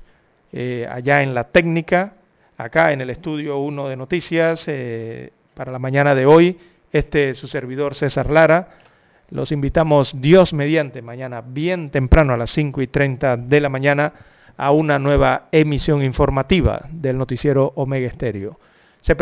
eh, 0.52 0.88
allá 0.90 1.22
en 1.22 1.34
la 1.34 1.44
técnica, 1.44 2.14
acá 2.56 2.92
en 2.92 3.02
el 3.02 3.10
estudio 3.10 3.58
1 3.58 3.88
de 3.88 3.96
noticias, 3.96 4.64
para 5.54 5.72
la 5.72 5.78
mañana 5.78 6.14
de 6.14 6.24
hoy. 6.24 6.58
Este 6.92 7.30
es 7.30 7.38
su 7.38 7.46
servidor 7.46 7.94
César 7.94 8.30
Lara. 8.30 8.68
Los 9.30 9.52
invitamos 9.52 10.20
Dios 10.20 10.52
mediante 10.52 11.02
mañana 11.02 11.40
bien 11.40 11.90
temprano 11.90 12.32
a 12.32 12.36
las 12.36 12.50
5 12.50 12.82
y 12.82 12.88
30 12.88 13.36
de 13.36 13.60
la 13.60 13.68
mañana 13.68 14.12
a 14.56 14.72
una 14.72 14.98
nueva 14.98 15.46
emisión 15.52 16.02
informativa 16.02 16.82
del 16.90 17.16
noticiero 17.16 17.72
Omega 17.76 18.08
Estéreo. 18.08 18.58
Se 19.00 19.14